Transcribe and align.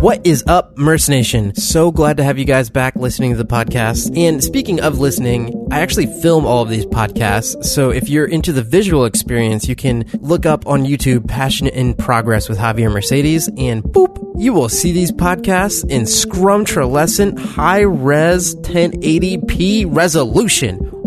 What 0.00 0.24
is 0.24 0.44
up, 0.46 0.78
Merce 0.78 1.08
Nation? 1.08 1.56
So 1.56 1.90
glad 1.90 2.18
to 2.18 2.22
have 2.22 2.38
you 2.38 2.44
guys 2.44 2.70
back 2.70 2.94
listening 2.94 3.32
to 3.32 3.36
the 3.36 3.44
podcast. 3.44 4.16
And 4.16 4.44
speaking 4.44 4.80
of 4.80 5.00
listening, 5.00 5.66
I 5.72 5.80
actually 5.80 6.06
film 6.22 6.46
all 6.46 6.62
of 6.62 6.68
these 6.68 6.86
podcasts. 6.86 7.64
So 7.64 7.90
if 7.90 8.08
you're 8.08 8.24
into 8.24 8.52
the 8.52 8.62
visual 8.62 9.06
experience, 9.06 9.66
you 9.66 9.74
can 9.74 10.04
look 10.20 10.46
up 10.46 10.68
on 10.68 10.84
YouTube 10.84 11.26
Passion 11.26 11.66
in 11.66 11.94
Progress 11.94 12.48
with 12.48 12.58
Javier 12.58 12.92
Mercedes 12.92 13.48
and 13.58 13.82
boop, 13.82 14.16
you 14.38 14.52
will 14.52 14.68
see 14.68 14.92
these 14.92 15.10
podcasts 15.10 15.82
in 15.90 16.02
scrumtralescent 16.02 17.36
high 17.36 17.80
res 17.80 18.54
1080p 18.54 19.84
resolution. 19.88 20.97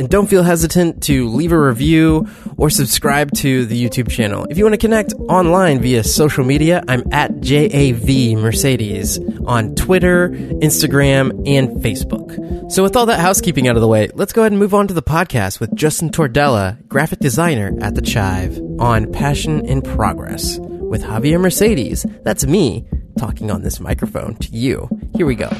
And 0.00 0.08
don't 0.08 0.28
feel 0.28 0.42
hesitant 0.42 1.02
to 1.02 1.28
leave 1.28 1.52
a 1.52 1.60
review 1.60 2.26
or 2.56 2.70
subscribe 2.70 3.32
to 3.34 3.66
the 3.66 3.86
YouTube 3.86 4.10
channel. 4.10 4.46
If 4.48 4.56
you 4.56 4.64
want 4.64 4.72
to 4.72 4.78
connect 4.78 5.12
online 5.28 5.82
via 5.82 6.02
social 6.04 6.42
media, 6.42 6.82
I'm 6.88 7.04
at 7.12 7.42
JAV 7.42 8.38
Mercedes 8.38 9.18
on 9.44 9.74
Twitter, 9.74 10.30
Instagram, 10.30 11.46
and 11.46 11.82
Facebook. 11.84 12.72
So 12.72 12.82
with 12.82 12.96
all 12.96 13.04
that 13.06 13.20
housekeeping 13.20 13.68
out 13.68 13.76
of 13.76 13.82
the 13.82 13.88
way, 13.88 14.08
let's 14.14 14.32
go 14.32 14.40
ahead 14.40 14.52
and 14.52 14.58
move 14.58 14.72
on 14.72 14.88
to 14.88 14.94
the 14.94 15.02
podcast 15.02 15.60
with 15.60 15.76
Justin 15.76 16.08
Tordella, 16.08 16.82
graphic 16.88 17.18
designer 17.18 17.76
at 17.82 17.94
The 17.94 18.00
Chive, 18.00 18.58
on 18.78 19.12
Passion 19.12 19.66
in 19.66 19.82
Progress 19.82 20.56
with 20.60 21.02
Javier 21.02 21.38
Mercedes. 21.38 22.06
That's 22.22 22.46
me 22.46 22.86
talking 23.18 23.50
on 23.50 23.60
this 23.60 23.80
microphone 23.80 24.36
to 24.36 24.48
you. 24.50 24.88
Here 25.14 25.26
we 25.26 25.34
go. 25.34 25.50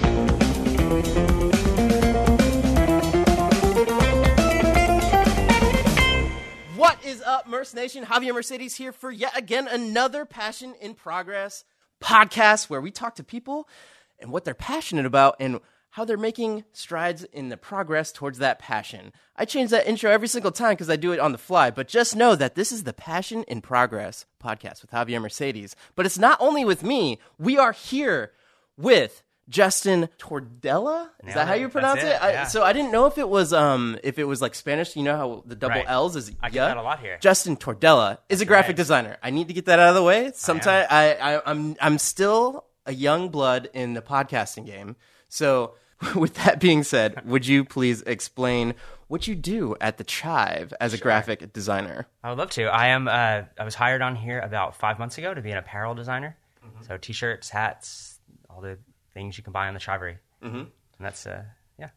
Is 7.11 7.21
up, 7.23 7.49
Merce 7.49 7.75
Nation? 7.75 8.05
Javier 8.05 8.33
Mercedes 8.33 8.77
here 8.77 8.93
for 8.93 9.11
yet 9.11 9.37
again 9.37 9.67
another 9.67 10.25
Passion 10.25 10.75
in 10.81 10.95
Progress 10.95 11.65
podcast 12.01 12.71
where 12.71 12.81
we 12.81 12.93
talk 12.93 13.17
to 13.17 13.25
people 13.25 13.69
and 14.21 14.31
what 14.31 14.45
they're 14.45 14.55
passionate 14.55 15.07
about 15.07 15.35
and 15.41 15.59
how 15.91 16.05
they're 16.05 16.17
making 16.17 16.63
strides 16.73 17.25
in 17.25 17.49
the 17.49 17.57
progress 17.57 18.13
towards 18.13 18.39
that 18.39 18.61
passion. 18.61 19.13
I 19.35 19.45
change 19.45 19.71
that 19.71 19.89
intro 19.89 20.09
every 20.09 20.29
single 20.29 20.53
time 20.53 20.75
because 20.75 20.89
I 20.89 20.95
do 20.95 21.11
it 21.11 21.19
on 21.19 21.33
the 21.33 21.39
fly, 21.39 21.73
but 21.73 21.89
just 21.89 22.15
know 22.15 22.37
that 22.37 22.55
this 22.55 22.71
is 22.71 22.85
the 22.85 22.93
Passion 22.93 23.43
in 23.49 23.61
Progress 23.61 24.25
podcast 24.41 24.81
with 24.81 24.93
Javier 24.93 25.21
Mercedes. 25.21 25.75
But 25.97 26.07
it's 26.07 26.19
not 26.19 26.39
only 26.41 26.65
with 26.65 26.85
me, 26.85 27.19
we 27.41 27.59
are 27.59 27.73
here 27.73 28.31
with 28.77 29.25
Justin 29.51 30.09
Tordella. 30.19 31.09
Is 31.21 31.27
Nailed 31.27 31.37
that 31.37 31.49
how 31.49 31.55
you 31.55 31.69
pronounce 31.69 32.01
That's 32.01 32.15
it? 32.15 32.17
it, 32.17 32.23
I, 32.23 32.33
yeah. 32.33 32.45
so 32.47 32.63
I 32.63 32.73
didn't 32.73 32.93
know 32.93 33.07
if 33.07 33.19
it 33.19 33.29
was 33.29 33.53
um 33.53 33.99
if 34.03 34.19
it 34.19 34.25
was 34.25 34.41
like 34.41 34.55
Spanish. 34.55 34.97
You 34.97 35.03
know 35.03 35.17
how 35.17 35.43
the 35.45 35.57
double 35.57 35.77
Right. 35.77 35.85
L's 35.89 36.17
is 36.17 36.33
I 36.41 36.49
get 36.49 36.55
yeah? 36.55 36.69
that 36.69 36.77
a 36.77 36.83
lot 36.83 37.01
here. 37.01 37.19
Justin 37.21 37.57
Tordella 37.57 38.19
is 38.29 38.41
a 38.41 38.47
graphic 38.47 38.71
right. 38.71 38.77
designer. 38.77 39.17
I 39.23 39.31
need 39.31 39.49
to 39.49 39.55
get 39.55 39.67
that 39.67 39.79
out 39.79 39.91
of 39.91 39.95
the 39.97 40.03
way. 40.03 40.31
Sometimes 40.35 40.87
I, 40.91 41.13
I 41.15 41.43
I'm 41.45 41.77
I'm 41.81 41.99
still 41.99 42.65
a 42.87 42.95
young 42.95 43.29
blood 43.29 43.69
in 43.75 43.95
the 43.95 44.03
podcasting 44.03 44.67
game. 44.67 44.97
So 45.29 45.75
with 46.15 46.35
that 46.35 46.61
being 46.61 46.83
said, 46.83 47.23
would 47.27 47.47
you 47.47 47.65
please 47.65 48.03
explain 48.03 48.75
what 49.09 49.27
you 49.27 49.35
do 49.35 49.77
at 49.81 49.99
the 49.99 50.05
Chive 50.05 50.73
as 50.81 50.95
a 50.95 50.99
graphic 50.99 51.53
designer? 51.53 52.07
I 52.23 52.31
would 52.31 52.39
love 52.39 52.51
to. 52.51 52.65
I 52.67 52.89
am. 52.89 53.09
Uh, 53.09 53.43
I 53.59 53.65
was 53.65 53.75
hired 53.75 54.03
on 54.03 54.15
here 54.15 54.39
about 54.39 54.77
five 54.77 54.99
months 54.99 55.19
ago 55.19 55.35
to 55.35 55.43
be 55.43 55.51
an 55.51 55.59
apparel 55.59 55.95
designer. 55.95 56.37
Mm-hmm. 56.65 56.85
So 56.85 56.97
t-shirts, 56.97 57.51
hats, 57.51 58.19
all 58.49 58.61
the 58.61 58.79
things 59.15 59.37
you 59.37 59.45
can 59.45 59.53
buy 59.53 59.69
on 59.69 59.75
the 59.75 59.81
Chivery. 59.81 60.19
Mm-hmm. 60.43 60.57
And 60.57 60.69
that's 60.99 61.27
uh, 61.27 61.45
yeah. 61.79 61.91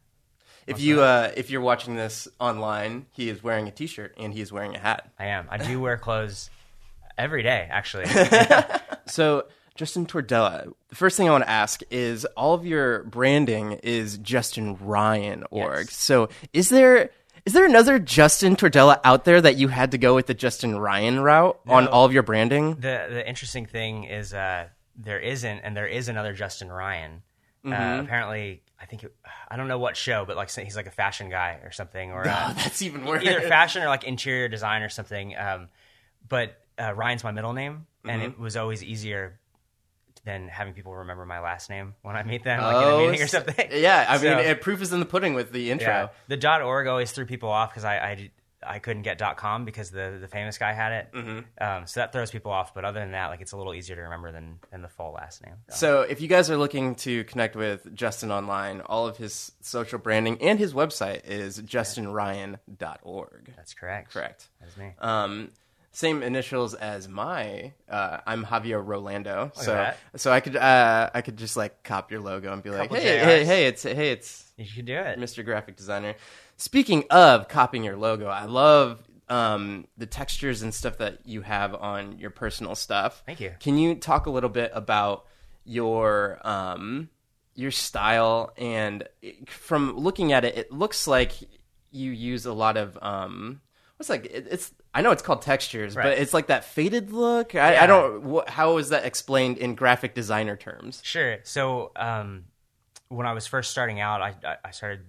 If 0.67 0.79
you 0.79 1.01
uh, 1.01 1.31
if 1.35 1.49
you're 1.49 1.61
watching 1.61 1.95
this 1.95 2.27
online, 2.39 3.07
he 3.11 3.29
is 3.29 3.43
wearing 3.43 3.67
a 3.67 3.71
T-shirt 3.71 4.15
and 4.17 4.33
he 4.33 4.41
is 4.41 4.51
wearing 4.51 4.75
a 4.75 4.79
hat. 4.79 5.11
I 5.19 5.27
am. 5.27 5.47
I 5.49 5.57
do 5.57 5.79
wear 5.79 5.97
clothes 5.97 6.49
every 7.17 7.43
day, 7.43 7.67
actually. 7.69 8.05
So, 9.05 9.47
Justin 9.75 10.05
Tordella, 10.05 10.71
the 10.87 10.95
first 10.95 11.17
thing 11.17 11.27
I 11.27 11.31
want 11.31 11.43
to 11.43 11.49
ask 11.49 11.81
is 11.91 12.25
all 12.37 12.53
of 12.53 12.65
your 12.65 13.03
branding 13.03 13.73
is 13.83 14.17
Justin 14.17 14.77
Ryan 14.77 15.43
org. 15.51 15.87
Yes. 15.87 15.95
So, 15.95 16.29
is 16.53 16.69
there 16.69 17.09
is 17.45 17.51
there 17.53 17.65
another 17.65 17.99
Justin 17.99 18.55
Tordella 18.55 19.01
out 19.03 19.25
there 19.25 19.41
that 19.41 19.57
you 19.57 19.67
had 19.67 19.91
to 19.91 19.97
go 19.97 20.15
with 20.15 20.27
the 20.27 20.33
Justin 20.33 20.77
Ryan 20.77 21.19
route 21.19 21.59
on 21.67 21.87
all 21.87 22.05
of 22.05 22.13
your 22.13 22.23
branding? 22.23 22.75
the 22.75 23.07
the 23.09 23.27
interesting 23.27 23.65
thing 23.65 24.05
is 24.05 24.33
uh, 24.33 24.67
there 24.95 25.19
isn't, 25.19 25.59
and 25.59 25.75
there 25.75 25.87
is 25.87 26.07
another 26.09 26.33
Justin 26.33 26.71
Ryan. 26.71 27.21
Mm-hmm. 27.65 27.73
Uh, 27.99 28.01
apparently, 28.03 28.61
I 28.79 28.85
think 28.85 29.03
it, 29.03 29.15
I 29.49 29.55
don't 29.55 29.67
know 29.67 29.79
what 29.79 29.95
show, 29.95 30.25
but 30.25 30.35
like 30.35 30.51
he's 30.51 30.75
like 30.75 30.87
a 30.87 30.91
fashion 30.91 31.29
guy 31.29 31.59
or 31.63 31.71
something, 31.71 32.11
or 32.11 32.27
uh, 32.27 32.47
Oh, 32.49 32.53
that's 32.55 32.81
even 32.81 33.05
worse. 33.05 33.23
either 33.23 33.41
fashion 33.41 33.81
or 33.83 33.87
like 33.87 34.03
interior 34.03 34.47
design 34.49 34.81
or 34.81 34.89
something. 34.89 35.35
Um, 35.37 35.69
but 36.27 36.59
uh, 36.79 36.93
Ryan's 36.93 37.23
my 37.23 37.31
middle 37.31 37.53
name, 37.53 37.87
and 38.05 38.21
Mm-hmm. 38.21 38.31
it 38.31 38.39
was 38.39 38.57
always 38.57 38.83
easier 38.83 39.39
than 40.25 40.47
having 40.47 40.73
people 40.73 40.93
remember 40.95 41.25
my 41.25 41.39
last 41.41 41.69
name 41.69 41.95
when 42.01 42.15
I 42.15 42.23
meet 42.23 42.43
them, 42.45 42.61
like 42.61 42.75
in 42.77 42.83
Oh, 42.83 42.99
a 42.99 43.05
meeting 43.11 43.23
or 43.23 43.27
something. 43.27 43.67
Yeah, 43.71 44.05
I 44.07 44.13
mean, 44.21 44.21
So- 44.21 44.39
it, 44.39 44.61
proof 44.61 44.81
is 44.81 44.93
in 44.93 44.99
the 44.99 45.05
pudding 45.05 45.33
with 45.33 45.51
the 45.51 45.69
intro. 45.71 45.87
Yeah. 45.87 46.07
The 46.29 46.37
dot 46.37 46.61
.org 46.61 46.87
always 46.87 47.11
threw 47.11 47.25
people 47.25 47.49
off 47.49 47.71
because 47.71 47.83
I, 47.83 47.97
I 47.97 48.31
I 48.65 48.79
couldn't 48.79 49.03
get 49.03 49.19
.com 49.37 49.65
because 49.65 49.91
the 49.91 50.17
the 50.19 50.27
famous 50.27 50.57
guy 50.57 50.73
had 50.73 50.91
it. 50.91 51.11
Mm-hmm. 51.13 51.39
Um, 51.63 51.87
so 51.87 51.99
that 51.99 52.11
throws 52.11 52.31
people 52.31 52.51
off. 52.51 52.73
But 52.73 52.85
other 52.85 52.99
than 52.99 53.11
that, 53.11 53.27
like 53.27 53.41
it's 53.41 53.51
a 53.51 53.57
little 53.57 53.73
easier 53.73 53.95
to 53.95 54.01
remember 54.03 54.31
than 54.31 54.59
than 54.71 54.81
the 54.81 54.87
full 54.87 55.13
last 55.13 55.45
name. 55.45 55.55
So, 55.69 56.01
if 56.01 56.21
you 56.21 56.27
guys 56.27 56.49
are 56.49 56.57
looking 56.57 56.95
to 56.95 57.23
connect 57.25 57.55
with 57.55 57.93
Justin 57.95 58.31
online, 58.31 58.81
all 58.81 59.07
of 59.07 59.17
his 59.17 59.51
social 59.61 59.99
branding 59.99 60.37
and 60.41 60.59
his 60.59 60.73
website 60.73 61.25
is 61.25 61.61
justinryan.org. 61.61 63.53
That's 63.55 63.73
correct. 63.73 64.13
Correct. 64.13 64.47
That's 64.61 64.77
me. 64.77 64.91
Um, 64.99 65.51
same 65.91 66.23
initials 66.23 66.73
as 66.73 67.07
my. 67.07 67.71
Uh, 67.87 68.17
I'm 68.25 68.43
Javier 68.45 68.85
Rolando. 68.85 69.51
so 69.53 69.93
so 70.15 70.31
I 70.31 70.39
could 70.39 70.55
uh, 70.55 71.11
I 71.13 71.21
could 71.21 71.37
just 71.37 71.55
like 71.55 71.83
cop 71.83 72.11
your 72.11 72.19
logo 72.19 72.51
and 72.51 72.63
be 72.63 72.71
like, 72.71 72.91
hey 72.91 73.19
JRs. 73.19 73.23
hey 73.23 73.45
hey, 73.45 73.65
it's 73.67 73.83
hey 73.83 74.11
it's 74.11 74.51
you 74.57 74.65
should 74.65 74.85
do 74.85 74.95
it. 74.95 75.19
Mr. 75.19 75.45
Graphic 75.45 75.75
Designer. 75.75 76.15
Speaking 76.63 77.03
of 77.09 77.49
copying 77.49 77.83
your 77.83 77.97
logo, 77.97 78.27
I 78.27 78.45
love 78.45 79.03
um, 79.27 79.85
the 79.97 80.05
textures 80.05 80.61
and 80.61 80.73
stuff 80.73 80.99
that 80.99 81.19
you 81.25 81.41
have 81.41 81.75
on 81.75 82.19
your 82.19 82.29
personal 82.29 82.73
stuff. 82.73 83.21
Thank 83.25 83.41
you. 83.41 83.51
Can 83.59 83.77
you 83.77 83.95
talk 83.95 84.27
a 84.27 84.29
little 84.29 84.49
bit 84.49 84.71
about 84.73 85.25
your 85.65 86.39
um, 86.47 87.09
your 87.53 87.69
style 87.69 88.53
and 88.55 89.05
from 89.47 89.97
looking 89.97 90.31
at 90.31 90.45
it, 90.45 90.57
it 90.57 90.71
looks 90.71 91.05
like 91.05 91.33
you 91.91 92.11
use 92.11 92.45
a 92.45 92.53
lot 92.53 92.77
of 92.77 92.97
um, 93.01 93.59
what's 93.97 94.09
like 94.09 94.23
it, 94.27 94.47
it's. 94.49 94.71
I 94.93 95.01
know 95.01 95.11
it's 95.11 95.21
called 95.21 95.41
textures, 95.41 95.95
but 95.95 96.17
it's 96.17 96.33
like 96.33 96.47
that 96.47 96.63
faded 96.63 97.11
look. 97.11 97.55
I, 97.55 97.83
I 97.83 97.87
don't. 97.87 98.23
Wh- 98.23 98.49
how 98.49 98.77
is 98.77 98.87
that 98.89 99.03
explained 99.03 99.57
in 99.57 99.75
graphic 99.75 100.15
designer 100.15 100.55
terms? 100.55 101.01
Sure. 101.03 101.39
So 101.43 101.91
um, 101.97 102.45
when 103.09 103.27
I 103.27 103.33
was 103.33 103.47
first 103.47 103.69
starting 103.71 103.99
out, 103.99 104.21
I- 104.21 104.57
I 104.63 104.71
started 104.71 105.01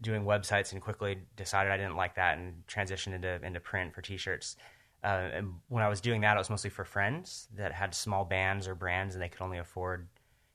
doing 0.00 0.24
websites 0.24 0.72
and 0.72 0.80
quickly 0.80 1.18
decided 1.36 1.72
I 1.72 1.76
didn't 1.76 1.96
like 1.96 2.14
that 2.16 2.38
and 2.38 2.62
transitioned 2.66 3.14
into 3.14 3.40
into 3.44 3.60
print 3.60 3.94
for 3.94 4.02
T-shirts. 4.02 4.56
Uh, 5.04 5.06
and 5.32 5.54
when 5.68 5.82
I 5.84 5.88
was 5.88 6.00
doing 6.00 6.20
that, 6.22 6.34
it 6.36 6.38
was 6.38 6.50
mostly 6.50 6.70
for 6.70 6.84
friends 6.84 7.48
that 7.56 7.72
had 7.72 7.94
small 7.94 8.24
bands 8.24 8.66
or 8.66 8.74
brands 8.74 9.14
and 9.14 9.22
they 9.22 9.28
could 9.28 9.42
only 9.42 9.58
afford, 9.58 10.08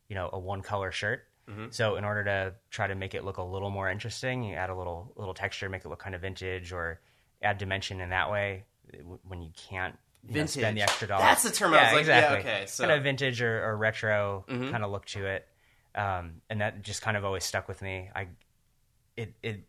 you 0.09 0.15
know, 0.15 0.29
a 0.33 0.39
one 0.39 0.61
color 0.61 0.91
shirt. 0.91 1.25
So 1.71 1.95
in 1.97 2.03
order 2.05 2.23
to 2.23 2.53
try 2.71 2.87
to 2.87 2.95
make 2.95 3.13
it 3.15 3.23
look 3.25 3.37
a 3.37 3.43
little 3.43 3.69
more 3.69 3.89
interesting, 3.89 4.43
you 4.43 4.55
add 4.55 4.69
a 4.69 4.75
little 4.75 5.11
little 5.17 5.33
texture, 5.33 5.67
make 5.69 5.83
it 5.85 5.89
look 5.89 5.99
kind 5.99 6.15
of 6.15 6.21
vintage, 6.21 6.71
or 6.71 6.99
add 7.41 7.57
dimension 7.57 7.99
in 7.99 8.09
that 8.11 8.31
way. 8.31 8.63
When 9.27 9.41
you 9.41 9.49
can't 9.69 9.95
you 10.27 10.35
know, 10.35 10.45
spend 10.45 10.49
Vintage. 10.55 10.75
the 10.75 10.81
extra 10.83 11.07
dollar, 11.09 11.23
That's 11.23 11.43
the 11.43 11.51
term 11.51 11.73
I 11.73 11.77
Yeah, 11.77 11.83
was 11.95 12.07
like, 12.07 12.07
yeah, 12.07 12.35
okay, 12.39 12.63
so- 12.65 12.83
Mm-hmm. 12.83 12.89
kind 12.89 12.97
of 12.97 13.03
vintage 13.03 13.41
or, 13.41 13.65
or 13.65 13.75
retro 13.75 14.45
kind 14.47 14.83
of 14.85 14.91
look 14.91 15.05
to 15.07 15.25
it, 15.25 15.47
um, 15.95 16.41
and 16.49 16.61
that 16.61 16.81
just 16.81 17.01
kind 17.01 17.17
of 17.17 17.25
always 17.25 17.43
stuck 17.43 17.67
with 17.67 17.81
me. 17.81 18.09
I 18.15 18.27
it 19.17 19.33
it 19.41 19.61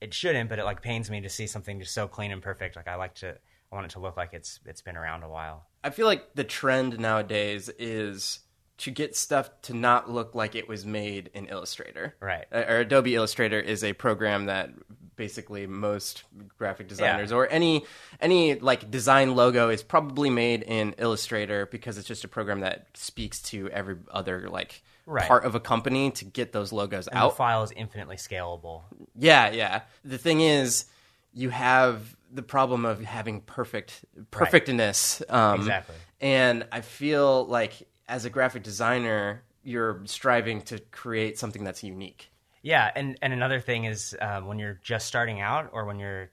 it 0.00 0.14
shouldn't, 0.14 0.48
but 0.48 0.58
it 0.58 0.64
like 0.64 0.82
pains 0.82 1.10
me 1.10 1.20
to 1.22 1.28
see 1.28 1.46
something 1.46 1.80
just 1.80 1.92
so 1.94 2.06
clean 2.08 2.30
and 2.30 2.42
perfect. 2.42 2.76
Like 2.76 2.88
I 2.88 2.94
like 2.94 3.14
to, 3.16 3.30
I 3.30 3.74
want 3.74 3.86
it 3.86 3.90
to 3.92 4.00
look 4.00 4.16
like 4.16 4.30
it's 4.32 4.60
it's 4.64 4.82
been 4.82 4.96
around 4.96 5.22
a 5.22 5.28
while. 5.28 5.66
I 5.82 5.90
feel 5.90 6.06
like 6.06 6.34
the 6.34 6.44
trend 6.44 6.98
nowadays 6.98 7.68
is 7.78 8.40
to 8.78 8.90
get 8.92 9.16
stuff 9.16 9.50
to 9.62 9.74
not 9.74 10.08
look 10.10 10.34
like 10.34 10.54
it 10.54 10.68
was 10.68 10.86
made 10.86 11.30
in 11.34 11.46
Illustrator. 11.46 12.14
Right. 12.20 12.46
Uh, 12.52 12.64
Or 12.68 12.76
Adobe 12.78 13.14
Illustrator 13.14 13.58
is 13.58 13.82
a 13.82 13.92
program 13.92 14.46
that 14.46 14.70
basically 15.16 15.66
most 15.66 16.22
graphic 16.58 16.86
designers 16.86 17.32
or 17.32 17.48
any 17.50 17.84
any 18.20 18.54
like 18.54 18.88
design 18.88 19.34
logo 19.34 19.68
is 19.68 19.82
probably 19.82 20.30
made 20.30 20.62
in 20.62 20.94
Illustrator 20.96 21.66
because 21.66 21.98
it's 21.98 22.06
just 22.06 22.22
a 22.22 22.28
program 22.28 22.60
that 22.60 22.86
speaks 22.94 23.42
to 23.42 23.68
every 23.70 23.96
other 24.12 24.48
like 24.48 24.80
Right. 25.10 25.26
part 25.26 25.44
of 25.46 25.54
a 25.54 25.60
company 25.60 26.10
to 26.12 26.24
get 26.26 26.52
those 26.52 26.70
logos 26.70 27.08
And 27.08 27.18
out. 27.18 27.30
the 27.30 27.36
file 27.36 27.62
is 27.62 27.72
infinitely 27.72 28.16
scalable. 28.16 28.82
Yeah, 29.16 29.50
yeah. 29.50 29.80
The 30.04 30.18
thing 30.18 30.42
is, 30.42 30.84
you 31.32 31.48
have 31.48 32.14
the 32.30 32.42
problem 32.42 32.84
of 32.84 33.02
having 33.02 33.40
perfect 33.40 34.04
perfectness. 34.30 35.22
Um, 35.30 35.60
Exactly. 35.60 35.94
And 36.20 36.66
I 36.70 36.82
feel 36.82 37.46
like 37.46 37.88
as 38.06 38.24
a 38.26 38.30
graphic 38.30 38.62
designer, 38.62 39.42
you're 39.62 40.02
striving 40.04 40.60
to 40.62 40.78
create 40.90 41.38
something 41.38 41.64
that's 41.64 41.82
unique. 41.82 42.30
Yeah, 42.62 42.90
and 42.94 43.16
and 43.22 43.32
another 43.32 43.60
thing 43.60 43.84
is 43.84 44.14
um, 44.20 44.46
when 44.46 44.58
you're 44.58 44.78
just 44.82 45.06
starting 45.06 45.40
out, 45.40 45.70
or 45.72 45.84
when 45.86 45.98
you're 45.98 46.30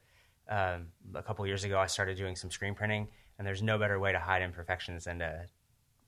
um, 0.50 0.88
a 1.14 1.22
couple 1.22 1.46
years 1.46 1.64
ago, 1.64 1.78
I 1.78 1.86
started 1.86 2.16
doing 2.18 2.36
some 2.36 2.50
screen 2.50 2.74
printing, 2.74 3.08
and 3.38 3.46
there's 3.46 3.62
no 3.62 3.78
better 3.78 3.98
way 3.98 4.12
to 4.12 4.18
hide 4.18 4.42
imperfections 4.42 5.04
than 5.04 5.20
to 5.20 5.46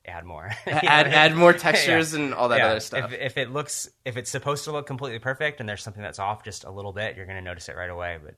add 0.05 0.25
more. 0.25 0.49
add 0.67 1.07
add 1.07 1.35
more 1.35 1.53
textures 1.67 2.13
yeah. 2.13 2.19
and 2.19 2.33
all 2.33 2.49
that 2.49 2.59
yeah. 2.59 2.67
other 2.67 2.79
stuff. 2.79 3.11
If, 3.11 3.19
if, 3.19 3.37
it 3.37 3.51
looks 3.51 3.89
if 4.05 4.17
it's 4.17 4.29
supposed 4.29 4.65
to 4.65 4.71
look 4.71 4.87
completely 4.87 5.19
perfect 5.19 5.59
and 5.59 5.67
there's 5.67 5.83
something 5.83 6.03
that's 6.03 6.19
off 6.19 6.43
just 6.43 6.63
a 6.63 6.71
little 6.71 6.93
bit, 6.93 7.15
you're 7.15 7.25
going 7.25 7.37
to 7.37 7.43
notice 7.43 7.69
it 7.69 7.75
right 7.75 7.89
away. 7.89 8.17
But 8.23 8.35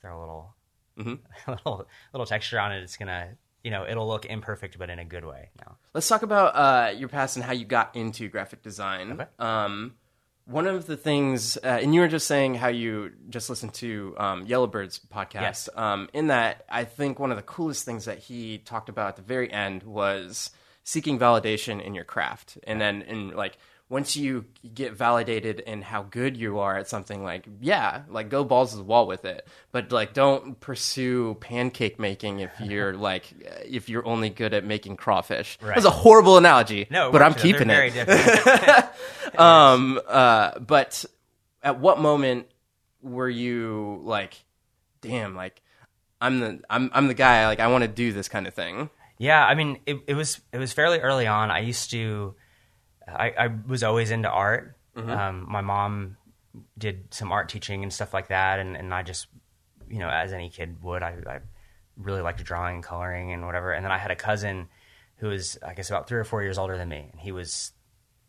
throw 0.00 0.18
a 0.18 0.20
little 0.20 0.54
mm-hmm. 0.98 1.14
a 1.50 1.50
little 1.50 1.86
little 2.12 2.26
texture 2.26 2.60
on 2.60 2.72
it, 2.72 2.82
it's 2.82 2.96
gonna 2.96 3.30
you 3.62 3.70
know 3.70 3.86
it'll 3.86 4.08
look 4.08 4.26
imperfect 4.26 4.78
but 4.78 4.90
in 4.90 4.98
a 4.98 5.04
good 5.04 5.24
way. 5.24 5.50
Now 5.60 5.76
let's 5.94 6.08
talk 6.08 6.22
about 6.22 6.54
uh, 6.54 6.90
your 6.96 7.08
past 7.08 7.36
and 7.36 7.44
how 7.44 7.52
you 7.52 7.64
got 7.64 7.96
into 7.96 8.28
graphic 8.28 8.62
design. 8.62 9.12
Okay. 9.12 9.26
Um, 9.38 9.94
one 10.48 10.66
of 10.66 10.86
the 10.86 10.96
things, 10.96 11.58
uh, 11.58 11.78
and 11.82 11.94
you 11.94 12.00
were 12.00 12.08
just 12.08 12.26
saying 12.26 12.54
how 12.54 12.68
you 12.68 13.12
just 13.28 13.50
listened 13.50 13.74
to 13.74 14.14
um, 14.16 14.46
Yellowbird's 14.46 14.98
podcast. 14.98 15.40
Yes. 15.42 15.68
Um, 15.74 16.08
in 16.14 16.28
that, 16.28 16.64
I 16.70 16.84
think 16.84 17.18
one 17.18 17.30
of 17.30 17.36
the 17.36 17.42
coolest 17.42 17.84
things 17.84 18.06
that 18.06 18.18
he 18.18 18.56
talked 18.56 18.88
about 18.88 19.08
at 19.08 19.16
the 19.16 19.22
very 19.22 19.52
end 19.52 19.82
was 19.82 20.50
seeking 20.88 21.18
validation 21.18 21.84
in 21.84 21.94
your 21.94 22.04
craft, 22.04 22.56
and 22.64 22.80
then 22.80 23.02
and 23.02 23.34
like 23.34 23.58
once 23.90 24.16
you 24.16 24.46
get 24.74 24.94
validated 24.94 25.60
in 25.60 25.82
how 25.82 26.02
good 26.02 26.34
you 26.34 26.60
are 26.60 26.78
at 26.78 26.88
something 26.88 27.22
like 27.22 27.46
yeah 27.60 28.02
like 28.08 28.28
go 28.30 28.42
balls 28.42 28.70
to 28.70 28.78
the 28.78 28.82
wall 28.82 29.06
with 29.06 29.26
it. 29.26 29.46
But 29.70 29.92
like 29.92 30.14
don't 30.14 30.58
pursue 30.60 31.36
pancake 31.40 31.98
making 31.98 32.40
if 32.40 32.50
you're 32.60 32.94
like 32.94 33.34
if 33.66 33.90
you're 33.90 34.06
only 34.06 34.30
good 34.30 34.54
at 34.54 34.64
making 34.64 34.96
crawfish. 34.96 35.58
Right. 35.60 35.74
that's 35.74 35.84
a 35.84 35.90
horrible 35.90 36.38
analogy 36.38 36.86
no 36.90 37.12
but 37.12 37.20
i'm 37.20 37.34
keeping 37.34 37.68
it. 37.68 38.88
um 39.38 40.00
uh 40.08 40.58
but 40.58 41.04
at 41.62 41.78
what 41.78 42.00
moment 42.00 42.46
were 43.02 43.28
you 43.28 44.00
like 44.04 44.42
damn 45.02 45.36
like 45.36 45.60
i'm 46.20 46.40
the 46.40 46.60
i'm, 46.70 46.90
I'm 46.94 47.08
the 47.08 47.14
guy 47.14 47.46
like 47.46 47.60
i 47.60 47.66
want 47.66 47.82
to 47.82 47.88
do 47.88 48.12
this 48.12 48.28
kind 48.28 48.46
of 48.46 48.54
thing 48.54 48.88
yeah 49.18 49.44
i 49.44 49.54
mean 49.54 49.78
it, 49.86 49.98
it 50.06 50.14
was 50.14 50.40
it 50.52 50.58
was 50.58 50.72
fairly 50.72 50.98
early 50.98 51.26
on 51.26 51.50
i 51.50 51.58
used 51.58 51.90
to 51.90 52.34
I, 53.14 53.34
I 53.38 53.48
was 53.66 53.82
always 53.82 54.10
into 54.10 54.28
art. 54.28 54.76
Mm-hmm. 54.96 55.10
Um, 55.10 55.46
my 55.48 55.60
mom 55.60 56.16
did 56.76 57.12
some 57.12 57.32
art 57.32 57.48
teaching 57.48 57.82
and 57.82 57.92
stuff 57.92 58.12
like 58.12 58.28
that, 58.28 58.58
and, 58.58 58.76
and 58.76 58.92
I 58.92 59.02
just, 59.02 59.28
you 59.88 59.98
know, 59.98 60.08
as 60.08 60.32
any 60.32 60.50
kid 60.50 60.82
would, 60.82 61.02
I, 61.02 61.16
I 61.26 61.38
really 61.96 62.20
liked 62.20 62.42
drawing 62.44 62.76
and 62.76 62.84
coloring 62.84 63.32
and 63.32 63.46
whatever. 63.46 63.72
And 63.72 63.84
then 63.84 63.92
I 63.92 63.98
had 63.98 64.10
a 64.10 64.16
cousin 64.16 64.68
who 65.16 65.28
was, 65.28 65.58
I 65.66 65.74
guess, 65.74 65.88
about 65.90 66.08
three 66.08 66.18
or 66.18 66.24
four 66.24 66.42
years 66.42 66.58
older 66.58 66.76
than 66.76 66.88
me, 66.88 67.08
and 67.10 67.20
he 67.20 67.32
was 67.32 67.72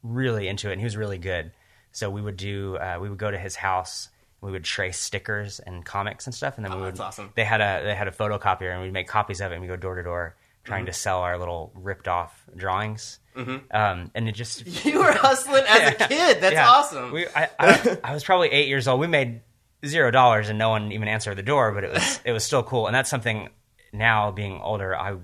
really 0.03 0.47
into 0.47 0.69
it, 0.69 0.73
and 0.73 0.81
he 0.81 0.85
was 0.85 0.97
really 0.97 1.17
good. 1.17 1.51
So 1.91 2.09
we 2.09 2.21
would 2.21 2.37
do, 2.37 2.77
uh, 2.77 2.99
we 3.01 3.09
would 3.09 3.17
go 3.17 3.31
to 3.31 3.39
his 3.39 3.55
house. 3.55 4.09
We 4.41 4.51
would 4.51 4.63
trace 4.63 4.97
stickers 4.97 5.59
and 5.59 5.83
comics 5.83 6.25
and 6.25 6.33
stuff, 6.33 6.55
and 6.55 6.65
then 6.65 6.71
oh, 6.71 6.77
we 6.77 6.83
would. 6.83 6.99
Awesome. 6.99 7.33
They 7.35 7.43
had 7.43 7.59
a 7.59 7.83
they 7.83 7.93
had 7.93 8.07
a 8.07 8.11
photocopier, 8.11 8.71
and 8.71 8.81
we'd 8.81 8.93
make 8.93 9.05
copies 9.05 9.41
of 9.41 9.51
it, 9.51 9.55
and 9.55 9.61
we'd 9.61 9.67
go 9.67 9.75
door 9.75 9.95
to 9.95 10.03
door 10.03 10.37
trying 10.69 10.83
mm-hmm. 10.83 10.91
to 10.91 10.93
sell 10.93 11.19
our 11.19 11.37
little 11.37 11.71
ripped 11.75 12.07
off 12.07 12.45
drawings. 12.55 13.19
Mm-hmm. 13.35 13.75
Um, 13.75 14.11
and 14.13 14.29
it 14.29 14.33
just 14.33 14.85
you 14.85 14.99
were 14.99 15.11
hustling 15.11 15.63
as 15.67 15.93
a 15.93 15.95
kid. 16.07 16.39
That's 16.39 16.53
yeah. 16.53 16.69
awesome. 16.69 17.11
We, 17.11 17.27
I, 17.27 17.49
I, 17.59 17.97
I, 18.03 18.13
was 18.13 18.23
probably 18.23 18.49
eight 18.49 18.67
years 18.67 18.87
old. 18.87 18.99
We 18.99 19.07
made 19.07 19.41
zero 19.85 20.11
dollars, 20.11 20.49
and 20.49 20.57
no 20.57 20.69
one 20.69 20.91
even 20.91 21.07
answered 21.07 21.35
the 21.35 21.43
door. 21.43 21.73
But 21.73 21.83
it 21.83 21.91
was 21.91 22.19
it 22.25 22.31
was 22.31 22.43
still 22.43 22.63
cool, 22.63 22.87
and 22.87 22.95
that's 22.95 23.09
something. 23.09 23.49
Now 23.91 24.31
being 24.31 24.61
older, 24.61 24.95
I 24.95 25.17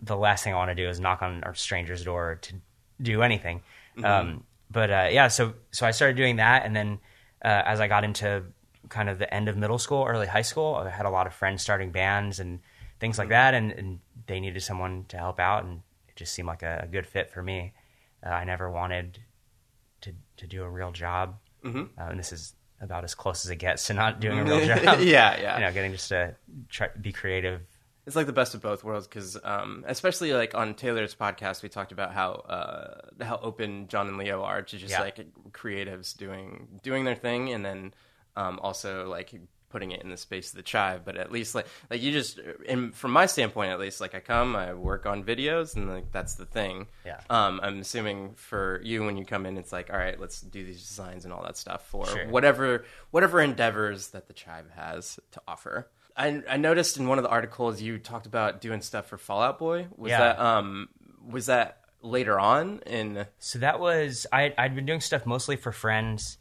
the 0.00 0.16
last 0.16 0.44
thing 0.44 0.54
I 0.54 0.56
want 0.56 0.70
to 0.70 0.76
do 0.76 0.88
is 0.88 1.00
knock 1.00 1.20
on 1.20 1.42
a 1.44 1.54
stranger's 1.54 2.04
door 2.04 2.38
to 2.42 2.54
do 3.00 3.22
anything. 3.22 3.62
Mm-hmm. 3.96 4.04
Um, 4.04 4.44
but 4.70 4.90
uh, 4.90 5.08
yeah, 5.10 5.28
so 5.28 5.54
so 5.72 5.84
I 5.84 5.90
started 5.90 6.16
doing 6.16 6.36
that, 6.36 6.64
and 6.64 6.76
then 6.76 7.00
uh, 7.44 7.62
as 7.66 7.80
I 7.80 7.88
got 7.88 8.04
into 8.04 8.44
kind 8.88 9.08
of 9.08 9.18
the 9.18 9.32
end 9.32 9.48
of 9.48 9.56
middle 9.56 9.78
school, 9.78 10.04
early 10.06 10.28
high 10.28 10.42
school, 10.42 10.76
I 10.76 10.90
had 10.90 11.06
a 11.06 11.10
lot 11.10 11.26
of 11.26 11.34
friends 11.34 11.62
starting 11.62 11.90
bands 11.90 12.38
and 12.38 12.60
things 13.00 13.18
like 13.18 13.26
mm-hmm. 13.26 13.32
that, 13.32 13.54
and, 13.54 13.72
and 13.72 13.98
they 14.32 14.40
needed 14.40 14.62
someone 14.62 15.04
to 15.08 15.18
help 15.18 15.38
out, 15.38 15.64
and 15.64 15.82
it 16.08 16.16
just 16.16 16.32
seemed 16.32 16.48
like 16.48 16.62
a, 16.62 16.80
a 16.84 16.86
good 16.86 17.06
fit 17.06 17.30
for 17.30 17.42
me. 17.42 17.74
Uh, 18.24 18.30
I 18.30 18.44
never 18.44 18.70
wanted 18.70 19.18
to 20.00 20.14
to 20.38 20.46
do 20.46 20.62
a 20.62 20.70
real 20.70 20.90
job, 20.90 21.36
mm-hmm. 21.62 22.00
uh, 22.00 22.08
and 22.08 22.18
this 22.18 22.32
is 22.32 22.54
about 22.80 23.04
as 23.04 23.14
close 23.14 23.44
as 23.44 23.50
it 23.50 23.56
gets 23.56 23.86
to 23.88 23.94
not 23.94 24.20
doing 24.20 24.38
a 24.38 24.44
real 24.44 24.64
job. 24.66 25.00
yeah, 25.00 25.38
yeah. 25.38 25.54
You 25.58 25.64
know, 25.66 25.72
getting 25.72 25.92
just 25.92 26.08
to 26.08 26.34
try 26.70 26.88
be 26.98 27.12
creative. 27.12 27.60
It's 28.06 28.16
like 28.16 28.26
the 28.26 28.32
best 28.32 28.54
of 28.54 28.62
both 28.62 28.82
worlds 28.82 29.06
because, 29.06 29.36
um, 29.44 29.84
especially 29.86 30.32
like 30.32 30.54
on 30.54 30.74
Taylor's 30.74 31.14
podcast, 31.14 31.62
we 31.62 31.68
talked 31.68 31.92
about 31.92 32.14
how 32.14 32.32
uh, 32.32 33.24
how 33.24 33.38
open 33.42 33.86
John 33.88 34.08
and 34.08 34.16
Leo 34.16 34.42
are 34.42 34.62
to 34.62 34.78
just 34.78 34.92
yeah. 34.92 35.02
like 35.02 35.26
creatives 35.50 36.16
doing 36.16 36.80
doing 36.82 37.04
their 37.04 37.16
thing, 37.16 37.52
and 37.52 37.62
then 37.62 37.92
um, 38.34 38.58
also 38.62 39.06
like 39.08 39.34
putting 39.72 39.90
it 39.90 40.02
in 40.02 40.10
the 40.10 40.16
space 40.16 40.50
of 40.50 40.56
the 40.56 40.62
chive 40.62 41.04
but 41.04 41.16
at 41.16 41.32
least 41.32 41.54
like 41.54 41.66
like 41.90 42.00
you 42.00 42.12
just 42.12 42.38
in, 42.66 42.92
from 42.92 43.10
my 43.10 43.26
standpoint 43.26 43.72
at 43.72 43.80
least 43.80 44.00
like 44.00 44.14
i 44.14 44.20
come 44.20 44.54
i 44.54 44.72
work 44.72 45.06
on 45.06 45.24
videos 45.24 45.74
and 45.74 45.90
like 45.90 46.12
that's 46.12 46.34
the 46.34 46.46
thing 46.46 46.86
yeah 47.04 47.20
um 47.30 47.58
i'm 47.62 47.80
assuming 47.80 48.34
for 48.34 48.80
you 48.84 49.02
when 49.02 49.16
you 49.16 49.24
come 49.24 49.46
in 49.46 49.56
it's 49.56 49.72
like 49.72 49.90
all 49.90 49.98
right 49.98 50.20
let's 50.20 50.40
do 50.40 50.64
these 50.64 50.86
designs 50.86 51.24
and 51.24 51.32
all 51.32 51.42
that 51.42 51.56
stuff 51.56 51.88
for 51.88 52.06
sure. 52.06 52.28
whatever 52.28 52.84
whatever 53.10 53.40
endeavors 53.40 54.08
that 54.08 54.28
the 54.28 54.32
chive 54.32 54.70
has 54.76 55.18
to 55.32 55.40
offer 55.48 55.88
I, 56.16 56.42
I 56.48 56.56
noticed 56.56 56.98
in 56.98 57.08
one 57.08 57.18
of 57.18 57.24
the 57.24 57.30
articles 57.30 57.80
you 57.80 57.98
talked 57.98 58.26
about 58.26 58.60
doing 58.60 58.82
stuff 58.82 59.06
for 59.06 59.16
Fall 59.16 59.40
Out 59.40 59.58
Boy. 59.58 59.86
Was 59.96 60.10
yeah. 60.10 60.18
that 60.18 60.38
um 60.38 60.88
was 61.26 61.46
that 61.46 61.78
later 62.02 62.38
on 62.38 62.80
in? 62.86 63.26
So 63.38 63.58
that 63.60 63.80
was 63.80 64.26
I 64.32 64.54
I'd 64.58 64.74
been 64.74 64.86
doing 64.86 65.00
stuff 65.00 65.26
mostly 65.26 65.56
for 65.56 65.72
friends, 65.72 66.38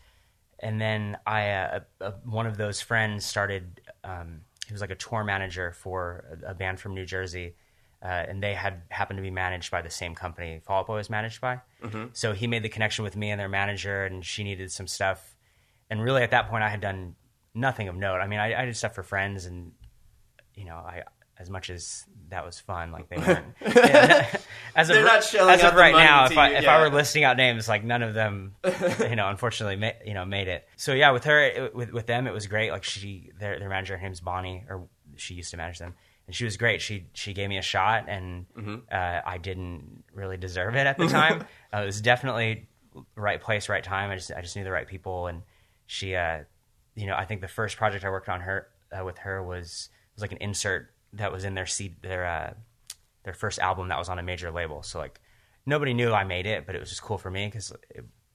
and 0.62 0.80
then 0.80 1.18
I 1.26 1.50
uh, 1.50 1.80
uh, 2.00 2.12
one 2.24 2.48
of 2.48 2.58
those 2.58 2.82
friends 2.82 3.26
started. 3.26 3.82
Um, 4.04 4.42
he 4.68 4.74
was 4.74 4.82
like 4.82 4.92
a 4.92 4.96
tour 4.96 5.24
manager 5.24 5.74
for 5.74 6.40
a, 6.46 6.52
a 6.52 6.54
band 6.54 6.80
from 6.80 6.94
New 6.94 7.06
Jersey, 7.06 7.56
uh, 8.04 8.08
and 8.08 8.42
they 8.42 8.54
had 8.54 8.84
happened 8.90 9.18
to 9.18 9.24
be 9.24 9.32
managed 9.32 9.72
by 9.72 9.82
the 9.82 9.90
same 9.90 10.16
company 10.16 10.62
Fall 10.64 10.80
Out 10.82 10.88
Boy 10.88 10.96
was 10.96 11.10
managed 11.10 11.42
by. 11.42 11.60
Mm-hmm. 11.84 12.06
So 12.14 12.34
he 12.34 12.48
made 12.48 12.64
the 12.64 12.70
connection 12.70 13.04
with 13.04 13.16
me 13.16 13.32
and 13.32 13.40
their 13.40 13.50
manager, 13.50 14.06
and 14.06 14.24
she 14.24 14.44
needed 14.44 14.72
some 14.72 14.88
stuff. 14.88 15.36
And 15.90 16.02
really, 16.02 16.24
at 16.24 16.32
that 16.32 16.50
point, 16.50 16.64
I 16.64 16.70
had 16.70 16.80
done 16.80 17.16
nothing 17.54 17.88
of 17.88 17.96
note. 17.96 18.20
I 18.20 18.28
mean, 18.28 18.40
I, 18.40 18.62
I 18.62 18.66
did 18.66 18.78
stuff 18.78 18.96
for 18.96 19.04
friends, 19.04 19.46
and 19.46 19.74
you 20.56 20.66
know, 20.66 20.76
I 20.76 21.04
as 21.42 21.50
much 21.50 21.70
as 21.70 22.06
that 22.30 22.46
was 22.46 22.60
fun. 22.60 22.92
Like 22.92 23.10
they 23.10 23.18
weren't. 23.28 23.46
yeah, 23.62 24.38
as 24.76 24.90
of, 24.90 24.96
They're 24.96 25.04
not 25.04 25.24
shelling 25.24 25.56
as 25.56 25.64
of 25.64 25.74
right 25.74 25.96
now, 25.96 26.26
if 26.26 26.38
I 26.38 26.52
you, 26.52 26.56
if 26.58 26.68
I 26.68 26.80
were 26.82 26.90
listing 26.90 27.24
out 27.24 27.36
names, 27.36 27.68
like 27.68 27.84
none 27.84 28.04
of 28.04 28.14
them, 28.14 28.56
you 29.00 29.16
know, 29.16 29.28
unfortunately, 29.30 29.76
ma- 29.76 30.00
you 30.06 30.14
know, 30.14 30.26
made 30.26 30.48
it. 30.48 30.68
So 30.78 30.94
yeah, 30.94 31.12
with 31.12 31.24
her, 31.26 31.42
it, 31.42 31.76
with 31.76 31.92
with 31.92 32.06
them, 32.06 32.28
it 32.28 32.34
was 32.34 32.48
great. 32.48 32.72
Like 32.72 32.84
she, 32.84 33.32
their 33.40 33.60
their 33.60 33.70
manager, 33.70 33.98
her 33.98 34.04
name's 34.04 34.22
Bonnie, 34.22 34.64
or 34.70 34.88
she 35.16 35.34
used 35.34 35.52
to 35.52 35.58
manage 35.58 35.80
them, 35.80 35.96
and 36.28 36.36
she 36.36 36.46
was 36.46 36.58
great. 36.58 36.82
She 36.82 37.08
she 37.14 37.34
gave 37.34 37.50
me 37.50 37.58
a 37.58 37.64
shot, 37.64 38.06
and 38.08 38.46
mm-hmm. 38.56 38.76
uh, 38.92 39.22
I 39.26 39.38
didn't 39.38 40.04
really 40.14 40.38
deserve 40.38 40.76
it 40.76 40.88
at 40.88 40.98
the 40.98 41.08
time. 41.08 41.42
uh, 41.74 41.80
it 41.80 41.86
was 41.86 42.02
definitely 42.02 42.68
right 43.16 43.42
place, 43.42 43.68
right 43.68 43.84
time. 43.84 44.12
I 44.12 44.16
just 44.16 44.32
I 44.32 44.42
just 44.42 44.56
knew 44.56 44.64
the 44.64 44.72
right 44.72 44.88
people, 44.88 45.28
and 45.28 45.42
she, 45.88 46.16
uh, 46.16 46.40
you 46.96 47.08
know, 47.08 47.16
I 47.16 47.26
think 47.26 47.42
the 47.42 47.48
first 47.48 47.78
project 47.78 48.06
I 48.06 48.10
worked 48.10 48.30
on 48.30 48.42
her 48.42 48.68
uh, 48.98 49.04
with 49.04 49.18
her 49.20 49.44
was 49.44 49.90
was 50.16 50.22
like 50.22 50.32
an 50.32 50.40
insert 50.42 50.91
that 51.14 51.32
was 51.32 51.44
in 51.44 51.54
their 51.56 51.66
seed 51.66 52.02
their 52.02 52.26
uh, 52.26 52.54
their 53.24 53.34
first 53.34 53.60
album 53.60 53.90
that 53.90 54.00
was 54.00 54.10
on 54.10 54.20
a 54.20 54.24
major 54.24 54.52
label. 54.52 54.84
So 54.84 55.00
like 55.00 55.20
nobody 55.66 55.94
knew 55.94 56.12
I 56.14 56.24
made 56.24 56.46
it, 56.46 56.66
but 56.66 56.76
it 56.76 56.80
was 56.80 56.90
just 56.90 57.02
cool 57.02 57.18
for 57.18 57.30
me 57.30 57.46
because 57.48 57.74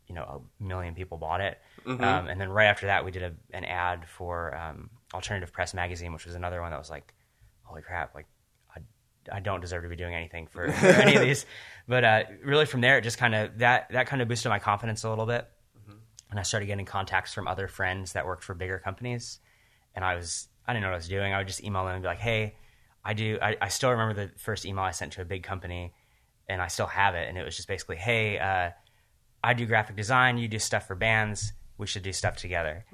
you 0.06 0.14
know 0.14 0.22
a 0.60 0.62
million 0.62 0.94
people 0.94 1.18
bought 1.18 1.40
it. 1.40 1.58
Mm-hmm. 1.84 2.02
Um, 2.02 2.28
and 2.28 2.40
then 2.40 2.48
right 2.48 2.66
after 2.66 2.86
that, 2.86 3.04
we 3.04 3.10
did 3.10 3.22
a, 3.22 3.32
an 3.52 3.64
ad 3.64 4.08
for 4.08 4.56
um, 4.56 4.90
Alternative 5.14 5.52
Press 5.52 5.74
magazine, 5.74 6.12
which 6.12 6.26
was 6.26 6.34
another 6.34 6.60
one 6.60 6.70
that 6.70 6.78
was 6.78 6.90
like, 6.90 7.14
holy 7.62 7.82
crap, 7.82 8.14
like. 8.14 8.26
I, 8.74 8.80
I 9.38 9.40
don't 9.40 9.60
deserve 9.60 9.82
to 9.82 9.88
be 9.88 9.96
doing 9.96 10.14
anything 10.14 10.46
for, 10.46 10.70
for 10.72 10.86
any 10.86 11.16
of 11.16 11.20
these, 11.20 11.46
but 11.88 12.04
uh, 12.04 12.22
really 12.44 12.66
from 12.66 12.80
there, 12.80 12.98
it 12.98 13.02
just 13.02 13.18
kind 13.18 13.34
of 13.34 13.58
that 13.58 13.90
that 13.90 14.06
kind 14.06 14.22
of 14.22 14.28
boosted 14.28 14.50
my 14.50 14.60
confidence 14.60 15.02
a 15.02 15.08
little 15.08 15.26
bit, 15.26 15.48
mm-hmm. 15.80 15.98
and 16.30 16.38
I 16.38 16.42
started 16.42 16.66
getting 16.66 16.84
contacts 16.84 17.34
from 17.34 17.48
other 17.48 17.66
friends 17.66 18.12
that 18.12 18.24
worked 18.24 18.44
for 18.44 18.54
bigger 18.54 18.78
companies, 18.78 19.40
and 19.96 20.04
I 20.04 20.14
was 20.14 20.46
I 20.66 20.72
didn't 20.72 20.82
know 20.82 20.88
what 20.90 20.94
I 20.94 20.98
was 20.98 21.08
doing. 21.08 21.32
I 21.32 21.38
would 21.38 21.48
just 21.48 21.64
email 21.64 21.84
them 21.84 21.94
and 21.94 22.02
be 22.02 22.06
like, 22.06 22.18
"Hey, 22.18 22.54
I 23.06 23.14
do. 23.14 23.38
I, 23.40 23.56
I, 23.60 23.68
still 23.68 23.90
remember 23.90 24.14
the 24.14 24.32
first 24.36 24.66
email 24.66 24.82
I 24.82 24.90
sent 24.90 25.12
to 25.12 25.22
a 25.22 25.24
big 25.24 25.44
company, 25.44 25.92
and 26.48 26.60
I 26.60 26.66
still 26.66 26.88
have 26.88 27.14
it. 27.14 27.28
And 27.28 27.38
it 27.38 27.44
was 27.44 27.54
just 27.54 27.68
basically, 27.68 27.96
"Hey, 27.96 28.36
uh, 28.36 28.70
I 29.44 29.54
do 29.54 29.64
graphic 29.64 29.94
design. 29.94 30.38
You 30.38 30.48
do 30.48 30.58
stuff 30.58 30.88
for 30.88 30.96
bands. 30.96 31.52
We 31.78 31.86
should 31.86 32.02
do 32.02 32.12
stuff 32.12 32.36
together." 32.36 32.84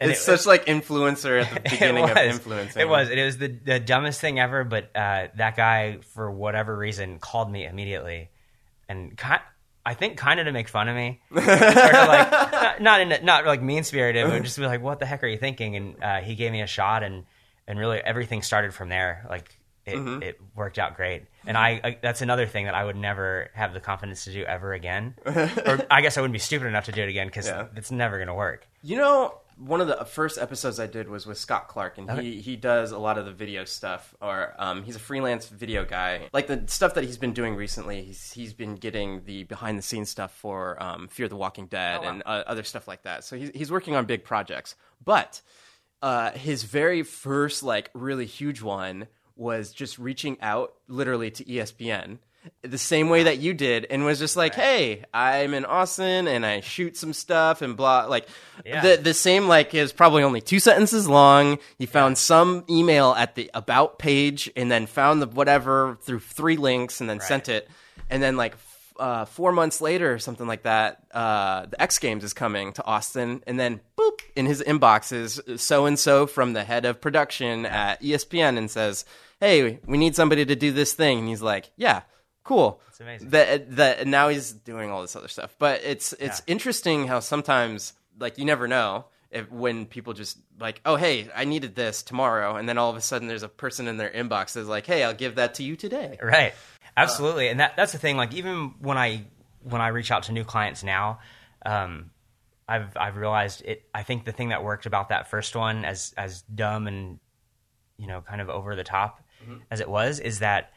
And 0.00 0.10
it's 0.10 0.20
it, 0.20 0.24
such 0.24 0.46
like 0.46 0.64
influencer 0.64 1.44
at 1.44 1.52
the 1.52 1.60
beginning 1.70 2.08
of 2.08 2.16
influencing. 2.16 2.80
It 2.80 2.88
was. 2.88 3.10
It 3.10 3.22
was 3.22 3.36
the, 3.36 3.48
the 3.48 3.78
dumbest 3.78 4.18
thing 4.18 4.40
ever. 4.40 4.64
But 4.64 4.84
uh, 4.96 5.28
that 5.36 5.56
guy, 5.56 5.98
for 6.14 6.30
whatever 6.30 6.74
reason, 6.74 7.18
called 7.18 7.52
me 7.52 7.66
immediately, 7.66 8.30
and 8.88 9.20
I 9.84 9.92
think 9.92 10.16
kind 10.16 10.40
of 10.40 10.46
to 10.46 10.52
make 10.52 10.68
fun 10.68 10.88
of 10.88 10.96
me, 10.96 11.20
like 11.30 11.46
not, 11.46 12.80
not 12.80 13.00
in 13.02 13.24
not 13.26 13.44
like 13.44 13.62
mean 13.62 13.84
spirited, 13.84 14.26
but 14.26 14.42
just 14.42 14.56
be 14.56 14.64
like, 14.64 14.82
"What 14.82 15.00
the 15.00 15.06
heck 15.06 15.22
are 15.22 15.28
you 15.28 15.36
thinking?" 15.36 15.76
And 15.76 16.02
uh, 16.02 16.20
he 16.20 16.34
gave 16.34 16.50
me 16.50 16.62
a 16.62 16.66
shot, 16.66 17.02
and 17.02 17.24
and 17.66 17.78
really 17.78 17.98
everything 17.98 18.42
started 18.42 18.74
from 18.74 18.88
there. 18.88 19.26
Like 19.28 19.58
it, 19.86 19.96
mm-hmm. 19.96 20.22
it 20.22 20.40
worked 20.54 20.78
out 20.78 20.96
great. 20.96 21.24
And 21.46 21.58
I, 21.58 21.80
I, 21.84 21.98
that's 22.00 22.22
another 22.22 22.46
thing 22.46 22.64
that 22.64 22.74
I 22.74 22.84
would 22.84 22.96
never 22.96 23.50
have 23.54 23.74
the 23.74 23.80
confidence 23.80 24.24
to 24.24 24.32
do 24.32 24.44
ever 24.44 24.72
again. 24.72 25.14
or 25.26 25.86
I 25.90 26.00
guess 26.00 26.16
I 26.16 26.20
wouldn't 26.20 26.32
be 26.32 26.38
stupid 26.38 26.66
enough 26.66 26.86
to 26.86 26.92
do 26.92 27.02
it 27.02 27.08
again 27.08 27.26
because 27.26 27.46
yeah. 27.46 27.66
it's 27.76 27.90
never 27.90 28.16
going 28.16 28.28
to 28.28 28.34
work. 28.34 28.66
You 28.82 28.96
know, 28.96 29.34
one 29.56 29.80
of 29.80 29.86
the 29.86 30.04
first 30.04 30.38
episodes 30.38 30.80
I 30.80 30.86
did 30.86 31.08
was 31.08 31.26
with 31.26 31.38
Scott 31.38 31.68
Clark, 31.68 31.98
and 31.98 32.10
he, 32.18 32.40
he 32.40 32.56
does 32.56 32.92
a 32.92 32.98
lot 32.98 33.18
of 33.18 33.26
the 33.26 33.32
video 33.32 33.64
stuff. 33.64 34.14
Or 34.20 34.54
um, 34.58 34.84
he's 34.84 34.96
a 34.96 35.00
freelance 35.00 35.48
video 35.48 35.84
guy. 35.84 36.28
Like 36.32 36.46
the 36.46 36.64
stuff 36.66 36.94
that 36.94 37.04
he's 37.04 37.18
been 37.18 37.34
doing 37.34 37.54
recently, 37.54 38.02
he's 38.02 38.32
he's 38.32 38.52
been 38.52 38.74
getting 38.76 39.24
the 39.24 39.44
behind 39.44 39.78
the 39.78 39.82
scenes 39.82 40.10
stuff 40.10 40.34
for 40.34 40.82
um, 40.82 41.08
Fear 41.08 41.24
of 41.24 41.30
the 41.30 41.36
Walking 41.36 41.66
Dead 41.66 42.00
wow. 42.00 42.08
and 42.08 42.22
uh, 42.26 42.44
other 42.46 42.64
stuff 42.64 42.88
like 42.88 43.02
that. 43.02 43.24
So 43.24 43.36
he's 43.36 43.50
he's 43.54 43.70
working 43.70 43.94
on 43.94 44.06
big 44.06 44.24
projects. 44.24 44.74
But 45.04 45.40
uh, 46.04 46.30
his 46.32 46.62
very 46.64 47.02
first 47.02 47.62
like 47.62 47.88
really 47.94 48.26
huge 48.26 48.60
one 48.62 49.06
was 49.36 49.72
just 49.72 49.98
reaching 49.98 50.36
out 50.40 50.74
literally 50.86 51.30
to 51.32 51.44
ESPN 51.44 52.18
the 52.60 52.76
same 52.76 53.08
way 53.08 53.22
that 53.22 53.38
you 53.38 53.54
did 53.54 53.86
and 53.88 54.04
was 54.04 54.18
just 54.18 54.36
like 54.36 54.54
hey 54.54 55.02
i'm 55.14 55.54
in 55.54 55.64
austin 55.64 56.28
and 56.28 56.44
i 56.44 56.60
shoot 56.60 56.94
some 56.94 57.14
stuff 57.14 57.62
and 57.62 57.74
blah 57.74 58.04
like 58.04 58.28
Yeah. 58.66 58.82
the 58.82 58.96
the 59.02 59.14
same 59.14 59.48
like 59.48 59.72
is 59.72 59.94
probably 59.94 60.22
only 60.22 60.42
two 60.42 60.60
sentences 60.60 61.08
long. 61.08 61.58
He 61.78 61.86
found 61.86 62.18
some 62.18 62.64
email 62.68 63.14
at 63.16 63.34
the 63.34 63.50
about 63.54 63.98
page 63.98 64.50
and 64.56 64.70
then 64.70 64.84
found 64.86 65.22
the 65.22 65.26
whatever 65.26 65.96
through 66.02 66.20
three 66.20 66.58
links 66.58 67.00
and 67.00 67.08
then 67.08 67.20
sent 67.20 67.48
it. 67.48 67.66
And 68.10 68.22
then 68.22 68.36
like 68.36 68.56
uh, 68.98 69.24
four 69.24 69.50
months 69.52 69.80
later 69.80 70.12
or 70.12 70.18
something 70.18 70.46
like 70.46 70.62
that 70.62 71.02
uh, 71.12 71.66
the 71.66 71.80
x 71.82 71.98
games 71.98 72.22
is 72.24 72.32
coming 72.32 72.72
to 72.72 72.84
austin 72.84 73.42
and 73.46 73.58
then 73.58 73.80
boop 73.98 74.20
in 74.36 74.46
his 74.46 74.62
inbox 74.62 75.12
is 75.12 75.40
so 75.60 75.86
and 75.86 75.98
so 75.98 76.26
from 76.26 76.52
the 76.52 76.62
head 76.64 76.84
of 76.84 77.00
production 77.00 77.66
at 77.66 78.00
espn 78.02 78.56
and 78.56 78.70
says 78.70 79.04
hey 79.40 79.78
we 79.86 79.98
need 79.98 80.14
somebody 80.14 80.44
to 80.44 80.54
do 80.56 80.70
this 80.72 80.92
thing 80.92 81.18
and 81.20 81.28
he's 81.28 81.42
like 81.42 81.70
yeah 81.76 82.02
cool 82.44 82.80
It's 82.88 83.00
amazing. 83.00 83.30
that 83.30 83.76
that 83.76 84.06
now 84.06 84.28
he's 84.28 84.52
doing 84.52 84.90
all 84.90 85.02
this 85.02 85.16
other 85.16 85.28
stuff 85.28 85.54
but 85.58 85.80
it's 85.82 86.12
it's 86.14 86.38
Yeah. 86.40 86.52
interesting 86.52 87.06
how 87.08 87.20
sometimes 87.20 87.94
like 88.18 88.38
you 88.38 88.44
never 88.44 88.68
know 88.68 89.06
if 89.30 89.50
when 89.50 89.86
people 89.86 90.12
just 90.12 90.38
like 90.60 90.80
oh 90.86 90.94
hey 90.94 91.28
i 91.34 91.44
needed 91.44 91.74
this 91.74 92.02
tomorrow 92.04 92.54
and 92.54 92.68
then 92.68 92.78
all 92.78 92.90
of 92.90 92.96
a 92.96 93.00
sudden 93.00 93.26
there's 93.26 93.42
a 93.42 93.48
person 93.48 93.88
in 93.88 93.96
their 93.96 94.10
inbox 94.10 94.52
that's 94.52 94.68
like 94.68 94.86
hey 94.86 95.02
i'll 95.02 95.14
give 95.14 95.34
that 95.34 95.54
to 95.54 95.64
you 95.64 95.74
today 95.74 96.16
Right. 96.22 96.54
Absolutely. 96.96 97.48
and 97.48 97.60
that 97.60 97.76
that's 97.76 97.92
the 97.92 97.98
thing. 97.98 98.16
Like 98.16 98.34
even 98.34 98.74
when 98.80 98.98
I 98.98 99.24
when 99.62 99.80
I 99.80 99.88
reach 99.88 100.10
out 100.10 100.24
to 100.24 100.32
new 100.32 100.44
clients 100.44 100.82
now, 100.82 101.20
um, 101.64 102.10
I've 102.68 102.96
I've 102.96 103.16
realized 103.16 103.62
it. 103.64 103.82
I 103.94 104.02
think 104.02 104.24
the 104.24 104.32
thing 104.32 104.50
that 104.50 104.62
worked 104.62 104.86
about 104.86 105.08
that 105.08 105.28
first 105.28 105.56
one, 105.56 105.84
as 105.84 106.14
as 106.16 106.42
dumb 106.42 106.86
and 106.86 107.18
you 107.96 108.06
know 108.06 108.20
kind 108.20 108.40
of 108.40 108.48
over 108.48 108.76
the 108.76 108.84
top 108.84 109.20
as 109.70 109.80
it 109.80 109.88
was, 109.88 110.20
is 110.20 110.38
that 110.38 110.72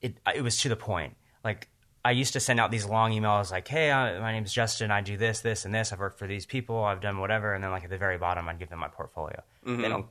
it 0.00 0.16
it 0.34 0.42
was 0.42 0.58
to 0.62 0.68
the 0.68 0.76
point. 0.76 1.16
Like 1.44 1.68
I 2.04 2.10
used 2.10 2.32
to 2.32 2.40
send 2.40 2.58
out 2.58 2.70
these 2.70 2.84
long 2.84 3.12
emails 3.12 3.50
like, 3.50 3.68
"Hey, 3.68 3.90
uh, 3.90 4.20
my 4.20 4.32
name's 4.32 4.52
Justin. 4.52 4.90
I 4.90 5.02
do 5.02 5.16
this, 5.16 5.40
this, 5.40 5.64
and 5.64 5.74
this. 5.74 5.92
I've 5.92 6.00
worked 6.00 6.18
for 6.18 6.26
these 6.26 6.46
people. 6.46 6.82
I've 6.82 7.00
done 7.00 7.18
whatever." 7.18 7.54
And 7.54 7.62
then 7.62 7.70
like 7.70 7.84
at 7.84 7.90
the 7.90 7.98
very 7.98 8.18
bottom, 8.18 8.48
I'd 8.48 8.58
give 8.58 8.70
them 8.70 8.80
my 8.80 8.88
portfolio. 8.88 9.42
They 9.82 9.88
don't 9.88 10.06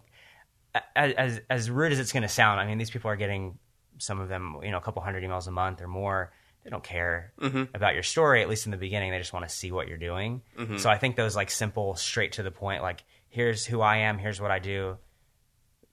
as 0.96 1.14
as, 1.14 1.42
as 1.50 1.70
rude 1.70 1.92
as 1.92 2.00
it's 2.00 2.12
going 2.12 2.24
to 2.24 2.30
sound, 2.30 2.60
I 2.60 2.66
mean, 2.66 2.78
these 2.78 2.90
people 2.90 3.10
are 3.10 3.16
getting 3.16 3.58
some 3.98 4.20
of 4.20 4.30
them, 4.30 4.58
you 4.64 4.72
know, 4.72 4.78
a 4.78 4.82
couple 4.82 5.02
hundred 5.02 5.24
emails 5.24 5.48
a 5.48 5.52
month 5.52 5.82
or 5.82 5.88
more. 5.88 6.32
They 6.64 6.72
don't 6.72 6.84
care 6.84 7.32
about 7.76 7.94
your 7.94 8.02
story, 8.02 8.42
at 8.42 8.50
least 8.50 8.66
in 8.66 8.72
the 8.72 8.78
beginning. 8.78 9.12
They 9.12 9.20
just 9.20 9.34
want 9.34 9.48
to 9.48 9.54
see 9.54 9.72
what 9.72 9.88
you're 9.88 10.00
doing. 10.00 10.42
So 10.78 10.90
I 10.90 10.98
think 10.98 11.16
those 11.16 11.36
like 11.36 11.52
simple, 11.52 11.96
straight 11.96 12.34
to 12.34 12.44
the 12.44 12.50
point, 12.50 12.82
like 12.82 13.04
here's 13.30 13.66
who 13.68 13.82
I 13.82 13.98
am, 13.98 14.18
here's 14.18 14.42
what 14.42 14.50
I 14.50 14.58
do. 14.60 14.98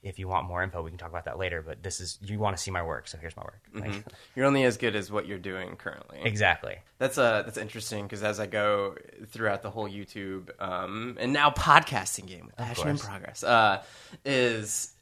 If 0.03 0.19
you 0.19 0.27
want 0.27 0.49
more 0.49 0.65
info, 0.65 0.83
we 0.83 0.91
can 0.91 0.99
talk 0.99 1.11
about 1.11 1.27
that 1.27 1.39
later. 1.39 1.63
But 1.63 1.83
this 1.83 2.01
is 2.01 2.19
you 2.23 2.39
want 2.39 2.57
to 2.57 2.63
see 2.63 2.71
my 2.73 2.83
work, 2.83 3.07
so 3.07 3.19
here's 3.19 3.37
my 3.37 3.43
work. 3.43 3.61
Like, 3.73 4.03
you're 4.35 4.47
only 4.47 4.65
as 4.65 4.77
good 4.77 4.97
as 4.97 5.13
what 5.13 5.27
you're 5.27 5.39
doing 5.39 5.77
currently 5.77 6.21
exactly. 6.25 6.79
That's 6.99 7.19
uh 7.19 7.43
that's 7.43 7.59
interesting 7.59 8.05
because 8.05 8.23
as 8.25 8.41
I 8.41 8.47
go 8.47 8.97
throughout 9.29 9.63
the 9.63 9.71
whole 9.71 9.89
YouTube 9.89 10.49
um, 10.59 11.19
and 11.21 11.33
now 11.33 11.51
podcasting 11.51 12.27
game 12.27 12.47
with 12.47 12.57
Passion 12.57 12.89
in. 12.89 12.99
Progress 12.99 13.45
uh, 13.45 13.83
is 14.25 14.93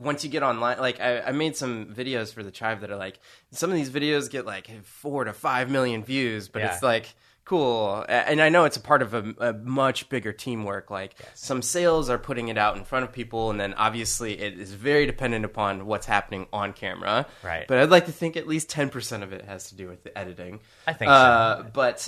once 0.00 0.24
you 0.24 0.30
get 0.30 0.42
online. 0.42 0.78
Like 0.78 1.00
I, 1.00 1.20
I 1.20 1.32
made 1.32 1.56
some 1.56 1.86
videos 1.94 2.32
for 2.32 2.42
the 2.42 2.50
Chive 2.50 2.80
that 2.80 2.90
are 2.90 2.96
like 2.96 3.18
some 3.52 3.70
of 3.70 3.76
these 3.76 3.90
videos 3.90 4.30
get 4.30 4.46
like 4.46 4.68
four 4.84 5.24
to 5.24 5.32
five 5.32 5.70
million 5.70 6.02
views, 6.02 6.48
but 6.48 6.60
Yeah. 6.62 6.72
it's 6.72 6.82
like 6.82 7.14
cool. 7.44 8.04
And 8.08 8.40
I 8.40 8.48
know 8.48 8.64
it's 8.64 8.76
a 8.76 8.80
part 8.80 9.02
of 9.02 9.12
a, 9.12 9.34
a 9.40 9.52
much 9.52 10.08
bigger 10.08 10.32
teamwork. 10.32 10.88
Like 10.88 11.14
some 11.34 11.62
sales 11.62 12.08
are 12.08 12.18
putting 12.18 12.46
it 12.48 12.56
out 12.56 12.76
in 12.76 12.84
front 12.84 13.04
of 13.04 13.12
people, 13.12 13.50
and 13.50 13.58
then 13.58 13.74
obviously 13.74 14.38
it 14.38 14.58
is 14.58 14.72
very 14.72 15.04
dependent 15.04 15.44
upon 15.44 15.86
what's 15.86 16.06
happening 16.06 16.46
on 16.52 16.72
camera. 16.72 17.26
Right. 17.42 17.66
But 17.66 17.78
I'd 17.78 17.90
like 17.90 18.06
to 18.06 18.12
think 18.12 18.36
at 18.36 18.46
least 18.46 18.70
ten 18.70 18.88
percent 18.88 19.22
of 19.24 19.32
it 19.32 19.44
has 19.46 19.68
to 19.70 19.74
do 19.74 19.88
with 19.88 20.04
the 20.04 20.16
editing. 20.16 20.60
I 20.86 20.92
think 20.92 21.08
so. 21.08 21.12
Uh, 21.14 21.62
but 21.64 22.06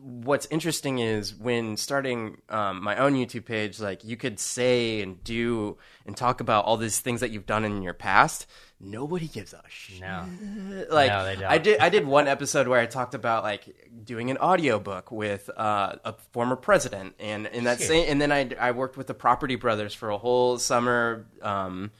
what's 0.00 0.46
interesting 0.50 0.98
is 0.98 1.34
when 1.34 1.76
starting 1.76 2.40
um, 2.48 2.82
my 2.82 2.96
own 2.96 3.14
YouTube 3.14 3.44
page, 3.44 3.80
like 3.80 4.04
you 4.04 4.16
could 4.16 4.38
say 4.40 5.00
and 5.00 5.22
do 5.22 5.78
and 6.06 6.16
talk 6.16 6.40
about 6.40 6.64
all 6.64 6.76
these 6.76 7.00
things 7.00 7.20
that 7.20 7.30
you've 7.30 7.46
done 7.46 7.64
in 7.64 7.82
your 7.82 7.94
past. 7.94 8.46
Nobody 8.80 9.28
gives 9.28 9.52
a 9.52 9.62
shit. 9.68 10.00
No, 10.00 10.26
Like 10.90 11.10
No, 11.10 11.24
they 11.24 11.34
don't. 11.36 11.44
I 11.44 11.58
did, 11.58 11.78
I 11.78 11.88
did 11.88 12.06
one 12.06 12.26
episode 12.28 12.68
where 12.68 12.80
I 12.80 12.86
talked 12.86 13.14
about 13.14 13.44
like 13.44 13.64
doing 14.04 14.30
an 14.30 14.38
audiobook 14.38 15.10
with 15.10 15.48
uh, 15.56 15.96
a 16.04 16.14
former 16.32 16.56
president, 16.56 17.14
and 17.18 17.46
in 17.46 17.64
that 17.64 17.80
same, 17.80 18.06
and 18.08 18.20
then 18.20 18.32
I 18.32 18.50
I 18.60 18.72
worked 18.72 18.96
with 18.96 19.06
the 19.06 19.14
Property 19.14 19.56
Brothers 19.56 19.94
for 19.94 20.10
a 20.10 20.18
whole 20.18 20.58
summer. 20.58 21.26
Um, 21.40 21.92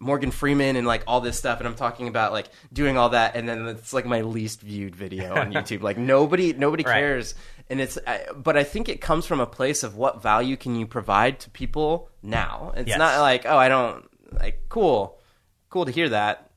Morgan 0.00 0.30
Freeman 0.32 0.74
and 0.76 0.86
like 0.86 1.04
all 1.06 1.20
this 1.20 1.38
stuff, 1.38 1.60
and 1.60 1.68
I'm 1.68 1.74
talking 1.76 2.08
about 2.08 2.32
like 2.32 2.48
doing 2.72 2.96
all 2.96 3.10
that, 3.10 3.36
and 3.36 3.48
then 3.48 3.66
it's 3.68 3.92
like 3.92 4.06
my 4.06 4.22
least 4.22 4.60
viewed 4.62 4.96
video 4.96 5.34
on 5.36 5.52
YouTube. 5.54 5.82
like 5.82 5.98
nobody, 5.98 6.52
nobody 6.54 6.82
Right. 6.84 6.94
cares, 7.00 7.34
and 7.68 7.80
it's. 7.80 7.98
I, 8.06 8.24
but 8.34 8.56
I 8.56 8.64
think 8.64 8.88
it 8.88 9.00
comes 9.00 9.26
from 9.26 9.40
a 9.40 9.46
place 9.46 9.82
of 9.82 9.96
what 9.96 10.22
value 10.22 10.56
can 10.56 10.74
you 10.74 10.86
provide 10.86 11.38
to 11.40 11.50
people 11.50 12.10
now. 12.22 12.72
It's 12.76 12.88
Yes. 12.88 12.98
not 12.98 13.20
like 13.20 13.44
oh 13.46 13.58
I 13.58 13.68
don't 13.68 14.08
like 14.32 14.64
cool, 14.70 15.20
cool 15.68 15.84
to 15.84 15.92
hear 15.92 16.08
that. 16.08 16.50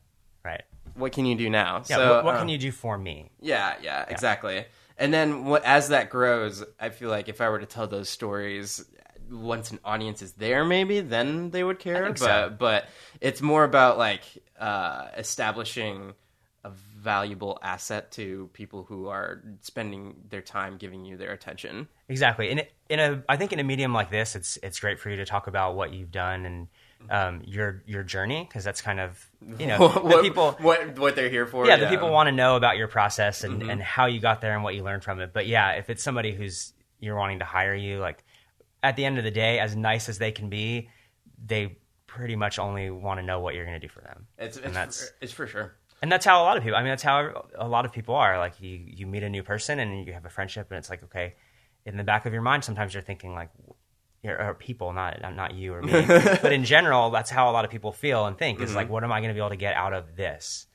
right. 0.43 0.63
What 0.95 1.11
can 1.11 1.25
you 1.25 1.35
do 1.35 1.49
now? 1.49 1.83
Yeah. 1.87 1.97
so, 1.97 2.15
what 2.15 2.25
what 2.25 2.35
um, 2.35 2.41
can 2.41 2.49
you 2.49 2.57
do 2.57 2.71
for 2.71 2.97
me? 2.97 3.29
yeah, 3.41 3.73
yeah, 3.81 4.05
exactly. 4.07 4.65
And 4.95 5.11
then 5.11 5.45
what, 5.45 5.65
as 5.65 5.89
that 5.89 6.11
grows, 6.11 6.63
I 6.79 6.89
feel 6.89 7.09
like 7.09 7.27
if 7.27 7.41
I 7.41 7.49
were 7.49 7.57
to 7.59 7.65
tell 7.65 7.87
those 7.87 8.09
stories 8.09 8.85
once 9.33 9.71
an 9.71 9.79
audience 9.83 10.21
is 10.21 10.33
there, 10.33 10.63
maybe 10.63 11.01
then 11.01 11.49
they 11.51 11.63
would 11.63 11.79
care. 11.79 12.07
but 12.09 12.17
so. 12.19 12.55
but 12.57 12.87
it's 13.19 13.41
more 13.41 13.63
about 13.63 13.97
like 13.97 14.21
uh, 14.59 15.07
establishing 15.17 16.13
a 16.63 16.69
valuable 16.69 17.59
asset 17.61 18.11
to 18.11 18.49
people 18.53 18.83
who 18.83 19.07
are 19.09 19.41
spending 19.61 20.15
their 20.29 20.41
time 20.41 20.77
giving 20.77 21.03
you 21.03 21.17
their 21.17 21.31
attention. 21.33 21.87
Exactly. 22.07 22.49
In 22.49 22.61
in 22.89 22.99
a, 22.99 23.23
I 23.27 23.35
think 23.35 23.51
in 23.51 23.59
a 23.59 23.63
medium 23.63 23.93
like 23.93 24.09
this, 24.09 24.35
it's 24.35 24.57
it's 24.63 24.79
great 24.79 24.99
for 24.99 25.09
you 25.09 25.17
to 25.17 25.25
talk 25.25 25.47
about 25.47 25.75
what 25.75 25.91
you've 25.93 26.11
done 26.11 26.45
and 26.45 26.67
um, 27.09 27.41
your 27.45 27.83
your 27.85 28.03
journey 28.03 28.45
because 28.47 28.63
that's 28.63 28.81
kind 28.81 29.01
of 29.01 29.29
you 29.59 29.67
know 29.67 29.77
what, 29.89 30.23
people. 30.23 30.51
what 30.61 30.97
what 30.97 31.17
they're 31.17 31.29
here 31.29 31.45
for? 31.45 31.65
Yeah, 31.67 31.75
the 31.75 31.87
people 31.87 32.09
want 32.11 32.27
to 32.27 32.31
know 32.31 32.55
about 32.55 32.77
your 32.77 32.87
process 32.87 33.43
and, 33.43 33.59
Mm-hmm. 33.61 33.69
and 33.69 33.81
how 33.81 34.05
you 34.05 34.21
got 34.21 34.39
there 34.39 34.53
and 34.53 34.63
what 34.63 34.73
you 34.75 34.83
learned 34.83 35.03
from 35.03 35.19
it. 35.19 35.33
But 35.33 35.47
yeah, 35.47 35.71
if 35.71 35.89
it's 35.89 36.01
somebody 36.01 36.31
who's 36.33 36.71
you're 37.01 37.17
wanting 37.17 37.39
to 37.39 37.45
hire 37.45 37.75
you, 37.75 37.99
like 37.99 38.23
at 38.83 38.95
the 38.97 39.05
end 39.05 39.17
of 39.17 39.23
the 39.23 39.31
day, 39.31 39.59
as 39.59 39.75
nice 39.75 40.09
as 40.09 40.17
they 40.19 40.31
can 40.31 40.49
be, 40.49 40.89
they 41.43 41.77
pretty 42.05 42.35
much 42.35 42.59
only 42.59 42.91
want 42.91 43.19
to 43.19 43.25
know 43.25 43.39
what 43.39 43.55
you're 43.55 43.65
going 43.65 43.79
to 43.79 43.87
do 43.87 43.91
for 43.91 44.01
them. 44.01 44.27
It's 44.37 44.57
and 44.57 44.67
it's, 44.67 44.75
that's 44.75 45.09
for, 45.09 45.15
it's 45.21 45.33
for 45.33 45.47
sure. 45.47 45.75
and 46.01 46.11
that's 46.11 46.25
how 46.25 46.41
a 46.41 46.45
lot 46.45 46.57
of 46.57 46.63
people. 46.63 46.77
I 46.77 46.81
mean, 46.81 46.89
that's 46.89 47.03
how 47.03 47.47
a 47.55 47.67
lot 47.67 47.85
of 47.85 47.91
people 47.91 48.13
are. 48.15 48.37
Like 48.37 48.61
you, 48.61 48.79
you 48.85 49.07
meet 49.07 49.23
a 49.23 49.29
new 49.29 49.41
person 49.41 49.79
and 49.79 50.05
you 50.05 50.13
have 50.13 50.25
a 50.25 50.29
friendship, 50.29 50.67
and 50.69 50.77
it's 50.77 50.89
like, 50.89 51.01
okay, 51.05 51.33
in 51.85 51.97
the 51.97 52.03
back 52.03 52.25
of 52.25 52.33
your 52.33 52.41
mind, 52.41 52.63
sometimes 52.63 52.93
you're 52.93 53.01
thinking 53.03 53.33
like, 53.33 53.49
you're, 54.21 54.41
or 54.41 54.53
people, 54.53 54.93
not 54.93 55.19
not 55.35 55.53
you 55.53 55.73
or 55.73 55.81
me, 55.81 55.91
but 56.07 56.53
in 56.53 56.63
general, 56.65 57.09
that's 57.09 57.29
how 57.29 57.49
a 57.49 57.53
lot 57.53 57.65
of 57.65 57.71
people 57.71 57.91
feel 57.91 58.25
and 58.25 58.37
think. 58.37 58.61
Is 58.61 58.75
like, 58.75 58.89
what 58.89 59.03
am 59.03 59.11
I 59.11 59.19
going 59.19 59.29
to 59.29 59.33
be 59.33 59.39
able 59.39 59.49
to 59.49 59.55
get 59.55 59.75
out 59.75 59.93
of 59.93 60.15
this? 60.15 60.67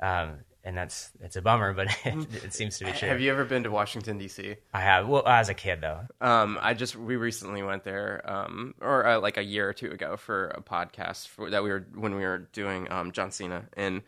Um, 0.00 0.38
and 0.66 0.76
that's 0.76 1.10
it's 1.20 1.36
a 1.36 1.42
bummer, 1.42 1.72
but 1.72 1.86
it, 2.04 2.44
it 2.44 2.52
seems 2.52 2.76
to 2.78 2.84
be 2.84 2.92
true. 2.92 3.08
Have 3.08 3.20
you 3.20 3.30
ever 3.30 3.44
been 3.44 3.62
to 3.62 3.70
Washington 3.70 4.18
D.C.? 4.18 4.56
I 4.74 4.80
have. 4.80 5.06
Well, 5.06 5.26
as 5.26 5.48
a 5.48 5.54
kid 5.54 5.80
though. 5.80 6.00
Um, 6.20 6.58
I 6.60 6.74
just 6.74 6.96
we 6.96 7.14
recently 7.14 7.62
went 7.62 7.84
there, 7.84 8.20
um, 8.28 8.74
or 8.80 9.06
uh, 9.06 9.20
like 9.20 9.36
a 9.36 9.44
year 9.44 9.68
or 9.68 9.72
two 9.72 9.92
ago 9.92 10.16
for 10.16 10.48
a 10.48 10.60
podcast 10.60 11.28
for, 11.28 11.48
that 11.50 11.62
we 11.62 11.70
were 11.70 11.86
when 11.94 12.16
we 12.16 12.22
were 12.22 12.48
doing 12.52 12.90
um, 12.90 13.12
John 13.12 13.30
Cena, 13.30 13.64
and 13.74 14.02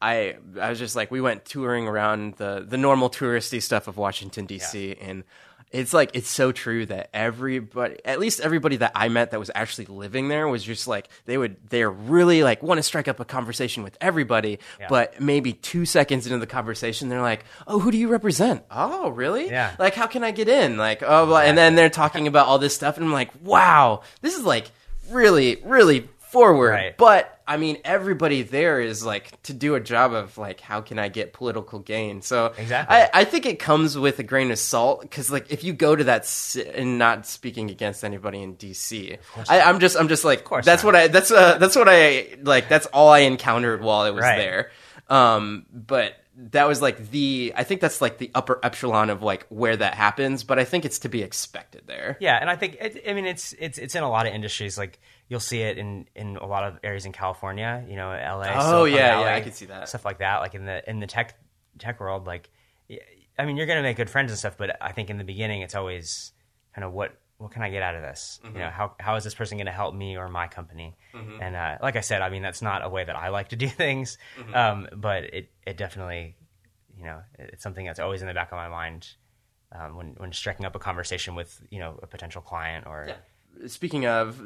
I 0.00 0.36
I 0.58 0.70
was 0.70 0.78
just 0.78 0.96
like 0.96 1.10
we 1.10 1.20
went 1.20 1.44
touring 1.44 1.86
around 1.86 2.36
the 2.36 2.64
the 2.66 2.78
normal 2.78 3.10
touristy 3.10 3.62
stuff 3.62 3.86
of 3.86 3.96
Washington 3.98 4.46
D.C. 4.46 4.96
and. 5.00 5.22
It's 5.70 5.92
like 5.92 6.10
it's 6.14 6.30
so 6.30 6.52
true 6.52 6.86
that 6.86 7.10
everybody, 7.12 7.96
at 8.04 8.18
least 8.18 8.40
everybody 8.40 8.76
that 8.76 8.92
I 8.94 9.08
met 9.08 9.32
that 9.32 9.38
was 9.38 9.50
actually 9.54 9.86
living 9.86 10.28
there, 10.28 10.48
was 10.48 10.64
just 10.64 10.88
like 10.88 11.08
they 11.26 11.36
would 11.36 11.56
they're 11.68 11.90
really 11.90 12.42
like 12.42 12.62
want 12.62 12.78
to 12.78 12.82
strike 12.82 13.08
up 13.08 13.20
a 13.20 13.24
conversation 13.24 13.82
with 13.82 13.96
everybody, 14.00 14.58
but 14.88 15.20
maybe 15.20 15.52
two 15.52 15.84
seconds 15.84 16.26
into 16.26 16.38
the 16.38 16.46
conversation, 16.46 17.08
they're 17.08 17.20
like, 17.20 17.44
"Oh, 17.66 17.78
who 17.78 17.90
do 17.90 17.98
you 17.98 18.08
represent? 18.08 18.62
Oh, 18.70 19.10
really? 19.10 19.50
Yeah. 19.50 19.74
Like, 19.78 19.94
how 19.94 20.06
can 20.06 20.24
I 20.24 20.30
get 20.30 20.48
in? 20.48 20.76
Like, 20.76 21.02
oh, 21.02 21.26
blah, 21.26 21.40
and 21.40 21.56
then 21.56 21.74
they're 21.74 21.90
talking 21.90 22.26
about 22.26 22.46
all 22.46 22.58
this 22.58 22.74
stuff, 22.74 22.96
and 22.96 23.06
I'm 23.06 23.12
like, 23.12 23.30
wow, 23.42 24.02
this 24.22 24.36
is 24.36 24.44
like 24.44 24.70
really, 25.10 25.60
really 25.64 26.08
forward. 26.18 26.70
Right. 26.70 26.96
But 26.96 27.37
I 27.48 27.56
mean, 27.56 27.78
everybody 27.84 28.42
there 28.42 28.80
is 28.80 29.04
like 29.04 29.42
to 29.44 29.54
do 29.54 29.74
a 29.74 29.80
job 29.80 30.12
of 30.12 30.36
like, 30.38 30.60
how 30.60 30.82
can 30.82 30.98
I 30.98 31.08
get 31.08 31.32
political 31.32 31.78
gain? 31.78 32.20
So 32.22 32.52
Exactly. 32.58 32.94
I, 32.96 33.10
I 33.14 33.24
think 33.24 33.46
it 33.46 33.58
comes 33.58 33.96
with 33.96 34.18
a 34.18 34.22
grain 34.22 34.50
of 34.50 34.58
salt 34.58 35.00
because 35.00 35.30
like 35.32 35.50
if 35.50 35.64
you 35.64 35.72
go 35.72 35.96
to 35.96 36.04
that 36.04 36.28
and 36.74 36.98
not 36.98 37.26
speaking 37.26 37.70
against 37.70 38.04
anybody 38.04 38.42
in 38.42 38.56
DC, 38.56 39.18
I, 39.48 39.62
I'm 39.62 39.80
just 39.80 39.96
I'm 39.96 40.08
just 40.08 40.24
like 40.24 40.44
course 40.44 40.64
that's 40.66 40.82
not. 40.84 40.88
what 40.88 40.96
I 40.96 41.08
that's 41.08 41.30
uh, 41.30 41.58
that's 41.58 41.74
what 41.74 41.88
I 41.88 42.36
like 42.42 42.68
that's 42.68 42.86
all 42.86 43.08
I 43.08 43.20
encountered 43.20 43.80
while 43.82 44.02
I 44.02 44.10
was 44.10 44.22
Right. 44.22 44.36
there. 44.36 44.70
Um, 45.08 45.64
but 45.72 46.14
that 46.52 46.68
was 46.68 46.80
like 46.82 47.10
the 47.10 47.52
I 47.56 47.64
think 47.64 47.80
that's 47.80 48.00
like 48.00 48.18
the 48.18 48.30
upper 48.34 48.60
epsilon 48.62 49.10
of 49.10 49.22
like 49.22 49.46
where 49.48 49.76
that 49.76 49.94
happens. 49.94 50.44
But 50.44 50.58
I 50.58 50.64
think 50.64 50.84
it's 50.84 51.00
to 51.00 51.08
be 51.08 51.22
expected 51.22 51.82
there. 51.86 52.16
Yeah, 52.20 52.36
and 52.38 52.48
I 52.50 52.56
think 52.56 52.76
it, 52.80 53.02
I 53.08 53.14
mean 53.14 53.26
it's 53.26 53.54
it's 53.58 53.78
it's 53.78 53.94
in 53.94 54.02
a 54.02 54.10
lot 54.10 54.26
of 54.26 54.34
industries. 54.34 54.76
Like 54.78 55.00
you'll 55.28 55.40
see 55.40 55.60
it 55.60 55.78
in 55.78 56.06
in 56.14 56.36
a 56.36 56.46
lot 56.46 56.64
of 56.64 56.78
areas 56.82 57.04
in 57.06 57.12
California. 57.12 57.84
You 57.88 57.96
know, 57.96 58.10
L.A. 58.10 58.54
Oh, 58.54 58.60
Silicon 58.60 58.96
yeah, 58.96 59.10
Valley, 59.10 59.24
yeah, 59.24 59.34
I 59.36 59.40
could 59.40 59.54
see 59.54 59.66
that. 59.66 59.88
stuff 59.88 60.04
like 60.04 60.18
that. 60.18 60.38
Like 60.38 60.54
in 60.54 60.64
the 60.64 60.88
in 60.88 61.00
the 61.00 61.06
tech 61.06 61.38
tech 61.78 62.00
world, 62.00 62.26
like 62.26 62.50
I 63.38 63.44
mean, 63.44 63.56
you're 63.56 63.66
gonna 63.66 63.82
make 63.82 63.96
good 63.96 64.10
friends 64.10 64.30
and 64.30 64.38
stuff. 64.38 64.56
But 64.56 64.76
I 64.80 64.92
think 64.92 65.10
in 65.10 65.18
the 65.18 65.24
beginning, 65.24 65.62
it's 65.62 65.74
always 65.74 66.32
kind 66.74 66.84
of 66.84 66.92
what 66.92 67.16
what 67.36 67.52
can 67.52 67.62
I 67.62 67.70
get 67.70 67.82
out 67.82 67.94
of 67.94 68.02
this? 68.02 68.40
Mm-hmm. 68.44 68.56
You 68.56 68.62
know, 68.62 68.70
how 68.70 68.94
how 68.98 69.16
is 69.16 69.24
this 69.24 69.34
person 69.34 69.58
gonna 69.58 69.70
help 69.70 69.94
me 69.94 70.16
or 70.16 70.28
my 70.28 70.48
company? 70.48 70.96
And 71.42 71.54
uh, 71.54 71.78
like 71.82 71.96
I 71.96 72.00
said, 72.00 72.22
I 72.22 72.30
mean 72.30 72.42
that's 72.42 72.62
not 72.62 72.84
a 72.84 72.88
way 72.88 73.04
that 73.04 73.16
I 73.16 73.28
like 73.28 73.50
to 73.50 73.56
do 73.64 73.68
things. 73.68 74.18
Mm-hmm. 74.38 74.54
Um, 74.54 74.88
but 74.96 75.24
it 75.24 75.50
it 75.66 75.76
definitely 75.76 76.36
you 76.96 77.04
know 77.04 77.20
it's 77.38 77.62
something 77.62 77.86
that's 77.86 78.00
always 78.00 78.22
in 78.22 78.28
the 78.28 78.34
back 78.34 78.50
of 78.52 78.56
my 78.56 78.68
mind. 78.68 79.08
Um, 79.70 79.96
when 79.96 80.14
when 80.16 80.32
striking 80.32 80.64
up 80.64 80.74
a 80.74 80.78
conversation 80.78 81.34
with 81.34 81.60
you 81.70 81.78
know 81.78 81.98
a 82.02 82.06
potential 82.06 82.40
client 82.40 82.86
or 82.86 83.10
speaking 83.66 84.06
of 84.06 84.40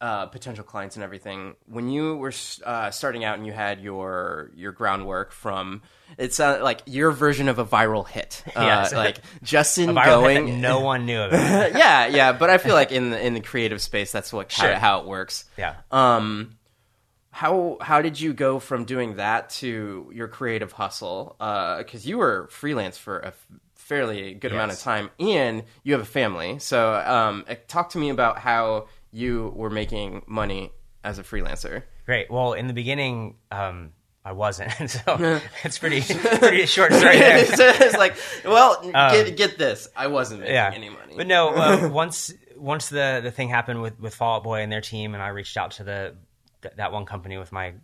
uh, 0.00 0.26
potential 0.26 0.62
clients 0.64 0.96
and 0.96 1.02
everything, 1.02 1.56
when 1.66 1.88
you 1.88 2.16
were 2.16 2.32
uh, 2.64 2.90
starting 2.90 3.24
out 3.24 3.38
and 3.38 3.46
you 3.46 3.52
had 3.52 3.80
your 3.80 4.50
your 4.54 4.72
groundwork 4.72 5.32
from, 5.32 5.82
it's 6.18 6.38
uh, 6.38 6.60
like 6.62 6.82
your 6.86 7.10
version 7.12 7.48
of 7.48 7.58
a 7.58 7.64
viral 7.64 8.06
hit, 8.06 8.42
uh, 8.56 8.60
Yes. 8.62 8.92
like 8.92 9.18
Justin 9.42 9.90
viral 9.90 10.28
hit 10.28 10.34
going. 10.40 10.46
that 10.46 10.56
no 10.58 10.80
one 10.92 11.06
knew 11.06 11.20
about. 11.20 11.72
yeah, 11.76 12.06
yeah, 12.08 12.32
but 12.32 12.50
I 12.50 12.58
feel 12.58 12.74
like 12.74 12.92
in 12.92 13.10
the 13.10 13.24
in 13.26 13.34
the 13.34 13.40
creative 13.40 13.80
space, 13.80 14.12
that's 14.12 14.32
what 14.32 14.52
Sure. 14.52 14.74
how, 14.74 14.78
how 14.78 15.00
it 15.00 15.06
works. 15.06 15.44
Yeah. 15.56 15.76
Um, 15.90 16.58
how 17.30 17.76
how 17.80 18.00
did 18.02 18.18
you 18.20 18.32
go 18.32 18.58
from 18.58 18.84
doing 18.84 19.16
that 19.16 19.50
to 19.50 20.10
your 20.14 20.28
creative 20.28 20.72
hustle? 20.72 21.36
Because 21.38 22.06
you 22.06 22.18
were 22.18 22.48
freelance 22.50 22.96
for 22.98 23.18
a 23.20 23.32
fairly 23.74 24.34
good 24.34 24.52
amount 24.52 24.72
of 24.72 24.78
time, 24.80 25.10
and 25.20 25.62
you 25.84 25.92
have 25.92 26.02
a 26.02 26.06
family. 26.06 26.58
So, 26.58 26.94
um, 26.94 27.44
uh, 27.48 27.54
talk 27.68 27.90
to 27.90 27.98
me 27.98 28.08
about 28.08 28.38
how 28.38 28.88
you 29.16 29.52
were 29.56 29.70
making 29.70 30.22
money 30.26 30.70
as 31.02 31.18
a 31.18 31.22
freelancer. 31.22 31.82
Great. 32.04 32.30
Well, 32.30 32.52
in 32.52 32.66
the 32.66 32.74
beginning, 32.74 33.36
um, 33.50 33.92
I 34.24 34.32
wasn't, 34.32 34.72
so 34.90 35.40
it's 35.64 35.78
pretty 35.78 36.02
pretty 36.02 36.66
short 36.66 36.92
story 36.92 37.16
there. 37.18 37.38
it's, 37.48 37.96
like, 37.96 38.16
well, 38.44 38.82
get 38.92 39.36
get 39.36 39.56
this. 39.58 39.88
I 39.96 40.08
wasn't 40.08 40.40
making 40.40 40.56
Um, 40.56 40.72
yeah. 40.72 40.72
any 40.74 40.90
money. 40.90 41.14
But 41.16 41.26
no, 41.26 41.48
uh, 41.54 41.88
once 41.88 42.34
once 42.56 42.88
the 42.88 43.20
the 43.22 43.30
thing 43.30 43.48
happened 43.48 43.80
with 43.82 43.98
with 43.98 44.14
Fall 44.14 44.36
Out 44.36 44.44
Boy 44.44 44.60
and 44.60 44.70
their 44.70 44.80
team, 44.82 45.14
and 45.14 45.22
I 45.22 45.28
reached 45.28 45.56
out 45.56 45.70
to 45.72 45.84
the 45.84 46.16
th- 46.62 46.74
that 46.76 46.92
one 46.92 47.06
company 47.06 47.38
with 47.38 47.52
my 47.52 47.74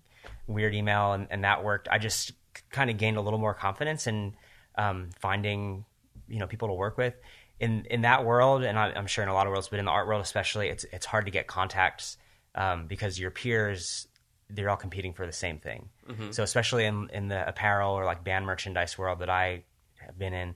weird 0.46 0.74
email, 0.74 1.12
and, 1.12 1.28
and 1.30 1.44
that 1.44 1.64
worked. 1.64 1.88
I 1.90 1.98
just 1.98 2.32
kind 2.70 2.90
of 2.90 2.98
gained 2.98 3.16
a 3.16 3.20
little 3.22 3.38
more 3.38 3.54
confidence 3.54 4.06
in 4.06 4.34
um, 4.76 5.08
finding 5.20 5.84
you 6.28 6.38
know 6.38 6.46
people 6.46 6.68
to 6.68 6.74
work 6.74 6.96
with 6.98 7.14
in 7.60 7.84
in 7.86 8.02
that 8.02 8.24
world, 8.24 8.62
and 8.62 8.78
I, 8.78 8.92
I'm 8.92 9.06
sure 9.06 9.22
in 9.22 9.28
a 9.30 9.34
lot 9.34 9.46
of 9.46 9.50
worlds, 9.52 9.68
but 9.68 9.78
in 9.78 9.84
the 9.84 9.90
art 9.90 10.06
world 10.06 10.22
especially, 10.22 10.68
it's 10.68 10.84
it's 10.92 11.06
hard 11.06 11.26
to 11.26 11.30
get 11.30 11.46
contacts 11.46 12.16
um, 12.54 12.86
because 12.86 13.18
your 13.18 13.30
peers 13.30 14.08
they're 14.50 14.68
all 14.68 14.76
competing 14.76 15.14
for 15.14 15.24
the 15.26 15.32
same 15.32 15.58
thing. 15.58 15.88
So 16.32 16.42
especially 16.42 16.84
in 16.84 17.08
in 17.12 17.28
the 17.28 17.46
apparel 17.48 17.94
or 17.94 18.04
like 18.04 18.22
band 18.24 18.44
merchandise 18.46 18.98
world 18.98 19.20
that 19.20 19.30
I 19.30 19.64
have 19.96 20.18
been 20.18 20.34
in, 20.34 20.54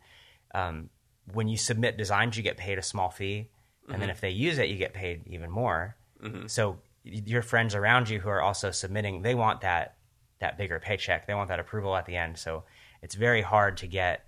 um, 0.54 0.90
when 1.32 1.48
you 1.48 1.56
submit 1.56 1.96
designs, 1.96 2.36
you 2.36 2.42
get 2.42 2.56
paid 2.56 2.78
a 2.78 2.82
small 2.82 3.10
fee, 3.10 3.48
and 3.88 4.02
then 4.02 4.10
if 4.10 4.20
they 4.20 4.30
use 4.30 4.58
it, 4.58 4.68
you 4.68 4.76
get 4.76 4.92
paid 4.94 5.22
even 5.26 5.50
more. 5.50 5.96
So 6.48 6.78
your 7.04 7.42
friends 7.42 7.74
around 7.74 8.08
you 8.08 8.18
who 8.18 8.28
are 8.28 8.42
also 8.42 8.72
submitting, 8.72 9.22
they 9.22 9.34
want 9.36 9.60
that 9.60 9.96
that 10.40 10.58
bigger 10.58 10.78
paycheck. 10.80 11.26
They 11.26 11.34
want 11.34 11.48
that 11.48 11.60
approval 11.60 11.96
at 11.96 12.04
the 12.04 12.16
end. 12.16 12.36
So 12.36 12.64
it's 13.00 13.14
very 13.14 13.42
hard 13.42 13.76
to 13.78 13.87
get 13.87 14.26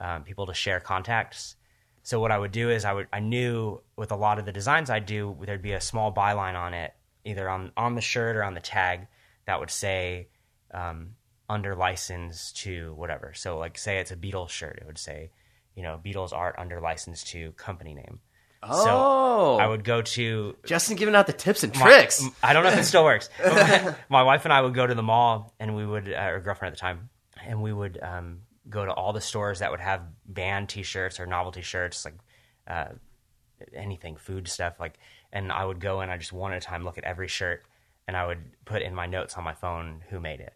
um, 0.00 0.22
people 0.22 0.46
to 0.46 0.54
share 0.54 0.80
contacts. 0.80 1.56
So 2.02 2.18
what 2.20 2.30
I 2.32 2.38
would 2.38 2.52
do 2.52 2.70
is 2.70 2.84
I 2.84 2.92
would 2.92 3.08
I 3.12 3.20
knew 3.20 3.80
with 3.96 4.10
a 4.12 4.16
lot 4.16 4.38
of 4.38 4.46
the 4.46 4.52
designs 4.52 4.90
I'd 4.90 5.06
do 5.06 5.36
there'd 5.44 5.62
be 5.62 5.72
a 5.72 5.80
small 5.80 6.12
byline 6.12 6.54
on 6.54 6.74
it, 6.74 6.92
either 7.24 7.48
on 7.48 7.72
on 7.76 7.94
the 7.94 8.00
shirt 8.00 8.36
or 8.36 8.42
on 8.44 8.54
the 8.54 8.60
tag 8.60 9.06
that 9.46 9.60
would 9.60 9.70
say 9.70 10.28
um, 10.72 11.10
under 11.48 11.74
license 11.74 12.52
to 12.52 12.94
whatever. 12.94 13.32
So 13.34 13.58
like 13.58 13.76
say 13.78 13.98
it's 13.98 14.10
a 14.12 14.16
Beatles 14.16 14.50
shirt, 14.50 14.78
it 14.80 14.86
would 14.86 14.98
say 14.98 15.30
you 15.76 15.82
know 15.82 16.00
Beatles 16.04 16.32
art 16.32 16.54
under 16.58 16.80
license 16.80 17.22
to 17.24 17.52
company 17.52 17.94
name. 17.94 18.20
oh, 18.62 18.84
So 18.84 19.62
I 19.62 19.66
would 19.66 19.84
go 19.84 20.02
to 20.02 20.56
Justin 20.64 20.96
giving 20.96 21.14
out 21.14 21.26
the 21.26 21.32
tips 21.32 21.62
and 21.64 21.74
my- 21.74 21.80
tricks. 21.82 22.24
I 22.42 22.52
don't 22.52 22.62
know 22.64 22.70
if 22.70 22.78
it 22.78 22.84
still 22.84 23.04
works. 23.04 23.28
My, 23.44 23.94
my 24.08 24.22
wife 24.22 24.44
and 24.44 24.52
I 24.52 24.60
would 24.62 24.74
go 24.74 24.86
to 24.86 24.94
the 24.94 25.02
mall, 25.02 25.54
and 25.60 25.76
we 25.76 25.84
would, 25.86 26.12
uh, 26.12 26.16
or 26.32 26.40
girlfriend 26.40 26.72
at 26.72 26.76
the 26.78 26.80
time, 26.80 27.08
and 27.46 27.62
we 27.62 27.72
would 27.72 27.98
um, 28.02 28.40
go 28.70 28.84
to 28.86 28.92
all 28.92 29.12
the 29.12 29.20
stores 29.20 29.58
that 29.58 29.70
would 29.70 29.80
have 29.80 30.02
band 30.24 30.68
T-shirts 30.68 31.20
or 31.20 31.26
novelty 31.26 31.60
shirts, 31.62 32.04
like 32.04 32.14
uh, 32.66 32.92
anything, 33.74 34.16
food 34.16 34.48
stuff. 34.48 34.78
Like, 34.80 34.98
and 35.32 35.52
I 35.52 35.64
would 35.64 35.80
go 35.80 36.00
and 36.00 36.10
I 36.10 36.16
just 36.16 36.32
one 36.32 36.52
at 36.52 36.58
a 36.58 36.60
time 36.60 36.84
look 36.84 36.96
at 36.98 37.04
every 37.04 37.28
shirt, 37.28 37.64
and 38.08 38.16
I 38.16 38.26
would 38.26 38.38
put 38.64 38.82
in 38.82 38.94
my 38.94 39.06
notes 39.06 39.36
on 39.36 39.44
my 39.44 39.54
phone 39.54 40.02
who 40.08 40.20
made 40.20 40.40
it. 40.40 40.54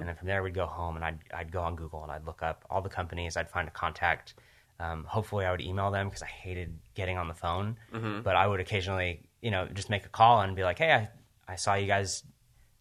And 0.00 0.08
then 0.08 0.16
from 0.16 0.26
there, 0.28 0.42
we'd 0.42 0.54
go 0.54 0.66
home 0.66 0.96
and 0.96 1.04
I'd, 1.04 1.18
I'd 1.34 1.52
go 1.52 1.60
on 1.62 1.76
Google 1.76 2.02
and 2.02 2.10
I'd 2.10 2.24
look 2.26 2.42
up 2.42 2.64
all 2.70 2.80
the 2.80 2.88
companies. 2.88 3.36
I'd 3.36 3.50
find 3.50 3.68
a 3.68 3.70
contact. 3.70 4.34
Um, 4.80 5.04
hopefully, 5.04 5.44
I 5.46 5.50
would 5.50 5.60
email 5.60 5.90
them 5.90 6.08
because 6.08 6.22
I 6.22 6.26
hated 6.26 6.78
getting 6.94 7.16
on 7.18 7.28
the 7.28 7.34
phone. 7.34 7.76
But 8.22 8.36
I 8.36 8.46
would 8.46 8.60
occasionally, 8.60 9.28
you 9.40 9.50
know, 9.50 9.66
just 9.72 9.88
make 9.90 10.04
a 10.04 10.08
call 10.10 10.40
and 10.42 10.54
be 10.54 10.64
like, 10.64 10.78
"Hey, 10.78 10.92
I, 10.92 11.08
I 11.48 11.56
saw 11.56 11.74
you 11.74 11.86
guys 11.86 12.22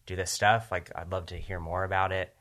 do 0.05 0.15
this 0.17 0.29
stuff. 0.31 0.71
Like, 0.71 0.91
I'd 0.93 1.09
love 1.11 1.27
to 1.27 1.37
hear 1.37 1.59
more 1.59 1.83
about 1.85 2.11
it." 2.11 2.34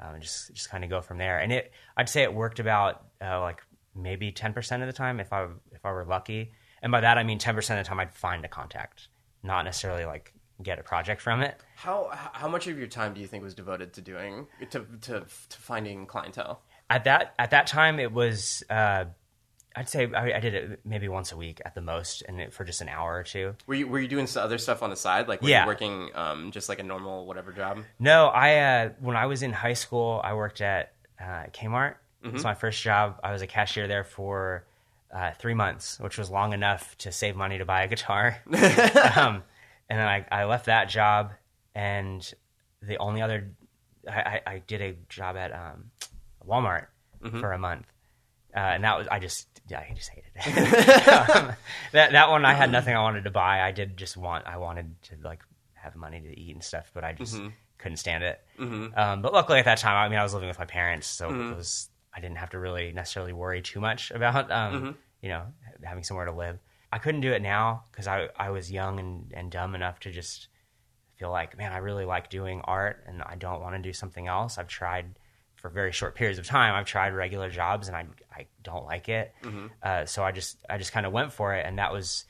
Um, 0.00 0.14
and 0.14 0.22
just 0.22 0.52
just 0.54 0.70
kind 0.70 0.84
of 0.84 0.90
go 0.90 1.00
from 1.00 1.18
there. 1.18 1.38
And 1.38 1.52
it, 1.52 1.72
I'd 1.96 2.08
say 2.08 2.22
it 2.22 2.34
worked 2.34 2.58
about 2.58 3.04
uh, 3.22 3.40
like 3.40 3.62
maybe 3.94 4.32
ten 4.32 4.52
percent 4.52 4.82
of 4.82 4.86
the 4.86 4.92
time 4.92 5.20
if 5.20 5.32
I 5.32 5.46
if 5.72 5.84
I 5.84 5.92
were 5.92 6.04
lucky. 6.04 6.52
And 6.82 6.92
by 6.92 7.00
that 7.00 7.16
I 7.18 7.24
mean 7.24 7.38
ten 7.38 7.54
percent 7.54 7.78
of 7.80 7.84
the 7.84 7.88
time 7.88 8.00
I'd 8.00 8.12
find 8.12 8.44
a 8.44 8.48
contact, 8.48 9.08
not 9.42 9.64
necessarily 9.64 10.04
like 10.04 10.32
get 10.62 10.78
a 10.78 10.82
project 10.82 11.20
from 11.20 11.42
it. 11.42 11.56
How 11.76 12.10
how 12.32 12.48
much 12.48 12.66
of 12.66 12.78
your 12.78 12.88
time 12.88 13.14
do 13.14 13.20
you 13.20 13.26
think 13.26 13.44
was 13.44 13.54
devoted 13.54 13.92
to 13.94 14.00
doing 14.00 14.46
to 14.70 14.86
to, 15.02 15.26
to 15.48 15.58
finding 15.58 16.06
clientele? 16.06 16.62
at 16.90 17.04
that 17.04 17.34
at 17.38 17.50
that 17.50 17.66
time 17.66 17.98
it 17.98 18.12
was 18.12 18.62
uh, 18.70 19.04
I'd 19.76 19.88
say 19.88 20.08
I, 20.14 20.34
I 20.36 20.40
did 20.40 20.54
it 20.54 20.80
maybe 20.84 21.08
once 21.08 21.32
a 21.32 21.36
week 21.36 21.60
at 21.64 21.74
the 21.74 21.80
most, 21.80 22.22
and 22.28 22.40
it, 22.40 22.52
for 22.52 22.64
just 22.64 22.80
an 22.80 22.88
hour 22.88 23.14
or 23.18 23.22
two. 23.24 23.54
Were 23.66 23.74
you 23.74 23.88
were 23.88 23.98
you 23.98 24.08
doing 24.08 24.26
some 24.26 24.44
other 24.44 24.58
stuff 24.58 24.82
on 24.82 24.90
the 24.90 24.96
side, 24.96 25.26
like 25.28 25.42
were 25.42 25.48
Yeah. 25.48 25.62
you 25.62 25.66
working 25.66 26.10
um, 26.14 26.50
just 26.52 26.68
like 26.68 26.78
a 26.78 26.82
normal 26.84 27.26
whatever 27.26 27.52
job? 27.52 27.78
No, 27.98 28.26
I 28.28 28.56
uh, 28.56 28.88
when 29.00 29.16
I 29.16 29.26
was 29.26 29.42
in 29.42 29.52
high 29.52 29.72
school, 29.74 30.20
I 30.22 30.34
worked 30.34 30.60
at 30.60 30.92
uh, 31.20 31.44
Kmart. 31.52 31.94
It 32.22 32.32
was 32.32 32.42
my 32.44 32.54
first 32.54 32.80
job. 32.82 33.20
I 33.22 33.32
was 33.32 33.42
a 33.42 33.46
cashier 33.46 33.86
there 33.86 34.02
for 34.04 34.64
uh, 35.14 35.32
three 35.38 35.52
months, 35.52 36.00
which 36.00 36.16
was 36.16 36.30
long 36.30 36.54
enough 36.54 36.96
to 36.98 37.12
save 37.12 37.36
money 37.36 37.58
to 37.58 37.66
buy 37.66 37.82
a 37.82 37.88
guitar. 37.88 38.38
um, 38.46 39.42
and 39.90 39.98
then 39.98 40.06
I, 40.08 40.24
I 40.32 40.44
left 40.44 40.64
that 40.66 40.88
job, 40.88 41.32
and 41.74 42.32
the 42.80 42.96
only 42.96 43.20
other 43.20 43.50
I, 44.10 44.12
I, 44.20 44.40
I 44.54 44.58
did 44.66 44.80
a 44.80 44.96
job 45.10 45.36
at 45.36 45.52
um, 45.52 45.90
Walmart 46.48 46.86
for 47.40 47.52
a 47.52 47.58
month, 47.58 47.86
uh, 48.54 48.58
and 48.58 48.84
that 48.84 48.96
was 48.98 49.06
I 49.08 49.18
just 49.18 49.48
yeah, 49.68 49.80
I 49.80 49.92
just 49.94 50.10
hated 50.10 50.30
it. 50.36 51.08
um, 51.36 51.52
that 51.92 52.12
that 52.12 52.30
one 52.30 52.44
I 52.44 52.52
had 52.54 52.70
nothing 52.70 52.94
I 52.94 53.00
wanted 53.02 53.24
to 53.24 53.30
buy. 53.30 53.62
I 53.62 53.72
did 53.72 53.96
just 53.96 54.16
want 54.16 54.46
I 54.46 54.56
wanted 54.58 54.94
to 55.04 55.16
like 55.22 55.42
have 55.74 55.96
money 55.96 56.20
to 56.20 56.38
eat 56.40 56.54
and 56.54 56.62
stuff, 56.64 56.90
but 56.94 57.04
I 57.04 57.12
just 57.12 57.34
couldn't 57.78 57.96
stand 57.98 58.24
it. 58.24 58.40
Um, 58.96 59.22
but 59.22 59.32
luckily 59.32 59.58
at 59.58 59.64
that 59.66 59.78
time, 59.78 59.96
I 59.96 60.08
mean, 60.08 60.18
I 60.18 60.22
was 60.22 60.32
living 60.34 60.48
with 60.48 60.58
my 60.58 60.64
parents, 60.64 61.06
so 61.06 61.28
it 61.52 61.56
was 61.56 61.88
I 62.14 62.20
didn't 62.20 62.38
have 62.38 62.50
to 62.50 62.58
really 62.58 62.92
necessarily 62.92 63.32
worry 63.32 63.60
too 63.62 63.80
much 63.80 64.10
about 64.10 64.50
um, 64.50 64.72
you 65.22 65.28
know 65.30 65.42
having 65.82 66.04
somewhere 66.04 66.26
to 66.26 66.32
live. 66.32 66.58
I 66.92 66.98
couldn't 66.98 67.22
do 67.22 67.32
it 67.32 67.42
now 67.42 67.84
because 67.90 68.06
I 68.06 68.28
I 68.38 68.50
was 68.50 68.70
young 68.70 69.00
and, 69.00 69.32
and 69.34 69.50
dumb 69.50 69.74
enough 69.74 69.98
to 70.00 70.10
just 70.12 70.48
feel 71.16 71.30
like 71.30 71.56
man, 71.58 71.72
I 71.72 71.78
really 71.78 72.04
like 72.04 72.30
doing 72.30 72.60
art 72.64 73.02
and 73.06 73.22
I 73.22 73.34
don't 73.36 73.60
want 73.60 73.74
to 73.76 73.82
do 73.82 73.92
something 73.92 74.26
else. 74.28 74.58
I've 74.58 74.68
tried 74.68 75.18
for 75.64 75.70
very 75.70 75.92
short 75.92 76.14
periods 76.14 76.38
of 76.38 76.44
time. 76.44 76.74
I've 76.74 76.84
tried 76.84 77.14
regular 77.14 77.48
jobs 77.48 77.88
and 77.88 77.96
I 77.96 78.04
I 78.30 78.44
don't 78.62 78.84
like 78.84 79.08
it. 79.08 79.32
Mm-hmm. 79.42 79.68
Uh, 79.82 80.04
so 80.04 80.22
I 80.22 80.30
just 80.30 80.62
I 80.68 80.76
just 80.76 80.92
kind 80.92 81.06
of 81.06 81.12
went 81.12 81.32
for 81.32 81.54
it, 81.54 81.64
and 81.64 81.78
that 81.78 81.90
was 81.90 82.26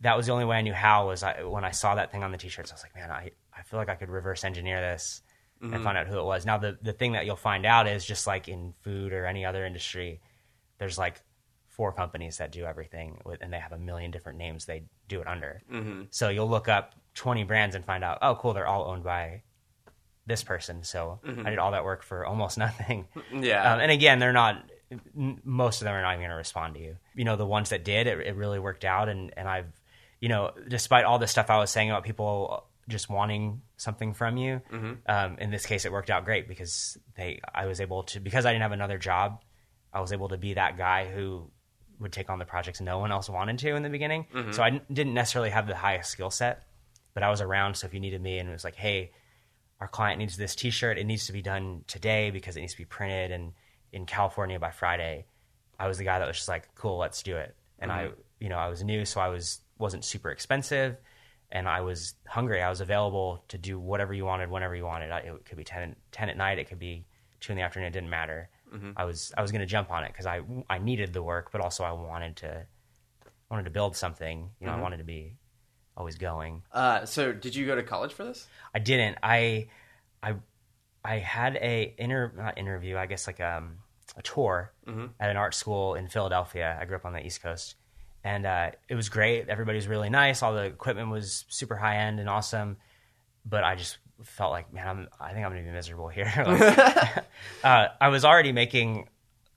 that 0.00 0.16
was 0.16 0.24
the 0.24 0.32
only 0.32 0.46
way 0.46 0.56
I 0.56 0.62
knew 0.62 0.72
how 0.72 1.08
was 1.08 1.22
I, 1.22 1.42
when 1.42 1.62
I 1.62 1.72
saw 1.72 1.96
that 1.96 2.10
thing 2.10 2.24
on 2.24 2.32
the 2.32 2.38
t-shirts. 2.38 2.72
I 2.72 2.74
was 2.74 2.82
like, 2.82 2.94
man, 2.94 3.10
I, 3.10 3.32
I 3.54 3.64
feel 3.64 3.78
like 3.78 3.90
I 3.90 3.96
could 3.96 4.08
reverse 4.08 4.44
engineer 4.44 4.80
this 4.80 5.20
and 5.60 5.70
mm-hmm. 5.70 5.84
find 5.84 5.98
out 5.98 6.06
who 6.06 6.18
it 6.18 6.24
was. 6.24 6.46
Now 6.46 6.56
the 6.56 6.78
the 6.80 6.94
thing 6.94 7.12
that 7.12 7.26
you'll 7.26 7.36
find 7.36 7.66
out 7.66 7.86
is 7.86 8.02
just 8.02 8.26
like 8.26 8.48
in 8.48 8.72
food 8.80 9.12
or 9.12 9.26
any 9.26 9.44
other 9.44 9.66
industry, 9.66 10.22
there's 10.78 10.96
like 10.96 11.20
four 11.68 11.92
companies 11.92 12.38
that 12.38 12.50
do 12.50 12.64
everything 12.64 13.20
with, 13.26 13.42
and 13.42 13.52
they 13.52 13.58
have 13.58 13.72
a 13.72 13.78
million 13.78 14.10
different 14.10 14.38
names 14.38 14.64
they 14.64 14.84
do 15.06 15.20
it 15.20 15.26
under. 15.26 15.60
Mm-hmm. 15.70 16.04
So 16.08 16.30
you'll 16.30 16.48
look 16.48 16.68
up 16.68 16.94
20 17.12 17.44
brands 17.44 17.74
and 17.74 17.84
find 17.84 18.02
out, 18.02 18.20
oh, 18.22 18.36
cool, 18.36 18.54
they're 18.54 18.66
all 18.66 18.88
owned 18.88 19.04
by 19.04 19.42
this 20.30 20.42
person. 20.42 20.82
So 20.84 21.18
I 21.24 21.50
did 21.50 21.58
all 21.58 21.72
that 21.72 21.84
work 21.84 22.02
for 22.02 22.24
almost 22.24 22.56
nothing. 22.66 23.06
Yeah. 23.34 23.72
Um, 23.74 23.80
and 23.80 23.90
again, 23.90 24.18
they're 24.20 24.32
not. 24.32 24.64
Most 25.14 25.80
of 25.80 25.84
them 25.84 25.94
are 25.94 26.02
not 26.02 26.12
even 26.12 26.20
going 26.22 26.30
to 26.30 26.36
respond 26.36 26.74
to 26.74 26.80
you. 26.80 26.96
You 27.14 27.24
know, 27.24 27.36
the 27.36 27.46
ones 27.46 27.70
that 27.70 27.84
did, 27.84 28.06
it, 28.06 28.18
it 28.26 28.34
really 28.34 28.58
worked 28.58 28.84
out. 28.84 29.08
And 29.08 29.32
and 29.36 29.48
I've, 29.48 29.70
you 30.20 30.28
know, 30.28 30.50
despite 30.68 31.04
all 31.04 31.18
the 31.18 31.26
stuff 31.26 31.50
I 31.50 31.58
was 31.58 31.70
saying 31.70 31.90
about 31.90 32.04
people 32.04 32.64
just 32.88 33.08
wanting 33.08 33.62
something 33.76 34.14
from 34.14 34.36
you, 34.36 34.60
um, 35.06 35.36
in 35.38 35.50
this 35.50 35.64
case, 35.66 35.84
it 35.84 35.92
worked 35.92 36.10
out 36.10 36.24
great 36.24 36.48
because 36.48 36.98
they, 37.16 37.40
I 37.54 37.66
was 37.66 37.80
able 37.80 38.02
to 38.04 38.20
because 38.20 38.46
I 38.46 38.50
didn't 38.52 38.62
have 38.62 38.72
another 38.72 38.98
job, 38.98 39.42
I 39.92 40.00
was 40.00 40.12
able 40.12 40.28
to 40.30 40.36
be 40.38 40.54
that 40.54 40.76
guy 40.76 41.06
who 41.08 41.50
would 42.00 42.12
take 42.12 42.30
on 42.30 42.38
the 42.38 42.44
projects 42.46 42.80
no 42.80 42.98
one 42.98 43.12
else 43.12 43.28
wanted 43.28 43.58
to 43.58 43.76
in 43.76 43.82
the 43.82 43.90
beginning. 43.90 44.26
So 44.52 44.62
I 44.62 44.80
didn't 44.92 45.14
necessarily 45.14 45.50
have 45.50 45.66
the 45.68 45.76
highest 45.76 46.10
skill 46.10 46.30
set, 46.30 46.62
but 47.14 47.22
I 47.22 47.28
was 47.30 47.40
around. 47.42 47.74
So 47.76 47.86
if 47.86 47.94
you 47.94 48.00
needed 48.00 48.20
me 48.22 48.38
and 48.38 48.48
it 48.48 48.52
was 48.52 48.64
like, 48.64 48.74
hey, 48.76 49.12
our 49.80 49.88
client 49.88 50.18
needs 50.18 50.36
this 50.36 50.54
T-shirt. 50.54 50.98
It 50.98 51.04
needs 51.04 51.26
to 51.26 51.32
be 51.32 51.42
done 51.42 51.84
today 51.86 52.30
because 52.30 52.56
it 52.56 52.60
needs 52.60 52.72
to 52.72 52.78
be 52.78 52.84
printed 52.84 53.30
and 53.30 53.52
in 53.92 54.06
California 54.06 54.58
by 54.58 54.70
Friday. 54.70 55.26
I 55.78 55.88
was 55.88 55.98
the 55.98 56.04
guy 56.04 56.18
that 56.18 56.28
was 56.28 56.36
just 56.36 56.48
like, 56.48 56.74
cool, 56.74 56.98
let's 56.98 57.22
do 57.22 57.36
it. 57.36 57.54
And 57.78 57.90
I, 57.90 58.04
mm-hmm. 58.04 58.20
you 58.40 58.48
know, 58.50 58.58
I 58.58 58.68
was 58.68 58.84
new, 58.84 59.04
so 59.04 59.20
I 59.20 59.28
was 59.28 59.60
wasn't 59.78 60.04
super 60.04 60.30
expensive, 60.30 60.98
and 61.50 61.66
I 61.66 61.80
was 61.80 62.14
hungry. 62.26 62.62
I 62.62 62.68
was 62.68 62.82
available 62.82 63.42
to 63.48 63.56
do 63.56 63.78
whatever 63.78 64.12
you 64.12 64.26
wanted, 64.26 64.50
whenever 64.50 64.76
you 64.76 64.84
wanted. 64.84 65.10
I, 65.10 65.20
it 65.20 65.46
could 65.46 65.56
be 65.56 65.64
10, 65.64 65.96
10 66.12 66.28
at 66.28 66.36
night. 66.36 66.58
It 66.58 66.68
could 66.68 66.78
be 66.78 67.06
two 67.40 67.52
in 67.52 67.56
the 67.56 67.62
afternoon. 67.62 67.88
It 67.88 67.92
didn't 67.92 68.10
matter. 68.10 68.50
Mm-hmm. 68.72 68.90
I 68.96 69.04
was 69.04 69.32
I 69.36 69.42
was 69.42 69.50
going 69.50 69.60
to 69.60 69.66
jump 69.66 69.90
on 69.90 70.04
it 70.04 70.12
because 70.12 70.26
I 70.26 70.42
I 70.68 70.78
needed 70.78 71.14
the 71.14 71.22
work, 71.22 71.50
but 71.50 71.62
also 71.62 71.82
I 71.82 71.92
wanted 71.92 72.36
to 72.36 72.66
wanted 73.50 73.64
to 73.64 73.70
build 73.70 73.96
something. 73.96 74.50
You 74.60 74.66
know, 74.66 74.72
I 74.72 74.74
mm-hmm. 74.74 74.82
wanted 74.82 74.98
to 74.98 75.04
be 75.04 75.36
always 76.00 76.16
going. 76.16 76.62
Uh, 76.72 77.04
so 77.04 77.30
did 77.32 77.54
you 77.54 77.66
go 77.66 77.76
to 77.76 77.82
college 77.82 78.14
for 78.14 78.24
this? 78.24 78.46
I 78.74 78.78
didn't. 78.78 79.18
I 79.22 79.68
I 80.22 80.36
I 81.04 81.18
had 81.18 81.56
a 81.56 81.94
inter 81.98 82.32
not 82.34 82.56
interview. 82.56 82.96
I 82.96 83.04
guess 83.04 83.26
like 83.26 83.38
um, 83.40 83.76
a 84.16 84.22
tour 84.22 84.72
at 85.20 85.30
an 85.30 85.36
art 85.36 85.54
school 85.54 85.94
in 85.94 86.08
Philadelphia. 86.08 86.76
I 86.80 86.86
grew 86.86 86.96
up 86.96 87.04
on 87.04 87.12
the 87.12 87.24
East 87.24 87.42
Coast, 87.42 87.74
and 88.24 88.46
uh, 88.46 88.70
it 88.88 88.94
was 88.94 89.10
great. 89.10 89.48
Everybody 89.48 89.76
was 89.76 89.86
really 89.88 90.08
nice. 90.10 90.42
All 90.42 90.54
the 90.54 90.64
equipment 90.64 91.10
was 91.10 91.44
super 91.48 91.76
high 91.76 91.98
end 91.98 92.18
and 92.18 92.28
awesome. 92.28 92.78
But 93.44 93.62
I 93.62 93.74
just 93.76 93.98
felt 94.24 94.52
like, 94.52 94.72
man, 94.72 94.88
I'm, 94.88 95.08
I 95.20 95.32
think 95.32 95.44
I'm 95.44 95.52
gonna 95.52 95.64
be 95.64 95.70
miserable 95.70 96.08
here. 96.08 96.32
Like, 96.46 97.24
uh, 97.64 97.88
I 98.00 98.08
was 98.08 98.24
already 98.24 98.52
making 98.52 99.08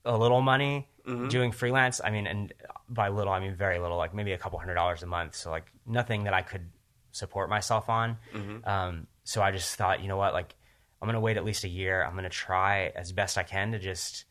a 0.06 0.18
little 0.18 0.42
money 0.42 0.90
doing 1.30 1.52
freelance. 1.52 2.00
I 2.04 2.12
mean, 2.12 2.28
and 2.28 2.54
by 2.94 3.10
little, 3.10 3.34
I 3.34 3.40
mean 3.40 3.56
very 3.56 3.80
little, 3.80 3.98
like 3.98 4.14
maybe 4.14 4.32
a 4.34 4.38
couple 4.38 4.60
hundred 4.60 4.76
dollars 4.76 5.04
a 5.04 5.08
month. 5.08 5.36
So 5.36 5.50
like 5.52 5.66
nothing 5.86 6.24
that 6.26 6.34
I 6.34 6.42
could 6.42 6.70
support 7.12 7.50
myself 7.50 7.90
on. 7.90 8.18
Um, 8.66 9.08
so 9.24 9.42
I 9.42 9.52
just 9.52 9.76
thought, 9.76 10.02
you 10.02 10.08
know 10.08 10.18
what, 10.18 10.34
like 10.34 10.56
I'm 11.02 11.08
gonna 11.08 11.20
wait 11.20 11.38
at 11.38 11.44
least 11.46 11.64
a 11.64 11.70
year. 11.70 12.04
I'm 12.04 12.16
gonna 12.16 12.30
try 12.30 12.92
as 12.96 13.12
best 13.12 13.38
I 13.38 13.44
can 13.44 13.72
to 13.74 13.80
just 13.80 14.26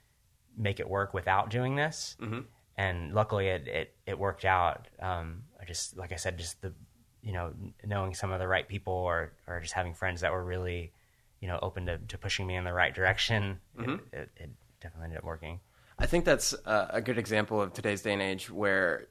make 0.56 0.80
it 0.80 0.88
work 0.88 1.12
without 1.14 1.50
doing 1.50 1.76
this. 1.76 2.16
And 2.76 3.14
luckily, 3.14 3.48
it 3.48 3.68
it, 3.68 3.94
it 4.06 4.18
worked 4.18 4.44
out. 4.44 4.88
Um, 5.00 5.44
I 5.60 5.64
just 5.64 5.96
like 5.96 6.12
I 6.12 6.16
said, 6.16 6.38
just 6.38 6.60
the 6.62 6.72
you 7.22 7.32
know 7.32 7.52
knowing 7.84 8.14
some 8.14 8.32
of 8.32 8.38
the 8.40 8.48
right 8.48 8.66
people 8.66 8.94
or 8.94 9.32
or 9.46 9.60
just 9.60 9.74
having 9.74 9.94
friends 9.94 10.22
that 10.22 10.32
were 10.32 10.42
really 10.44 10.92
you 11.40 11.48
know 11.48 11.58
open 11.62 11.86
to, 11.86 11.98
to 11.98 12.18
pushing 12.18 12.46
me 12.46 12.56
in 12.56 12.64
the 12.64 12.72
right 12.72 12.94
direction. 12.94 13.60
It, 13.78 14.00
it, 14.12 14.30
it 14.36 14.50
definitely 14.80 15.04
ended 15.06 15.18
up 15.18 15.24
working. 15.24 15.60
I 16.02 16.06
think 16.06 16.24
that's 16.24 16.52
a 16.66 17.00
good 17.00 17.16
example 17.16 17.62
of 17.62 17.72
today's 17.72 18.02
day 18.02 18.12
and 18.12 18.20
age 18.20 18.50
where 18.50 19.06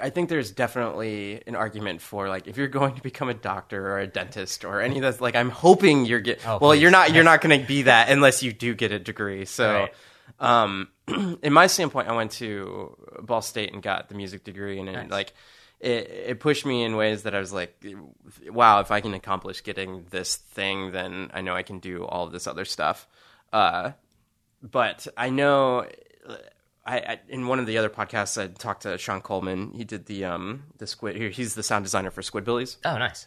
I 0.00 0.10
think 0.10 0.28
there's 0.28 0.50
definitely 0.50 1.40
an 1.46 1.54
argument 1.54 2.00
for 2.00 2.28
like 2.28 2.48
if 2.48 2.56
you're 2.56 2.66
going 2.68 2.96
to 2.96 3.02
become 3.02 3.28
a 3.28 3.34
doctor 3.34 3.92
or 3.92 4.00
a 4.00 4.06
dentist 4.08 4.64
or 4.64 4.80
any 4.80 4.96
of 4.96 5.02
those 5.02 5.20
like 5.20 5.36
I'm 5.36 5.50
hoping 5.50 6.04
you're 6.04 6.20
get 6.20 6.40
Oh, 6.44 6.58
well 6.60 6.72
please. 6.72 6.82
you're 6.82 6.90
not 6.90 7.14
you're 7.14 7.22
not 7.22 7.40
going 7.42 7.60
to 7.60 7.64
be 7.66 7.82
that 7.82 8.08
unless 8.10 8.42
you 8.42 8.52
do 8.52 8.74
get 8.74 8.90
a 8.90 8.98
degree. 8.98 9.44
So 9.44 9.72
Right. 9.72 9.94
um 10.40 10.88
in 11.42 11.52
my 11.52 11.68
standpoint 11.68 12.08
I 12.08 12.12
went 12.16 12.32
to 12.32 12.96
Ball 13.22 13.40
State 13.42 13.72
and 13.72 13.80
got 13.80 14.08
the 14.08 14.16
music 14.16 14.42
degree 14.42 14.80
and 14.80 14.88
it, 14.88 15.10
like 15.10 15.32
it, 15.78 16.10
it 16.28 16.40
pushed 16.40 16.66
me 16.66 16.82
in 16.82 16.96
ways 16.96 17.22
that 17.24 17.34
I 17.34 17.40
was 17.40 17.52
like, 17.52 17.84
wow, 18.48 18.80
if 18.80 18.90
I 18.90 19.00
can 19.00 19.14
accomplish 19.14 19.62
getting 19.64 20.06
this 20.10 20.36
thing, 20.36 20.92
then 20.92 21.30
I 21.34 21.40
know 21.40 21.54
I 21.56 21.62
can 21.64 21.78
do 21.80 22.04
all 22.04 22.24
of 22.26 22.32
this 22.32 22.46
other 22.46 22.64
stuff. 22.64 23.06
Uh, 23.52 23.92
but 24.62 25.08
I 25.16 25.30
know 25.30 25.86
I, 26.84 26.98
I 26.98 27.20
in 27.28 27.46
one 27.46 27.58
of 27.58 27.66
the 27.66 27.78
other 27.78 27.88
podcasts 27.90 28.40
I 28.42 28.48
talked 28.48 28.82
to 28.82 28.98
Sean 28.98 29.20
Coleman. 29.20 29.72
He 29.74 29.84
did 29.84 30.06
the 30.06 30.24
um 30.24 30.64
the 30.78 30.86
squid. 30.86 31.16
He's 31.32 31.54
the 31.54 31.62
sound 31.62 31.84
designer 31.84 32.10
for 32.10 32.22
Squidbillies, 32.22 32.76
Oh, 32.84 32.98
nice. 32.98 33.26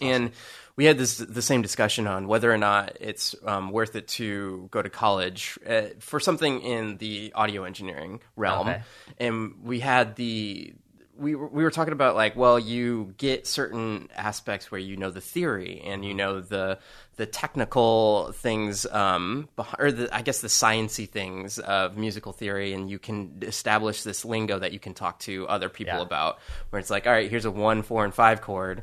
and 0.00 0.32
we 0.76 0.84
had 0.86 0.98
this 0.98 1.18
the 1.18 1.42
same 1.42 1.62
discussion 1.62 2.06
on 2.06 2.26
whether 2.28 2.52
or 2.52 2.58
not 2.58 2.96
it's 3.00 3.34
um, 3.44 3.70
worth 3.70 3.96
it 3.96 4.08
to 4.08 4.68
go 4.70 4.82
to 4.82 4.90
college 4.90 5.58
uh, 5.68 5.82
for 6.00 6.20
something 6.20 6.60
in 6.62 6.96
the 6.98 7.32
audio 7.34 7.64
engineering 7.64 8.20
realm. 8.34 8.68
Okay. 8.68 8.82
And 9.18 9.54
we 9.62 9.80
had 9.80 10.16
the 10.16 10.74
we 11.18 11.34
were, 11.34 11.46
we 11.46 11.62
were 11.64 11.70
talking 11.70 11.92
about 11.94 12.14
like 12.14 12.36
well 12.36 12.58
you 12.58 13.14
get 13.16 13.46
certain 13.46 14.08
aspects 14.14 14.70
where 14.70 14.80
you 14.80 14.96
know 14.98 15.10
the 15.10 15.20
theory 15.22 15.80
and 15.84 16.04
you 16.04 16.12
know 16.14 16.40
the 16.40 16.78
the 17.16 17.26
technical 17.26 18.32
things 18.32 18.84
um 18.86 19.48
or 19.78 19.90
the 19.90 20.14
I 20.14 20.22
guess 20.22 20.40
the 20.40 20.48
sciency 20.48 21.08
things 21.08 21.58
of 21.58 21.96
musical 21.96 22.32
theory 22.32 22.72
and 22.74 22.90
you 22.90 22.98
can 22.98 23.38
establish 23.42 24.02
this 24.02 24.24
lingo 24.24 24.58
that 24.58 24.72
you 24.72 24.78
can 24.78 24.92
talk 24.94 25.18
to 25.20 25.48
other 25.48 25.68
people 25.70 25.94
Yeah. 25.96 26.02
about 26.02 26.38
where 26.70 26.78
it's 26.80 26.90
like 26.90 27.06
all 27.06 27.12
right 27.12 27.30
here's 27.30 27.44
a 27.46 27.50
1 27.50 27.82
4 27.82 28.04
and 28.04 28.14
5 28.14 28.40
chord 28.42 28.82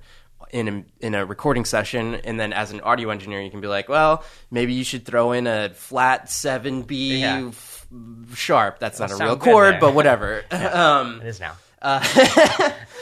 in 0.51 0.67
a, 0.67 1.05
in 1.05 1.15
a 1.15 1.25
recording 1.25 1.63
session 1.63 2.15
and 2.15 2.39
then 2.39 2.53
as 2.53 2.71
an 2.71 2.81
audio 2.81 3.09
engineer 3.11 3.39
you 3.41 3.51
can 3.51 3.61
be 3.61 3.67
like 3.67 3.87
well 3.87 4.23
maybe 4.51 4.73
you 4.73 4.83
should 4.83 5.05
throw 5.05 5.31
in 5.31 5.45
a 5.47 5.69
flat 5.69 6.25
7b 6.25 7.19
Yeah. 7.19 7.47
f- 7.49 7.85
sharp 8.33 8.79
that's 8.79 8.99
not 8.99 9.11
a 9.11 9.15
real 9.15 9.37
chord 9.37 9.79
but 9.79 9.93
whatever 9.93 10.43
um 10.51 11.21
It 11.21 11.27
is 11.27 11.39
now. 11.39 11.53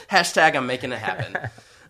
hashtag 0.10 0.56
I'm 0.56 0.68
making 0.68 0.92
it 0.92 1.00
happen. 1.00 1.38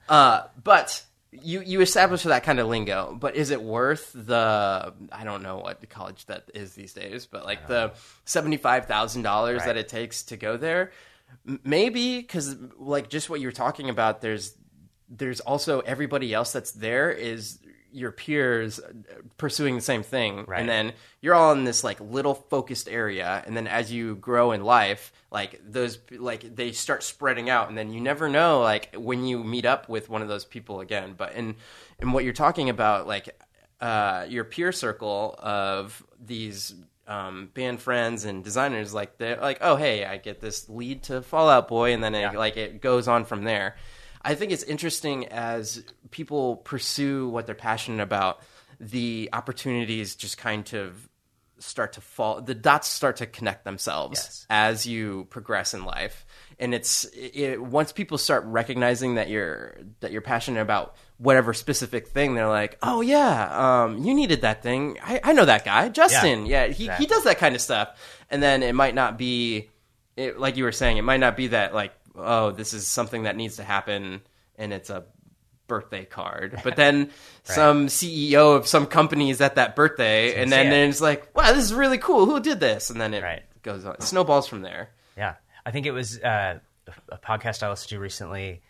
uh, 0.09 0.43
but 0.63 1.03
you 1.31 1.61
you 1.61 1.81
establish 1.81 2.23
that 2.23 2.43
kind 2.43 2.59
of 2.59 2.67
lingo, 2.67 3.17
but 3.17 3.35
is 3.35 3.51
it 3.51 3.61
worth 3.61 4.11
the 4.13 4.93
I 5.11 5.23
don't 5.23 5.43
know 5.43 5.57
what 5.57 5.79
the 5.79 5.87
college 5.87 6.25
that 6.25 6.51
is 6.53 6.73
these 6.73 6.93
days, 6.93 7.25
but 7.25 7.45
like 7.45 7.67
the 7.67 7.93
seventy 8.25 8.57
five 8.57 8.85
thousand 8.85 9.21
dollars 9.21 9.63
that 9.63 9.77
it 9.77 9.87
takes 9.87 10.23
to 10.23 10.37
go 10.37 10.57
there? 10.57 10.91
Maybe 11.63 12.17
because 12.17 12.57
like 12.77 13.09
just 13.09 13.29
what 13.29 13.39
you 13.39 13.47
were 13.47 13.53
talking 13.53 13.89
about, 13.89 14.19
there's 14.19 14.55
there's 15.07 15.39
also 15.39 15.79
everybody 15.81 16.33
else 16.33 16.51
that's 16.51 16.71
there 16.71 17.11
is 17.11 17.59
your 17.93 18.11
peers 18.11 18.79
pursuing 19.37 19.75
the 19.75 19.81
same 19.81 20.03
thing. 20.03 20.45
Right. 20.47 20.59
and 20.59 20.69
then 20.69 20.93
you're 21.21 21.35
all 21.35 21.51
in 21.51 21.63
this 21.65 21.83
like 21.83 21.99
little 21.99 22.33
focused 22.35 22.87
area. 22.89 23.43
And 23.45 23.55
then 23.55 23.67
as 23.67 23.91
you 23.91 24.15
grow 24.15 24.51
in 24.51 24.63
life 24.63 25.11
like 25.31 25.61
those 25.65 25.99
like 26.11 26.55
they 26.55 26.71
start 26.71 27.03
spreading 27.03 27.49
out. 27.49 27.69
And 27.69 27.77
then 27.77 27.91
you 27.91 28.01
never 28.01 28.29
know 28.29 28.61
like 28.61 28.93
when 28.95 29.25
you 29.25 29.43
meet 29.43 29.65
up 29.65 29.89
with 29.89 30.09
one 30.09 30.21
of 30.21 30.27
those 30.27 30.45
people 30.45 30.79
again. 30.79 31.13
But 31.17 31.33
in 31.33 31.55
in 31.99 32.11
what 32.11 32.23
you're 32.23 32.33
talking 32.33 32.69
about 32.69 33.07
like 33.07 33.37
uh 33.81 34.25
your 34.29 34.43
peer 34.43 34.71
circle 34.71 35.35
of 35.39 36.03
these 36.23 36.75
um, 37.07 37.49
band 37.53 37.81
friends 37.81 38.23
and 38.25 38.41
designers 38.43 38.93
like 38.93 39.17
they're 39.17 39.35
like 39.41 39.57
oh 39.59 39.75
hey 39.75 40.05
i 40.05 40.15
get 40.17 40.39
this 40.39 40.69
lead 40.69 41.03
to 41.03 41.21
Fall 41.21 41.49
Out 41.49 41.67
Boy. 41.67 41.93
And 41.93 42.01
then 42.03 42.15
it, 42.15 42.21
Yeah. 42.21 42.31
like 42.31 42.55
it 42.57 42.81
goes 42.81 43.07
on 43.07 43.25
from 43.25 43.43
there 43.43 43.75
I 44.23 44.35
think 44.35 44.51
it's 44.51 44.63
interesting 44.63 45.27
as 45.27 45.83
people 46.11 46.57
pursue 46.57 47.29
what 47.29 47.45
they're 47.45 47.55
passionate 47.55 48.03
about, 48.03 48.41
the 48.79 49.29
opportunities 49.33 50.15
just 50.15 50.37
kind 50.37 50.71
of 50.73 51.09
start 51.59 51.93
to 51.93 52.01
fall, 52.01 52.41
the 52.41 52.55
dots 52.55 52.87
start 52.87 53.17
to 53.17 53.25
connect 53.27 53.63
themselves 53.65 54.19
Yes. 54.19 54.45
as 54.49 54.85
you 54.87 55.27
progress 55.29 55.73
in 55.75 55.85
life. 55.85 56.25
And 56.59 56.73
it's 56.73 57.05
it, 57.13 57.61
once 57.61 57.91
people 57.91 58.17
start 58.17 58.43
recognizing 58.45 59.15
that 59.15 59.29
you're 59.29 59.77
that 59.99 60.11
you're 60.11 60.21
passionate 60.21 60.61
about 60.61 60.95
whatever 61.17 61.53
specific 61.53 62.07
thing, 62.07 62.33
they're 62.35 62.47
like, 62.47 62.77
"Oh 62.81 63.01
yeah, 63.01 63.83
um, 63.83 64.03
you 64.03 64.13
needed 64.15 64.41
that 64.41 64.61
thing. 64.63 64.97
I, 65.03 65.19
I 65.23 65.33
know 65.33 65.45
that 65.45 65.65
guy, 65.65 65.89
Justin. 65.89 66.45
Yeah, 66.47 66.67
he, 66.67 66.73
he 66.73 66.83
Exactly. 66.85 67.05
does 67.07 67.23
that 67.25 67.37
kind 67.37 67.55
of 67.55 67.61
stuff." 67.61 67.89
And 68.29 68.41
then 68.41 68.63
it 68.63 68.73
might 68.73 68.95
not 68.95 69.17
be 69.19 69.69
it, 70.17 70.39
like 70.39 70.57
you 70.57 70.63
were 70.65 70.71
saying, 70.71 70.97
it 70.97 71.03
might 71.03 71.19
not 71.19 71.37
be 71.37 71.47
that 71.47 71.73
like, 71.73 71.93
oh, 72.15 72.51
this 72.51 72.73
is 72.73 72.87
something 72.87 73.23
that 73.23 73.35
needs 73.35 73.57
to 73.57 73.63
happen, 73.63 74.21
and 74.57 74.73
it's 74.73 74.89
a 74.89 75.05
birthday 75.67 76.05
card. 76.05 76.59
But 76.63 76.75
then 76.77 77.11
some 77.43 77.87
CEO 77.87 78.55
of 78.55 78.67
some 78.67 78.85
company 78.85 79.29
is 79.29 79.41
at 79.41 79.55
that 79.55 79.75
birthday, 79.75 80.41
and 80.41 80.51
then, 80.51 80.69
then 80.69 80.89
it's 80.89 81.01
like, 81.01 81.35
wow, 81.35 81.53
this 81.53 81.63
is 81.63 81.73
really 81.73 81.97
cool. 81.97 82.25
Who 82.25 82.39
did 82.39 82.59
this? 82.59 82.89
And 82.89 82.99
then 82.99 83.13
it 83.13 83.23
Right. 83.23 83.43
goes 83.61 83.85
on, 83.85 83.95
it 83.95 84.03
snowballs 84.03 84.47
from 84.47 84.61
there. 84.61 84.89
Yeah, 85.17 85.35
I 85.65 85.71
think 85.71 85.85
it 85.85 85.91
was 85.91 86.19
uh, 86.19 86.59
a 87.09 87.17
podcast 87.17 87.63
I 87.63 87.69
listened 87.69 87.89
to 87.89 87.99
recently 87.99 88.61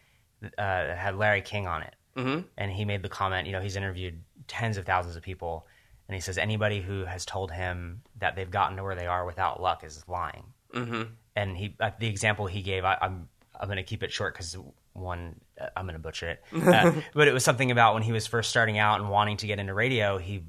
uh, 0.58 0.95
had 0.95 1.15
Larry 1.15 1.41
King 1.41 1.67
on 1.67 1.84
it, 1.84 1.95
mm-hmm. 2.15 2.41
and 2.58 2.71
he 2.71 2.86
made 2.86 3.04
the 3.04 3.10
comment. 3.10 3.47
You 3.47 3.54
know, 3.54 3.62
he's 3.62 3.75
interviewed 3.75 4.21
tens 4.47 4.77
of 4.77 4.86
thousands 4.86 5.15
of 5.15 5.23
people, 5.23 5.67
and 6.08 6.15
he 6.15 6.21
says 6.21 6.38
anybody 6.38 6.82
who 6.82 7.06
has 7.06 7.25
told 7.25 7.51
him 7.51 8.01
that 8.19 8.36
they've 8.36 8.49
gotten 8.49 8.77
to 8.77 8.84
where 8.84 8.95
they 8.95 9.08
are 9.08 9.25
without 9.25 9.62
luck 9.62 9.84
is 9.84 10.04
lying. 10.08 10.43
Mm-hmm. 10.73 11.04
And 11.36 11.56
he, 11.56 11.75
uh, 11.80 11.91
the 11.99 12.08
example 12.08 12.45
he 12.47 12.62
gave, 12.62 12.84
I, 12.84 12.97
I'm 13.01 13.30
I'm 13.62 13.67
going 13.67 13.78
to 13.78 13.84
keep 13.84 14.02
it 14.02 14.12
short 14.12 14.34
because 14.34 14.58
one, 14.93 15.39
uh, 15.60 15.67
I'm 15.78 15.86
going 15.86 15.93
to 15.93 16.00
butcher 16.00 16.30
it. 16.30 16.43
Uh, 16.71 16.93
but 17.13 17.28
it 17.28 17.34
was 17.34 17.43
something 17.43 17.69
about 17.69 17.93
when 17.93 18.02
he 18.04 18.12
was 18.12 18.26
first 18.26 18.50
starting 18.50 18.78
out 18.78 19.00
and 19.00 19.10
wanting 19.10 19.38
to 19.38 19.47
get 19.47 19.60
into 19.60 19.74
radio. 19.74 20.17
He, 20.17 20.43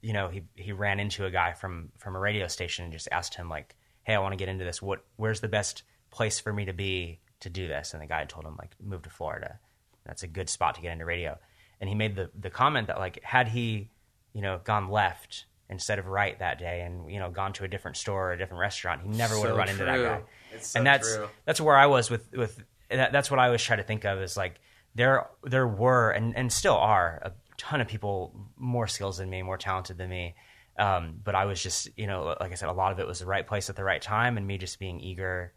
you 0.00 0.12
know, 0.12 0.28
he 0.28 0.42
he 0.54 0.72
ran 0.72 0.98
into 0.98 1.24
a 1.26 1.30
guy 1.30 1.52
from 1.52 1.90
from 1.98 2.16
a 2.16 2.18
radio 2.18 2.48
station 2.48 2.84
and 2.84 2.92
just 2.92 3.08
asked 3.12 3.34
him 3.34 3.48
like, 3.48 3.76
"Hey, 4.02 4.14
I 4.14 4.18
want 4.18 4.32
to 4.32 4.36
get 4.36 4.48
into 4.48 4.64
this. 4.64 4.80
What? 4.80 5.04
Where's 5.16 5.40
the 5.40 5.48
best 5.48 5.82
place 6.10 6.40
for 6.40 6.52
me 6.52 6.64
to 6.64 6.72
be 6.72 7.20
to 7.40 7.50
do 7.50 7.68
this?" 7.68 7.92
And 7.92 8.02
the 8.02 8.06
guy 8.06 8.24
told 8.24 8.46
him 8.46 8.56
like, 8.58 8.74
"Move 8.82 9.02
to 9.02 9.10
Florida. 9.10 9.58
That's 10.04 10.22
a 10.22 10.26
good 10.26 10.48
spot 10.48 10.74
to 10.76 10.80
get 10.80 10.92
into 10.92 11.04
radio." 11.04 11.38
And 11.80 11.88
he 11.88 11.94
made 11.94 12.16
the 12.16 12.30
the 12.38 12.50
comment 12.50 12.86
that 12.86 12.98
like, 12.98 13.22
had 13.22 13.48
he, 13.48 13.90
you 14.32 14.40
know, 14.40 14.60
gone 14.64 14.88
left 14.88 15.44
instead 15.70 15.98
of 15.98 16.06
right 16.06 16.38
that 16.38 16.58
day 16.58 16.80
and 16.80 17.10
you 17.10 17.18
know 17.18 17.30
gone 17.30 17.52
to 17.52 17.64
a 17.64 17.68
different 17.68 17.96
store 17.96 18.30
or 18.30 18.32
a 18.32 18.38
different 18.38 18.60
restaurant 18.60 19.02
he 19.02 19.08
never 19.08 19.34
So 19.34 19.40
would 19.40 19.48
have 19.48 19.56
run 19.58 19.68
into 19.68 19.84
that 19.84 19.94
true. 19.96 20.04
guy 20.04 20.20
It's 20.52 20.68
so 20.68 20.78
and 20.78 20.86
that's 20.86 21.14
true. 21.16 21.28
that's 21.44 21.60
where 21.60 21.76
i 21.76 21.86
was 21.86 22.10
with 22.10 22.32
with 22.32 22.62
that, 22.90 23.12
that's 23.12 23.30
what 23.30 23.38
i 23.38 23.46
always 23.46 23.62
try 23.62 23.76
to 23.76 23.82
think 23.82 24.04
of 24.04 24.18
is 24.20 24.36
like 24.36 24.60
there 24.94 25.26
there 25.44 25.68
were 25.68 26.10
and 26.10 26.36
and 26.36 26.52
still 26.52 26.76
are 26.76 27.20
a 27.22 27.32
ton 27.58 27.80
of 27.80 27.88
people 27.88 28.34
more 28.56 28.86
skills 28.86 29.18
than 29.18 29.28
me 29.28 29.42
more 29.42 29.58
talented 29.58 29.98
than 29.98 30.08
me 30.08 30.34
um, 30.78 31.16
but 31.24 31.34
i 31.34 31.44
was 31.44 31.62
just 31.62 31.88
you 31.96 32.06
know 32.06 32.36
like 32.40 32.52
i 32.52 32.54
said 32.54 32.68
a 32.68 32.72
lot 32.72 32.92
of 32.92 32.98
it 32.98 33.06
was 33.06 33.18
the 33.18 33.26
right 33.26 33.46
place 33.46 33.68
at 33.68 33.76
the 33.76 33.84
right 33.84 34.00
time 34.00 34.36
and 34.38 34.46
me 34.46 34.56
just 34.58 34.78
being 34.78 35.00
eager 35.00 35.52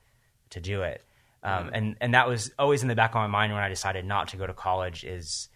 to 0.50 0.60
do 0.60 0.82
it 0.82 1.04
um, 1.44 1.70
and 1.74 1.96
and 2.02 2.14
that 2.14 2.28
was 2.28 2.52
always 2.60 2.82
in 2.82 2.88
the 2.88 2.96
back 2.96 3.12
of 3.12 3.16
my 3.16 3.28
mind 3.28 3.54
when 3.54 3.62
i 3.64 3.70
decided 3.70 4.04
not 4.04 4.28
to 4.30 4.38
go 4.38 4.46
to 4.46 4.54
college 4.54 5.04
is 5.04 5.48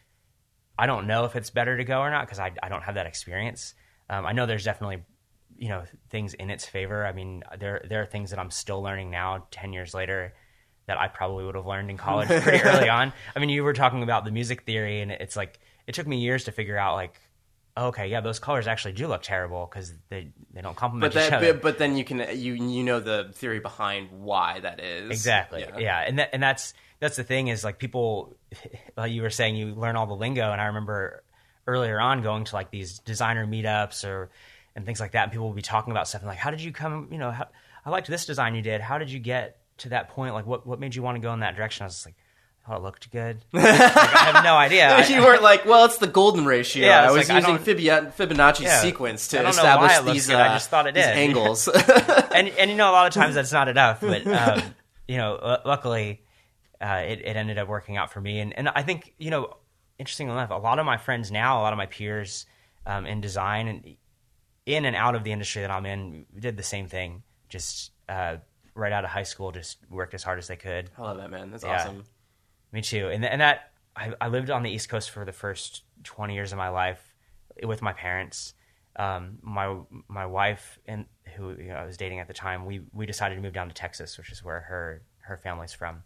I 0.77 0.87
don't 0.87 1.07
know 1.07 1.23
if 1.23 1.37
it's 1.37 1.51
better 1.51 1.77
to 1.77 1.85
go 1.85 1.99
or 1.99 2.11
not 2.11 2.25
because 2.25 2.37
I, 2.37 2.51
I 2.61 2.67
don't 2.67 2.83
have 2.83 2.95
that 2.95 3.05
experience. 3.07 3.73
Um, 4.09 4.25
I 4.25 4.33
know 4.33 4.45
there's 4.45 4.63
definitely 4.63 5.03
you 5.57 5.69
know 5.69 5.83
things 6.09 6.33
in 6.33 6.49
its 6.49 6.65
favor. 6.65 7.05
I 7.05 7.11
mean 7.13 7.43
there 7.59 7.81
there 7.87 8.01
are 8.01 8.05
things 8.05 8.29
that 8.31 8.39
I'm 8.39 8.51
still 8.51 8.81
learning 8.81 9.09
now 9.11 9.47
ten 9.51 9.73
years 9.73 9.93
later 9.93 10.33
that 10.87 10.99
I 10.99 11.07
probably 11.07 11.45
would 11.45 11.55
have 11.55 11.65
learned 11.65 11.89
in 11.89 11.97
college 11.97 12.27
pretty 12.43 12.61
early 12.63 12.89
on. 12.89 13.13
I 13.35 13.39
mean 13.39 13.49
you 13.49 13.63
were 13.63 13.73
talking 13.73 14.03
about 14.03 14.25
the 14.25 14.31
music 14.31 14.63
theory 14.63 15.01
and 15.01 15.11
it's 15.11 15.35
like 15.35 15.59
it 15.87 15.95
took 15.95 16.07
me 16.07 16.17
years 16.19 16.43
to 16.45 16.51
figure 16.51 16.77
out 16.77 16.95
like 16.95 17.19
okay 17.77 18.07
yeah 18.07 18.21
those 18.21 18.39
colors 18.39 18.67
actually 18.67 18.93
do 18.93 19.05
look 19.07 19.21
terrible 19.21 19.67
because 19.69 19.93
they 20.09 20.29
they 20.53 20.61
don't 20.61 20.75
complement 20.77 21.13
But 21.13 21.21
each 21.23 21.29
that, 21.29 21.37
other. 21.37 21.53
but, 21.53 21.61
but 21.61 21.77
then 21.77 21.97
you 21.97 22.03
can 22.05 22.19
you 22.37 22.53
you 22.53 22.83
know 22.83 22.99
the 22.99 23.31
theory 23.33 23.59
behind 23.59 24.09
why 24.11 24.59
that 24.61 24.79
is 24.79 25.09
Exactly. 25.09 25.65
Yeah. 25.77 25.99
And 25.99 26.19
that, 26.19 26.29
and 26.33 26.41
that's 26.43 26.73
that's 27.01 27.17
the 27.17 27.23
thing 27.25 27.47
is 27.49 27.63
like 27.65 27.77
people 27.77 28.35
like 28.97 29.11
you 29.11 29.21
were 29.21 29.29
saying 29.29 29.55
you 29.57 29.73
learn 29.75 29.95
all 29.97 30.05
the 30.07 30.15
lingo 30.15 30.51
and 30.51 30.61
I 30.61 30.65
remember 30.67 31.23
earlier 31.67 31.99
on 31.99 32.21
going 32.21 32.43
to 32.45 32.55
like 32.55 32.69
these 32.71 32.99
designer 32.99 33.45
meetups 33.45 34.05
or 34.07 34.29
and 34.75 34.85
things 34.85 34.99
like 34.99 35.11
that 35.13 35.23
and 35.23 35.31
people 35.31 35.47
will 35.47 35.53
be 35.55 35.61
talking 35.61 35.91
about 35.91 36.07
stuff 36.07 36.21
and 36.21 36.27
like 36.29 36.37
how 36.37 36.51
did 36.51 36.61
you 36.61 36.71
come 36.71 37.07
you 37.11 37.17
know 37.17 37.31
how, 37.31 37.47
I 37.85 37.89
liked 37.89 38.07
this 38.07 38.25
design 38.25 38.55
you 38.55 38.61
did 38.61 38.81
how 38.81 38.97
did 38.97 39.09
you 39.11 39.19
get 39.19 39.57
to 39.79 39.89
that 39.89 40.09
point 40.09 40.33
like 40.33 40.45
what 40.45 40.65
what 40.67 40.79
made 40.79 40.95
you 40.95 41.01
want 41.01 41.15
to 41.15 41.21
go 41.21 41.33
in 41.33 41.39
that 41.41 41.55
direction 41.55 41.83
I 41.83 41.87
was 41.87 41.95
just 41.95 42.05
like 42.05 42.15
oh 42.67 42.75
it 42.75 42.81
looked 42.81 43.09
good 43.11 43.43
like, 43.53 43.63
I 43.65 44.31
have 44.31 44.43
no 44.43 44.55
idea 44.55 44.95
I- 44.95 45.07
you 45.07 45.21
weren't 45.21 45.41
like, 45.43 45.65
well, 45.65 45.85
it's 45.85 45.97
the 45.97 46.07
golden 46.07 46.45
ratio. 46.45 46.85
Yeah, 46.87 47.07
I 47.07 47.11
was 47.11 47.29
like, 47.29 47.37
using 47.41 47.57
Fibia- 47.59 48.11
Fibonacci 48.17 48.61
Yeah. 48.61 48.81
sequence 48.81 49.27
to 49.29 49.37
don't 49.37 49.55
know 49.55 49.63
why 49.63 49.85
establish 49.87 50.13
these. 50.13 50.29
Uh, 50.29 50.37
I 50.37 50.47
just 50.49 50.69
thought 50.69 50.87
it 50.87 50.93
these 50.95 51.03
did. 51.05 51.15
angles. 51.15 51.67
and 52.35 52.47
and 52.49 52.69
you 52.71 52.77
know 52.77 52.89
a 52.89 52.93
lot 52.93 53.07
of 53.07 53.13
times 53.13 53.35
that's 53.35 53.51
not 53.51 53.67
enough 53.67 54.01
but 54.01 54.25
um, 54.27 54.61
you 55.07 55.17
know 55.17 55.39
lu- 55.41 55.69
luckily 55.69 56.21
uh, 56.81 57.03
it, 57.07 57.19
it 57.21 57.35
ended 57.35 57.57
up 57.57 57.67
working 57.67 57.97
out 57.97 58.11
for 58.11 58.19
me 58.21 58.39
and 58.39 58.51
and 58.57 58.67
I 58.69 58.81
think 58.83 59.13
you 59.17 59.29
know 59.31 59.55
interesting 59.99 60.27
enough 60.29 60.49
a 60.49 60.55
lot 60.55 60.79
of 60.79 60.85
my 60.85 60.97
friends 60.97 61.31
now 61.31 61.59
a 61.59 61.61
lot 61.61 61.73
of 61.73 61.77
my 61.77 61.85
peers 61.85 62.45
um, 62.85 63.05
in 63.05 63.21
design 63.21 63.67
and 63.67 63.95
in 64.65 64.85
and 64.85 64.95
out 64.95 65.15
of 65.15 65.23
the 65.23 65.31
industry 65.31 65.61
that 65.61 65.71
I'm 65.71 65.85
in 65.85 66.25
did 66.37 66.57
the 66.57 66.63
same 66.63 66.87
thing 66.87 67.23
just 67.49 67.91
uh, 68.09 68.37
right 68.73 68.91
out 68.91 69.03
of 69.03 69.09
high 69.11 69.23
school 69.23 69.51
just 69.51 69.77
worked 69.89 70.13
as 70.13 70.23
hard 70.23 70.37
as 70.39 70.47
they 70.47 70.55
could 70.57 70.89
I 70.97 71.01
love 71.01 71.17
that 71.17 71.29
man. 71.31 71.51
That's 71.51 71.63
Yeah. 71.63 71.75
awesome. 71.75 72.03
me 72.71 72.81
too. 72.81 73.09
And 73.09 73.23
and 73.25 73.41
that 73.41 73.71
I, 73.95 74.13
I 74.19 74.27
lived 74.27 74.49
on 74.49 74.63
the 74.63 74.69
East 74.69 74.89
Coast 74.89 75.11
for 75.11 75.23
the 75.23 75.31
first 75.31 75.83
twenty 76.03 76.33
years 76.35 76.51
of 76.51 76.57
my 76.57 76.69
life 76.69 77.15
with 77.63 77.81
my 77.81 77.93
parents. 77.93 78.53
Um, 78.97 79.39
my 79.41 79.77
my 80.07 80.25
wife 80.25 80.79
and 80.85 81.05
who 81.35 81.51
you 81.51 81.67
know, 81.69 81.75
I 81.75 81.85
was 81.85 81.95
dating 81.97 82.19
at 82.19 82.27
the 82.27 82.33
time, 82.33 82.65
we 82.65 82.81
we 82.93 83.05
decided 83.05 83.35
to 83.35 83.41
move 83.41 83.53
down 83.53 83.67
to 83.69 83.73
Texas, 83.73 84.17
which 84.17 84.31
is 84.31 84.43
where 84.43 84.59
her 84.61 85.01
her 85.21 85.37
family's 85.37 85.73
from, 85.73 86.03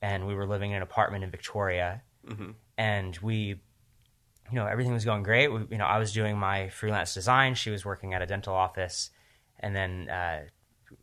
and 0.00 0.26
we 0.26 0.34
were 0.34 0.46
living 0.46 0.70
in 0.70 0.76
an 0.78 0.82
apartment 0.82 1.24
in 1.24 1.30
Victoria, 1.30 2.02
and 2.78 3.18
we 3.18 3.60
you 4.50 4.56
know 4.56 4.66
everything 4.66 4.92
was 4.92 5.04
going 5.04 5.22
great. 5.22 5.48
We, 5.48 5.60
you 5.70 5.78
know 5.78 5.86
I 5.86 5.98
was 5.98 6.12
doing 6.12 6.38
my 6.38 6.68
freelance 6.68 7.14
design, 7.14 7.54
she 7.54 7.70
was 7.70 7.84
working 7.84 8.14
at 8.14 8.22
a 8.22 8.26
dental 8.26 8.54
office, 8.54 9.10
and 9.58 9.74
then 9.74 10.08
uh, 10.08 10.40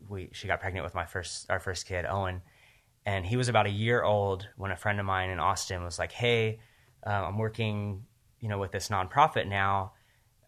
we 0.08 0.30
she 0.32 0.46
got 0.46 0.60
pregnant 0.60 0.84
with 0.84 0.94
my 0.94 1.06
first 1.06 1.50
our 1.50 1.60
first 1.60 1.86
kid, 1.86 2.04
Owen 2.06 2.42
and 3.08 3.24
he 3.24 3.38
was 3.38 3.48
about 3.48 3.64
a 3.64 3.70
year 3.70 4.02
old 4.02 4.46
when 4.58 4.70
a 4.70 4.76
friend 4.76 5.00
of 5.00 5.06
mine 5.06 5.30
in 5.30 5.40
Austin 5.40 5.82
was 5.82 5.98
like, 5.98 6.12
"Hey, 6.12 6.60
uh, 7.06 7.24
I'm 7.26 7.38
working, 7.38 8.04
you 8.38 8.50
know, 8.50 8.58
with 8.58 8.70
this 8.70 8.90
nonprofit 8.90 9.48
now. 9.48 9.92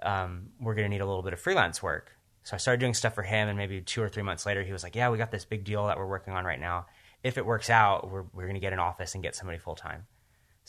Um, 0.02 0.48
we're 0.60 0.74
going 0.74 0.84
to 0.84 0.90
need 0.90 1.00
a 1.00 1.06
little 1.06 1.22
bit 1.22 1.32
of 1.32 1.40
freelance 1.40 1.82
work." 1.82 2.12
So 2.42 2.54
I 2.54 2.58
started 2.58 2.78
doing 2.78 2.92
stuff 2.92 3.14
for 3.14 3.22
him, 3.22 3.48
and 3.48 3.56
maybe 3.56 3.80
two 3.80 4.02
or 4.02 4.10
three 4.10 4.22
months 4.22 4.44
later, 4.44 4.62
he 4.62 4.72
was 4.72 4.82
like, 4.82 4.94
"Yeah, 4.94 5.08
we 5.08 5.16
got 5.16 5.30
this 5.30 5.46
big 5.46 5.64
deal 5.64 5.86
that 5.86 5.96
we're 5.96 6.06
working 6.06 6.34
on 6.34 6.44
right 6.44 6.60
now. 6.60 6.84
If 7.22 7.38
it 7.38 7.46
works 7.46 7.70
out, 7.70 8.10
we're 8.10 8.24
we're 8.34 8.44
going 8.44 8.54
to 8.54 8.60
get 8.60 8.74
an 8.74 8.78
office 8.78 9.14
and 9.14 9.22
get 9.22 9.34
somebody 9.34 9.58
full 9.58 9.74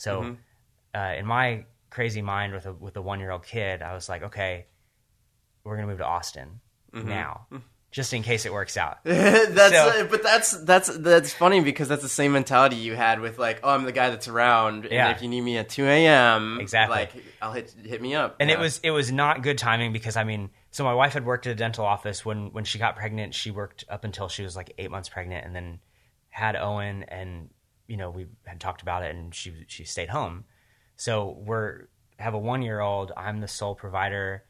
time." 0.04 0.38
So, 0.94 0.98
uh, 0.98 1.14
in 1.18 1.26
my 1.26 1.64
crazy 1.90 2.22
mind 2.22 2.52
with 2.54 2.66
a 2.66 2.72
with 2.72 2.96
a 2.96 3.02
one 3.02 3.20
year 3.20 3.30
old 3.30 3.44
kid, 3.44 3.82
I 3.82 3.94
was 3.94 4.08
like, 4.08 4.22
"Okay, 4.24 4.66
we're 5.64 5.76
going 5.76 5.86
to 5.86 5.92
move 5.92 5.98
to 6.00 6.06
Austin 6.06 6.60
now." 6.92 7.46
Just 7.90 8.14
in 8.14 8.22
case 8.22 8.46
it 8.46 8.52
works 8.54 8.78
out. 8.78 9.00
that's 9.04 9.54
So- 9.74 10.00
uh, 10.00 10.04
but 10.04 10.22
that's 10.22 10.52
that's 10.64 10.88
that's 10.96 11.34
funny 11.34 11.60
because 11.60 11.88
that's 11.88 12.00
the 12.00 12.08
same 12.08 12.32
mentality 12.32 12.76
you 12.76 12.94
had 12.96 13.20
with 13.20 13.38
like 13.38 13.60
oh 13.62 13.68
I'm 13.68 13.84
the 13.84 13.92
guy 13.92 14.08
that's 14.08 14.28
around 14.28 14.88
Yeah. 14.90 15.08
and 15.08 15.14
if 15.16 15.22
you 15.22 15.28
need 15.28 15.42
me 15.42 15.58
at 15.58 15.68
2 15.68 15.84
a.m. 15.84 16.58
Exactly. 16.58 16.96
like 16.96 17.10
I'll 17.42 17.52
hit 17.52 17.74
hit 17.84 18.00
me 18.00 18.14
up 18.14 18.36
and 18.40 18.48
Yeah. 18.48 18.56
it 18.56 18.60
was 18.60 18.80
it 18.82 18.92
was 18.92 19.12
not 19.12 19.42
good 19.42 19.58
timing 19.58 19.92
because 19.92 20.16
I 20.16 20.24
mean, 20.24 20.48
so 20.70 20.84
my 20.84 20.94
wife 20.94 21.12
had 21.12 21.26
worked 21.26 21.46
at 21.46 21.52
a 21.52 21.54
dental 21.54 21.84
office 21.84 22.24
when 22.24 22.50
when 22.54 22.64
she 22.64 22.78
got 22.78 22.96
pregnant. 22.96 23.34
She 23.34 23.50
worked 23.50 23.84
up 23.90 24.04
until 24.04 24.28
she 24.30 24.42
was 24.42 24.56
like 24.56 24.72
eight 24.78 24.90
months 24.90 25.10
pregnant, 25.10 25.44
and 25.44 25.54
then 25.54 25.78
had 26.30 26.56
Owen, 26.56 27.02
and 27.08 27.50
you 27.92 27.98
know 27.98 28.08
we 28.08 28.26
had 28.46 28.58
talked 28.58 28.80
about 28.80 29.02
it, 29.02 29.14
and 29.14 29.34
she 29.34 29.52
she 29.66 29.84
stayed 29.84 30.08
home. 30.08 30.44
So 30.96 31.36
we're 31.38 31.88
have 32.18 32.32
a 32.32 32.38
one 32.38 32.62
year 32.62 32.80
old. 32.80 33.12
I'm 33.14 33.40
the 33.40 33.48
sole 33.48 33.74
provider, 33.74 34.44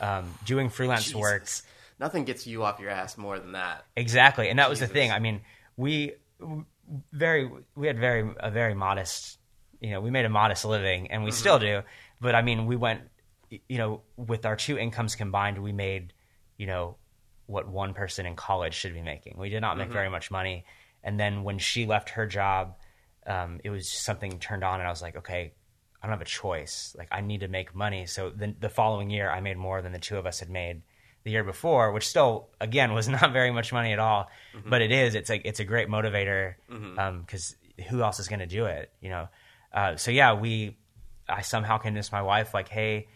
um, 0.00 0.32
doing 0.46 0.70
freelance 0.70 1.14
work. 1.14 1.46
Nothing 2.00 2.24
gets 2.24 2.46
you 2.46 2.64
off 2.64 2.80
your 2.80 2.88
ass 2.88 3.18
more 3.18 3.38
than 3.38 3.52
that 3.52 3.84
Exactly, 3.96 4.48
and 4.48 4.58
that 4.58 4.70
was 4.70 4.80
the 4.80 4.86
thing. 4.86 5.12
I 5.12 5.18
mean, 5.18 5.42
we 5.76 6.14
very 7.12 7.50
we 7.74 7.86
had 7.86 7.98
very 7.98 8.32
a 8.40 8.50
very 8.50 8.74
modest, 8.74 9.38
you 9.78 9.90
know, 9.90 10.00
we 10.00 10.10
made 10.10 10.24
a 10.24 10.30
modest 10.30 10.64
living, 10.64 11.10
and 11.10 11.22
we 11.22 11.32
still 11.32 11.58
do. 11.58 11.82
But 12.18 12.34
I 12.34 12.40
mean, 12.40 12.64
we 12.64 12.76
went, 12.76 13.02
you 13.50 13.76
know, 13.76 14.00
with 14.16 14.46
our 14.46 14.56
two 14.56 14.78
incomes 14.78 15.16
combined, 15.16 15.58
we 15.62 15.72
made, 15.72 16.14
you 16.56 16.66
know, 16.66 16.96
what 17.44 17.68
one 17.68 17.92
person 17.92 18.24
in 18.24 18.36
college 18.36 18.72
should 18.72 18.94
be 18.94 19.02
making. 19.02 19.36
We 19.36 19.50
did 19.50 19.60
not 19.60 19.76
make 19.76 19.90
very 19.90 20.08
much 20.08 20.30
money, 20.30 20.64
and 21.04 21.20
then 21.20 21.44
when 21.44 21.58
she 21.58 21.84
left 21.84 22.08
her 22.10 22.26
job, 22.26 22.76
um, 23.26 23.60
it 23.64 23.70
was 23.70 23.88
something 23.88 24.38
turned 24.38 24.64
on, 24.64 24.80
and 24.80 24.86
I 24.86 24.90
was 24.90 25.02
like, 25.02 25.16
okay. 25.16 25.52
I 26.02 26.06
don't 26.08 26.12
have 26.12 26.20
a 26.20 26.26
choice. 26.26 26.94
Like 26.96 27.08
I 27.10 27.20
need 27.20 27.40
to 27.40 27.48
make 27.48 27.74
money. 27.74 28.06
So 28.06 28.30
the, 28.30 28.54
the 28.60 28.68
following 28.68 29.10
year, 29.10 29.28
I 29.28 29.40
made 29.40 29.56
more 29.56 29.82
than 29.82 29.92
the 29.92 29.98
two 29.98 30.18
of 30.18 30.26
us 30.26 30.38
had 30.38 30.50
made 30.50 30.82
the 31.24 31.32
year 31.32 31.42
before, 31.42 31.90
which 31.90 32.06
still 32.06 32.48
again 32.60 32.92
was 32.92 33.08
not 33.18 33.32
very 33.32 33.50
much 33.50 33.72
money 33.72 33.92
at 33.92 33.98
all, 33.98 34.28
but 34.68 34.82
it 34.82 34.92
is. 34.92 35.14
It's 35.16 35.28
like 35.28 35.42
it's 35.44 35.58
a 35.58 35.64
great 35.64 35.88
motivator 35.88 36.54
because 37.22 37.56
who 37.88 38.02
else 38.02 38.20
is 38.20 38.28
going 38.28 38.38
to 38.40 38.46
do 38.46 38.66
it? 38.66 38.92
You 39.00 39.08
know. 39.10 39.28
Uh, 39.72 39.96
so 39.96 40.12
yeah, 40.12 40.34
we 40.34 40.76
I 41.28 41.40
somehow 41.42 41.78
convinced 41.78 42.12
my 42.12 42.22
wife 42.22 42.54
like, 42.54 42.68
hey, 42.68 43.08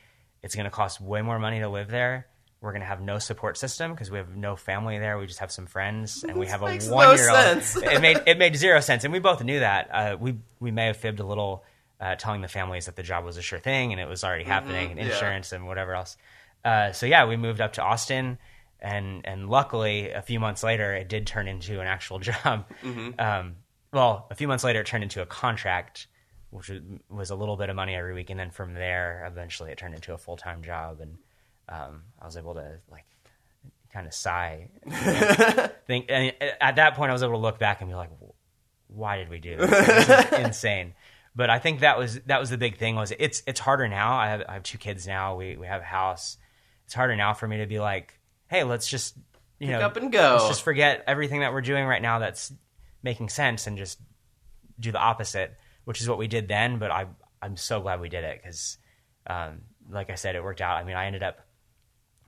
it's 0.43 0.57
going 0.57 0.65
to 0.65 0.71
cost 0.71 1.01
way 1.01 1.23
more 1.23 1.39
money 1.39 1.61
to 1.61 1.69
live 1.69 1.89
there. 1.89 2.27
We're 2.61 2.73
going 2.73 2.83
to 2.83 2.87
have 2.87 3.01
no 3.01 3.19
support 3.19 3.57
system 3.57 3.93
because 3.93 4.11
we 4.11 4.19
have 4.19 4.37
no 4.37 4.55
family 4.55 4.99
there. 4.99 5.17
We 5.19 5.27
just 5.27 5.39
have 5.39 5.51
some 5.51 5.67
friends, 5.67 6.25
and 6.25 6.37
we 6.39 6.47
have 6.49 6.61
a 6.61 6.67
one 6.67 7.17
year 7.17 7.31
old. 7.31 7.63
it 7.85 8.01
made 8.03 8.21
it 8.27 8.37
made 8.39 8.55
zero 8.55 8.81
sense, 8.81 9.03
and 9.05 9.13
we 9.13 9.19
both 9.19 9.43
knew 9.43 9.61
that. 9.61 9.89
Uh, 9.91 10.17
we 10.21 10.37
we 10.59 10.71
may 10.71 10.87
have 10.87 10.99
fibbed 10.99 11.21
a 11.21 11.25
little, 11.27 11.65
uh, 12.01 12.17
telling 12.17 12.43
the 12.43 12.49
families 12.49 12.85
that 12.87 12.97
the 12.97 13.03
job 13.03 13.25
was 13.25 13.39
a 13.39 13.43
sure 13.43 13.59
thing 13.59 13.93
and 13.93 14.01
it 14.01 14.07
was 14.09 14.25
already 14.25 14.45
happening, 14.45 14.91
and 14.91 15.01
Mm-hmm. 15.01 15.09
yeah. 15.09 15.15
insurance 15.15 15.53
and 15.53 15.67
whatever 15.67 15.95
else. 15.95 16.19
Uh, 16.63 16.93
so 16.93 17.07
yeah, 17.07 17.25
we 17.27 17.37
moved 17.39 17.63
up 17.63 17.73
to 17.75 17.83
Austin, 17.83 18.37
and 18.79 19.23
and 19.27 19.49
luckily, 19.49 20.11
a 20.11 20.21
few 20.21 20.39
months 20.39 20.63
later, 20.63 20.93
it 20.95 21.09
did 21.09 21.27
turn 21.27 21.49
into 21.49 21.81
an 21.81 21.87
actual 21.87 22.19
job. 22.29 22.67
Mm-hmm. 22.85 23.19
Um, 23.19 23.57
well, 23.93 24.27
a 24.31 24.35
few 24.35 24.47
months 24.49 24.65
later, 24.65 24.81
it 24.83 24.87
turned 24.87 25.03
into 25.03 25.23
a 25.23 25.27
contract, 25.27 26.09
which 26.51 26.69
was- 26.69 26.83
was 27.09 27.31
a 27.31 27.35
little 27.37 27.57
bit 27.57 27.71
of 27.71 27.77
money 27.77 27.95
every 27.95 28.13
week, 28.13 28.29
and 28.29 28.39
then 28.39 28.51
from 28.51 28.75
there, 28.75 29.27
eventually, 29.31 29.73
it 29.73 29.79
turned 29.79 29.95
into 29.95 30.13
a 30.13 30.19
full 30.19 30.37
time 30.37 30.63
job, 30.63 31.01
and 31.01 31.17
um, 31.71 32.03
I 32.21 32.27
was 32.27 32.37
able 32.37 32.55
to 32.55 32.79
like 32.91 33.07
kind 33.93 34.07
of 34.07 34.15
sigh. 34.15 34.69
And 34.83 35.73
think 35.87 36.07
and 36.09 36.33
at 36.61 36.77
that 36.77 36.95
point, 36.95 37.11
I 37.11 37.13
was 37.13 37.23
able 37.23 37.35
to 37.35 37.39
look 37.39 37.59
back 37.59 37.81
and 37.81 37.89
be 37.89 37.95
like, 37.95 38.11
"Why 38.89 39.17
did 39.17 39.29
we 39.29 39.39
do 39.39 39.57
this? 39.57 39.71
This 39.71 40.09
is 40.33 40.39
insane." 40.39 40.95
But 41.35 41.49
I 41.49 41.59
think 41.59 41.81
that 41.81 41.97
was 41.99 42.21
that 42.27 42.41
was 42.41 42.51
the 42.51 42.59
big 42.59 42.77
thing. 42.77 42.97
Was 42.97 43.13
it's 43.19 43.43
it's 43.47 43.61
harder 43.61 43.89
now. 43.89 44.17
I 44.17 44.29
have 44.29 44.43
I 44.49 44.55
have 44.55 44.63
two 44.63 44.79
kids 44.79 45.07
now. 45.07 45.37
We 45.37 45.57
we 45.57 45.67
have 45.67 45.81
a 45.81 45.85
house. 45.85 46.37
It's 46.87 46.95
harder 46.95 47.15
now 47.15 47.35
for 47.35 47.47
me 47.47 47.59
to 47.59 47.67
be 47.67 47.79
like, 47.79 48.19
"Hey, 48.49 48.65
let's 48.65 48.89
just 48.89 49.17
you 49.59 49.69
Pick 49.69 49.79
know 49.79 49.87
up 49.87 49.97
and 49.97 50.11
go. 50.11 50.33
Let's 50.33 50.49
just 50.49 50.63
forget 50.63 51.05
everything 51.07 51.41
that 51.41 51.53
we're 51.53 51.61
doing 51.61 51.87
right 51.87 52.03
now 52.03 52.19
that's 52.19 52.53
making 53.03 53.29
sense 53.29 53.67
and 53.67 53.79
just 53.79 53.99
do 54.79 54.91
the 54.91 54.99
opposite, 54.99 55.57
which 55.85 56.01
is 56.01 56.09
what 56.09 56.19
we 56.19 56.27
did 56.27 56.49
then. 56.49 56.79
But 56.79 56.91
I 56.91 57.07
I'm 57.41 57.57
so 57.57 57.81
glad 57.81 58.01
we 58.01 58.09
did 58.09 58.25
it 58.25 58.41
because, 58.43 58.79
um, 59.27 59.63
like 59.89 60.11
I 60.11 60.17
said, 60.17 60.35
it 60.35 60.43
worked 60.43 60.61
out. 60.61 60.79
I 60.79 60.85
mean, 60.85 60.97
I 60.97 61.07
ended 61.07 61.23
up 61.23 61.47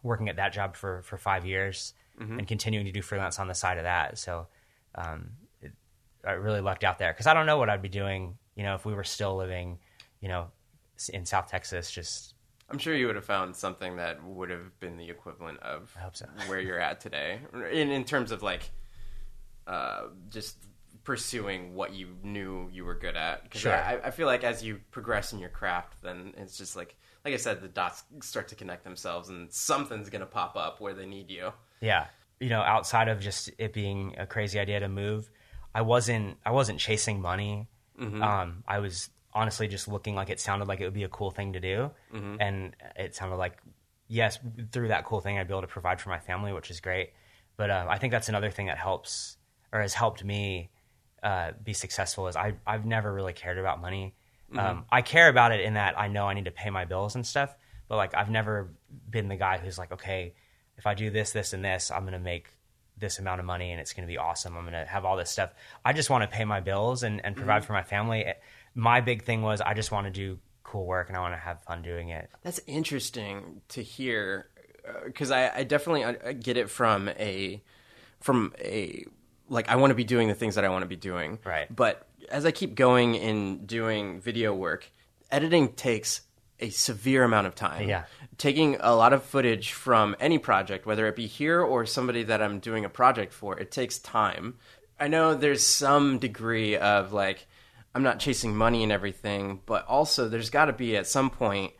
working 0.03 0.29
at 0.29 0.37
that 0.37 0.53
job 0.53 0.77
for 0.77 1.03
for 1.03 1.17
five 1.17 1.45
years 1.47 1.95
and 2.19 2.47
continuing 2.47 2.87
to 2.87 2.93
do 2.93 3.03
freelance 3.03 3.41
on 3.41 3.49
the 3.49 3.55
side 3.55 3.79
of 3.79 3.85
that. 3.85 4.17
So 4.17 4.47
um, 4.95 5.31
it, 5.61 5.73
I 6.25 6.33
really 6.33 6.61
lucked 6.61 6.85
out 6.85 6.99
there 6.99 7.13
because 7.13 7.27
I 7.27 7.35
don't 7.35 7.47
know 7.47 7.59
what 7.59 7.69
I'd 7.69 7.83
be 7.83 7.89
doing, 7.89 8.39
you 8.55 8.63
know, 8.63 8.75
if 8.77 8.85
we 8.85 8.95
were 8.95 9.03
still 9.03 9.37
living, 9.37 9.79
you 10.21 10.29
know, 10.29 10.51
in 11.13 11.27
South 11.27 11.49
Texas. 11.51 11.91
Just 11.91 12.35
I'm 12.71 12.79
sure 12.79 12.95
you 12.95 13.07
would 13.09 13.17
have 13.17 13.25
found 13.25 13.57
something 13.57 13.97
that 13.97 14.23
would 14.25 14.51
have 14.51 14.79
been 14.79 14.97
the 14.99 15.11
equivalent 15.11 15.59
of 15.61 15.97
so. 16.13 16.27
where 16.47 16.61
you're 16.61 16.79
at 16.79 17.01
today, 17.01 17.41
in 17.73 17.91
in 17.91 18.05
terms 18.05 18.31
of 18.31 18.43
like, 18.43 18.71
uh, 19.67 20.03
just 20.29 20.59
pursuing 21.05 21.75
what 21.75 21.93
you 21.93 22.17
knew 22.23 22.69
you 22.73 22.85
were 22.85 22.95
good 22.95 23.17
at. 23.17 23.51
'Cause 23.51 23.63
Sure. 23.63 23.75
I, 23.75 23.99
I 24.05 24.11
feel 24.13 24.27
like 24.27 24.45
as 24.45 24.63
you 24.63 24.81
progress 24.93 25.33
in 25.33 25.39
your 25.41 25.51
craft, 25.51 26.03
then 26.03 26.33
it's 26.37 26.57
just 26.57 26.77
like, 26.77 26.97
like 27.25 27.35
I 27.35 27.37
said, 27.37 27.61
the 27.61 27.69
dots 27.69 28.03
start 28.23 28.49
to 28.49 28.55
connect 28.55 28.85
themselves, 28.85 29.29
and 29.29 29.53
something's 29.53 30.11
gonna 30.11 30.27
pop 30.27 30.57
up 30.57 30.81
where 30.81 30.95
they 30.95 31.07
need 31.07 31.31
you. 31.31 31.53
yeah, 31.81 32.07
you 32.41 32.49
know, 32.49 32.61
outside 32.61 33.09
of 33.09 33.21
just 33.21 33.51
it 33.59 33.73
being 33.73 34.15
a 34.19 34.27
crazy 34.27 34.59
idea 34.59 34.81
to 34.81 34.89
move, 34.89 35.31
I 35.75 35.83
wasn't 35.83 36.39
I 36.45 36.51
wasn't 36.51 36.81
chasing 36.81 37.21
money. 37.21 37.69
Um, 38.23 38.65
I 38.67 38.79
was 38.81 39.11
honestly 39.33 39.69
just 39.69 39.87
looking 39.89 40.15
like 40.15 40.29
it 40.29 40.41
sounded 40.41 40.67
like 40.69 40.81
it 40.81 40.85
would 40.85 40.93
be 40.95 41.05
a 41.05 41.09
cool 41.09 41.31
thing 41.31 41.53
to 41.53 41.61
do, 41.61 41.91
and 42.41 42.75
it 42.97 43.15
sounded 43.15 43.37
like 43.37 43.59
yes, 44.09 44.39
through 44.73 44.89
that 44.89 45.05
cool 45.07 45.21
thing, 45.21 45.39
I'd 45.39 45.49
be 45.49 45.55
able 45.55 45.63
to 45.63 45.67
provide 45.69 46.01
for 46.01 46.11
my 46.11 46.19
family, 46.19 46.53
which 46.53 46.71
is 46.71 46.81
great. 46.81 47.13
But 47.57 47.71
uh, 47.71 47.87
I 47.89 47.99
think 47.99 48.11
that's 48.11 48.29
another 48.29 48.51
thing 48.51 48.67
that 48.67 48.77
helps 48.79 49.37
or 49.73 49.81
has 49.81 49.95
helped 49.95 50.23
me 50.25 50.71
uh, 51.23 51.53
be 51.63 51.73
successful. 51.73 52.27
Is 52.27 52.37
I 52.37 52.55
I've 52.67 52.85
never 52.85 53.13
really 53.13 53.33
cared 53.33 53.59
about 53.59 53.81
money. 53.81 54.15
Um, 54.59 54.85
I 54.91 55.03
care 55.03 55.29
about 55.29 55.53
it 55.53 55.61
in 55.61 55.75
that 55.75 55.99
I 55.99 56.09
know 56.09 56.27
I 56.27 56.35
need 56.35 56.47
to 56.47 56.51
pay 56.51 56.71
my 56.71 56.85
bills 56.85 57.15
and 57.15 57.27
stuff, 57.27 57.55
but 57.89 57.97
like 57.97 58.15
I've 58.15 58.31
never 58.31 58.73
been 59.11 59.29
the 59.29 59.37
guy 59.37 59.59
who's 59.59 59.79
like, 59.79 59.93
okay, 59.93 60.35
if 60.77 60.87
I 60.87 60.95
do 60.95 61.11
this, 61.11 61.33
this, 61.33 61.53
and 61.53 61.65
this, 61.65 61.91
I'm 61.91 62.05
gonna 62.05 62.19
make 62.19 62.49
this 62.99 63.19
amount 63.19 63.41
of 63.41 63.47
money 63.47 63.73
and 63.73 63.81
it's 63.81 63.93
gonna 63.93 64.07
be 64.07 64.19
awesome. 64.19 64.57
I'm 64.57 64.65
gonna 64.65 64.85
have 64.87 65.05
all 65.05 65.17
this 65.17 65.31
stuff. 65.31 65.53
I 65.85 65.93
just 65.93 66.11
want 66.11 66.23
to 66.23 66.35
pay 66.35 66.45
my 66.45 66.61
bills 66.61 67.03
and, 67.03 67.25
and 67.25 67.37
provide 67.37 67.65
for 67.65 67.73
my 67.73 67.83
family. 67.83 68.33
My 68.75 69.01
big 69.01 69.25
thing 69.25 69.43
was 69.43 69.61
I 69.61 69.75
just 69.75 69.91
want 69.91 70.07
to 70.07 70.11
do 70.11 70.39
cool 70.63 70.87
work 70.87 71.09
and 71.09 71.17
I 71.17 71.21
want 71.21 71.35
to 71.35 71.39
have 71.39 71.63
fun 71.65 71.83
doing 71.83 72.09
it. 72.11 72.31
That's 72.43 72.61
interesting 72.67 73.61
to 73.69 73.83
hear 73.83 74.49
because 75.05 75.31
I, 75.31 75.51
I 75.59 75.63
definitely 75.65 76.05
uh, 76.05 76.33
get 76.33 76.57
it 76.57 76.71
from 76.71 77.09
a 77.11 77.63
from 78.21 78.55
a 78.59 79.05
like 79.49 79.69
I 79.69 79.77
want 79.77 79.91
to 79.91 79.95
be 79.95 80.05
doing 80.05 80.29
the 80.29 80.35
things 80.35 80.55
that 80.55 80.65
I 80.65 80.71
want 80.71 80.83
to 80.83 80.89
be 80.89 80.97
doing. 80.97 81.39
Right. 81.45 81.75
But 81.75 82.09
as 82.31 82.47
I 82.47 82.51
keep 82.51 82.75
going 82.75 83.15
in 83.15 83.67
doing 83.67 84.21
video 84.21 84.55
work, 84.55 84.91
editing 85.31 85.73
takes 85.73 86.23
a 86.61 86.71
severe 86.71 87.25
amount 87.25 87.47
of 87.47 87.55
time. 87.55 87.89
Yeah. 87.89 88.05
Taking 88.39 88.77
a 88.81 88.95
lot 88.95 89.13
of 89.13 89.25
footage 89.25 89.73
from 89.73 90.17
any 90.21 90.39
project, 90.39 90.87
whether 90.87 91.07
it 91.07 91.17
be 91.17 91.27
here 91.27 91.61
or 91.61 91.85
somebody 91.87 92.23
that 92.25 92.43
I'm 92.43 92.61
doing 92.61 92.85
a 92.85 92.89
project 92.89 93.33
for, 93.33 93.59
it 93.59 93.71
takes 93.71 93.99
time. 93.99 94.55
I 94.99 95.09
know 95.09 95.35
there's 95.35 95.67
some 95.67 96.19
degree 96.19 96.77
of 96.77 97.13
like 97.13 97.47
I'm 97.95 98.03
not 98.03 98.21
chasing 98.21 98.57
money 98.57 98.83
and 98.83 98.93
everything, 98.93 99.61
but 99.67 99.87
also 99.87 100.29
there's 100.29 100.51
got 100.51 100.67
to 100.67 100.73
be 100.73 100.97
at 100.97 101.07
some 101.07 101.29
point 101.31 101.73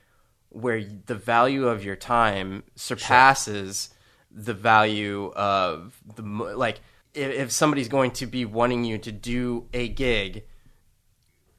where 0.51 0.85
the 1.07 1.15
value 1.15 1.69
of 1.69 1.85
your 1.85 1.97
time 1.97 2.65
surpasses 2.75 3.91
the 4.31 4.55
value 4.55 5.33
of 5.35 5.99
the 6.17 6.23
like 6.23 6.81
if, 7.15 7.31
if 7.33 7.53
somebody's 7.53 7.89
going 7.89 8.11
to 8.13 8.27
be 8.27 8.45
wanting 8.45 8.85
you 8.85 8.99
to 8.99 9.13
do 9.13 9.67
a 9.73 9.89
gig 9.89 10.45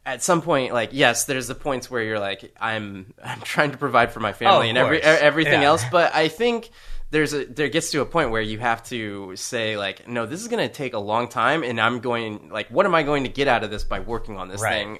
at 0.05 0.21
some 0.21 0.41
point 0.41 0.73
like 0.73 0.89
yes 0.91 1.25
there's 1.25 1.47
the 1.47 1.55
points 1.55 1.89
where 1.89 2.03
you're 2.03 2.19
like 2.19 2.53
i'm 2.59 3.13
i'm 3.23 3.39
trying 3.41 3.71
to 3.71 3.77
provide 3.77 4.11
for 4.11 4.19
my 4.19 4.33
family 4.33 4.67
of 4.67 4.69
and 4.69 4.77
every, 4.77 5.01
everything 5.01 5.61
Yeah. 5.61 5.67
else 5.67 5.83
but 5.91 6.13
i 6.13 6.27
think 6.27 6.69
there's 7.11 7.33
a 7.33 7.45
there 7.45 7.69
gets 7.69 7.91
to 7.91 8.01
a 8.01 8.05
point 8.05 8.31
where 8.31 8.41
you 8.41 8.59
have 8.59 8.83
to 8.85 9.35
say 9.35 9.77
like 9.77 10.07
no 10.07 10.25
this 10.25 10.41
is 10.41 10.47
going 10.49 10.67
to 10.67 10.73
take 10.73 10.93
a 10.93 10.99
long 10.99 11.27
time 11.29 11.63
and 11.63 11.79
i'm 11.79 11.99
going 11.99 12.49
like 12.49 12.67
what 12.69 12.85
am 12.85 12.95
i 12.95 13.03
going 13.03 13.23
to 13.23 13.29
get 13.29 13.47
out 13.47 13.63
of 13.63 13.69
this 13.71 13.83
by 13.83 13.99
working 13.99 14.35
on 14.37 14.47
this 14.49 14.61
Right. 14.61 14.99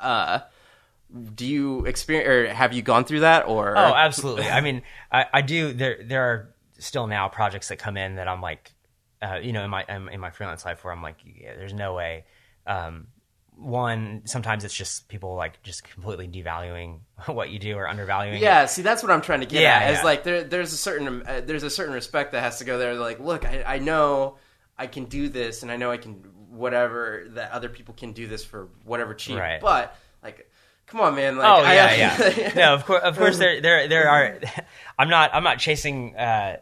uh 0.00 0.40
do 1.34 1.46
you 1.46 1.84
experience 1.86 2.28
or 2.28 2.52
have 2.54 2.72
you 2.72 2.82
gone 2.82 3.04
through 3.04 3.20
that 3.20 3.46
or 3.46 3.76
Oh, 3.76 3.94
absolutely. 3.94 4.48
I 4.48 4.62
mean, 4.62 4.80
I, 5.10 5.26
I 5.30 5.42
do. 5.42 5.74
There, 5.74 5.98
there 6.02 6.22
are 6.22 6.54
still 6.78 7.06
now 7.06 7.28
projects 7.28 7.68
that 7.68 7.76
come 7.78 7.98
in 7.98 8.14
that 8.14 8.28
I'm 8.28 8.40
like, 8.40 8.71
uh, 9.22 9.36
you 9.36 9.52
know, 9.52 9.64
in 9.64 9.70
my 9.70 9.84
in, 9.88 10.08
in 10.08 10.20
my 10.20 10.30
freelance 10.30 10.64
life 10.64 10.84
where 10.84 10.92
I'm 10.92 11.02
like, 11.02 11.16
yeah, 11.24 11.54
there's 11.56 11.74
no 11.74 11.94
way. 11.94 12.24
Um, 12.66 13.08
one, 13.56 14.22
sometimes 14.24 14.64
it's 14.64 14.74
just 14.74 15.08
people 15.08 15.34
like 15.34 15.62
just 15.62 15.84
completely 15.84 16.26
devaluing 16.26 17.00
what 17.26 17.50
you 17.50 17.58
do 17.58 17.76
or 17.76 17.86
undervaluing. 17.86 18.36
it. 18.36 18.42
Yeah, 18.42 18.66
see, 18.66 18.82
that's 18.82 19.02
what 19.02 19.12
I'm 19.12 19.20
trying 19.20 19.40
to 19.40 19.46
get 19.46 19.62
Yeah, 19.62 19.78
at. 19.78 19.94
Is 19.94 20.02
like 20.04 20.24
there, 20.24 20.42
there's 20.42 20.72
a 20.72 20.76
certain, 20.76 21.22
uh, 21.26 21.42
there's 21.44 21.62
a 21.62 21.70
certain 21.70 21.92
respect 21.94 22.32
that 22.32 22.42
has 22.42 22.58
to 22.58 22.64
go 22.64 22.78
there. 22.78 22.94
Like, 22.94 23.20
look, 23.20 23.44
I, 23.44 23.62
I 23.66 23.78
know 23.78 24.38
I 24.78 24.86
can 24.86 25.04
do 25.04 25.28
this, 25.28 25.62
and 25.62 25.70
I 25.70 25.76
know 25.76 25.90
I 25.90 25.98
can 25.98 26.14
whatever 26.50 27.24
that 27.30 27.52
other 27.52 27.68
people 27.68 27.94
can 27.94 28.12
do 28.12 28.26
this 28.26 28.44
for 28.44 28.68
whatever 28.84 29.14
cheap. 29.14 29.38
Right. 29.38 29.60
But 29.60 29.96
like, 30.22 30.50
come 30.86 31.00
on, 31.00 31.14
man. 31.14 31.36
Like, 31.36 31.46
Oh 31.46 31.62
yeah, 31.62 31.86
have- 31.88 32.38
yeah. 32.38 32.52
No, 32.56 32.74
of 32.74 32.84
course, 32.86 33.02
of 33.02 33.16
course. 33.18 33.38
There, 33.38 33.60
there, 33.60 33.86
there 33.88 34.08
are. 34.08 34.38
I'm 34.98 35.08
not. 35.10 35.30
I'm 35.34 35.44
not 35.44 35.58
chasing 35.58 36.16
uh, 36.16 36.56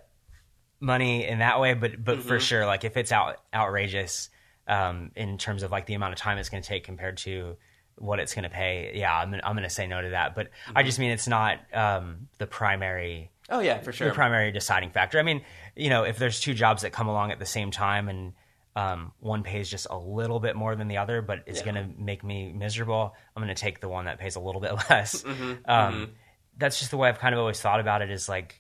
money 0.81 1.27
in 1.27 1.39
that 1.41 1.61
way, 1.61 1.75
but 1.75 2.03
but 2.03 2.19
Mm-hmm. 2.19 2.29
for 2.29 2.41
sure, 2.41 2.67
like 2.67 2.85
if 2.85 2.97
it's 2.97 3.13
out 3.13 3.37
outrageous 3.55 4.31
um, 4.67 5.11
in 5.17 5.39
terms 5.39 5.63
of 5.63 5.71
like 5.71 5.87
the 5.87 5.95
amount 5.95 6.13
of 6.13 6.19
time 6.19 6.39
it's 6.39 6.49
going 6.49 6.63
to 6.63 6.69
take 6.69 6.85
compared 6.85 7.17
to 7.19 7.57
what 7.97 8.19
it's 8.19 8.35
going 8.35 8.45
to 8.45 8.51
pay, 8.51 8.93
yeah, 8.95 9.15
I'm 9.15 9.35
I'm 9.35 9.55
going 9.55 9.63
to 9.65 9.71
say 9.71 9.87
no 9.87 10.01
to 10.01 10.11
that. 10.11 10.35
But 10.35 10.47
Mm-hmm. 10.67 10.79
I 10.79 10.83
just 10.83 10.99
mean 10.99 11.11
it's 11.11 11.29
not 11.29 11.59
um, 11.75 12.29
the 12.39 12.47
primary 12.47 13.31
oh 13.51 13.61
yeah, 13.61 13.81
for 13.81 13.93
sure. 13.93 14.09
the 14.09 14.15
primary 14.15 14.53
deciding 14.53 14.91
factor. 14.91 15.19
I 15.19 15.23
mean, 15.23 15.43
you 15.77 15.91
know, 15.91 16.05
if 16.05 16.19
there's 16.19 16.41
two 16.41 16.55
jobs 16.55 16.83
that 16.83 16.93
come 16.93 17.09
along 17.09 17.31
at 17.33 17.39
the 17.39 17.47
same 17.47 17.71
time 17.71 18.09
and 18.09 18.33
um, 18.77 19.13
one 19.19 19.43
pays 19.43 19.69
just 19.69 19.89
a 19.91 19.99
little 19.99 20.39
bit 20.39 20.55
more 20.55 20.77
than 20.77 20.87
the 20.87 20.99
other, 20.99 21.21
but 21.23 21.41
it's 21.47 21.59
Yeah. 21.59 21.73
going 21.73 21.75
to 21.97 22.01
make 22.03 22.23
me 22.23 22.53
miserable, 22.53 23.15
I'm 23.37 23.43
going 23.43 23.55
to 23.55 23.61
take 23.61 23.81
the 23.81 23.89
one 23.89 24.05
that 24.05 24.19
pays 24.21 24.37
a 24.37 24.41
little 24.41 24.61
bit 24.61 24.73
less. 24.91 25.23
Mm-hmm, 25.25 25.69
um, 25.71 26.11
That's 26.57 26.79
just 26.79 26.93
the 26.93 26.97
way 26.97 27.09
I've 27.09 27.19
kind 27.19 27.35
of 27.35 27.41
always 27.41 27.61
thought 27.61 27.81
about 27.81 28.01
it. 28.01 28.11
Is 28.13 28.29
like 28.29 28.60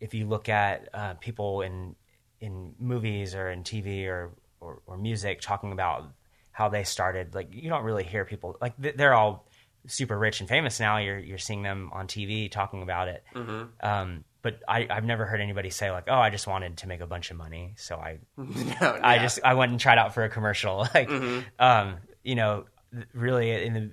if 0.00 0.14
you 0.14 0.26
look 0.26 0.48
at 0.48 0.88
uh, 0.94 1.14
people 1.14 1.62
in 1.62 1.94
in 2.40 2.74
movies 2.78 3.34
or 3.34 3.50
in 3.50 3.64
TV 3.64 4.06
or, 4.06 4.30
or 4.60 4.80
or 4.86 4.96
music 4.96 5.40
talking 5.40 5.72
about 5.72 6.04
how 6.52 6.68
they 6.68 6.84
started, 6.84 7.34
like 7.34 7.48
you 7.52 7.68
don't 7.68 7.84
really 7.84 8.04
hear 8.04 8.24
people 8.24 8.56
like 8.60 8.74
they're 8.78 9.14
all 9.14 9.48
super 9.86 10.18
rich 10.18 10.40
and 10.40 10.48
famous 10.48 10.80
now. 10.80 10.98
You're 10.98 11.18
you're 11.18 11.38
seeing 11.38 11.62
them 11.62 11.90
on 11.92 12.06
TV 12.06 12.50
talking 12.50 12.82
about 12.82 13.08
it. 13.08 13.24
Mm-hmm. 13.34 13.64
Um, 13.86 14.24
but 14.40 14.60
I, 14.68 14.86
I've 14.88 15.04
never 15.04 15.26
heard 15.26 15.40
anybody 15.40 15.70
say 15.70 15.90
like, 15.90 16.04
"Oh, 16.08 16.14
I 16.18 16.30
just 16.30 16.46
wanted 16.46 16.78
to 16.78 16.88
make 16.88 17.00
a 17.00 17.06
bunch 17.06 17.30
of 17.30 17.36
money, 17.36 17.74
so 17.76 17.96
I 17.96 18.18
No, 18.36 18.44
I 18.46 18.46
yeah. 18.46 19.14
Mm-hmm. 19.14 19.22
just 19.22 19.40
I 19.44 19.54
went 19.54 19.72
and 19.72 19.80
tried 19.80 19.98
out 19.98 20.14
for 20.14 20.24
a 20.24 20.28
commercial." 20.28 20.86
Like, 20.94 21.10
um, 21.58 21.96
you 22.22 22.34
know, 22.34 22.64
really 23.12 23.50
in 23.64 23.74
the 23.74 23.92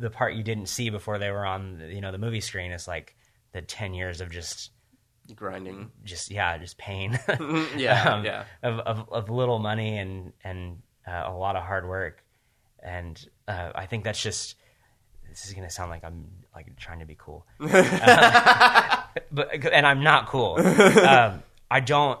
the 0.00 0.10
part 0.10 0.34
you 0.34 0.42
didn't 0.42 0.66
see 0.66 0.88
before 0.90 1.18
they 1.18 1.30
were 1.30 1.44
on 1.44 1.82
you 1.90 2.00
know 2.00 2.12
the 2.12 2.18
movie 2.18 2.40
screen 2.40 2.70
is 2.72 2.86
like 2.86 3.16
the 3.52 3.60
ten 3.62 3.92
years 3.92 4.20
of 4.20 4.30
just 4.30 4.70
grinding. 5.32 5.90
just 6.04 6.30
yeah 6.30 6.58
just 6.58 6.76
pain. 6.78 7.18
Yeah, 7.76 8.02
um, 8.02 8.24
yeah. 8.24 8.44
of, 8.62 8.78
of 8.80 9.08
of 9.12 9.30
little 9.30 9.58
money 9.58 9.98
and 9.98 10.32
and 10.42 10.82
uh, 11.06 11.24
a 11.26 11.32
lot 11.32 11.56
of 11.56 11.62
hard 11.64 11.88
work. 11.88 12.22
And 12.82 13.24
uh, 13.48 13.70
I 13.74 13.86
think 13.86 14.04
that's 14.04 14.22
just 14.22 14.56
this 15.28 15.46
is 15.46 15.54
gonna 15.54 15.70
sound 15.70 15.90
like 15.90 16.04
I'm 16.04 16.26
like 16.54 16.76
trying 16.76 17.00
to 17.00 17.06
be 17.06 17.16
cool. 17.18 17.46
Uh, 17.60 19.02
but 19.32 19.64
and 19.72 19.86
I'm 19.86 20.02
not 20.02 20.26
cool. 20.28 20.58
Um, 20.58 21.42
I 21.70 21.80
don't 21.80 22.20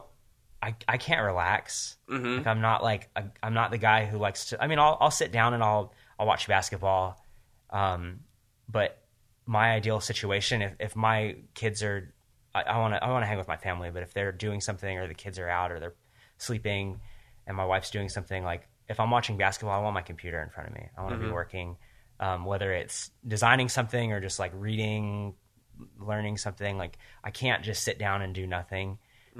I, 0.62 0.74
I 0.88 0.96
can't 0.96 1.22
relax. 1.22 1.96
Like 2.38 2.46
I'm 2.46 2.62
not 2.62 2.82
like 2.82 3.10
i 3.14 3.24
I'm 3.42 3.52
not 3.52 3.70
the 3.70 3.78
guy 3.78 4.06
who 4.06 4.16
likes 4.16 4.46
to 4.46 4.62
I 4.62 4.66
mean 4.66 4.78
I'll 4.78 4.96
I'll 5.00 5.10
sit 5.10 5.30
down 5.30 5.52
and 5.52 5.62
I'll 5.62 5.92
I'll 6.18 6.26
watch 6.26 6.48
basketball. 6.48 7.22
Um, 7.68 8.20
but 8.68 8.98
my 9.46 9.72
ideal 9.72 10.00
situation 10.00 10.62
if, 10.62 10.72
if 10.80 10.96
my 10.96 11.36
kids 11.52 11.82
are 11.82 12.13
I 12.62 12.78
want 12.78 12.94
to 12.94 13.04
I 13.04 13.10
want 13.10 13.22
to 13.22 13.26
hang 13.26 13.38
with 13.38 13.48
my 13.48 13.56
family, 13.56 13.90
but 13.90 14.02
if 14.02 14.12
they're 14.14 14.32
doing 14.32 14.60
something 14.60 14.98
or 14.98 15.08
the 15.08 15.14
kids 15.14 15.38
are 15.38 15.48
out 15.48 15.72
or 15.72 15.80
they're 15.80 15.94
sleeping 16.38 17.00
and 17.46 17.56
my 17.56 17.64
wife's 17.64 17.90
doing 17.90 18.08
something 18.08 18.44
like 18.44 18.68
if 18.88 19.00
I'm 19.00 19.10
watching 19.10 19.36
basketball, 19.38 19.78
I 19.78 19.82
want 19.82 19.94
my 19.94 20.02
computer 20.02 20.42
in 20.42 20.50
front 20.50 20.68
of 20.68 20.74
me. 20.74 20.88
I 20.96 21.02
want 21.02 21.14
to 21.14 21.18
be 21.18 21.26
working, 21.32 21.76
um, 22.20 22.44
whether 22.44 22.72
it's 22.72 23.10
designing 23.26 23.68
something 23.68 24.12
or 24.12 24.20
just 24.20 24.38
like 24.38 24.52
reading, 24.54 25.34
learning 25.98 26.36
something. 26.36 26.76
Like 26.78 26.98
I 27.22 27.30
can't 27.30 27.64
just 27.64 27.82
sit 27.82 27.98
down 27.98 28.22
and 28.22 28.34
do 28.34 28.46
nothing. 28.46 28.98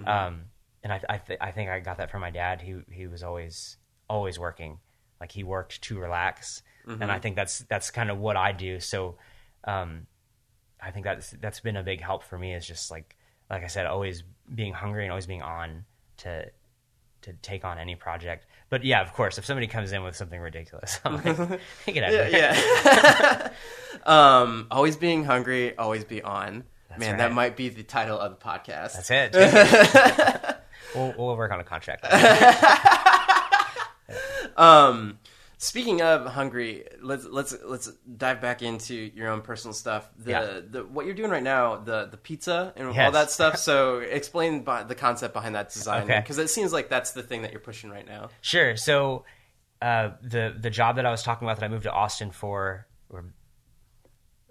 Um, 0.08 0.44
and 0.82 0.92
I 0.92 1.00
I, 1.08 1.18
th- 1.18 1.38
I 1.40 1.50
think 1.52 1.70
I 1.70 1.80
got 1.80 1.98
that 1.98 2.10
from 2.10 2.20
my 2.22 2.30
dad. 2.30 2.62
He 2.62 2.80
he 2.90 3.06
was 3.06 3.22
always 3.22 3.76
always 4.08 4.38
working. 4.38 4.78
Like 5.20 5.30
he 5.30 5.44
worked 5.44 5.82
to 5.82 5.98
relax, 5.98 6.62
and 7.02 7.10
I 7.12 7.18
think 7.20 7.36
that's 7.36 7.60
that's 7.68 7.90
kind 7.90 8.10
of 8.10 8.18
what 8.18 8.36
I 8.36 8.52
do. 8.52 8.80
So. 8.80 9.16
Um, 9.66 10.06
I 10.84 10.90
think 10.90 11.04
that's 11.04 11.30
that's 11.40 11.60
been 11.60 11.76
a 11.76 11.82
big 11.82 12.00
help 12.00 12.22
for 12.22 12.38
me 12.38 12.54
is 12.54 12.66
just 12.66 12.90
like 12.90 13.16
like 13.50 13.64
I 13.64 13.68
said, 13.68 13.86
always 13.86 14.22
being 14.54 14.72
hungry 14.72 15.04
and 15.04 15.10
always 15.10 15.26
being 15.26 15.42
on 15.42 15.84
to 16.18 16.50
to 17.22 17.32
take 17.34 17.64
on 17.64 17.78
any 17.78 17.94
project. 17.94 18.46
But 18.68 18.84
yeah, 18.84 19.00
of 19.00 19.12
course, 19.14 19.38
if 19.38 19.46
somebody 19.46 19.66
comes 19.66 19.92
in 19.92 20.02
with 20.02 20.16
something 20.16 20.40
ridiculous, 20.40 21.00
I'm 21.04 21.14
like, 21.16 21.24
get 21.86 22.04
out 22.04 22.14
of 22.14 22.32
yeah. 22.32 23.50
um, 24.04 24.66
always 24.70 24.96
being 24.96 25.24
hungry, 25.24 25.76
always 25.76 26.04
be 26.04 26.22
on. 26.22 26.64
Man, 26.96 27.12
right. 27.12 27.18
that 27.18 27.32
might 27.32 27.56
be 27.56 27.70
the 27.70 27.82
title 27.82 28.18
of 28.20 28.38
the 28.38 28.44
podcast. 28.44 28.94
That's 28.94 29.10
it. 29.10 29.30
It. 29.34 30.56
we'll, 30.94 31.12
we'll 31.18 31.36
work 31.36 31.50
on 31.50 31.58
a 31.58 31.64
contract. 31.64 32.04
Um, 34.56 35.18
speaking 35.58 36.02
of 36.02 36.26
hungry, 36.26 36.84
let's 37.02 37.24
let's 37.24 37.54
let's 37.64 37.88
dive 38.16 38.40
back 38.40 38.62
into 38.62 38.94
your 38.94 39.28
own 39.28 39.40
personal 39.42 39.72
stuff. 39.74 40.08
The 40.18 40.30
Yeah. 40.30 40.60
the 40.68 40.84
what 40.84 41.06
you're 41.06 41.14
doing 41.14 41.30
right 41.30 41.42
now, 41.42 41.76
the 41.76 42.06
the 42.06 42.16
pizza 42.16 42.72
and 42.76 42.88
all 42.88 43.10
that 43.12 43.30
stuff. 43.30 43.56
So 43.64 43.98
explain 43.98 44.62
by, 44.62 44.82
the 44.84 44.94
concept 44.94 45.34
behind 45.34 45.54
that 45.54 45.70
design 45.72 46.04
Okay. 46.04 46.20
because 46.20 46.38
it 46.38 46.48
seems 46.50 46.72
like 46.72 46.88
that's 46.88 47.12
the 47.12 47.22
thing 47.22 47.42
that 47.42 47.52
you're 47.52 47.60
pushing 47.60 47.90
right 47.90 48.06
now. 48.06 48.28
Sure. 48.40 48.76
So 48.76 49.24
uh, 49.82 50.10
the 50.22 50.54
the 50.58 50.70
job 50.70 50.96
that 50.96 51.06
I 51.06 51.10
was 51.10 51.22
talking 51.22 51.46
about 51.46 51.58
that 51.60 51.66
I 51.66 51.68
moved 51.68 51.84
to 51.84 51.92
Austin 51.92 52.30
for, 52.30 52.86
or 53.10 53.24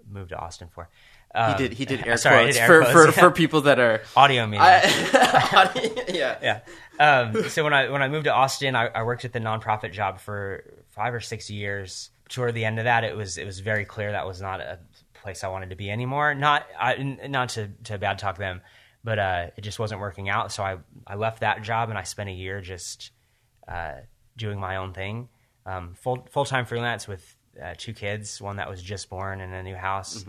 moved 0.08 0.30
to 0.30 0.36
Austin 0.38 0.68
for. 0.72 0.88
He 1.34 1.40
um, 1.40 1.58
did 1.58 1.72
he 1.72 1.84
did 1.84 2.06
air 2.06 2.16
sorry, 2.16 2.44
quotes 2.44 2.56
did 2.56 2.62
air 2.62 2.66
for 2.68 2.80
quotes, 2.80 2.92
for, 2.92 3.12
for 3.12 3.30
people 3.32 3.62
that 3.62 3.80
are 3.80 4.02
audio 4.16 4.46
media. 4.46 4.80
I, 4.82 6.04
yeah 6.14 6.38
yeah. 6.42 6.60
Um, 7.00 7.48
so 7.48 7.64
when 7.64 7.72
I 7.72 7.88
when 7.90 8.02
I 8.02 8.08
moved 8.08 8.24
to 8.24 8.32
Austin, 8.32 8.76
I, 8.76 8.86
I 8.86 9.02
worked 9.02 9.24
at 9.24 9.32
the 9.32 9.40
nonprofit 9.40 9.92
job 9.92 10.20
for 10.20 10.64
five 10.90 11.12
or 11.12 11.20
six 11.20 11.50
years. 11.50 12.10
Toward 12.28 12.54
the 12.54 12.64
end 12.64 12.78
of 12.78 12.84
that, 12.84 13.02
it 13.04 13.16
was 13.16 13.36
it 13.36 13.44
was 13.44 13.60
very 13.60 13.84
clear 13.84 14.12
that 14.12 14.26
was 14.26 14.40
not 14.40 14.60
a 14.60 14.78
place 15.14 15.42
I 15.42 15.48
wanted 15.48 15.70
to 15.70 15.76
be 15.76 15.90
anymore. 15.90 16.34
Not 16.34 16.66
I, 16.78 17.02
not 17.28 17.48
to 17.50 17.68
to 17.84 17.98
bad 17.98 18.18
talk 18.18 18.38
them, 18.38 18.60
but 19.02 19.18
uh, 19.18 19.46
it 19.56 19.62
just 19.62 19.80
wasn't 19.80 20.00
working 20.00 20.28
out. 20.28 20.52
So 20.52 20.62
I 20.62 20.78
I 21.06 21.16
left 21.16 21.40
that 21.40 21.62
job 21.62 21.88
and 21.88 21.98
I 21.98 22.04
spent 22.04 22.30
a 22.30 22.32
year 22.32 22.60
just 22.60 23.10
uh, 23.66 23.94
doing 24.36 24.60
my 24.60 24.76
own 24.76 24.92
thing, 24.92 25.28
um, 25.66 25.94
full 25.94 26.26
full 26.30 26.44
time 26.44 26.64
freelance 26.64 27.08
with 27.08 27.36
uh, 27.62 27.74
two 27.76 27.92
kids, 27.92 28.40
one 28.40 28.56
that 28.56 28.70
was 28.70 28.80
just 28.80 29.10
born 29.10 29.40
in 29.40 29.52
a 29.52 29.62
new 29.64 29.76
house. 29.76 30.24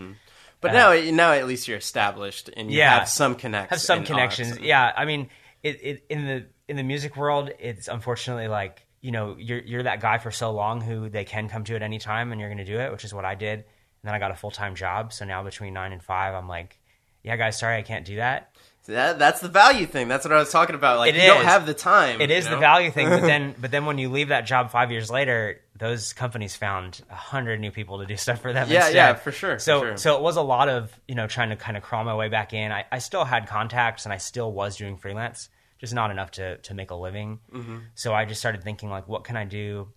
But 0.68 0.74
now 0.74 1.11
now 1.16 1.32
at 1.34 1.47
least 1.47 1.68
you're 1.68 1.78
established 1.78 2.49
and 2.55 2.72
you 2.72 2.78
Yeah. 2.80 2.99
have 2.99 3.09
some 3.09 3.36
connections. 3.36 3.70
have 3.70 3.82
some 3.82 4.03
connections. 4.03 4.53
odds. 4.53 4.61
Yeah, 4.61 4.91
I 4.95 5.05
mean, 5.05 5.30
it, 5.63 5.80
it 5.84 6.05
in 6.09 6.26
the 6.26 6.45
in 6.68 6.78
the 6.78 6.84
music 6.84 7.16
world, 7.16 7.51
it's 7.59 7.88
unfortunately 7.88 8.47
like 8.47 8.86
you 9.01 9.11
know 9.11 9.36
you're 9.38 9.59
you're 9.59 9.84
that 9.84 9.99
guy 10.01 10.18
for 10.18 10.32
so 10.32 10.51
long 10.51 10.82
who 10.82 11.09
they 11.09 11.26
can 11.26 11.47
come 11.49 11.63
to 11.66 11.76
at 11.76 11.82
any 11.82 11.99
time 11.99 12.32
and 12.32 12.39
you're 12.41 12.49
going 12.49 12.66
to 12.66 12.72
do 12.72 12.80
it, 12.80 12.91
which 12.91 13.03
is 13.05 13.13
what 13.13 13.26
I 13.26 13.36
did. 13.36 13.59
And 13.59 13.66
then 14.03 14.13
I 14.16 14.20
got 14.20 14.32
a 14.32 14.36
full 14.36 14.51
time 14.51 14.76
job, 14.76 15.13
so 15.13 15.26
now 15.26 15.43
between 15.43 15.74
nine 15.74 15.91
and 15.91 16.01
five, 16.03 16.34
I'm 16.36 16.47
like, 16.47 16.80
yeah, 17.24 17.36
guys, 17.38 17.57
sorry, 17.57 17.78
I 17.78 17.82
can't 17.82 18.05
do 18.05 18.18
that. 18.18 18.55
That, 18.88 19.17
that's 19.19 19.39
the 19.39 19.49
value 19.49 19.86
thing. 19.86 20.07
That's 20.07 20.25
what 20.25 20.31
I 20.31 20.38
was 20.38 20.51
talking 20.51 20.75
about. 20.75 20.99
Like 20.99 21.13
It 21.15 21.21
you 21.21 21.27
don't 21.27 21.43
have 21.43 21.65
the 21.65 21.73
time. 21.73 22.21
It 22.21 22.29
is 22.29 22.45
you 22.45 22.49
is 22.51 22.55
the 22.55 22.57
value 22.57 22.91
thing, 22.91 23.09
but 23.09 23.21
then 23.21 23.55
but 23.61 23.71
then 23.71 23.86
when 23.86 23.97
you 23.97 24.09
leave 24.09 24.29
that 24.29 24.45
job 24.45 24.71
five 24.71 24.91
years 24.91 25.09
later, 25.09 25.61
those 25.77 26.13
companies 26.13 26.55
found 26.55 27.01
a 27.09 27.15
hundred 27.15 27.59
new 27.59 27.71
people 27.71 27.99
to 27.99 28.05
do 28.05 28.15
stuff 28.15 28.41
for 28.41 28.53
them. 28.53 28.67
Yeah, 28.69 28.86
instead. 28.86 28.95
yeah, 28.95 29.13
for 29.15 29.31
sure, 29.31 29.55
for 29.55 29.59
So 29.59 29.79
sure. 29.81 29.97
so 29.97 30.15
it 30.17 30.21
was 30.21 30.38
a 30.38 30.41
lot 30.41 30.69
of 30.69 30.91
you 31.07 31.15
know 31.15 31.27
trying 31.27 31.49
to 31.49 31.55
kind 31.55 31.77
of 31.77 31.83
crawl 31.83 32.03
my 32.03 32.15
way 32.15 32.29
back 32.29 32.53
in. 32.53 32.71
I, 32.71 32.86
I 32.91 32.99
still 32.99 33.25
had 33.25 33.47
contacts 33.47 34.05
and 34.05 34.13
I 34.13 34.17
still 34.17 34.51
was 34.51 34.77
doing 34.77 34.97
freelance, 34.97 35.49
just 35.79 35.93
not 35.93 36.11
enough 36.11 36.31
to 36.31 36.57
to 36.57 36.73
make 36.73 36.91
a 36.91 36.95
living. 36.95 37.39
Mm-hmm. 37.51 37.77
So 37.95 38.13
I 38.13 38.25
just 38.25 38.39
started 38.39 38.63
thinking 38.63 38.89
like, 38.89 39.07
what 39.07 39.23
can 39.23 39.36
I 39.36 39.45
do 39.45 39.88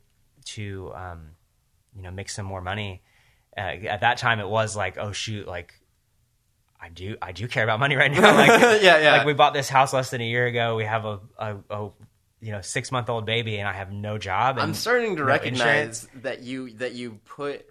to 0.46 0.92
um, 0.94 1.26
you 1.94 2.02
know 2.02 2.10
make 2.10 2.30
some 2.30 2.46
more 2.46 2.62
money? 2.62 3.02
Uh, 3.56 3.60
at 3.88 4.00
that 4.00 4.18
time, 4.18 4.40
it 4.40 4.48
was 4.48 4.76
like, 4.76 4.96
oh 4.98 5.12
shoot, 5.12 5.46
like 5.46 5.74
I 6.80 6.88
do 6.88 7.16
I 7.20 7.32
do 7.32 7.48
care 7.48 7.64
about 7.64 7.80
money 7.80 7.96
right 7.96 8.10
now. 8.12 8.34
Like, 8.34 8.82
Yeah, 8.82 8.98
yeah. 8.98 9.12
Like 9.18 9.26
we 9.26 9.34
bought 9.34 9.54
this 9.54 9.68
house 9.68 9.92
less 9.92 10.10
than 10.10 10.20
a 10.20 10.28
year 10.28 10.46
ago. 10.46 10.76
We 10.76 10.84
have 10.84 11.04
a 11.04 11.20
a, 11.38 11.56
a 11.70 11.90
you 12.40 12.52
know 12.52 12.60
six 12.60 12.92
month 12.92 13.08
old 13.08 13.26
baby, 13.26 13.58
and 13.58 13.68
I 13.68 13.72
have 13.72 13.92
no 13.92 14.18
job. 14.18 14.56
And 14.56 14.62
I'm 14.62 14.74
starting 14.74 15.16
to 15.16 15.22
no 15.22 15.26
recognize 15.26 16.04
insurance. 16.04 16.08
that 16.22 16.42
you 16.42 16.70
that 16.74 16.92
you 16.94 17.18
put 17.24 17.66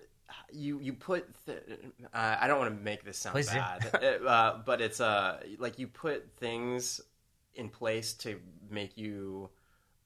you 0.52 0.80
you 0.80 0.94
put 0.94 1.26
th- 1.46 1.64
uh, 2.14 2.38
I 2.40 2.48
don't 2.48 2.60
want 2.60 2.76
to 2.78 2.84
make 2.84 3.04
this 3.04 3.18
sound 3.18 3.34
Please 3.34 3.50
bad, 3.50 3.90
uh, 4.26 4.58
but 4.66 4.82
it's 4.82 5.00
uh 5.00 5.42
like 5.58 5.80
you 5.80 5.88
put 5.88 6.30
things 6.38 7.02
in 7.56 7.70
place 7.70 8.14
to 8.14 8.40
make 8.70 8.98
you 8.98 9.50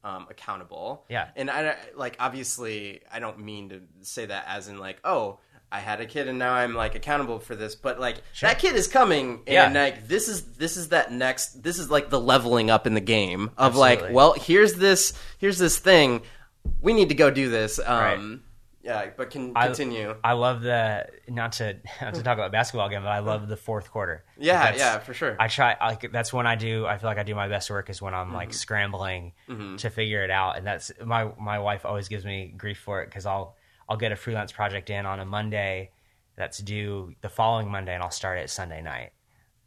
um, 0.03 0.27
accountable. 0.29 1.05
Yeah. 1.09 1.27
and 1.35 1.49
I 1.49 1.75
like 1.95 2.17
obviously 2.19 3.01
I 3.11 3.19
don't 3.19 3.39
mean 3.39 3.69
to 3.69 3.81
say 4.01 4.27
that 4.27 4.45
as 4.47 4.67
in 4.67 4.77
like 4.77 4.99
oh. 5.03 5.39
I 5.71 5.79
had 5.79 6.01
a 6.01 6.05
kid 6.05 6.27
and 6.27 6.37
now 6.37 6.53
I'm 6.53 6.73
like 6.75 6.95
accountable 6.95 7.39
for 7.39 7.55
this, 7.55 7.75
but 7.75 7.99
like 7.99 8.17
that 8.41 8.59
kid 8.59 8.75
is 8.75 8.87
coming 8.87 9.41
and 9.47 9.73
Yeah. 9.73 9.81
like 9.83 10.07
this 10.07 10.27
is 10.27 10.43
this 10.57 10.75
is 10.77 10.89
that 10.89 11.11
next 11.11 11.63
this 11.63 11.79
is 11.79 11.89
like 11.89 12.09
the 12.09 12.19
leveling 12.19 12.69
up 12.69 12.85
in 12.87 12.93
the 12.93 12.99
game 13.01 13.51
of 13.57 13.75
like 13.75 14.03
well 14.11 14.33
here's 14.33 14.73
this 14.75 15.13
here's 15.37 15.57
this 15.57 15.77
thing 15.77 16.21
we 16.81 16.93
need 16.93 17.09
to 17.09 17.15
go 17.15 17.31
do 17.31 17.49
this 17.49 17.79
um 17.79 17.85
Right. 17.99 18.39
yeah 18.83 19.09
but 19.15 19.29
can 19.31 19.53
continue 19.53 20.15
I 20.23 20.33
love 20.33 20.61
the 20.61 21.07
not 21.29 21.53
to 21.53 21.77
not 22.01 22.15
to 22.15 22.23
talk 22.23 22.37
about 22.37 22.51
basketball 22.51 22.87
again, 22.87 23.03
but 23.03 23.09
I 23.09 23.19
love 23.19 23.47
the 23.47 23.55
fourth 23.57 23.89
quarter. 23.91 24.25
yeah 24.37 24.75
yeah 24.75 24.99
for 24.99 25.13
sure 25.13 25.35
I 25.39 25.47
try. 25.47 25.77
Like 25.79 26.11
that's 26.11 26.33
when 26.33 26.47
I 26.47 26.55
do. 26.55 26.85
I 26.85 26.97
feel 26.97 27.09
like 27.09 27.17
I 27.17 27.23
do 27.23 27.33
my 27.35 27.47
best 27.47 27.69
work 27.69 27.89
is 27.89 28.01
when 28.01 28.13
I'm 28.13 28.27
Mm-hmm. 28.27 28.35
like 28.35 28.53
scrambling 28.53 29.31
to 29.77 29.89
figure 29.89 30.23
it 30.23 30.31
out, 30.31 30.57
and 30.57 30.67
that's 30.67 30.91
my 31.03 31.29
my 31.39 31.59
wife 31.59 31.85
always 31.85 32.07
gives 32.09 32.25
me 32.25 32.53
grief 32.57 32.79
for 32.79 33.01
it 33.01 33.05
because 33.05 33.25
I'll 33.25 33.55
I'll 33.91 33.97
get 33.97 34.13
a 34.13 34.15
freelance 34.15 34.53
project 34.53 34.89
in 34.89 35.05
on 35.05 35.19
a 35.19 35.25
Monday 35.25 35.91
that's 36.37 36.59
due 36.59 37.13
the 37.19 37.27
following 37.27 37.69
Monday, 37.69 37.93
and 37.93 38.01
I'll 38.01 38.09
start 38.09 38.39
it 38.39 38.49
Sunday 38.49 38.81
night 38.81 39.11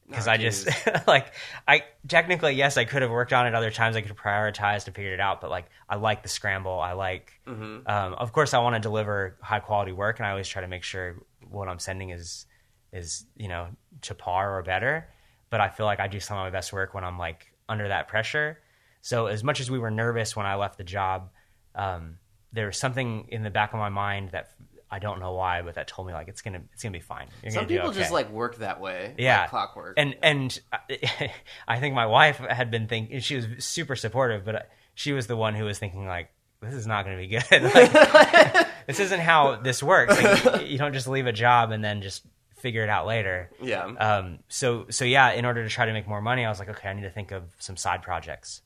because 0.09 0.27
Oh, 0.27 0.31
I 0.33 0.37
just 0.39 0.66
like 1.07 1.33
I 1.68 1.85
technically 2.09 2.53
yes 2.55 2.79
I 2.79 2.87
could 2.87 3.03
have 3.03 3.11
worked 3.11 3.35
on 3.35 3.47
it 3.47 3.55
other 3.55 3.70
times 3.70 3.97
I 3.97 4.01
could 4.01 4.09
have 4.09 4.16
prioritized 4.16 4.87
and 4.87 4.97
figured 4.97 5.12
it 5.12 5.20
out, 5.20 5.43
but 5.43 5.51
like 5.51 5.66
I 5.91 5.97
like 5.97 6.22
the 6.22 6.31
scramble. 6.31 6.81
I 6.81 6.93
like 6.93 7.39
Mm-hmm. 7.47 7.87
um, 7.87 8.14
of 8.14 8.33
course 8.33 8.55
I 8.55 8.61
want 8.61 8.77
to 8.77 8.81
deliver 8.81 9.37
high 9.43 9.61
quality 9.61 9.93
work, 9.93 10.18
and 10.18 10.27
I 10.27 10.31
always 10.31 10.49
try 10.49 10.62
to 10.62 10.68
make 10.68 10.85
sure 10.85 11.22
what 11.51 11.68
I'm 11.68 11.79
sending 11.79 12.09
is 12.09 12.47
is 12.95 13.27
you 13.37 13.49
know 13.49 13.68
to 14.03 14.14
par 14.14 14.59
or 14.59 14.62
better. 14.62 15.11
But 15.51 15.61
I 15.61 15.68
feel 15.68 15.85
like 15.85 16.01
I 16.01 16.09
do 16.09 16.18
some 16.18 16.39
of 16.39 16.45
my 16.45 16.51
best 16.51 16.72
work 16.72 16.95
when 16.95 17.05
I'm 17.05 17.18
like 17.18 17.53
under 17.68 17.89
that 17.89 18.09
pressure. 18.09 18.59
So 19.03 19.27
as 19.27 19.45
much 19.45 19.61
as 19.61 19.70
we 19.70 19.79
were 19.79 19.91
nervous 19.91 20.35
when 20.35 20.47
I 20.47 20.55
left 20.55 20.79
the 20.79 20.85
job, 20.85 21.29
um, 21.75 22.16
there 22.55 22.66
was 22.66 22.78
something 22.78 23.26
in 23.28 23.42
the 23.42 23.50
back 23.50 23.72
of 23.74 23.78
my 23.78 23.88
mind 23.90 24.30
that 24.30 24.48
I 24.90 25.00
don't 25.00 25.18
know 25.18 25.32
why, 25.32 25.62
but 25.62 25.74
that 25.74 25.88
told 25.88 26.07
me 26.09 26.14
like 26.14 26.28
it's 26.28 26.40
gonna 26.40 26.62
it's 26.72 26.82
gonna 26.82 26.92
be 26.92 27.00
fine. 27.00 27.26
You're 27.42 27.50
some 27.52 27.64
gonna 27.64 27.68
people 27.68 27.92
just 27.92 28.12
like 28.12 28.30
work 28.30 28.57
that 28.59 28.80
way 28.80 29.14
yeah 29.18 29.40
like 29.42 29.50
clockwork 29.50 29.94
and 29.98 30.14
and 30.22 30.59
I- 31.68 31.80
think 31.80 31.94
my 31.94 32.07
wife 32.07 32.38
had 32.38 32.70
been 32.70 32.86
thinking 32.86 33.20
she 33.20 33.36
was 33.36 33.46
super 33.59 33.96
supportive, 33.96 34.44
but 34.44 34.70
she 34.94 35.12
was 35.12 35.26
the 35.26 35.36
one 35.36 35.55
who 35.55 35.64
was 35.64 35.78
thinking 35.78 36.07
like 36.07 36.30
this 36.61 36.74
is 36.74 36.86
not 36.86 37.05
going 37.05 37.16
to 37.16 37.22
be 37.22 37.28
good. 37.28 37.62
Like, 37.74 38.68
this 38.86 38.98
isn't 39.00 39.20
how 39.20 39.57
this 39.57 39.82
works. 39.82 40.22
Like, 40.22 40.66
you 40.66 40.78
don't 40.78 40.94
just 40.94 41.07
leave 41.09 41.26
a 41.26 41.32
job 41.32 41.72
and 41.72 41.84
then 41.84 42.00
just 42.00 42.22
figure 42.57 42.82
it 42.82 42.88
out 42.88 43.07
later. 43.07 43.50
yeah 43.61 43.84
Um, 43.84 44.38
so 44.48 44.86
so 44.88 45.05
yeah, 45.05 45.32
in 45.32 45.44
order 45.44 45.62
to 45.62 45.68
try 45.68 45.84
to 45.86 45.92
make 45.92 46.09
more 46.09 46.22
money, 46.22 46.44
I 46.44 46.48
was 46.48 46.59
like, 46.59 46.70
okay, 46.70 46.88
I 46.88 46.94
need 46.94 47.02
to 47.02 47.11
think 47.11 47.32
of 47.32 47.42
some 47.59 47.76
side 47.76 48.02
projects. 48.02 48.62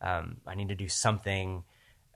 Um, 0.00 0.38
I 0.46 0.54
need 0.54 0.68
to 0.68 0.74
do 0.74 0.88
something 0.88 1.64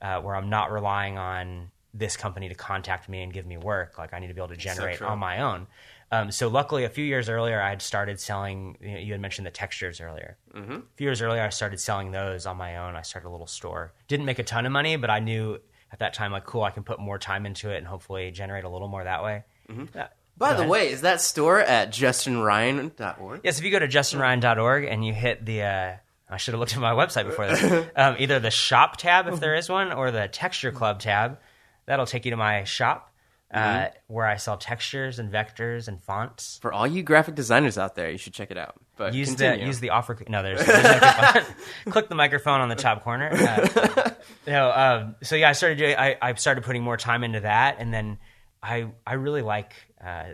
uh, 0.03 0.20
where 0.20 0.34
I'm 0.34 0.51
not 0.51 0.72
relying 0.72 1.18
on 1.18 1.70
this 1.94 2.16
company 2.16 2.49
to 2.49 2.55
contact 2.55 3.09
me 3.09 3.22
and 3.22 3.32
give 3.32 3.47
me 3.47 3.57
work. 3.57 3.99
Like 3.99 4.12
I 4.12 4.18
need 4.18 4.28
to 4.28 4.34
be 4.34 4.40
able 4.40 4.55
to 4.55 4.57
generate 4.57 4.99
true. 4.99 5.07
on 5.07 5.18
my 5.18 5.42
own. 5.42 5.66
Um, 6.12 6.30
so 6.30 6.49
luckily, 6.49 6.84
a 6.84 6.88
few 6.88 7.05
years 7.05 7.28
earlier, 7.28 7.61
I 7.61 7.70
had 7.70 7.82
started 7.82 8.20
selling. 8.20 8.76
You, 8.80 8.90
know, 8.92 8.99
you 8.99 9.12
had 9.12 9.20
mentioned 9.20 9.47
the 9.47 9.51
textures 9.51 10.01
earlier. 10.01 10.36
Mm-hmm. 10.55 10.72
A 10.72 10.82
few 10.94 11.07
years 11.07 11.20
earlier, 11.20 11.42
I 11.42 11.49
started 11.49 11.80
selling 11.80 12.12
those 12.12 12.47
on 12.47 12.57
my 12.57 12.76
own. 12.76 12.94
I 12.94 13.03
started 13.03 13.28
a 13.28 13.30
little 13.30 13.49
store. 13.49 13.92
Didn't 14.07 14.26
make 14.26 14.38
a 14.38 14.44
ton 14.44 14.66
of 14.66 14.72
money, 14.72 14.97
but 14.97 15.11
I 15.11 15.18
knew 15.18 15.59
at 15.90 15.99
that 15.99 16.14
time, 16.14 16.30
like, 16.30 16.44
cool, 16.44 16.62
I 16.62 16.70
can 16.70 16.84
put 16.84 17.01
more 17.01 17.18
time 17.18 17.44
into 17.44 17.70
it 17.70 17.78
and 17.78 17.86
hopefully 17.86 18.30
generate 18.30 18.64
a 18.64 18.68
little 18.68 18.88
more 18.88 19.03
that 19.03 19.24
way. 19.24 19.44
Yeah. 19.68 20.09
by 20.38 20.53
the 20.53 20.61
ahead. 20.61 20.68
way 20.68 20.90
is 20.90 21.01
that 21.01 21.20
store 21.20 21.59
at 21.59 21.90
justinryan.org 21.90 23.40
Yes, 23.42 23.59
if 23.59 23.64
you 23.64 23.72
go 23.72 23.80
to 23.80 23.88
justinryan.org 23.88 24.84
and 24.84 25.05
you 25.05 25.12
hit 25.12 25.44
the, 25.44 25.62
uh, 25.62 25.92
I 26.28 26.38
should 26.38 26.54
have 26.54 26.60
looked 26.60 26.74
at 26.74 26.80
my 26.80 26.92
website 26.92 27.26
before 27.26 27.46
this, 27.46 27.88
um, 27.96 28.16
either 28.18 28.40
the 28.40 28.50
shop 28.50 28.96
tab 28.96 29.28
if 29.28 29.38
there 29.40 29.54
is 29.54 29.68
one 29.68 29.92
or 29.92 30.10
the 30.10 30.28
texture 30.28 30.72
club 30.72 31.00
tab. 31.00 31.38
That'll 31.86 32.06
take 32.06 32.24
you 32.24 32.32
to 32.32 32.36
my 32.36 32.64
shop 32.64 33.12
uh, 33.52 33.86
where 34.08 34.26
I 34.26 34.36
sell 34.36 34.56
textures 34.56 35.20
and 35.20 35.32
vectors 35.32 35.86
and 35.86 36.02
fonts. 36.02 36.58
for 36.60 36.72
all 36.72 36.86
you 36.86 37.04
graphic 37.04 37.36
designers 37.36 37.78
out 37.78 37.94
there 37.94 38.10
you 38.10 38.18
should 38.18 38.32
check 38.32 38.50
it 38.50 38.58
out 38.58 38.74
but 38.96 39.14
Use 39.14 39.28
continue. 39.28 39.60
the 39.60 39.66
use 39.66 39.78
the 39.78 39.90
offer. 39.90 40.18
No, 40.28 40.42
there's, 40.42 40.64
there's 40.64 41.46
click 41.90 42.08
the 42.08 42.14
microphone 42.14 42.60
on 42.60 42.68
the 42.68 42.74
top 42.74 43.04
corner. 43.04 43.30
Uh, 43.30 44.10
no, 44.46 44.70
um, 44.72 45.16
so 45.22 45.36
yeah, 45.36 45.50
I 45.50 45.52
started 45.52 45.78
doing. 45.78 45.94
I, 45.96 46.16
I 46.20 46.34
started 46.34 46.64
putting 46.64 46.82
more 46.82 46.96
time 46.96 47.22
into 47.22 47.40
that, 47.40 47.76
and 47.78 47.92
then 47.92 48.18
I 48.62 48.86
I 49.06 49.14
really 49.14 49.42
like 49.42 49.74
uh, 50.02 50.30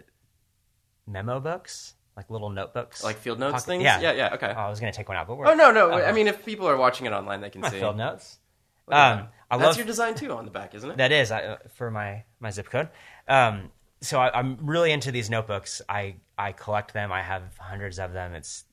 memo 1.09 1.40
books, 1.40 1.95
like 2.17 2.29
little 2.31 2.51
notebooks, 2.51 3.03
like 3.03 3.17
field 3.17 3.39
notes 3.39 3.53
Pocket- 3.53 3.67
things 3.67 3.83
Yeah, 3.85 4.01
yeah 4.01 4.13
yeah 4.13 4.35
okay 4.35 4.53
Oh, 4.57 4.61
I 4.61 4.69
was 4.71 4.81
gonna 4.81 4.93
take 4.93 5.09
one 5.09 5.17
out, 5.17 5.27
but 5.27 5.37
we're, 5.37 5.47
oh 5.49 5.55
no 5.55 5.71
no 5.71 5.91
i 5.93 6.13
mean 6.13 6.29
if 6.29 6.45
people 6.45 6.69
are 6.69 6.77
watching 6.77 7.07
it 7.07 7.13
online 7.13 7.41
they 7.41 7.51
can 7.51 7.61
my 7.63 7.71
see 7.71 7.79
field 7.81 7.97
notes. 7.97 8.39
Look 8.87 8.97
at 8.97 9.13
Um, 9.13 9.19
that. 9.19 9.33
I 9.51 9.57
that's 9.59 9.67
love 9.69 9.77
your 9.79 9.87
design 9.87 10.15
too 10.15 10.33
on 10.33 10.45
the 10.45 10.51
back 10.51 10.75
isn't 10.75 10.91
it 10.91 10.97
that 10.99 11.13
is 11.13 11.31
I, 11.31 11.43
uh, 11.43 11.57
for 11.75 11.91
my 11.91 12.25
my 12.41 12.51
zip 12.51 12.69
code. 12.71 12.89
Um, 13.29 13.71
so 14.01 14.21
I, 14.21 14.37
I'm 14.39 14.59
really 14.61 14.91
into 14.93 15.13
these 15.13 15.31
notebooks. 15.31 15.81
I 15.89 16.17
I 16.37 16.53
collect 16.53 16.93
them. 16.93 17.13
I 17.13 17.23
have 17.23 17.43
hundreds 17.59 17.99
of 17.99 18.13
them. 18.13 18.35
It's 18.35 18.65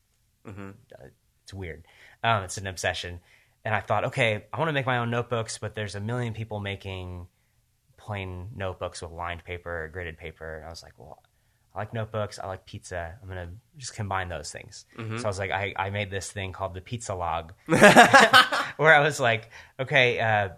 Mm-hmm. 0.48 0.70
uh, 1.00 1.08
it's 1.44 1.54
weird. 1.54 1.86
Um, 2.24 2.44
it's 2.44 2.58
an 2.58 2.66
obsession. 2.68 3.20
and 3.66 3.76
I 3.76 3.82
thought, 3.82 4.06
okay, 4.06 4.46
I 4.52 4.58
want 4.58 4.70
to 4.70 4.74
make 4.74 4.86
my 4.86 4.98
own 4.98 5.10
notebooks, 5.12 5.58
but 5.60 5.76
there's 5.76 5.94
a 5.96 6.00
million 6.00 6.34
people 6.34 6.60
making 6.60 7.28
plain 7.98 8.50
notebooks 8.56 9.02
with 9.02 9.12
lined 9.12 9.44
paper 9.44 9.70
or 9.86 9.90
gridded 9.90 10.18
paper. 10.18 10.58
And 10.58 10.66
I 10.66 10.70
was 10.70 10.82
like, 10.82 10.94
well, 10.98 11.22
I 11.76 11.80
like 11.80 11.94
notebooks. 11.94 12.40
I 12.40 12.48
like 12.48 12.66
pizza. 12.66 13.16
I'm 13.22 13.28
gonna 13.30 13.50
just 13.78 13.94
combine 13.96 14.28
those 14.30 14.52
things. 14.52 14.86
So 14.98 15.24
I 15.24 15.28
was 15.28 15.40
like, 15.40 15.52
I, 15.52 15.74
I 15.78 15.90
made 15.92 16.10
this 16.12 16.32
thing 16.32 16.52
called 16.52 16.74
the 16.74 16.82
Pizza 16.82 17.14
Log, 17.16 17.54
where 17.68 18.94
I 18.94 19.00
was 19.02 19.20
like, 19.20 19.50
okay, 19.80 20.20
uh, 20.20 20.50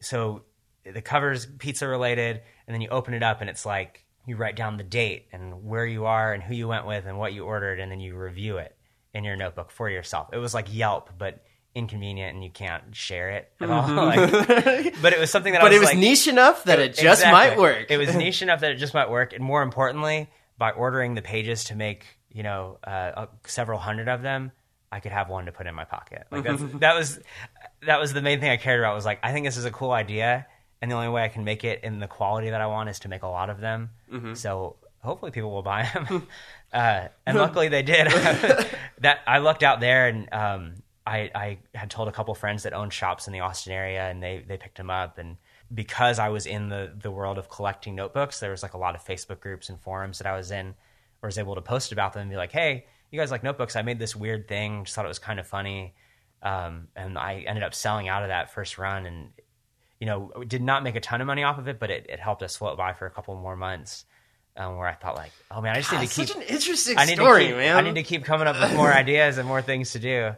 so 0.00 0.42
the 0.84 1.02
cover's 1.02 1.46
pizza 1.46 1.86
related, 1.88 2.40
and 2.66 2.74
then 2.74 2.80
you 2.80 2.88
open 2.88 3.14
it 3.14 3.22
up, 3.22 3.40
and 3.40 3.50
it's 3.50 3.66
like 3.66 4.04
you 4.26 4.36
write 4.36 4.54
down 4.56 4.76
the 4.76 4.84
date 4.84 5.26
and 5.32 5.64
where 5.64 5.86
you 5.86 6.04
are 6.06 6.32
and 6.32 6.42
who 6.42 6.54
you 6.54 6.68
went 6.68 6.86
with 6.86 7.06
and 7.06 7.18
what 7.18 7.32
you 7.32 7.44
ordered, 7.44 7.80
and 7.80 7.90
then 7.90 8.00
you 8.00 8.14
review 8.16 8.58
it 8.58 8.74
in 9.12 9.24
your 9.24 9.36
notebook 9.36 9.70
for 9.70 9.90
yourself. 9.90 10.28
It 10.32 10.38
was 10.38 10.54
like 10.54 10.72
Yelp, 10.72 11.10
but 11.18 11.42
inconvenient, 11.74 12.34
and 12.34 12.42
you 12.44 12.50
can't 12.50 12.94
share 12.94 13.30
it 13.30 13.52
at 13.60 13.70
all. 13.70 13.88
Like, 13.88 14.20
but 15.02 15.12
it 15.12 15.18
was 15.20 15.30
something 15.30 15.52
that 15.52 15.60
I 15.62 15.64
But 15.64 15.70
was 15.70 15.76
it 15.76 15.80
was 15.80 15.88
like, 15.90 15.98
niche 15.98 16.28
enough 16.28 16.64
that 16.64 16.78
it 16.78 16.94
just 16.94 17.22
Exactly. 17.22 17.32
might 17.32 17.58
work. 17.58 17.86
It 17.90 17.96
was 17.98 18.14
niche 18.14 18.42
enough 18.42 18.60
that 18.60 18.72
it 18.72 18.76
just 18.76 18.94
might 18.94 19.10
work, 19.10 19.32
and 19.32 19.42
more 19.44 19.62
importantly, 19.62 20.28
by 20.60 20.70
ordering 20.72 21.14
the 21.14 21.22
pages 21.22 21.64
to 21.64 21.74
make 21.74 22.04
you 22.30 22.44
know 22.44 22.78
uh, 22.86 22.90
uh, 22.90 23.26
several 23.46 23.80
hundred 23.80 24.08
of 24.08 24.22
them, 24.22 24.52
I 24.92 25.00
could 25.00 25.10
have 25.10 25.28
one 25.28 25.46
to 25.46 25.52
put 25.52 25.66
in 25.66 25.74
my 25.74 25.84
pocket. 25.84 26.26
Like 26.30 26.44
that 26.80 26.94
was 26.94 27.18
that 27.86 27.98
was 27.98 28.12
the 28.12 28.22
main 28.22 28.38
thing 28.38 28.50
I 28.50 28.58
cared 28.58 28.78
about. 28.78 28.94
Was 28.94 29.06
like 29.06 29.18
I 29.24 29.32
think 29.32 29.46
this 29.46 29.56
is 29.56 29.64
a 29.64 29.72
cool 29.72 29.90
idea, 29.90 30.46
and 30.80 30.90
the 30.90 30.94
only 30.94 31.08
way 31.08 31.24
I 31.24 31.28
can 31.28 31.42
make 31.42 31.64
it 31.64 31.82
in 31.82 31.98
the 31.98 32.06
quality 32.06 32.50
that 32.50 32.60
I 32.60 32.66
want 32.66 32.90
is 32.90 33.00
to 33.00 33.08
make 33.08 33.22
a 33.22 33.28
lot 33.28 33.50
of 33.50 33.58
them. 33.60 33.90
So 34.36 34.76
hopefully 35.00 35.32
people 35.32 35.50
will 35.50 35.62
buy 35.62 35.90
them, 35.94 36.28
uh, 36.72 37.08
and 37.26 37.38
luckily 37.38 37.68
they 37.68 37.82
did. 37.82 38.06
that 39.00 39.20
I 39.26 39.38
looked 39.38 39.64
out 39.64 39.80
there 39.80 40.06
and. 40.06 40.32
Um, 40.32 40.74
I, 41.06 41.30
I 41.34 41.58
had 41.74 41.90
told 41.90 42.06
a 42.06 42.12
couple 42.12 42.32
friends 42.34 42.62
that 42.64 42.72
owned 42.72 42.92
shops 42.92 43.26
in 43.26 43.32
the 43.32 43.40
Austin 43.40 43.72
area, 43.72 44.08
and 44.08 44.22
they 44.22 44.44
they 44.46 44.58
picked 44.58 44.76
them 44.76 44.90
up. 44.90 45.18
And 45.18 45.38
because 45.72 46.18
I 46.18 46.28
was 46.28 46.46
in 46.46 46.68
the 46.68 46.92
the 47.00 47.10
world 47.10 47.38
of 47.38 47.48
collecting 47.48 47.94
notebooks, 47.94 48.40
there 48.40 48.50
was 48.50 48.62
like 48.62 48.74
a 48.74 48.78
lot 48.78 48.94
of 48.94 49.04
Facebook 49.04 49.40
groups 49.40 49.68
and 49.68 49.80
forums 49.80 50.18
that 50.18 50.26
I 50.26 50.36
was 50.36 50.50
in, 50.50 50.74
I 51.22 51.26
was 51.26 51.38
able 51.38 51.54
to 51.54 51.62
post 51.62 51.92
about 51.92 52.12
them 52.12 52.22
and 52.22 52.30
be 52.30 52.36
like, 52.36 52.52
"Hey, 52.52 52.86
you 53.10 53.18
guys 53.18 53.30
like 53.30 53.42
notebooks? 53.42 53.76
I 53.76 53.82
made 53.82 53.98
this 53.98 54.16
weird 54.16 54.48
thing. 54.48 54.84
Just 54.84 54.94
thought 54.94 55.04
it 55.04 55.08
was 55.08 55.18
kind 55.18 55.38
of 55.38 55.46
funny." 55.46 55.94
Um, 56.42 56.88
and 56.96 57.18
I 57.18 57.44
ended 57.46 57.62
up 57.62 57.74
selling 57.74 58.08
out 58.08 58.22
of 58.22 58.28
that 58.28 58.52
first 58.52 58.78
run, 58.78 59.06
and 59.06 59.28
you 60.00 60.06
know, 60.06 60.32
did 60.46 60.62
not 60.62 60.82
make 60.82 60.96
a 60.96 61.00
ton 61.00 61.20
of 61.20 61.26
money 61.26 61.44
off 61.44 61.58
of 61.58 61.68
it, 61.68 61.78
but 61.78 61.90
it, 61.90 62.06
it 62.08 62.18
helped 62.18 62.42
us 62.42 62.56
float 62.56 62.78
by 62.78 62.94
for 62.94 63.06
a 63.06 63.10
couple 63.10 63.34
more 63.36 63.56
months. 63.56 64.04
Um, 64.56 64.76
where 64.76 64.88
I 64.88 64.94
thought 64.94 65.14
like, 65.14 65.30
oh 65.50 65.60
man, 65.60 65.76
I 65.76 65.80
just 65.80 65.92
need 65.92 66.08
to 66.08 66.14
keep 66.14 66.28
such 66.28 66.36
an 66.36 66.42
interesting 66.42 66.98
I 66.98 67.04
need 67.04 67.14
story, 67.14 67.44
to 67.44 67.48
keep, 67.50 67.56
man. 67.56 67.76
I 67.76 67.80
need 67.82 67.94
to 67.94 68.02
keep 68.02 68.24
coming 68.24 68.48
up 68.48 68.60
with 68.60 68.74
more 68.74 68.92
ideas 68.92 69.38
and 69.38 69.46
more 69.46 69.62
things 69.62 69.92
to 69.92 70.00
do. 70.00 70.34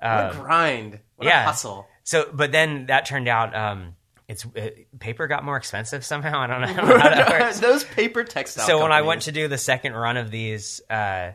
what 0.00 0.10
a 0.10 0.34
grind. 0.34 0.98
What 1.16 1.28
yeah. 1.28 1.44
a 1.44 1.46
hustle. 1.46 1.86
So, 2.02 2.28
but 2.32 2.50
then 2.50 2.86
that 2.86 3.06
turned 3.06 3.28
out 3.28 3.54
um, 3.54 3.94
it's 4.32 4.46
it, 4.54 4.98
paper 4.98 5.26
got 5.26 5.44
more 5.44 5.56
expensive 5.56 6.04
somehow. 6.04 6.40
I 6.40 6.46
don't 6.46 6.60
know 6.62 6.66
how. 6.98 7.52
Those 7.52 7.84
paper 7.84 8.24
textile. 8.24 8.66
so 8.66 8.82
when 8.82 8.92
I 8.92 9.02
went 9.02 9.22
to 9.22 9.32
do 9.32 9.48
the 9.48 9.58
second 9.58 9.92
run 9.94 10.16
of 10.16 10.30
these, 10.30 10.80
uh, 10.90 11.32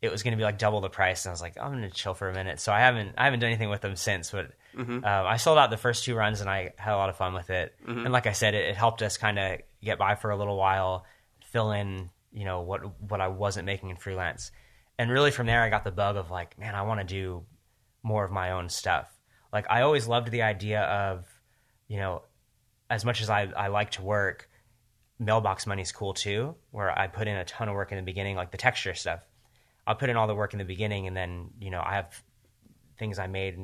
it 0.00 0.10
was 0.10 0.22
going 0.22 0.32
to 0.32 0.36
be 0.36 0.44
like 0.44 0.58
double 0.58 0.80
the 0.80 0.88
price, 0.88 1.24
and 1.24 1.30
I 1.30 1.32
was 1.32 1.40
like, 1.42 1.56
I'm 1.60 1.70
going 1.72 1.82
to 1.82 1.90
chill 1.90 2.14
for 2.14 2.28
a 2.28 2.34
minute. 2.34 2.60
So 2.60 2.72
I 2.72 2.80
haven't 2.80 3.14
I 3.18 3.24
haven't 3.24 3.40
done 3.40 3.48
anything 3.50 3.70
with 3.70 3.80
them 3.80 3.96
since, 3.96 4.30
but 4.30 4.50
Mm-hmm. 4.76 5.02
uh, 5.02 5.08
I 5.08 5.38
sold 5.38 5.58
out 5.58 5.70
the 5.70 5.76
first 5.76 6.04
two 6.04 6.14
runs, 6.14 6.40
and 6.40 6.48
I 6.48 6.72
had 6.76 6.92
a 6.94 6.96
lot 6.96 7.08
of 7.08 7.16
fun 7.16 7.34
with 7.34 7.50
it. 7.50 7.74
Mm-hmm. 7.84 8.04
And 8.04 8.12
like 8.12 8.28
I 8.28 8.32
said, 8.32 8.54
it, 8.54 8.66
it 8.68 8.76
helped 8.76 9.02
us 9.02 9.16
kind 9.16 9.36
of 9.36 9.58
get 9.82 9.98
by 9.98 10.14
for 10.14 10.30
a 10.30 10.36
little 10.36 10.56
while, 10.56 11.04
fill 11.46 11.72
in 11.72 12.10
you 12.32 12.44
know 12.44 12.60
what 12.60 12.82
what 13.00 13.20
I 13.20 13.26
wasn't 13.28 13.66
making 13.66 13.90
in 13.90 13.96
freelance, 13.96 14.52
and 14.98 15.10
really 15.10 15.32
from 15.32 15.46
there 15.46 15.62
I 15.62 15.68
got 15.70 15.82
the 15.82 15.90
bug 15.90 16.16
of 16.16 16.30
like, 16.30 16.58
man, 16.60 16.76
I 16.76 16.82
want 16.82 17.00
to 17.00 17.04
do 17.06 17.44
more 18.04 18.24
of 18.24 18.30
my 18.30 18.52
own 18.52 18.68
stuff. 18.68 19.08
Like 19.52 19.66
I 19.68 19.80
always 19.80 20.06
loved 20.06 20.30
the 20.30 20.42
idea 20.42 20.82
of, 20.82 21.24
you 21.88 21.96
know, 21.98 22.22
as 22.90 23.04
much 23.04 23.20
as 23.20 23.30
I, 23.30 23.42
I 23.56 23.68
like 23.68 23.92
to 23.92 24.02
work, 24.02 24.48
mailbox 25.18 25.66
money's 25.66 25.92
cool 25.92 26.14
too, 26.14 26.54
where 26.70 26.96
I 26.96 27.06
put 27.06 27.28
in 27.28 27.36
a 27.36 27.44
ton 27.44 27.68
of 27.68 27.74
work 27.74 27.92
in 27.92 27.96
the 27.96 28.04
beginning, 28.04 28.36
like 28.36 28.50
the 28.50 28.58
texture 28.58 28.94
stuff. 28.94 29.20
I'll 29.86 29.94
put 29.94 30.10
in 30.10 30.16
all 30.16 30.26
the 30.26 30.34
work 30.34 30.52
in 30.52 30.58
the 30.58 30.64
beginning 30.64 31.06
and 31.06 31.16
then, 31.16 31.50
you 31.60 31.70
know, 31.70 31.82
I 31.84 31.94
have 31.94 32.22
things 32.98 33.18
I 33.18 33.26
made 33.26 33.58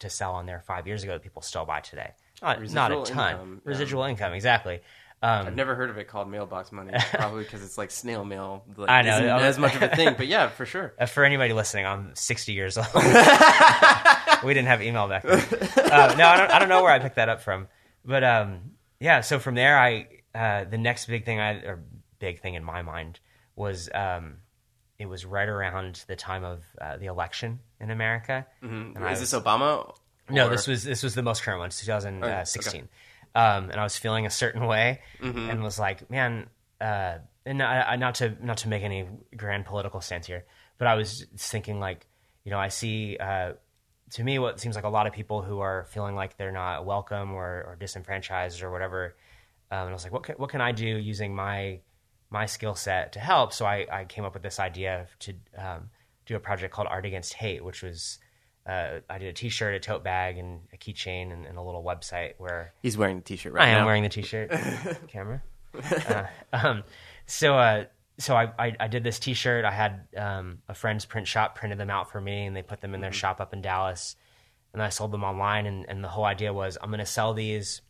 to 0.00 0.10
sell 0.10 0.34
on 0.34 0.46
there 0.46 0.60
five 0.66 0.86
years 0.86 1.02
ago 1.02 1.12
that 1.12 1.22
people 1.22 1.42
still 1.42 1.64
buy 1.64 1.80
today. 1.80 2.12
Not, 2.42 2.62
not 2.72 2.92
a 2.92 3.02
ton. 3.04 3.32
income, 3.32 3.60
yeah. 3.64 3.70
Residual 3.70 4.04
income, 4.04 4.32
exactly. 4.32 4.80
Um, 5.20 5.48
I've 5.48 5.56
never 5.56 5.74
heard 5.74 5.90
of 5.90 5.98
it 5.98 6.06
called 6.06 6.30
mailbox 6.30 6.70
money. 6.70 6.92
Probably 7.12 7.42
because 7.42 7.64
it's 7.64 7.76
like 7.76 7.90
snail 7.90 8.24
mail. 8.24 8.64
Like, 8.76 8.88
I 8.88 9.02
know. 9.02 9.16
isn't 9.16 9.28
as 9.28 9.58
much 9.58 9.74
of 9.74 9.82
a 9.82 9.88
thing, 9.88 10.14
but 10.16 10.28
yeah, 10.28 10.48
for 10.48 10.64
sure. 10.64 10.94
Uh, 10.98 11.06
for 11.06 11.24
anybody 11.24 11.52
listening, 11.52 11.86
I'm 11.86 12.14
60 12.14 12.52
years 12.52 12.78
old. 12.78 12.86
we 12.94 14.54
didn't 14.54 14.68
have 14.68 14.80
email 14.80 15.08
back 15.08 15.24
then. 15.24 15.40
Uh, 15.40 16.14
no, 16.16 16.26
I 16.28 16.36
don't, 16.36 16.50
I 16.52 16.58
don't 16.60 16.68
know 16.68 16.82
where 16.82 16.92
I 16.92 17.00
picked 17.00 17.16
that 17.16 17.28
up 17.28 17.42
from. 17.42 17.66
But 18.08 18.24
um, 18.24 18.72
yeah, 19.00 19.20
so 19.20 19.38
from 19.38 19.54
there, 19.54 19.78
I 19.78 20.08
uh, 20.34 20.64
the 20.64 20.78
next 20.78 21.06
big 21.06 21.24
thing 21.26 21.38
I 21.38 21.56
or 21.64 21.80
big 22.18 22.40
thing 22.40 22.54
in 22.54 22.64
my 22.64 22.80
mind 22.82 23.20
was 23.54 23.90
um, 23.94 24.38
it 24.98 25.06
was 25.06 25.24
right 25.26 25.48
around 25.48 26.02
the 26.08 26.16
time 26.16 26.42
of 26.42 26.64
uh, 26.80 26.96
the 26.96 27.06
election 27.06 27.60
in 27.80 27.90
America. 27.90 28.46
I 28.62 28.66
Is 29.12 29.20
was- 29.20 29.30
this 29.30 29.34
Obama? 29.40 29.94
no, 30.30 30.46
Or- 30.46 30.50
this 30.50 30.66
was 30.66 30.84
this 30.84 31.02
was 31.02 31.14
the 31.14 31.22
most 31.22 31.42
current 31.42 31.60
one, 31.60 31.68
2016. 31.70 32.88
Um, 33.34 33.70
and 33.70 33.78
I 33.78 33.82
was 33.84 33.96
feeling 33.98 34.24
a 34.24 34.30
certain 34.30 34.64
way, 34.66 35.00
and 35.20 35.62
was 35.62 35.78
like, 35.78 36.10
man, 36.10 36.48
uh, 36.80 37.18
and 37.44 37.62
I, 37.62 37.82
I, 37.92 37.96
not 37.96 38.14
to 38.16 38.34
not 38.42 38.56
to 38.58 38.68
make 38.68 38.82
any 38.82 39.06
grand 39.36 39.66
political 39.66 40.00
stance 40.00 40.26
here, 40.26 40.44
but 40.78 40.88
I 40.88 40.94
was 40.94 41.26
thinking 41.36 41.78
like, 41.78 42.06
you 42.44 42.50
know, 42.50 42.58
I 42.58 42.68
see 42.68 43.18
uh, 43.18 43.52
to 44.10 44.24
me 44.24 44.38
what 44.38 44.60
seems 44.60 44.74
like 44.74 44.84
a 44.84 44.88
lot 44.88 45.06
of 45.06 45.12
people 45.12 45.42
who 45.42 45.60
are 45.60 45.84
feeling 45.90 46.14
like 46.14 46.36
they're 46.36 46.52
not 46.52 46.84
welcome 46.84 47.32
or, 47.32 47.64
or 47.66 47.76
disenfranchised 47.78 48.62
or 48.62 48.70
whatever. 48.70 49.16
Um, 49.70 49.80
and 49.80 49.90
I 49.90 49.92
was 49.92 50.04
like, 50.04 50.12
what 50.12 50.22
can, 50.22 50.36
what 50.36 50.50
can 50.50 50.60
I 50.60 50.72
do 50.72 50.86
using 50.86 51.34
my 51.34 51.80
my 52.30 52.46
skill 52.46 52.74
set 52.74 53.12
to 53.12 53.20
help? 53.20 53.52
So 53.52 53.64
I, 53.66 53.86
I 53.90 54.04
came 54.04 54.24
up 54.24 54.34
with 54.34 54.42
this 54.42 54.58
idea 54.58 55.06
to 55.20 55.34
um, 55.56 55.90
do 56.26 56.36
a 56.36 56.40
project 56.40 56.74
called 56.74 56.88
Art 56.88 57.06
Against 57.06 57.34
Hate, 57.34 57.64
which 57.64 57.82
was 57.82 58.18
uh, 58.66 59.00
I 59.08 59.18
did 59.18 59.28
a 59.28 59.32
T-shirt, 59.32 59.74
a 59.74 59.80
tote 59.80 60.04
bag, 60.04 60.36
and 60.36 60.60
a 60.72 60.76
keychain, 60.76 61.32
and, 61.32 61.46
and 61.46 61.56
a 61.56 61.62
little 61.62 61.82
website 61.82 62.34
where 62.36 62.74
He's 62.82 62.98
wearing 62.98 63.16
the 63.16 63.22
T-shirt 63.22 63.52
right 63.52 63.66
now. 63.66 63.78
I 63.78 63.80
am 63.80 63.86
wearing 63.86 64.02
the 64.02 64.10
T-shirt. 64.10 64.50
Camera. 65.08 65.42
Uh, 65.74 66.24
um, 66.52 66.82
so, 67.26 67.56
uh, 67.56 67.84
so 68.18 68.36
I, 68.36 68.52
I, 68.58 68.76
I 68.80 68.88
did 68.88 69.04
this 69.04 69.18
T-shirt. 69.18 69.64
I 69.64 69.70
had 69.70 70.08
um, 70.16 70.58
a 70.68 70.74
friend's 70.74 71.04
print 71.04 71.28
shop 71.28 71.54
printed 71.54 71.78
them 71.78 71.90
out 71.90 72.10
for 72.10 72.20
me, 72.20 72.46
and 72.46 72.56
they 72.56 72.62
put 72.62 72.80
them 72.80 72.94
in 72.94 73.00
their 73.00 73.12
shop 73.12 73.40
up 73.40 73.52
in 73.52 73.62
Dallas. 73.62 74.16
And 74.72 74.82
I 74.82 74.88
sold 74.88 75.12
them 75.12 75.24
online. 75.24 75.66
And, 75.66 75.86
and 75.88 76.02
the 76.02 76.08
whole 76.08 76.24
idea 76.24 76.52
was 76.52 76.76
I'm 76.82 76.90
going 76.90 76.98
to 76.98 77.06
sell 77.06 77.32
these 77.32 77.80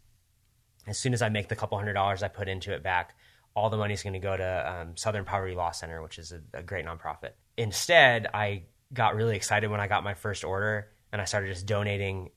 as 0.87 0.99
soon 0.99 1.13
as 1.13 1.23
I 1.23 1.29
make 1.29 1.49
the 1.49 1.57
couple 1.57 1.79
hundred 1.79 1.95
dollars 1.95 2.23
I 2.23 2.29
put 2.29 2.49
into 2.49 2.73
it 2.73 2.83
back. 2.83 3.17
All 3.55 3.71
the 3.71 3.77
money's 3.77 4.03
going 4.03 4.13
to 4.13 4.19
go 4.19 4.37
to 4.37 4.73
um, 4.73 4.97
Southern 4.97 5.25
Poverty 5.25 5.55
Law 5.55 5.71
Center, 5.71 6.03
which 6.03 6.19
is 6.19 6.33
a, 6.33 6.41
a 6.55 6.63
great 6.63 6.85
nonprofit. 6.85 7.31
Instead, 7.57 8.29
I 8.33 8.65
got 8.93 9.17
really 9.17 9.35
excited 9.35 9.71
when 9.71 9.81
I 9.81 9.89
got 9.89 10.05
my 10.05 10.15
first 10.15 10.45
order, 10.45 10.89
and 11.11 11.21
I 11.21 11.25
started 11.25 11.49
just 11.49 11.67
donating 11.67 12.31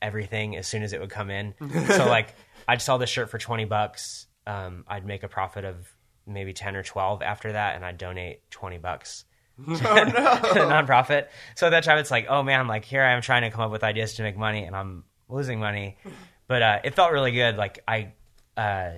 everything 0.00 0.56
as 0.56 0.66
soon 0.66 0.82
as 0.82 0.92
it 0.92 1.00
would 1.00 1.10
come 1.10 1.30
in. 1.30 1.54
so 1.88 2.06
like 2.08 2.34
I'd 2.66 2.82
sell 2.82 2.98
this 2.98 3.10
shirt 3.10 3.30
for 3.30 3.38
20 3.38 3.66
bucks. 3.66 4.26
Um, 4.46 4.84
I'd 4.88 5.06
make 5.06 5.22
a 5.22 5.28
profit 5.28 5.64
of 5.64 5.86
maybe 6.28 6.52
10 6.52 6.76
or 6.76 6.82
12 6.82 7.22
after 7.22 7.52
that. 7.52 7.76
And 7.76 7.84
I'd 7.84 7.98
donate 7.98 8.48
20 8.50 8.78
bucks 8.78 9.24
to 9.58 9.64
the 9.72 9.74
nonprofit. 9.74 11.28
So 11.56 11.66
at 11.66 11.70
that 11.70 11.84
time 11.84 11.98
it's 11.98 12.10
like, 12.10 12.26
oh 12.28 12.42
man, 12.42 12.66
like 12.66 12.84
here 12.84 13.02
I 13.02 13.12
am 13.12 13.22
trying 13.22 13.42
to 13.42 13.50
come 13.50 13.62
up 13.62 13.70
with 13.70 13.84
ideas 13.84 14.14
to 14.14 14.22
make 14.22 14.36
money 14.36 14.64
and 14.64 14.76
I'm 14.76 15.04
losing 15.28 15.60
money. 15.60 15.98
But, 16.48 16.62
uh, 16.62 16.78
it 16.82 16.94
felt 16.94 17.12
really 17.12 17.32
good. 17.32 17.58
Like 17.58 17.80
I, 17.86 18.14
uh, 18.56 18.92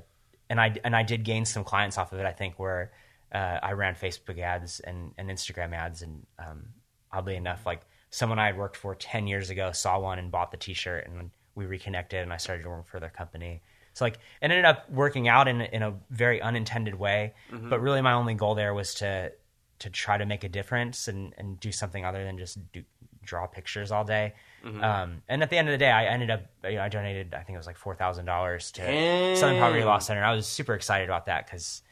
and 0.48 0.60
I, 0.60 0.72
and 0.84 0.94
I 0.94 1.02
did 1.02 1.24
gain 1.24 1.44
some 1.44 1.64
clients 1.64 1.98
off 1.98 2.12
of 2.12 2.20
it. 2.20 2.24
I 2.24 2.30
think 2.30 2.60
where, 2.60 2.92
uh, 3.34 3.58
I 3.60 3.72
ran 3.72 3.96
Facebook 3.96 4.38
ads 4.38 4.78
and, 4.78 5.10
and 5.18 5.28
Instagram 5.28 5.74
ads 5.74 6.02
and, 6.02 6.24
um, 6.38 6.66
oddly 7.10 7.34
enough, 7.34 7.66
like 7.66 7.80
someone 8.10 8.38
I 8.38 8.46
had 8.46 8.56
worked 8.56 8.76
for 8.76 8.94
10 8.94 9.26
years 9.26 9.50
ago 9.50 9.72
saw 9.72 9.98
one 9.98 10.20
and 10.20 10.30
bought 10.30 10.52
the 10.52 10.58
t-shirt 10.58 11.08
and 11.08 11.32
we 11.56 11.66
reconnected 11.66 12.22
and 12.22 12.32
I 12.32 12.36
started 12.36 12.62
to 12.62 12.68
work 12.68 12.86
for 12.86 13.00
their 13.00 13.10
company. 13.10 13.62
So 13.94 14.04
like 14.04 14.14
it 14.14 14.20
ended 14.42 14.64
up 14.64 14.90
working 14.90 15.28
out 15.28 15.48
in, 15.48 15.60
in 15.60 15.82
a 15.82 15.94
very 16.10 16.40
unintended 16.40 16.94
way, 16.94 17.34
but 17.68 17.80
really 17.80 18.00
my 18.02 18.12
only 18.12 18.34
goal 18.34 18.54
there 18.54 18.72
was 18.74 18.94
to, 18.94 19.32
to 19.80 19.90
try 19.90 20.16
to 20.18 20.26
make 20.26 20.44
a 20.44 20.48
difference 20.48 21.08
and, 21.08 21.34
and 21.38 21.58
do 21.58 21.72
something 21.72 22.04
other 22.04 22.24
than 22.24 22.38
just 22.38 22.58
do, 22.72 22.82
draw 23.24 23.46
pictures 23.46 23.90
all 23.90 24.04
day. 24.04 24.34
Um, 24.82 25.22
and 25.28 25.42
at 25.42 25.48
the 25.50 25.56
end 25.56 25.68
of 25.68 25.72
the 25.72 25.78
day, 25.78 25.90
I 25.90 26.04
ended 26.06 26.30
up, 26.30 26.42
you 26.64 26.76
know, 26.76 26.82
I 26.82 26.88
donated, 26.88 27.34
I 27.34 27.42
think 27.42 27.54
it 27.54 27.58
was 27.58 27.66
like 27.66 27.78
$4,000 27.78 28.72
to 28.72 29.36
Southern 29.36 29.58
Poverty 29.58 29.84
Law 29.84 29.98
Center. 29.98 30.22
I 30.22 30.34
was 30.34 30.46
super 30.46 30.74
excited 30.74 31.08
about 31.08 31.26
that 31.26 31.46
because, 31.46 31.82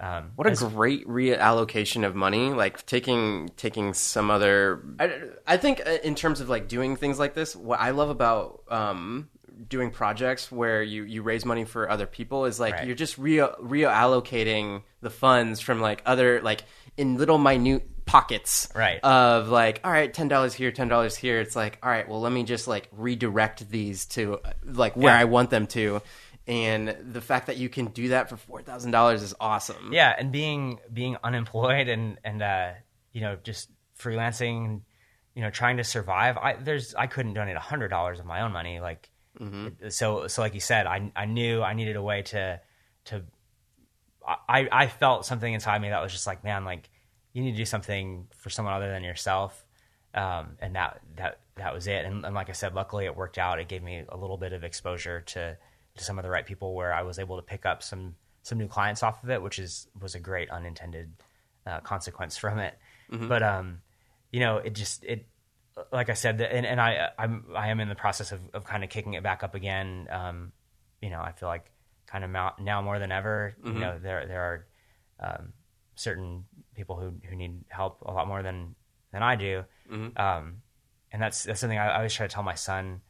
um, 0.00 0.32
What 0.34 0.46
a 0.46 0.50
great 0.70 1.06
reallocation 1.06 2.04
of 2.04 2.14
money! 2.16 2.50
Like 2.50 2.84
taking 2.84 3.50
taking 3.56 3.94
some 3.94 4.28
other. 4.30 4.82
I, 4.98 5.20
I 5.46 5.56
think 5.56 5.82
uh, 5.86 5.98
in 6.02 6.14
terms 6.16 6.40
of 6.40 6.48
like 6.48 6.66
doing 6.66 6.96
things 6.96 7.18
like 7.18 7.34
this, 7.34 7.54
what 7.54 7.78
I 7.78 7.90
love 7.90 8.10
about 8.10 8.62
um, 8.68 9.28
doing 9.68 9.90
projects 9.90 10.50
where 10.50 10.82
you 10.82 11.04
you 11.04 11.22
raise 11.22 11.44
money 11.44 11.64
for 11.64 11.88
other 11.90 12.06
people 12.06 12.44
is 12.44 12.58
like 12.58 12.74
Right. 12.74 12.86
you're 12.86 12.96
just 12.96 13.16
re 13.18 13.36
reallocating 13.38 14.82
the 15.00 15.10
funds 15.10 15.60
from 15.60 15.80
like 15.80 16.02
other 16.06 16.40
like 16.42 16.64
in 16.96 17.16
little 17.16 17.38
minute 17.38 17.88
pockets 18.06 18.68
Right. 18.74 19.00
of 19.02 19.48
like 19.48 19.80
all 19.84 19.90
right 19.90 20.12
ten 20.12 20.28
dollars 20.28 20.54
here 20.54 20.70
ten 20.72 20.88
dollars 20.88 21.16
here 21.16 21.40
it's 21.40 21.56
like 21.56 21.78
all 21.82 21.90
right 21.90 22.08
well 22.08 22.20
let 22.20 22.32
me 22.32 22.42
just 22.44 22.68
like 22.68 22.88
redirect 22.92 23.70
these 23.70 24.06
to 24.06 24.40
like 24.64 24.96
where 24.96 25.14
Yeah. 25.14 25.20
i 25.20 25.24
want 25.24 25.50
them 25.50 25.66
to 25.68 26.02
and 26.46 26.94
the 27.12 27.22
fact 27.22 27.46
that 27.46 27.56
you 27.56 27.68
can 27.70 27.86
do 27.86 28.08
that 28.08 28.28
for 28.28 28.36
four 28.36 28.60
thousand 28.62 28.90
dollars 28.90 29.22
is 29.22 29.34
awesome 29.40 29.90
yeah 29.92 30.14
and 30.18 30.30
being 30.32 30.78
being 30.92 31.16
unemployed 31.24 31.88
and 31.88 32.18
and 32.24 32.42
uh 32.42 32.72
you 33.12 33.22
know 33.22 33.36
just 33.42 33.70
freelancing 33.98 34.82
you 35.34 35.40
know 35.42 35.50
trying 35.50 35.78
to 35.78 35.84
survive 35.84 36.36
i 36.36 36.54
there's 36.54 36.94
i 36.96 37.06
couldn't 37.06 37.32
donate 37.34 37.56
a 37.56 37.60
hundred 37.60 37.88
dollars 37.88 38.20
of 38.20 38.26
my 38.26 38.42
own 38.42 38.52
money 38.52 38.80
like 38.80 39.08
so 39.88 40.26
so 40.28 40.42
like 40.42 40.54
you 40.54 40.60
said 40.60 40.86
i 40.86 41.10
i 41.16 41.24
knew 41.24 41.62
i 41.62 41.74
needed 41.74 41.96
a 41.96 42.02
way 42.02 42.22
to 42.22 42.60
to 43.04 43.22
i 44.48 44.68
i 44.70 44.86
felt 44.86 45.26
something 45.26 45.52
inside 45.52 45.80
me 45.82 45.88
that 45.88 46.02
was 46.02 46.12
just 46.12 46.26
like 46.26 46.44
man 46.44 46.64
like 46.64 46.88
you 47.34 47.42
need 47.42 47.50
to 47.50 47.56
do 47.56 47.64
something 47.64 48.28
for 48.36 48.48
someone 48.48 48.72
other 48.74 48.90
than 48.90 49.04
yourself. 49.04 49.66
Um 50.14 50.56
and 50.60 50.76
that 50.76 51.00
that 51.16 51.40
that 51.56 51.74
was 51.74 51.86
it. 51.86 52.04
And, 52.04 52.24
and 52.24 52.34
like 52.34 52.48
i 52.48 52.52
said 52.52 52.74
luckily 52.74 53.04
it 53.04 53.16
worked 53.16 53.38
out. 53.38 53.58
It 53.58 53.68
gave 53.68 53.82
me 53.82 54.04
a 54.08 54.16
little 54.16 54.38
bit 54.38 54.52
of 54.52 54.64
exposure 54.64 55.20
to 55.20 55.58
to 55.96 56.04
some 56.04 56.18
of 56.18 56.22
the 56.22 56.30
right 56.30 56.46
people 56.46 56.74
where 56.74 56.92
i 56.92 57.02
was 57.02 57.18
able 57.18 57.36
to 57.36 57.42
pick 57.42 57.66
up 57.66 57.82
some 57.82 58.14
some 58.42 58.58
new 58.58 58.66
clients 58.66 59.02
off 59.02 59.22
of 59.22 59.30
it 59.30 59.42
which 59.42 59.58
is 59.58 59.88
was 60.00 60.14
a 60.14 60.20
great 60.20 60.50
unintended 60.50 61.12
uh, 61.66 61.80
consequence 61.80 62.36
from 62.42 62.58
it. 62.58 62.78
But 63.28 63.42
um 63.42 63.82
you 64.30 64.40
know 64.40 64.58
it 64.58 64.74
just 64.74 65.04
it 65.04 65.26
like 65.92 66.08
I 66.08 66.14
said, 66.14 66.40
and, 66.40 66.64
and 66.66 66.80
I 66.80 67.10
I'm 67.18 67.46
I 67.54 67.68
am 67.68 67.80
in 67.80 67.88
the 67.88 67.94
process 67.94 68.32
of, 68.32 68.40
of 68.52 68.64
kind 68.64 68.84
of 68.84 68.90
kicking 68.90 69.14
it 69.14 69.22
back 69.22 69.42
up 69.42 69.54
again. 69.54 70.06
Um, 70.10 70.52
you 71.00 71.10
know, 71.10 71.20
I 71.20 71.32
feel 71.32 71.48
like 71.48 71.70
kind 72.06 72.24
of 72.24 72.30
now, 72.30 72.54
now 72.60 72.80
more 72.82 72.98
than 72.98 73.10
ever. 73.12 73.54
You 73.74 73.80
know, 73.80 73.98
there 73.98 74.26
there 74.26 74.42
are 74.42 74.66
um, 75.20 75.52
certain 75.96 76.44
people 76.74 76.96
who 76.96 77.14
who 77.28 77.36
need 77.36 77.64
help 77.68 78.02
a 78.02 78.12
lot 78.12 78.28
more 78.28 78.42
than 78.42 78.74
than 79.12 79.22
I 79.22 79.36
do, 79.36 79.64
um, 80.16 80.62
and 81.12 81.20
that's 81.22 81.42
that's 81.44 81.60
something 81.60 81.78
I, 81.78 81.88
I 81.88 81.96
always 81.96 82.14
try 82.14 82.26
to 82.26 82.32
tell 82.32 82.42
my 82.42 82.54
son. 82.54 83.00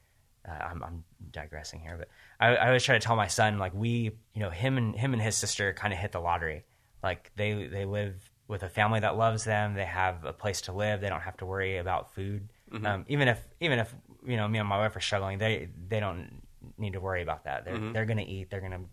Uh, 0.47 0.53
I'm, 0.63 0.83
I'm 0.83 1.05
digressing 1.31 1.81
here, 1.81 1.97
but 1.97 2.09
I, 2.39 2.55
I 2.57 2.67
always 2.67 2.85
try 2.85 2.99
to 2.99 3.01
tell 3.01 3.17
my 3.17 3.29
son 3.29 3.59
like 3.59 3.73
we, 3.73 4.11
you 4.35 4.41
know, 4.41 4.51
him 4.51 4.77
and 4.77 4.95
him 4.95 5.15
and 5.15 5.23
his 5.23 5.37
sister 5.37 5.73
kind 5.73 5.93
of 5.93 5.99
hit 5.99 6.13
the 6.13 6.21
lottery. 6.21 6.65
Like 7.03 7.31
they 7.37 7.67
they 7.67 7.87
live 7.87 8.31
with 8.47 8.63
a 8.63 8.69
family 8.69 9.01
that 9.01 9.17
loves 9.17 9.45
them. 9.45 9.75
They 9.75 9.87
have 9.87 10.25
a 10.25 10.33
place 10.35 10.63
to 10.63 10.73
live. 10.73 11.01
They 11.01 11.09
don't 11.09 11.23
have 11.23 11.39
to 11.39 11.47
worry 11.47 11.79
about 11.79 12.15
food. 12.15 12.51
Um, 12.87 13.05
even 13.09 13.29
if 13.29 13.41
even 13.61 13.79
if 13.79 13.95
you 14.27 14.37
know 14.37 14.49
me 14.49 14.59
and 14.59 14.69
my 14.69 14.79
wife 14.79 14.97
are 14.97 15.01
struggling, 15.01 15.39
they 15.39 15.69
they 15.89 16.01
don't 16.01 16.43
need 16.79 16.95
to 16.95 17.01
worry 17.01 17.23
about 17.23 17.45
that. 17.45 17.65
They're 17.65 17.77
they're 17.93 18.07
gonna 18.07 18.23
eat. 18.27 18.51
They're 18.51 18.61
gonna 18.61 18.85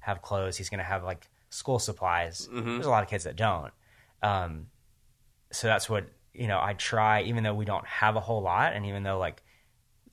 have 0.00 0.20
clothes. 0.22 0.56
He's 0.56 0.68
gonna 0.70 0.82
have 0.82 1.04
like 1.04 1.28
school 1.50 1.78
supplies. 1.78 2.48
There's 2.74 2.86
a 2.86 2.90
lot 2.90 3.02
of 3.02 3.08
kids 3.08 3.24
that 3.24 3.36
don't. 3.36 3.72
Um, 4.22 4.66
so 5.52 5.66
that's 5.68 5.88
what 5.88 6.04
you 6.34 6.48
know. 6.48 6.58
I 6.60 6.74
try, 6.74 7.22
even 7.22 7.44
though 7.44 7.54
we 7.54 7.64
don't 7.64 7.86
have 7.86 8.16
a 8.16 8.20
whole 8.20 8.42
lot, 8.42 8.72
and 8.74 8.86
even 8.86 9.02
though 9.02 9.18
like 9.18 9.42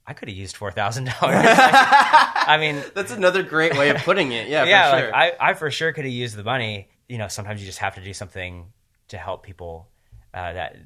I 0.05 0.13
could 0.13 0.30
have 0.30 0.38
used 0.38 0.55
four 0.55 0.71
thousand 0.71 1.05
dollars. 1.05 1.43
I 1.47 2.57
mean, 2.59 2.82
that's 2.95 3.11
another 3.11 3.43
great 3.43 3.78
way 3.78 3.89
of 3.89 3.97
putting 3.97 4.32
it 4.32 4.47
yeah, 4.47 4.63
yeah, 4.63 4.91
for 4.91 4.97
sure 4.99 5.11
like 5.11 5.36
I, 5.41 5.49
I 5.49 5.53
for 5.53 5.69
sure 5.71 5.91
could 5.93 6.05
have 6.05 6.13
used 6.13 6.36
the 6.36 6.43
money. 6.43 6.89
You 7.09 7.17
know, 7.17 7.28
sometimes 7.28 7.59
you 7.61 7.65
just 7.67 7.80
have 7.80 7.95
to 7.95 8.01
do 8.03 8.13
something 8.13 8.71
to 9.09 9.17
help 9.17 9.43
people 9.43 9.89
uh, 10.34 10.53
that 10.53 10.78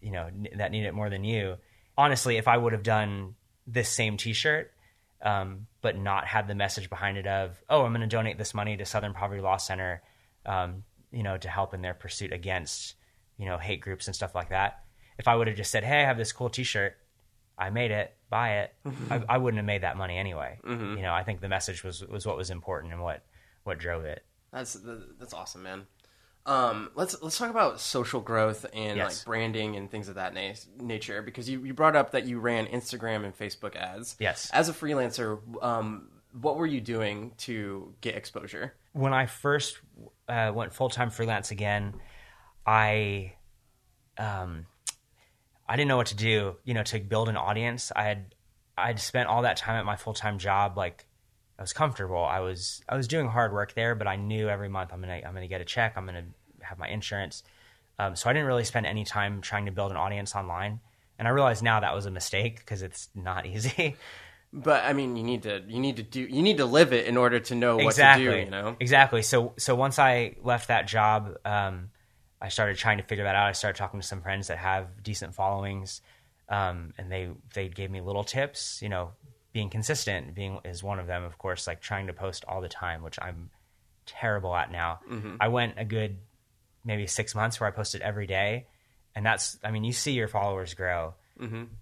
you 0.00 0.10
know 0.12 0.26
n- 0.26 0.48
that 0.56 0.70
need 0.70 0.84
it 0.84 0.94
more 0.94 1.10
than 1.10 1.24
you. 1.24 1.56
Honestly, 1.98 2.38
if 2.38 2.48
I 2.48 2.56
would 2.56 2.72
have 2.72 2.82
done 2.82 3.34
this 3.66 3.90
same 3.90 4.16
T-shirt, 4.16 4.72
um, 5.20 5.66
but 5.82 5.98
not 5.98 6.26
had 6.26 6.48
the 6.48 6.54
message 6.54 6.88
behind 6.88 7.18
it 7.18 7.26
of, 7.26 7.62
oh, 7.68 7.82
I'm 7.82 7.90
going 7.90 8.00
to 8.00 8.06
donate 8.06 8.38
this 8.38 8.54
money 8.54 8.76
to 8.76 8.86
Southern 8.86 9.12
Poverty 9.12 9.42
Law 9.42 9.58
Center, 9.58 10.00
um, 10.46 10.84
you 11.10 11.22
know, 11.22 11.36
to 11.36 11.48
help 11.48 11.74
in 11.74 11.82
their 11.82 11.94
pursuit 11.94 12.32
against 12.32 12.94
you 13.36 13.46
know 13.46 13.58
hate 13.58 13.80
groups 13.80 14.06
and 14.06 14.14
stuff 14.16 14.34
like 14.34 14.50
that. 14.50 14.84
If 15.18 15.26
I 15.28 15.34
would 15.34 15.48
have 15.48 15.56
just 15.56 15.70
said, 15.70 15.84
hey, 15.84 16.02
I 16.02 16.06
have 16.06 16.16
this 16.16 16.32
cool 16.32 16.48
T-shirt, 16.48 16.96
I 17.58 17.70
made 17.70 17.90
it, 17.90 18.14
buy 18.30 18.58
it, 18.60 18.74
I, 19.10 19.22
I 19.28 19.38
wouldn't 19.38 19.58
have 19.58 19.66
made 19.66 19.82
that 19.82 19.96
money 19.96 20.16
anyway. 20.16 20.58
You 20.96 21.02
know, 21.02 21.12
I 21.12 21.24
think 21.24 21.40
the 21.40 21.48
message 21.48 21.82
was 21.82 22.04
was 22.06 22.24
what 22.26 22.36
was 22.36 22.50
important 22.50 22.92
and 22.92 23.02
what 23.02 23.24
what 23.64 23.78
drove 23.78 24.04
it. 24.04 24.24
That's 24.52 24.76
that's 25.18 25.34
awesome, 25.34 25.62
man. 25.64 25.86
Um, 26.48 26.90
let's 26.94 27.20
let's 27.22 27.36
talk 27.36 27.50
about 27.50 27.78
social 27.78 28.20
growth 28.20 28.64
and 28.72 28.96
Yes. 28.96 29.18
like 29.20 29.26
branding 29.26 29.76
and 29.76 29.90
things 29.90 30.08
of 30.08 30.14
that 30.14 30.32
na- 30.34 30.54
nature 30.80 31.20
because 31.22 31.48
you, 31.48 31.62
you 31.64 31.74
brought 31.74 31.94
up 31.94 32.12
that 32.12 32.24
you 32.26 32.40
ran 32.40 32.66
Instagram 32.66 33.24
and 33.24 33.36
Facebook 33.38 33.76
ads. 33.76 34.16
Yes. 34.18 34.50
As 34.52 34.68
a 34.68 34.72
freelancer, 34.72 35.38
um, 35.62 36.08
what 36.32 36.56
were 36.56 36.66
you 36.66 36.80
doing 36.80 37.32
to 37.38 37.94
get 38.00 38.16
exposure? 38.16 38.74
when 38.92 39.12
I 39.12 39.26
first 39.26 39.78
uh, 40.28 40.50
went 40.54 40.72
full 40.72 40.88
time 40.88 41.10
freelance 41.10 41.50
again, 41.50 41.94
I 42.66 43.34
um, 44.16 44.66
I 45.68 45.76
didn't 45.76 45.88
know 45.88 45.96
what 45.98 46.08
to 46.08 46.16
do. 46.16 46.56
You 46.64 46.74
know, 46.74 46.82
to 46.84 46.98
build 47.00 47.28
an 47.28 47.36
audience. 47.36 47.92
I 47.94 48.04
had 48.04 48.34
I'd 48.76 48.98
spent 49.00 49.28
all 49.28 49.42
that 49.42 49.56
time 49.58 49.76
at 49.76 49.84
my 49.84 49.96
full 49.96 50.14
time 50.14 50.38
job. 50.38 50.76
Like 50.76 51.04
I 51.58 51.62
was 51.62 51.72
comfortable. 51.72 52.24
I 52.24 52.40
was 52.40 52.82
I 52.88 52.96
was 52.96 53.06
doing 53.06 53.28
hard 53.28 53.52
work 53.52 53.74
there, 53.74 53.94
but 53.94 54.06
I 54.06 54.16
knew 54.16 54.48
every 54.48 54.68
month 54.68 54.90
I'm 54.92 55.00
gonna 55.00 55.20
I'm 55.24 55.34
gonna 55.34 55.48
get 55.48 55.60
a 55.60 55.64
check. 55.66 55.94
I'm 55.96 56.06
gonna 56.06 56.24
have 56.68 56.78
my 56.78 56.88
insurance. 56.88 57.42
Um, 57.98 58.14
so 58.16 58.30
I 58.30 58.32
didn't 58.32 58.46
really 58.46 58.64
spend 58.64 58.86
any 58.86 59.04
time 59.04 59.40
trying 59.40 59.66
to 59.66 59.72
build 59.72 59.90
an 59.90 59.96
audience 59.96 60.34
online. 60.34 60.80
And 61.18 61.26
I 61.26 61.32
realize 61.32 61.62
now 61.62 61.80
that 61.80 61.94
was 61.94 62.06
a 62.06 62.10
mistake 62.10 62.58
because 62.58 62.82
it's 62.82 63.08
not 63.14 63.46
easy. 63.54 63.96
But 64.52 64.84
I 64.84 64.92
mean, 64.92 65.16
you 65.16 65.24
need 65.24 65.42
to 65.42 65.62
you 65.68 65.78
need 65.78 65.96
to 65.96 66.02
do 66.02 66.20
you 66.20 66.42
need 66.42 66.56
to 66.56 66.64
live 66.64 66.92
it 66.92 67.06
in 67.06 67.16
order 67.16 67.38
to 67.38 67.54
know 67.54 67.78
exactly. 67.78 68.26
what 68.26 68.34
to 68.34 68.40
do. 68.40 68.44
You 68.44 68.50
know. 68.50 68.76
Exactly. 68.80 69.22
So 69.22 69.52
so 69.58 69.74
once 69.74 69.98
I 69.98 70.36
left 70.42 70.68
that 70.68 70.86
job, 70.86 71.36
um, 71.44 71.90
I 72.40 72.48
started 72.48 72.78
trying 72.78 72.98
to 72.98 73.04
figure 73.04 73.24
that 73.24 73.34
out. 73.34 73.46
I 73.46 73.52
started 73.52 73.78
talking 73.78 74.00
to 74.00 74.06
some 74.06 74.22
friends 74.22 74.48
that 74.48 74.58
have 74.58 75.02
decent 75.02 75.34
followings, 75.34 76.00
um, 76.48 76.94
and 76.96 77.12
they 77.12 77.28
they 77.52 77.68
gave 77.68 77.90
me 77.90 78.00
little 78.00 78.24
tips. 78.24 78.80
You 78.80 78.88
know, 78.88 79.10
being 79.52 79.68
consistent 79.68 80.34
being 80.34 80.60
is 80.64 80.82
one 80.82 80.98
of 80.98 81.06
them. 81.06 81.24
Of 81.24 81.36
course, 81.36 81.66
like 81.66 81.82
trying 81.82 82.06
to 82.06 82.14
post 82.14 82.46
all 82.48 82.62
the 82.62 82.68
time, 82.68 83.02
which 83.02 83.18
I'm 83.20 83.50
terrible 84.06 84.54
at 84.56 84.72
now. 84.72 85.00
I 85.40 85.48
went 85.48 85.74
a 85.76 85.84
good 85.84 86.16
maybe 86.88 87.06
six 87.06 87.36
months 87.36 87.60
where 87.60 87.68
I 87.68 87.70
posted 87.70 88.00
every 88.02 88.26
day, 88.26 88.66
and 89.14 89.24
that's 89.24 89.56
I 89.62 89.70
mean 89.70 89.84
you 89.84 89.92
see 89.92 90.12
your 90.12 90.26
followers 90.26 90.74
grow. 90.74 91.14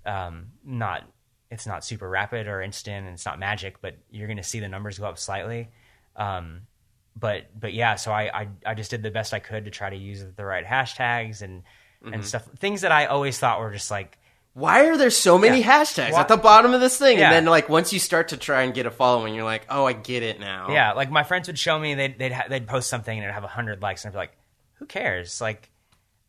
Um, 0.04 0.46
not 0.64 1.04
it's 1.50 1.66
not 1.66 1.84
super 1.84 2.08
rapid 2.08 2.46
or 2.48 2.60
instant, 2.60 3.06
and 3.06 3.14
it's 3.14 3.24
not 3.24 3.38
magic, 3.38 3.80
but 3.80 3.96
you're 4.10 4.26
going 4.26 4.36
to 4.36 4.42
see 4.42 4.60
the 4.60 4.68
numbers 4.68 4.98
go 4.98 5.06
up 5.06 5.18
slightly. 5.18 5.70
Um, 6.16 6.62
but 7.18 7.46
but 7.58 7.72
yeah, 7.72 7.94
so 7.94 8.12
I, 8.12 8.42
I 8.42 8.48
I 8.66 8.74
just 8.74 8.90
did 8.90 9.02
the 9.02 9.10
best 9.10 9.32
I 9.32 9.38
could 9.38 9.64
to 9.64 9.70
try 9.70 9.88
to 9.88 9.96
use 9.96 10.22
the 10.36 10.44
right 10.44 10.64
hashtags 10.66 11.40
and 11.40 11.62
and 12.04 12.24
stuff. 12.24 12.44
Things 12.58 12.82
that 12.82 12.92
I 12.92 13.06
always 13.06 13.38
thought 13.38 13.58
were 13.60 13.72
just 13.72 13.90
like 13.90 14.18
Why 14.54 14.86
are 14.86 14.96
there 14.96 15.10
so 15.10 15.38
many 15.38 15.60
Yeah. 15.60 15.80
hashtags 15.82 16.12
at 16.12 16.28
the 16.28 16.36
bottom 16.36 16.72
of 16.74 16.80
this 16.80 16.98
thing? 16.98 17.18
Yeah. 17.18 17.24
And 17.26 17.32
then 17.34 17.44
like 17.46 17.68
once 17.68 17.92
you 17.92 17.98
start 17.98 18.28
to 18.28 18.36
try 18.36 18.62
and 18.62 18.72
get 18.74 18.86
a 18.86 18.90
following, 18.90 19.34
you're 19.34 19.44
like, 19.44 19.66
oh, 19.70 19.84
I 19.86 19.92
get 19.94 20.22
it 20.22 20.38
now. 20.38 20.70
Yeah, 20.70 20.92
like 20.92 21.10
my 21.10 21.22
friends 21.24 21.46
would 21.48 21.58
show 21.58 21.78
me 21.78 21.94
they'd 21.94 22.18
they'd, 22.18 22.32
ha- 22.32 22.46
they'd 22.48 22.66
post 22.66 22.88
something 22.90 23.16
and 23.16 23.24
it'd 23.24 23.34
have 23.34 23.44
hundred 23.44 23.82
likes, 23.82 24.04
and 24.04 24.10
I'd 24.10 24.14
be 24.14 24.18
like, 24.18 24.36
"Who 24.78 24.86
cares?" 24.86 25.40
Like, 25.40 25.70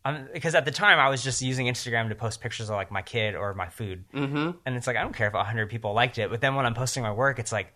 I'm, 0.06 0.28
because 0.34 0.56
at 0.56 0.66
the 0.66 0.72
time 0.72 1.00
I 1.00 1.10
was 1.10 1.24
just 1.24 1.42
using 1.42 1.68
Instagram 1.68 2.10
to 2.10 2.16
post 2.16 2.42
pictures 2.42 2.70
of 2.70 2.76
like 2.76 2.92
my 2.92 3.02
kid 3.02 3.36
or 3.36 3.54
my 3.54 3.70
food, 3.70 4.06
mm-hmm. 4.14 4.52
and 4.66 4.76
it's 4.76 4.88
like 4.88 4.98
I 4.98 5.02
don't 5.02 5.16
care 5.16 5.28
if 5.28 5.34
hundred 5.34 5.70
people 5.70 5.94
liked 5.94 6.18
it, 6.18 6.30
but 6.30 6.42
then 6.42 6.56
when 6.56 6.66
I'm 6.66 6.74
posting 6.74 7.04
my 7.04 7.12
work, 7.12 7.40
it's 7.40 7.52
like, 7.52 7.74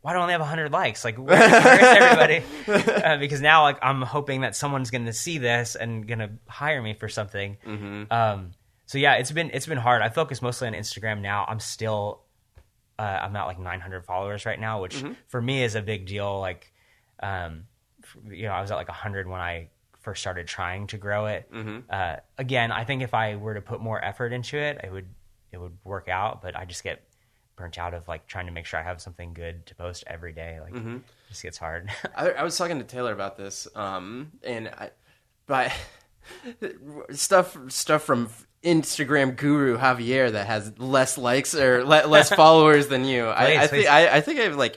why 0.00 0.12
do 0.12 0.18
I 0.18 0.22
only 0.22 0.32
have 0.32 0.40
hundred 0.40 0.72
likes? 0.72 1.04
Like, 1.04 1.16
where, 1.16 1.38
where's 1.38 1.96
everybody? 1.98 2.42
uh, 3.04 3.18
because 3.18 3.40
now 3.40 3.62
like 3.62 3.78
I'm 3.82 4.02
hoping 4.02 4.42
that 4.42 4.56
someone's 4.56 4.90
going 4.90 5.06
to 5.06 5.12
see 5.12 5.38
this 5.38 5.74
and 5.76 6.06
going 6.06 6.18
to 6.18 6.30
hire 6.48 6.82
me 6.82 6.94
for 6.94 7.08
something. 7.08 7.56
Um, 8.10 8.52
so 8.86 8.98
yeah, 8.98 9.14
it's 9.14 9.32
been 9.32 9.50
it's 9.52 9.66
been 9.66 9.78
hard. 9.78 10.02
I 10.02 10.08
focus 10.08 10.42
mostly 10.42 10.68
on 10.68 10.74
Instagram 10.74 11.20
now. 11.20 11.46
I'm 11.48 11.60
still 11.60 12.22
uh, 12.98 13.20
I'm 13.22 13.34
at 13.34 13.44
like 13.44 13.58
900 13.58 14.04
followers 14.04 14.46
right 14.46 14.60
now, 14.60 14.80
which 14.82 15.02
for 15.28 15.40
me 15.40 15.64
is 15.64 15.74
a 15.74 15.82
big 15.82 16.06
deal. 16.06 16.38
Like, 16.38 16.72
um, 17.20 17.64
you 18.30 18.44
know, 18.44 18.52
I 18.52 18.60
was 18.60 18.70
at 18.70 18.76
like 18.76 18.88
100 18.88 19.26
when 19.26 19.40
I 19.40 19.70
first 20.02 20.20
started 20.20 20.46
trying 20.46 20.86
to 20.88 20.98
grow 20.98 21.26
it. 21.26 21.50
Uh, 21.90 22.16
again, 22.38 22.70
I 22.72 22.84
think 22.84 23.02
if 23.02 23.14
I 23.14 23.36
were 23.36 23.54
to 23.54 23.60
put 23.60 23.80
more 23.80 24.02
effort 24.04 24.32
into 24.32 24.58
it, 24.58 24.80
it 24.84 24.92
would 24.92 25.06
it 25.52 25.58
would 25.58 25.76
work 25.84 26.08
out. 26.08 26.42
But 26.42 26.56
I 26.56 26.64
just 26.64 26.82
get 26.84 27.02
burnt 27.56 27.78
out 27.78 27.94
of 27.94 28.08
like 28.08 28.26
trying 28.26 28.46
to 28.46 28.52
make 28.52 28.66
sure 28.66 28.80
I 28.80 28.82
have 28.82 29.00
something 29.00 29.34
good 29.34 29.66
to 29.66 29.74
post 29.74 30.04
every 30.06 30.32
day. 30.32 30.58
Like, 30.60 30.74
it 30.74 31.02
just 31.28 31.42
gets 31.42 31.58
hard. 31.58 31.90
I, 32.16 32.30
I 32.30 32.42
was 32.42 32.56
talking 32.56 32.78
to 32.78 32.84
Taylor 32.84 33.12
about 33.12 33.36
this, 33.36 33.68
um, 33.74 34.32
and 34.42 34.68
I, 34.68 34.90
but 35.46 35.72
stuff 37.10 37.56
stuff 37.68 38.02
from 38.02 38.28
Instagram 38.64 39.36
guru 39.36 39.76
Javier 39.76 40.32
that 40.32 40.46
has 40.46 40.78
less 40.78 41.18
likes 41.18 41.54
or 41.54 41.84
le- 41.84 42.06
less 42.06 42.30
followers 42.34 42.86
than 42.88 43.04
you. 43.04 43.28
I, 43.28 43.44
Please, 43.46 43.56
I 43.56 43.60
please. 43.60 43.68
think 43.70 43.88
I, 43.90 44.16
I 44.16 44.20
think 44.20 44.40
I 44.40 44.42
have 44.44 44.56
like 44.56 44.76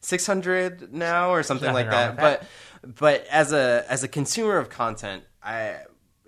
six 0.00 0.26
hundred 0.26 0.92
now 0.92 1.30
or 1.30 1.42
something 1.42 1.72
like 1.72 1.86
wrong 1.86 2.16
that. 2.16 2.16
But 2.16 2.42
but 2.82 3.26
as 3.26 3.52
a 3.52 3.84
as 3.88 4.02
a 4.04 4.08
consumer 4.08 4.58
of 4.58 4.68
content, 4.68 5.24
I. 5.42 5.76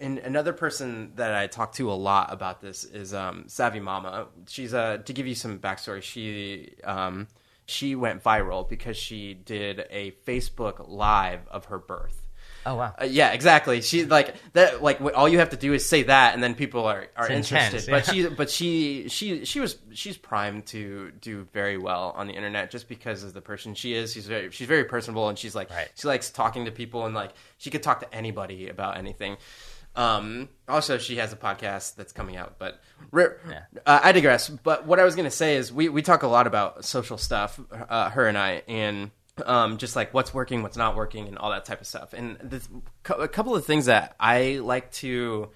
And 0.02 0.18
another 0.18 0.54
person 0.54 1.12
that 1.16 1.34
I 1.34 1.46
talk 1.46 1.74
to 1.74 1.90
a 1.90 1.92
lot 1.92 2.32
about 2.32 2.62
this 2.62 2.84
is 2.84 3.12
um, 3.12 3.44
Savvy 3.48 3.80
Mama. 3.80 4.28
She's 4.48 4.72
uh, 4.72 4.96
to 5.04 5.12
give 5.12 5.26
you 5.26 5.34
some 5.34 5.58
backstory. 5.58 6.02
She 6.02 6.72
um, 6.84 7.28
she 7.66 7.94
went 7.94 8.22
viral 8.22 8.66
because 8.66 8.96
she 8.96 9.34
did 9.34 9.84
a 9.90 10.12
Facebook 10.26 10.88
live 10.88 11.46
of 11.48 11.66
her 11.66 11.78
birth. 11.78 12.29
Oh, 12.66 12.74
wow. 12.74 12.94
Uh, 13.00 13.04
yeah, 13.04 13.30
exactly. 13.32 13.80
She 13.80 14.04
like 14.04 14.34
that. 14.52 14.82
Like 14.82 15.00
all 15.00 15.28
you 15.28 15.38
have 15.38 15.50
to 15.50 15.56
do 15.56 15.72
is 15.72 15.88
say 15.88 16.02
that, 16.04 16.34
and 16.34 16.42
then 16.42 16.54
people 16.54 16.84
are, 16.84 17.06
are 17.16 17.30
It's 17.30 17.50
interested. 17.50 17.80
intense, 17.80 17.86
But 17.86 18.12
she, 18.14 18.26
but 18.28 18.50
she, 18.50 19.08
she, 19.08 19.44
she 19.44 19.60
was 19.60 19.78
she's 19.92 20.16
primed 20.18 20.66
to 20.66 21.10
do 21.20 21.46
very 21.52 21.78
well 21.78 22.12
on 22.16 22.26
the 22.26 22.34
internet 22.34 22.70
just 22.70 22.88
because 22.88 23.22
of 23.24 23.32
the 23.32 23.40
person 23.40 23.74
she 23.74 23.94
is. 23.94 24.12
She's 24.12 24.26
very 24.26 24.50
she's 24.50 24.68
very 24.68 24.84
personable, 24.84 25.28
and 25.28 25.38
she's 25.38 25.54
like 25.54 25.70
Right. 25.70 25.88
she 25.94 26.06
likes 26.06 26.30
talking 26.30 26.66
to 26.66 26.70
people, 26.70 27.06
and 27.06 27.14
like 27.14 27.32
she 27.58 27.70
could 27.70 27.82
talk 27.82 28.00
to 28.00 28.14
anybody 28.14 28.68
about 28.68 28.98
anything. 28.98 29.36
Um, 29.96 30.48
also, 30.68 30.98
she 30.98 31.16
has 31.16 31.32
a 31.32 31.36
podcast 31.36 31.96
that's 31.96 32.12
coming 32.12 32.36
out, 32.36 32.56
but 32.58 32.80
re- 33.10 33.26
Yeah. 33.48 33.62
uh, 33.86 34.00
I 34.04 34.12
digress. 34.12 34.48
But 34.48 34.86
what 34.86 35.00
I 35.00 35.04
was 35.04 35.16
going 35.16 35.24
to 35.24 35.34
say 35.34 35.56
is 35.56 35.72
we, 35.72 35.88
we 35.88 36.00
talk 36.02 36.22
a 36.22 36.28
lot 36.28 36.46
about 36.46 36.84
social 36.84 37.18
stuff, 37.18 37.58
uh, 37.88 38.10
her 38.10 38.26
and 38.28 38.38
I, 38.38 38.62
and 38.68 39.10
um, 39.46 39.78
just 39.78 39.96
like 39.96 40.12
what's 40.14 40.32
working, 40.34 40.62
what's 40.62 40.76
not 40.76 40.96
working, 40.96 41.28
and 41.28 41.38
all 41.38 41.50
that 41.50 41.64
type 41.64 41.80
of 41.80 41.86
stuff. 41.86 42.12
And 42.12 42.36
this, 42.42 42.68
a 43.18 43.28
couple 43.28 43.54
of 43.54 43.64
things 43.64 43.86
that 43.86 44.14
I 44.20 44.58
like 44.62 44.90
to 44.92 45.50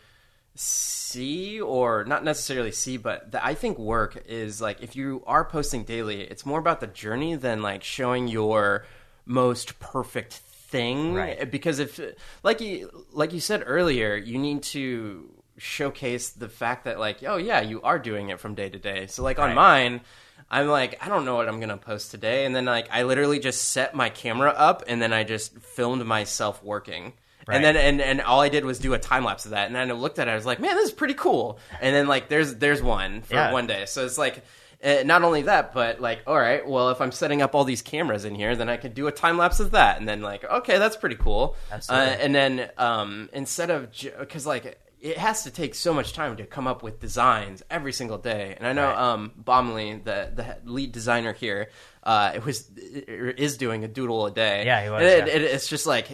see 0.57 1.61
or 1.61 2.05
not 2.05 2.23
necessarily 2.23 2.71
see 2.71 2.97
but 2.97 3.33
that 3.33 3.45
i 3.45 3.55
think 3.55 3.77
work 3.77 4.23
is 4.27 4.61
like 4.61 4.81
if 4.81 4.95
you 4.95 5.21
are 5.27 5.45
posting 5.45 5.83
daily 5.83 6.21
it's 6.23 6.47
more 6.47 6.61
about 6.61 6.79
the 6.79 6.87
journey 6.87 7.35
than 7.35 7.61
like 7.61 7.83
showing 7.83 8.29
your 8.29 8.87
most 9.27 9.81
perfect 9.81 10.33
thing 10.35 11.13
Right. 11.15 11.51
because 11.51 11.81
if 11.81 12.01
like 12.45 12.61
you 12.61 13.05
like 13.13 13.33
you 13.33 13.41
said 13.41 13.65
earlier 13.67 14.15
you 14.15 14.39
need 14.39 14.63
to 14.65 15.29
showcase 15.59 16.31
the 16.31 16.49
fact 16.49 16.85
that 16.85 17.01
like 17.01 17.19
oh 17.27 17.37
yeah 17.37 17.61
you 17.61 17.83
are 17.83 17.99
doing 17.99 18.29
it 18.29 18.39
from 18.39 18.55
day 18.55 18.69
to 18.69 18.79
day 18.79 19.09
so 19.09 19.25
like 19.25 19.41
on 19.41 19.55
mine 19.57 20.03
i'm 20.51 20.69
like 20.69 20.99
i 21.05 21.09
don't 21.09 21.25
know 21.25 21.35
what 21.37 21.49
i'm 21.49 21.61
gonna 21.61 21.77
post 21.77 22.11
today 22.11 22.45
and 22.45 22.55
then 22.55 22.65
like 22.65 22.89
i 22.93 23.03
literally 23.03 23.39
just 23.39 23.71
set 23.71 23.95
my 23.95 24.09
camera 24.09 24.51
up 24.51 24.83
and 24.87 25.01
then 25.03 25.13
i 25.13 25.25
just 25.25 25.57
filmed 25.59 26.05
myself 26.05 26.63
working 26.63 27.13
Right. 27.47 27.57
and 27.57 27.65
then 27.65 27.77
and, 27.77 28.01
and 28.01 28.23
all 28.23 28.41
I 28.41 28.49
did 28.49 28.65
was 28.65 28.79
do 28.79 28.95
a 28.95 28.99
time 28.99 29.23
lapse 29.23 29.45
of 29.45 29.51
that, 29.51 29.67
and 29.67 29.77
then 29.77 29.91
I 29.91 29.93
looked 29.93 30.19
at 30.19 30.29
it, 30.29 30.31
I 30.31 30.35
was 30.35 30.47
like, 30.47 30.61
man, 30.61 30.77
this 30.77 30.87
is 30.87 30.93
pretty 30.95 31.13
cool. 31.13 31.59
And 31.79 31.95
then 31.95 32.07
like 32.07 32.31
there's 32.31 32.55
there's 32.55 32.81
one 32.83 33.21
for 33.21 33.35
Yeah. 33.35 33.53
one 33.53 33.67
day, 33.67 33.85
so 33.85 34.03
it's 34.07 34.17
like. 34.17 34.43
Uh, 34.83 35.03
not 35.05 35.23
only 35.23 35.41
that, 35.43 35.73
but 35.73 35.99
like, 36.01 36.21
all 36.27 36.37
right, 36.39 36.67
well, 36.69 36.91
if 36.91 37.01
I'm 37.01 37.13
setting 37.13 37.41
up 37.41 37.55
all 37.55 37.65
these 37.65 37.81
cameras 37.81 38.27
in 38.27 38.35
here, 38.35 38.55
then 38.55 38.69
I 38.69 38.77
could 38.77 38.93
do 38.93 39.07
a 39.07 39.13
time 39.13 39.39
lapse 39.39 39.59
of 39.61 39.71
that, 39.71 39.99
and 39.99 40.07
then 40.07 40.21
like, 40.21 40.45
okay, 40.45 40.79
that's 40.79 40.97
pretty 40.97 41.17
cool. 41.17 41.57
Uh, 41.89 42.17
and 42.21 42.35
then 42.35 42.69
um, 42.77 43.31
instead 43.33 43.71
of 43.71 43.91
because 44.19 44.47
like 44.47 44.79
it 45.11 45.19
has 45.19 45.45
to 45.45 45.51
take 45.51 45.75
so 45.75 45.93
much 45.93 46.15
time 46.15 46.37
to 46.39 46.47
come 46.47 46.67
up 46.67 46.83
with 46.83 46.99
designs 46.99 47.63
every 47.71 47.93
single 47.93 48.17
day, 48.19 48.55
and 48.57 48.67
I 48.67 48.73
know 48.73 48.89
Right. 48.89 48.99
um, 49.13 49.33
Bomley, 49.37 50.03
the 50.03 50.19
the 50.35 50.47
lead 50.77 50.93
designer 50.93 51.33
here, 51.35 51.69
uh, 52.03 52.33
it 52.35 52.45
was 52.45 52.71
is 52.77 53.57
doing 53.59 53.85
a 53.85 53.89
doodle 53.89 54.25
a 54.27 54.31
day. 54.31 54.65
Yeah, 54.65 54.83
he 54.85 54.89
was, 54.91 55.03
it- 55.03 55.27
yeah. 55.27 55.35
it- 55.35 55.43
it's 55.43 55.69
just 55.69 55.87
like 55.87 56.07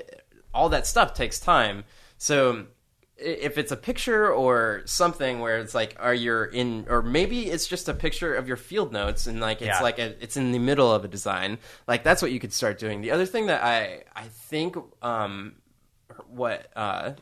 all 0.52 0.68
that 0.70 0.86
stuff 0.86 1.14
takes 1.14 1.38
time. 1.38 1.84
So 2.18 2.66
if 3.16 3.58
it's 3.58 3.70
a 3.70 3.76
picture 3.76 4.32
or 4.32 4.82
something 4.86 5.40
where 5.40 5.58
it's 5.58 5.74
like, 5.74 5.94
are 6.00 6.14
you 6.14 6.44
in, 6.44 6.86
or 6.88 7.02
maybe 7.02 7.48
it's 7.50 7.66
just 7.68 7.86
a 7.88 7.94
picture 7.94 8.34
of 8.34 8.48
your 8.48 8.56
field 8.56 8.92
notes 8.92 9.26
and 9.28 9.40
like 9.40 9.58
it's 9.60 9.68
Yeah. 9.78 9.82
like 9.82 9.98
a, 9.98 10.14
it's 10.24 10.36
in 10.38 10.52
the 10.52 10.58
middle 10.58 10.90
of 10.90 11.04
a 11.04 11.08
design. 11.08 11.58
Like 11.86 12.02
that's 12.02 12.22
what 12.22 12.32
you 12.32 12.40
could 12.40 12.52
start 12.52 12.78
doing. 12.78 13.02
The 13.02 13.10
other 13.12 13.26
thing 13.26 13.46
that 13.46 13.62
I 13.62 14.04
I 14.16 14.24
think 14.50 14.74
um 15.02 15.56
what 16.28 16.70
uh 16.74 17.12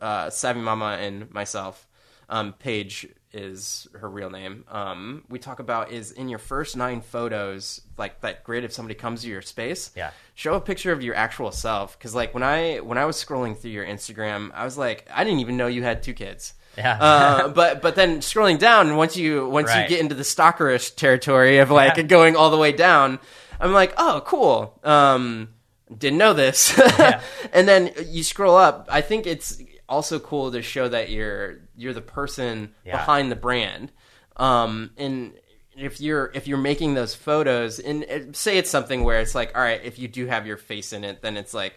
uh 0.00 0.30
Savvy 0.30 0.60
Mama 0.60 0.96
and 1.00 1.30
myself 1.30 1.86
um 2.28 2.52
Paige 2.54 3.08
is 3.32 3.86
her 3.92 4.08
real 4.08 4.30
name. 4.30 4.64
Um 4.70 5.24
we 5.28 5.38
talk 5.38 5.58
about 5.58 5.92
is 5.92 6.10
in 6.10 6.28
your 6.28 6.38
first 6.38 6.76
9 6.76 7.00
photos 7.02 7.82
like 7.98 8.20
that 8.22 8.44
grid 8.44 8.64
if 8.64 8.72
somebody 8.72 8.94
comes 8.94 9.22
to 9.22 9.28
your 9.28 9.42
space 9.42 9.90
Yeah. 9.94 10.10
show 10.34 10.54
a 10.54 10.60
picture 10.60 10.90
of 10.92 11.02
your 11.02 11.14
actual 11.14 11.50
self 11.52 11.98
because 11.98 12.14
like 12.14 12.32
when 12.32 12.42
i 12.42 12.76
when 12.78 12.96
i 12.98 13.04
was 13.04 13.22
scrolling 13.22 13.56
through 13.56 13.72
your 13.72 13.84
instagram 13.84 14.50
i 14.54 14.64
was 14.64 14.78
like 14.78 15.06
i 15.12 15.22
didn't 15.24 15.40
even 15.40 15.56
know 15.58 15.66
you 15.66 15.82
had 15.82 16.02
two 16.02 16.14
kids 16.14 16.54
Yeah. 16.78 16.96
uh, 16.98 17.48
but 17.60 17.82
but 17.82 17.94
then 17.94 18.20
scrolling 18.20 18.58
down 18.58 18.96
once 18.96 19.16
you 19.18 19.46
once 19.48 19.68
you 19.74 19.86
get 19.88 20.00
into 20.00 20.14
the 20.14 20.22
stalkerish 20.24 20.94
territory 20.96 21.58
of 21.58 21.70
like 21.70 21.96
Yeah. 21.98 22.02
going 22.04 22.36
all 22.36 22.50
the 22.50 22.56
way 22.58 22.72
down 22.72 23.18
i'm 23.60 23.72
like 23.74 23.92
oh 23.98 24.22
cool 24.24 24.78
um 24.82 25.50
didn't 25.96 26.18
know 26.18 26.32
this 26.32 26.78
and 27.52 27.68
then 27.68 27.92
you 28.06 28.22
scroll 28.22 28.56
up 28.56 28.88
i 28.90 29.00
think 29.02 29.26
it's 29.26 29.60
also 29.88 30.18
cool 30.18 30.50
to 30.52 30.62
show 30.62 30.88
that 30.88 31.10
you're 31.10 31.58
you're 31.76 31.92
the 31.94 32.00
person 32.00 32.74
Yeah. 32.84 32.96
behind 32.96 33.30
the 33.30 33.36
brand 33.36 33.92
um 34.36 34.90
and 34.96 35.32
if 35.76 36.00
you're 36.00 36.30
if 36.34 36.48
you're 36.48 36.58
making 36.58 36.94
those 36.94 37.14
photos 37.14 37.78
and 37.78 38.02
it, 38.04 38.36
say 38.36 38.58
it's 38.58 38.70
something 38.70 39.04
where 39.04 39.20
it's 39.20 39.34
like 39.34 39.52
all 39.56 39.62
right 39.62 39.80
if 39.84 39.98
you 39.98 40.08
do 40.08 40.26
have 40.26 40.46
your 40.46 40.56
face 40.56 40.92
in 40.92 41.04
it 41.04 41.22
then 41.22 41.36
it's 41.36 41.54
like 41.54 41.74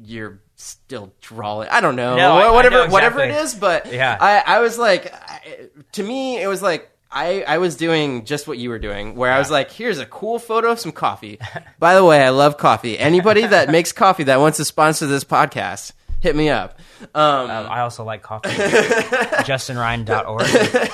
you're 0.00 0.40
still 0.56 1.12
drawing 1.20 1.68
i 1.70 1.80
don't 1.80 1.96
know 1.96 2.16
No, 2.16 2.32
I- 2.38 2.46
I 2.46 2.50
whatever 2.50 2.86
know 2.86 2.92
whatever 2.92 3.20
it 3.20 3.26
exactly. 3.30 3.44
is 3.44 3.54
but 3.54 3.92
Yeah. 3.92 4.16
i 4.20 4.56
i 4.56 4.60
was 4.60 4.78
like 4.78 5.12
I, 5.14 5.68
to 5.92 6.02
me 6.02 6.40
it 6.42 6.46
was 6.46 6.62
like 6.62 6.90
I, 7.10 7.42
I 7.48 7.56
was 7.56 7.76
doing 7.76 8.26
just 8.26 8.46
what 8.46 8.58
you 8.58 8.68
were 8.68 8.78
doing, 8.78 9.14
where 9.14 9.32
I 9.32 9.38
was 9.38 9.50
like, 9.50 9.70
here's 9.70 9.98
a 9.98 10.04
cool 10.04 10.38
photo 10.38 10.72
of 10.72 10.78
some 10.78 10.92
coffee. 10.92 11.38
By 11.78 11.94
the 11.94 12.04
way, 12.04 12.22
I 12.22 12.28
love 12.28 12.58
coffee. 12.58 12.98
Anybody 12.98 13.46
that 13.46 13.70
makes 13.76 13.92
coffee 13.92 14.24
that 14.24 14.40
wants 14.40 14.58
to 14.58 14.66
sponsor 14.66 15.06
this 15.06 15.24
podcast, 15.24 15.92
hit 16.20 16.34
me 16.36 16.48
up. 16.50 16.78
Um, 17.14 17.50
Um, 17.50 17.66
I 17.70 17.80
also 17.80 18.04
like 18.04 18.22
coffee. 18.22 18.48
JustinRyan.org. 19.44 20.46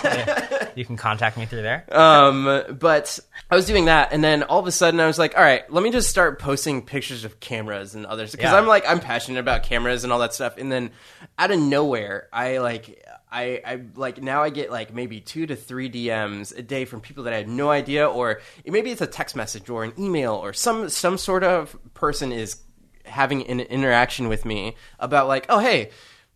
Yeah. 0.05 0.69
You 0.77 0.85
can 0.85 0.97
contact 0.97 1.37
me 1.37 1.47
through 1.47 1.63
there. 1.63 1.85
um, 1.97 2.77
but 2.79 3.19
I 3.51 3.55
was 3.57 3.67
doing 3.67 3.85
that, 3.85 4.13
and 4.13 4.25
then 4.25 4.43
all 4.43 4.59
of 4.59 4.67
a 4.67 4.73
sudden 4.73 4.99
I 5.01 5.07
was 5.07 5.19
like, 5.19 5.37
all 5.37 5.43
right, 5.43 5.71
let 5.73 5.83
me 5.85 5.91
just 5.91 6.11
start 6.11 6.39
posting 6.41 6.83
pictures 6.83 7.25
of 7.25 7.39
cameras 7.41 7.95
and 7.95 8.07
others 8.07 8.33
because 8.33 8.51
Yeah. 8.51 8.59
I'm 8.59 8.67
like 8.67 8.85
I'm 8.89 9.01
passionate 9.01 9.39
about 9.39 9.63
cameras 9.63 10.05
and 10.05 10.13
all 10.13 10.19
that 10.21 10.35
stuff. 10.35 10.57
And 10.59 10.71
then 10.73 10.91
out 11.39 11.51
of 11.53 11.61
nowhere, 11.61 12.29
I 12.33 12.59
like 12.59 13.05
I 13.31 13.61
I 13.65 13.81
like 13.95 14.21
now 14.23 14.43
I 14.43 14.51
get 14.51 14.71
like 14.73 14.93
maybe 14.93 15.21
two 15.21 15.47
to 15.47 15.55
three 15.57 15.89
DMs 15.91 16.57
a 16.57 16.63
day 16.63 16.85
from 16.85 17.01
people 17.01 17.25
that 17.25 17.33
I 17.33 17.37
had 17.37 17.49
no 17.49 17.71
idea, 17.71 18.09
or 18.09 18.41
maybe 18.67 18.91
it's 18.91 19.01
a 19.01 19.07
text 19.07 19.37
message 19.37 19.69
or 19.71 19.85
an 19.85 19.93
email 19.99 20.35
or 20.35 20.53
some 20.53 20.89
some 20.89 21.19
sort 21.19 21.45
of 21.45 21.77
person 21.95 22.33
is 22.33 22.57
having 23.05 23.47
an 23.47 23.61
interaction 23.61 24.29
with 24.29 24.45
me 24.45 24.77
about 24.99 25.29
like, 25.29 25.47
oh 25.49 25.59
hey, 25.59 25.91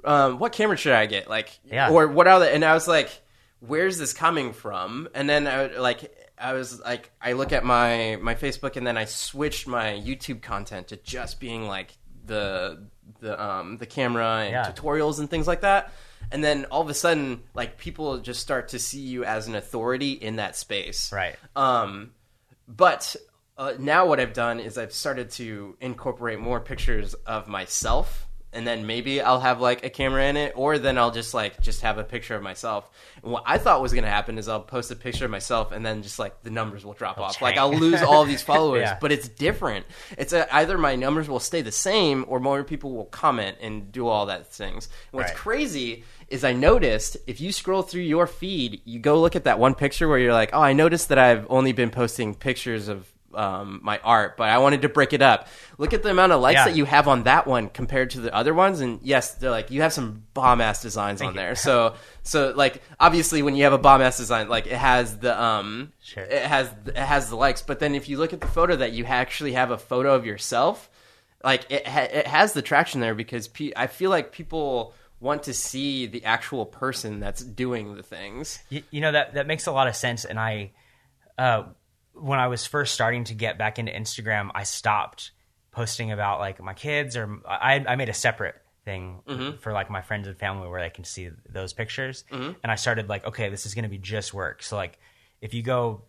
um, 0.04 0.38
what 0.38 0.52
camera 0.52 0.76
should 0.76 0.92
I 0.92 1.06
get? 1.06 1.28
Like, 1.28 1.58
Yeah. 1.64 1.90
or 1.90 2.06
what 2.08 2.26
are 2.28 2.40
the? 2.40 2.50
And 2.52 2.64
I 2.64 2.74
was 2.74 2.86
like, 2.88 3.10
where's 3.60 3.98
this 3.98 4.12
coming 4.12 4.52
from? 4.52 5.08
And 5.14 5.28
then 5.28 5.46
I 5.46 5.62
would, 5.62 5.76
like. 5.76 6.14
I 6.40 6.52
was 6.52 6.78
like, 6.78 7.10
I 7.20 7.32
look 7.32 7.50
at 7.52 7.64
my 7.64 8.16
my 8.22 8.36
Facebook, 8.36 8.76
and 8.76 8.86
then 8.86 8.96
I 8.96 9.06
switched 9.06 9.66
my 9.66 9.86
YouTube 9.86 10.40
content 10.40 10.86
to 10.88 10.96
just 10.96 11.40
being 11.40 11.66
like 11.66 11.98
the 12.26 12.86
the 13.18 13.42
um 13.42 13.76
the 13.78 13.86
camera 13.86 14.42
and 14.44 14.52
Yeah. 14.52 14.70
tutorials 14.70 15.18
and 15.18 15.28
things 15.28 15.48
like 15.48 15.62
that. 15.62 15.90
And 16.30 16.44
then 16.44 16.66
all 16.66 16.80
of 16.80 16.88
a 16.90 16.94
sudden, 16.94 17.42
like 17.54 17.76
people 17.76 18.18
just 18.18 18.38
start 18.38 18.68
to 18.68 18.78
see 18.78 19.00
you 19.00 19.24
as 19.24 19.48
an 19.48 19.56
authority 19.56 20.12
in 20.12 20.36
that 20.36 20.54
space, 20.54 21.10
Right. 21.12 21.34
um, 21.56 22.12
but 22.68 23.16
uh, 23.58 23.74
now 23.78 24.06
what 24.06 24.20
I've 24.20 24.32
done 24.32 24.60
is 24.60 24.78
I've 24.78 24.92
started 24.92 25.30
to 25.32 25.76
incorporate 25.80 26.38
more 26.38 26.60
pictures 26.60 27.14
of 27.26 27.48
myself, 27.48 28.24
and 28.50 28.66
then 28.66 28.86
maybe 28.86 29.20
I'll 29.20 29.40
have 29.40 29.60
like 29.60 29.84
a 29.84 29.90
camera 29.90 30.24
in 30.24 30.36
it, 30.38 30.54
or 30.56 30.78
then 30.78 30.96
I'll 30.96 31.10
just 31.10 31.34
like 31.34 31.60
just 31.60 31.82
have 31.82 31.98
a 31.98 32.04
picture 32.04 32.34
of 32.34 32.42
myself. 32.42 32.88
And 33.22 33.30
what 33.30 33.42
I 33.44 33.58
thought 33.58 33.82
was 33.82 33.92
going 33.92 34.04
to 34.04 34.10
happen 34.10 34.38
is 34.38 34.48
I'll 34.48 34.60
post 34.62 34.90
a 34.90 34.96
picture 34.96 35.26
of 35.26 35.30
myself, 35.30 35.70
and 35.72 35.84
then 35.84 36.02
just 36.02 36.18
like 36.18 36.42
the 36.44 36.50
numbers 36.50 36.82
will 36.84 36.94
drop 36.94 37.18
off. 37.18 37.42
Like. 37.42 37.58
I'll 37.58 37.74
lose 37.74 38.00
all 38.00 38.24
these 38.24 38.40
followers, 38.52 38.82
Yeah. 38.82 38.98
but 39.00 39.12
it's 39.12 39.28
different. 39.28 39.84
It's 40.16 40.32
a, 40.32 40.52
either 40.54 40.78
my 40.78 40.94
numbers 40.96 41.28
will 41.28 41.40
stay 41.40 41.60
the 41.60 41.72
same, 41.72 42.24
or 42.26 42.40
more 42.40 42.64
people 42.64 42.92
will 42.94 43.04
comment 43.06 43.58
and 43.60 43.92
do 43.92 44.06
all 44.06 44.26
that 44.26 44.46
things. 44.52 44.88
And 45.12 45.18
what's 45.18 45.30
Right. 45.32 45.36
crazy 45.36 46.04
is 46.28 46.42
I 46.44 46.52
noticed 46.52 47.16
if 47.26 47.40
you 47.42 47.52
scroll 47.52 47.82
through 47.82 48.02
your 48.02 48.26
feed, 48.26 48.80
you 48.86 48.98
go 48.98 49.20
look 49.20 49.36
at 49.36 49.44
that 49.44 49.58
one 49.58 49.74
picture 49.74 50.08
where 50.08 50.18
you're 50.18 50.32
like, 50.32 50.50
oh, 50.54 50.60
I 50.62 50.72
noticed 50.72 51.08
that 51.10 51.18
I've 51.18 51.46
only 51.50 51.72
been 51.72 51.90
posting 51.90 52.34
pictures 52.34 52.88
of 52.88 53.12
um, 53.34 53.80
my 53.82 53.98
art, 53.98 54.36
but 54.36 54.48
I 54.48 54.58
wanted 54.58 54.82
to 54.82 54.88
break 54.88 55.12
it 55.12 55.20
up. 55.22 55.48
Look 55.76 55.92
at 55.92 56.02
the 56.02 56.10
amount 56.10 56.32
of 56.32 56.40
likes 56.40 56.56
Yeah. 56.56 56.64
that 56.66 56.76
you 56.76 56.84
have 56.86 57.08
on 57.08 57.24
that 57.24 57.46
one 57.46 57.68
compared 57.68 58.10
to 58.10 58.20
the 58.20 58.34
other 58.34 58.54
ones, 58.54 58.80
and 58.80 59.00
yes, 59.02 59.34
they're 59.34 59.50
like 59.50 59.70
you 59.70 59.82
have 59.82 59.92
some 59.92 60.24
bomb 60.34 60.60
ass 60.60 60.80
designs 60.82 61.20
on 61.20 61.34
you. 61.34 61.40
there. 61.40 61.54
So, 61.68 61.94
so 62.22 62.52
like 62.56 62.82
obviously 62.98 63.42
when 63.42 63.54
you 63.54 63.64
have 63.64 63.72
a 63.72 63.78
bomb 63.78 64.00
ass 64.00 64.16
design, 64.16 64.48
like 64.48 64.66
it 64.66 64.72
has 64.78 65.18
the 65.18 65.40
um, 65.40 65.92
Sure. 66.02 66.24
it 66.24 66.42
has 66.42 66.70
it 66.86 66.96
has 66.96 67.28
the 67.28 67.36
likes, 67.36 67.62
but 67.62 67.78
then 67.80 67.94
if 67.94 68.08
you 68.08 68.16
look 68.18 68.32
at 68.32 68.40
the 68.40 68.46
photo 68.48 68.76
that 68.76 68.92
you 68.92 69.04
actually 69.04 69.52
have 69.52 69.70
a 69.70 69.78
photo 69.78 70.14
of 70.14 70.24
yourself, 70.24 70.88
like 71.44 71.70
it 71.70 71.86
ha- 71.86 72.08
it 72.10 72.26
has 72.26 72.54
the 72.54 72.62
traction 72.62 73.00
there 73.00 73.14
because 73.14 73.46
pe- 73.48 73.72
I 73.76 73.86
feel 73.88 74.10
like 74.10 74.32
people 74.32 74.94
want 75.20 75.42
to 75.42 75.52
see 75.52 76.06
the 76.06 76.24
actual 76.24 76.64
person 76.64 77.18
that's 77.20 77.42
doing 77.42 77.94
the 77.96 78.02
things. 78.02 78.60
You, 78.70 78.82
you 78.90 79.00
know 79.00 79.12
that 79.12 79.34
that 79.34 79.46
makes 79.46 79.66
a 79.66 79.72
lot 79.72 79.86
of 79.88 79.96
sense. 79.96 80.24
And 80.24 80.38
I, 80.38 80.70
uh, 81.36 81.64
when 82.20 82.38
I 82.38 82.48
was 82.48 82.66
first 82.66 82.94
starting 82.94 83.24
to 83.24 83.34
get 83.34 83.58
back 83.58 83.78
into 83.78 83.92
Instagram, 83.92 84.50
I 84.54 84.64
stopped 84.64 85.30
posting 85.72 86.12
about 86.12 86.40
like 86.40 86.60
my 86.62 86.74
kids, 86.74 87.16
or 87.16 87.40
I, 87.46 87.84
I 87.86 87.96
made 87.96 88.08
a 88.08 88.14
separate 88.14 88.56
thing 88.84 89.20
for 89.60 89.72
like 89.72 89.90
my 89.90 90.00
friends 90.02 90.26
and 90.28 90.36
family 90.38 90.68
where 90.68 90.80
they 90.80 90.90
can 90.90 91.04
see 91.04 91.30
those 91.48 91.72
pictures. 91.72 92.24
And 92.62 92.72
I 92.72 92.74
started 92.76 93.08
like, 93.08 93.26
okay, 93.26 93.48
this 93.50 93.66
is 93.66 93.74
going 93.74 93.84
to 93.84 93.88
be 93.88 93.98
just 93.98 94.32
work. 94.34 94.62
So 94.62 94.76
like, 94.76 94.98
if 95.40 95.54
you 95.54 95.62
go, 95.62 96.02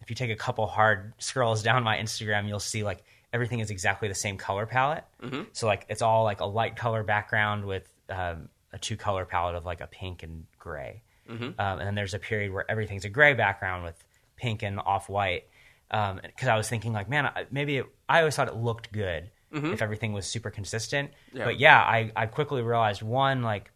if 0.00 0.08
you 0.10 0.16
take 0.16 0.30
a 0.30 0.36
couple 0.36 0.66
hard 0.66 1.12
scrolls 1.18 1.62
down 1.68 1.82
my 1.82 1.96
Instagram, 1.98 2.48
you'll 2.48 2.60
see 2.60 2.82
like 2.84 3.04
everything 3.32 3.60
is 3.60 3.70
exactly 3.70 4.08
the 4.08 4.14
same 4.14 4.36
color 4.36 4.66
palette. 4.66 5.04
So 5.52 5.66
like 5.66 5.86
it's 5.88 6.02
all 6.02 6.24
like 6.24 6.40
a 6.40 6.46
light 6.46 6.76
color 6.76 7.02
background 7.02 7.64
with 7.64 7.92
um, 8.08 8.48
a 8.72 8.78
two 8.78 8.96
color 8.96 9.24
palette 9.24 9.54
of 9.56 9.64
like 9.64 9.80
a 9.80 9.86
pink 9.86 10.22
and 10.22 10.46
gray. 10.58 11.02
Um, 11.58 11.78
and 11.78 11.86
then 11.86 11.94
there's 11.94 12.14
a 12.14 12.18
period 12.18 12.52
where 12.52 12.70
everything's 12.70 13.04
a 13.04 13.08
gray 13.08 13.34
background 13.34 13.84
with 13.84 14.02
pink 14.42 14.62
and 14.62 14.80
off 14.80 15.08
white. 15.08 15.44
Um, 15.90 16.20
because 16.22 16.48
I 16.48 16.56
was 16.56 16.68
thinking 16.68 16.92
like, 16.92 17.08
man, 17.08 17.30
maybe 17.50 17.78
it, 17.78 17.86
I 18.08 18.20
always 18.20 18.34
thought 18.34 18.48
it 18.48 18.56
looked 18.56 18.92
good 18.92 19.30
mm-hmm. 19.54 19.72
if 19.72 19.82
everything 19.82 20.12
was 20.12 20.26
super 20.26 20.50
consistent. 20.50 21.12
Yeah. 21.32 21.44
But 21.44 21.60
yeah, 21.60 21.78
I 21.78 22.10
I 22.16 22.26
quickly 22.26 22.62
realized 22.62 23.02
one 23.02 23.42
like 23.42 23.70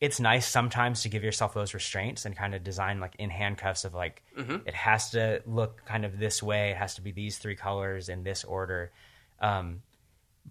it's 0.00 0.18
nice 0.18 0.48
sometimes 0.48 1.02
to 1.02 1.10
give 1.10 1.22
yourself 1.22 1.52
those 1.52 1.74
restraints 1.74 2.24
and 2.24 2.34
kind 2.34 2.54
of 2.54 2.64
design 2.64 3.00
like 3.00 3.14
in 3.18 3.28
handcuffs 3.28 3.84
of 3.84 3.92
like 3.92 4.22
mm-hmm. 4.38 4.56
it 4.66 4.74
has 4.74 5.10
to 5.10 5.42
look 5.44 5.84
kind 5.84 6.06
of 6.06 6.18
this 6.18 6.42
way 6.42 6.70
it 6.70 6.76
has 6.76 6.94
to 6.94 7.02
be 7.02 7.12
these 7.12 7.36
three 7.36 7.56
colors 7.56 8.08
in 8.08 8.22
this 8.22 8.42
order 8.44 8.92
um, 9.40 9.82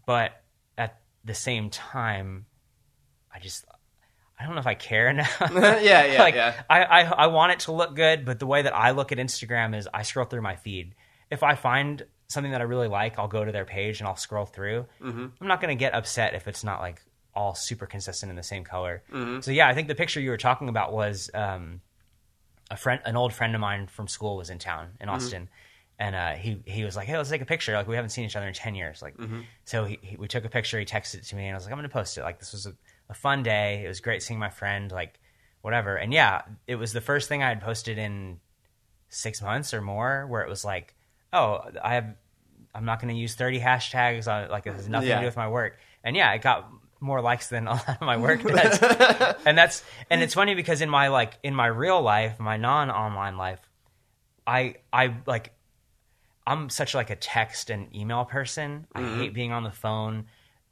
but 0.05 0.43
at 0.77 0.99
the 1.25 1.33
same 1.33 1.71
time 1.71 2.45
i 3.33 3.39
just 3.39 3.65
i 4.39 4.45
don't 4.45 4.53
know 4.55 4.59
if 4.61 4.67
i 4.67 4.73
care 4.75 5.11
now 5.13 5.27
yeah, 5.51 6.05
yeah, 6.05 6.19
like 6.19 6.35
yeah. 6.35 6.61
I, 6.69 6.83
I 6.83 7.01
i 7.03 7.27
want 7.27 7.51
it 7.51 7.59
to 7.61 7.71
look 7.71 7.95
good 7.95 8.25
but 8.25 8.39
the 8.39 8.47
way 8.47 8.61
that 8.61 8.75
i 8.75 8.91
look 8.91 9.11
at 9.11 9.17
instagram 9.17 9.75
is 9.77 9.87
i 9.93 10.03
scroll 10.03 10.25
through 10.25 10.41
my 10.41 10.55
feed 10.55 10.95
if 11.29 11.43
i 11.43 11.55
find 11.55 12.05
something 12.27 12.51
that 12.51 12.61
i 12.61 12.63
really 12.63 12.87
like 12.87 13.17
i'll 13.19 13.27
go 13.27 13.43
to 13.43 13.51
their 13.51 13.65
page 13.65 13.99
and 13.99 14.07
i'll 14.07 14.15
scroll 14.15 14.45
through 14.45 14.85
Mm-hmm. 15.01 15.25
i'm 15.41 15.47
not 15.47 15.61
going 15.61 15.75
to 15.75 15.79
get 15.79 15.93
upset 15.93 16.33
if 16.35 16.47
it's 16.47 16.63
not 16.63 16.79
like 16.79 17.01
all 17.35 17.53
super 17.55 17.85
consistent 17.85 18.29
in 18.29 18.35
the 18.35 18.43
same 18.43 18.63
color 18.63 19.03
Mm-hmm. 19.11 19.41
so 19.41 19.51
yeah 19.51 19.67
i 19.67 19.73
think 19.73 19.87
the 19.87 19.95
picture 19.95 20.19
you 20.19 20.29
were 20.29 20.37
talking 20.37 20.69
about 20.69 20.93
was 20.93 21.29
um, 21.33 21.81
a 22.71 22.77
friend 22.77 23.01
an 23.05 23.15
old 23.15 23.33
friend 23.33 23.55
of 23.55 23.61
mine 23.61 23.87
from 23.87 24.07
school 24.07 24.37
was 24.37 24.49
in 24.49 24.59
town 24.59 24.85
Mm-hmm. 24.93 25.03
in 25.03 25.09
austin 25.09 25.49
and 26.01 26.15
uh, 26.15 26.31
he 26.35 26.61
he 26.65 26.83
was 26.85 26.95
like 26.95 27.07
hey 27.07 27.17
let's 27.17 27.29
take 27.29 27.41
a 27.41 27.45
picture 27.45 27.73
like 27.73 27.87
we 27.87 27.95
haven't 27.95 28.09
seen 28.11 28.25
each 28.25 28.35
other 28.35 28.47
in 28.47 28.53
10 28.53 28.73
years 28.75 29.01
like 29.01 29.17
Mm-hmm. 29.17 29.41
so 29.65 29.85
he, 29.85 29.99
he, 30.01 30.15
we 30.17 30.27
took 30.27 30.45
a 30.45 30.49
picture 30.49 30.79
he 30.79 30.85
texted 30.85 31.15
it 31.15 31.23
to 31.25 31.35
me 31.35 31.45
and 31.45 31.53
i 31.53 31.57
was 31.57 31.65
like 31.65 31.71
i'm 31.73 31.77
gonna 31.77 31.89
post 31.89 32.17
it 32.17 32.21
like 32.23 32.39
this 32.39 32.51
was 32.53 32.65
a, 32.67 32.73
a 33.09 33.13
fun 33.13 33.43
day. 33.43 33.83
It 33.83 33.87
was 33.87 33.99
great 33.99 34.23
seeing 34.23 34.39
my 34.39 34.49
friend 34.49 34.91
like 34.91 35.19
whatever. 35.61 35.95
And 35.95 36.13
yeah 36.13 36.43
it 36.67 36.75
was 36.75 36.93
the 36.93 37.01
first 37.01 37.27
thing 37.27 37.43
i 37.43 37.49
had 37.49 37.61
posted 37.61 37.97
in 37.97 38.39
six 39.09 39.41
months 39.41 39.73
or 39.73 39.81
more 39.81 40.25
where 40.27 40.41
it 40.41 40.49
was 40.49 40.63
like 40.63 40.95
oh 41.33 41.59
i 41.83 41.95
have 41.95 42.13
i'm 42.75 42.85
not 42.85 43.01
going 43.01 43.13
to 43.13 43.19
use 43.19 43.33
30 43.35 43.59
hashtags 43.59 44.27
on 44.31 44.49
like 44.49 44.67
it 44.67 44.73
has 44.73 44.87
nothing 44.87 45.09
Yeah. 45.09 45.15
to 45.15 45.21
do 45.21 45.25
with 45.25 45.37
my 45.37 45.49
work. 45.49 45.77
And 46.03 46.15
yeah 46.15 46.31
it 46.33 46.41
got 46.41 46.69
more 47.01 47.21
likes 47.21 47.47
than 47.47 47.67
a 47.67 47.71
lot 47.73 47.89
of 47.89 48.01
my 48.01 48.17
work 48.17 48.43
does. 48.47 48.79
And 49.45 49.57
that's 49.57 49.83
and 50.09 50.21
it's 50.21 50.33
funny 50.33 50.55
because 50.55 50.81
in 50.81 50.89
my 50.89 51.07
like 51.07 51.37
in 51.43 51.55
my 51.55 51.67
real 51.67 52.01
life 52.01 52.39
my 52.39 52.57
non-online 52.57 53.37
life 53.37 53.61
i 54.45 54.75
i 54.93 55.15
like 55.25 55.53
i'm 56.45 56.69
such 56.69 56.93
like 56.93 57.09
a 57.09 57.15
text 57.15 57.69
and 57.69 57.93
email 57.95 58.25
person. 58.25 58.87
I 58.93 59.01
mm-hmm. 59.01 59.19
hate 59.19 59.33
being 59.33 59.51
on 59.51 59.63
the 59.63 59.71
phone 59.71 60.25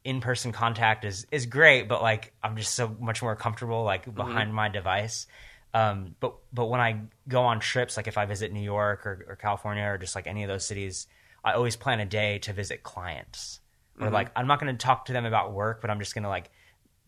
in-person 0.08 0.52
contact 0.52 1.04
is 1.06 1.28
is 1.32 1.46
great 1.46 1.88
but 1.88 2.02
like 2.02 2.34
i'm 2.42 2.56
just 2.56 2.74
so 2.74 2.96
much 3.00 3.22
more 3.22 3.36
comfortable 3.36 3.84
like 3.84 4.14
behind 4.16 4.54
my 4.54 4.70
device 4.70 5.28
um, 5.74 6.16
but 6.20 6.36
but 6.52 6.66
when 6.66 6.80
I 6.80 7.02
go 7.28 7.44
on 7.44 7.60
trips, 7.60 7.98
like 7.98 8.08
if 8.08 8.18
I 8.18 8.26
visit 8.26 8.52
New 8.52 8.62
York 8.62 9.06
or, 9.06 9.26
or 9.30 9.36
California 9.36 9.84
or 9.84 9.98
just 9.98 10.16
like 10.16 10.26
any 10.26 10.44
of 10.44 10.48
those 10.48 10.66
cities, 10.66 11.08
I 11.44 11.54
always 11.54 11.76
plan 11.76 12.00
a 12.00 12.06
day 12.06 12.40
to 12.40 12.54
visit 12.54 12.84
clients. 12.84 13.60
Or 14.00 14.12
like 14.12 14.32
I'm 14.36 14.46
not 14.46 14.60
going 14.60 14.76
to 14.76 14.86
talk 14.86 15.06
to 15.06 15.14
them 15.14 15.26
about 15.26 15.54
work, 15.54 15.82
but 15.82 15.90
I'm 15.90 16.00
just 16.00 16.14
going 16.14 16.24
to 16.24 16.30
like 16.30 16.52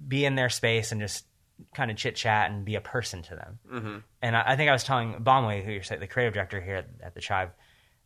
be 0.08 0.26
in 0.26 0.36
their 0.36 0.50
space 0.50 0.92
and 0.92 1.00
just 1.00 1.26
kind 1.76 1.92
of 1.92 1.98
chit 1.98 2.16
chat 2.16 2.50
and 2.50 2.66
be 2.66 2.76
a 2.76 2.82
person 2.82 3.22
to 3.24 3.36
them. 3.36 3.60
Mm-hmm. 3.72 3.98
And 4.24 4.36
I, 4.36 4.44
I 4.48 4.56
think 4.56 4.70
I 4.70 4.74
was 4.74 4.84
telling 4.84 5.14
Bomley, 5.20 5.64
who 5.64 5.72
you're 5.72 6.00
the 6.00 6.08
creative 6.08 6.34
director 6.34 6.60
here 6.60 6.78
at, 6.78 6.88
at 7.04 7.14
the 7.14 7.22
Tribe, 7.22 7.52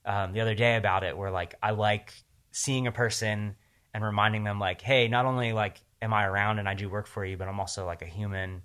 um, 0.06 0.34
the 0.34 0.42
other 0.42 0.54
day 0.54 0.76
about 0.76 1.04
it, 1.04 1.18
where 1.18 1.32
like 1.32 1.56
I 1.64 1.72
like 1.72 2.14
seeing 2.52 2.88
a 2.88 2.92
person 2.92 3.56
and 3.94 4.04
reminding 4.04 4.44
them 4.44 4.60
like, 4.60 4.82
hey, 4.82 5.08
not 5.08 5.26
only 5.26 5.54
like 5.54 5.80
am 6.02 6.14
I 6.14 6.26
around 6.26 6.60
and 6.60 6.68
I 6.68 6.74
do 6.74 6.90
work 6.90 7.08
for 7.08 7.24
you, 7.26 7.38
but 7.38 7.48
I'm 7.48 7.60
also 7.60 7.86
like 7.86 8.02
a 8.02 8.06
human, 8.08 8.62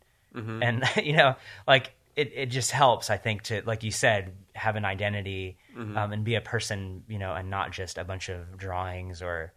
and 0.63 0.85
you 1.03 1.15
know, 1.15 1.37
like 1.67 1.93
it 2.17 2.33
it 2.35 2.47
just 2.47 2.71
helps. 2.71 3.11
I 3.11 3.17
think 3.17 3.43
to 3.45 3.63
like 3.65 3.83
you 3.83 3.91
said, 3.91 4.35
have 4.55 4.77
an 4.77 4.85
identity 4.85 5.57
um, 5.97 6.13
and 6.13 6.25
be 6.25 6.35
a 6.35 6.41
person, 6.41 7.05
you 7.09 7.19
know, 7.19 7.33
and 7.35 7.49
not 7.51 7.71
just 7.73 7.99
a 7.99 8.05
bunch 8.05 8.29
of 8.29 8.57
drawings 8.59 9.23
or 9.23 9.53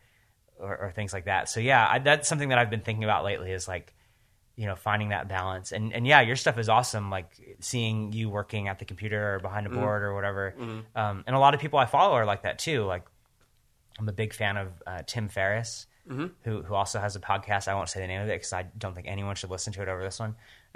or, 0.60 0.78
or 0.78 0.92
things 0.92 1.12
like 1.12 1.26
that. 1.26 1.50
So 1.50 1.60
yeah, 1.60 1.88
I, 1.90 2.00
that's 2.00 2.28
something 2.30 2.50
that 2.50 2.60
I've 2.60 2.70
been 2.70 2.82
thinking 2.82 3.04
about 3.04 3.24
lately 3.24 3.52
is 3.52 3.68
like 3.68 3.94
you 4.56 4.68
know 4.68 4.76
finding 4.76 5.10
that 5.10 5.28
balance. 5.28 5.72
And 5.72 5.92
and 5.94 6.06
yeah 6.06 6.22
your 6.22 6.36
stuff 6.36 6.60
is 6.60 6.70
awesome 6.70 7.10
like 7.10 7.32
seeing 7.62 8.12
you 8.14 8.30
working 8.30 8.68
at 8.68 8.78
the 8.78 8.86
computer 8.86 9.36
or 9.36 9.40
behind 9.40 9.66
a 9.66 9.70
board 9.70 10.04
or 10.04 10.14
whatever. 10.14 10.54
Um, 10.96 11.24
and 11.26 11.36
a 11.36 11.40
lot 11.40 11.56
of 11.56 11.60
people 11.62 11.80
i 11.80 11.86
follow 11.86 12.14
are 12.14 12.26
like 12.26 12.44
that 12.44 12.60
too 12.60 12.84
like 12.84 13.04
i'm 14.00 14.08
a 14.10 14.14
big 14.14 14.34
fan 14.34 14.58
of 14.58 14.68
uh, 14.88 15.02
tim 15.08 15.28
ferriss 15.30 15.88
who, 16.44 16.62
who 16.64 16.74
also 16.76 17.00
has 17.00 17.16
a 17.16 17.22
podcast. 17.22 17.70
I 17.70 17.74
won't 17.76 17.88
say 17.88 18.02
the 18.02 18.08
name 18.08 18.20
of 18.22 18.28
it 18.28 18.34
because 18.34 18.52
i 18.52 18.64
don't 18.78 18.94
think 18.94 19.08
anyone 19.08 19.36
should 19.36 19.50
listen 19.50 19.72
to 19.74 19.82
it 19.82 19.88
over 19.88 20.04
this 20.04 20.20
one. 20.20 20.36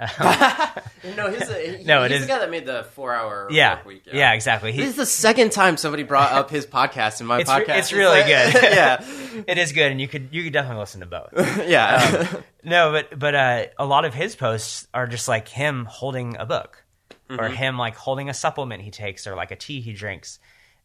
No, 1.16 1.30
he's, 1.30 1.48
a, 1.48 1.76
he, 1.78 1.84
No, 1.84 2.04
it 2.04 2.10
he's 2.10 2.20
is- 2.20 2.26
the 2.26 2.32
guy 2.32 2.38
that 2.40 2.50
made 2.50 2.64
the 2.66 2.84
four-hour 2.94 3.48
yeah. 3.50 3.76
work 3.76 3.84
week. 3.86 4.02
yeah, 4.12 4.32
exactly. 4.32 4.72
This 4.72 4.88
is 4.90 4.96
the 4.96 5.06
second 5.06 5.52
time 5.52 5.76
somebody 5.76 6.02
brought 6.04 6.32
up 6.32 6.50
his 6.50 6.66
podcast 6.66 7.20
in 7.20 7.26
my 7.26 7.40
It's 7.40 7.50
re- 7.50 7.64
podcast. 7.64 7.78
it's 7.78 7.92
really 7.92 8.20
good. 8.22 8.54
yeah, 8.62 9.04
it 9.46 9.58
is 9.58 9.72
good 9.72 9.92
and 9.92 10.00
you 10.00 10.08
could 10.08 10.28
you 10.32 10.42
could 10.44 10.52
definitely 10.52 10.80
listen 10.80 11.00
to 11.00 11.06
both. 11.06 11.32
Yeah. 11.68 12.40
No, 12.64 12.92
but 12.92 13.18
but 13.18 13.34
uh, 13.34 13.66
a 13.78 13.84
lot 13.86 14.04
of 14.06 14.14
his 14.14 14.34
posts 14.36 14.86
are 14.94 15.06
just 15.06 15.28
like 15.28 15.48
him 15.48 15.84
holding 15.84 16.36
a 16.36 16.46
book, 16.46 16.82
or 17.28 17.48
him 17.48 17.76
like 17.78 17.96
holding 17.96 18.28
a 18.30 18.34
supplement 18.34 18.82
he 18.82 18.90
takes, 18.90 19.26
or 19.26 19.34
like 19.36 19.50
a 19.50 19.56
tea 19.56 19.80
he 19.80 19.92
drinks, 19.92 20.38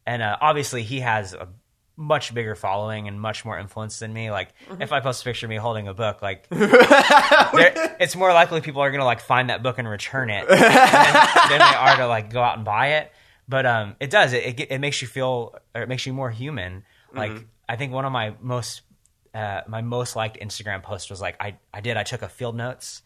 and 0.05 0.21
uh, 0.21 0.37
obviously 0.41 0.83
he 0.83 0.99
has 0.99 1.33
a 1.33 1.47
much 1.97 2.33
bigger 2.33 2.55
following 2.55 3.07
and 3.07 3.19
much 3.19 3.45
more 3.45 3.59
influence 3.59 3.99
than 3.99 4.13
me. 4.13 4.31
Like 4.31 4.49
if 4.79 4.91
I 4.91 4.99
post 4.99 5.21
a 5.21 5.25
picture 5.25 5.45
of 5.45 5.49
me 5.49 5.57
holding 5.57 5.87
a 5.87 5.93
book, 5.93 6.21
like 6.21 6.47
it's 6.51 8.15
more 8.15 8.33
likely 8.33 8.61
people 8.61 8.81
are 8.81 8.91
gonna 8.91 9.05
like 9.05 9.21
find 9.21 9.49
that 9.49 9.63
book 9.63 9.77
and 9.77 9.87
return 9.87 10.29
it 10.29 10.47
than, 10.47 10.59
than 10.59 11.59
they 11.59 11.75
are 11.75 11.97
to 11.97 12.07
like 12.07 12.31
go 12.31 12.41
out 12.41 12.55
and 12.57 12.65
buy 12.65 12.93
it. 12.93 13.11
But 13.47 13.65
um, 13.65 13.95
it 13.99 14.09
does 14.09 14.33
it, 14.33 14.59
it 14.59 14.71
it 14.71 14.79
makes 14.79 15.01
you 15.01 15.07
feel 15.07 15.55
or 15.75 15.81
it 15.81 15.89
makes 15.89 16.05
you 16.05 16.13
more 16.13 16.31
human. 16.31 16.83
Like 17.13 17.31
I 17.67 17.75
think 17.75 17.93
one 17.93 18.05
of 18.05 18.11
my 18.11 18.33
most 18.41 18.81
uh, 19.33 19.61
my 19.67 19.81
most 19.81 20.15
liked 20.15 20.39
Instagram 20.39 20.83
post 20.83 21.09
was 21.09 21.21
like 21.21 21.35
I 21.39 21.57
I 21.73 21.81
did 21.81 21.97
I 21.97 22.03
took 22.03 22.21
a 22.21 22.29
field 22.29 22.55
notes 22.55 23.01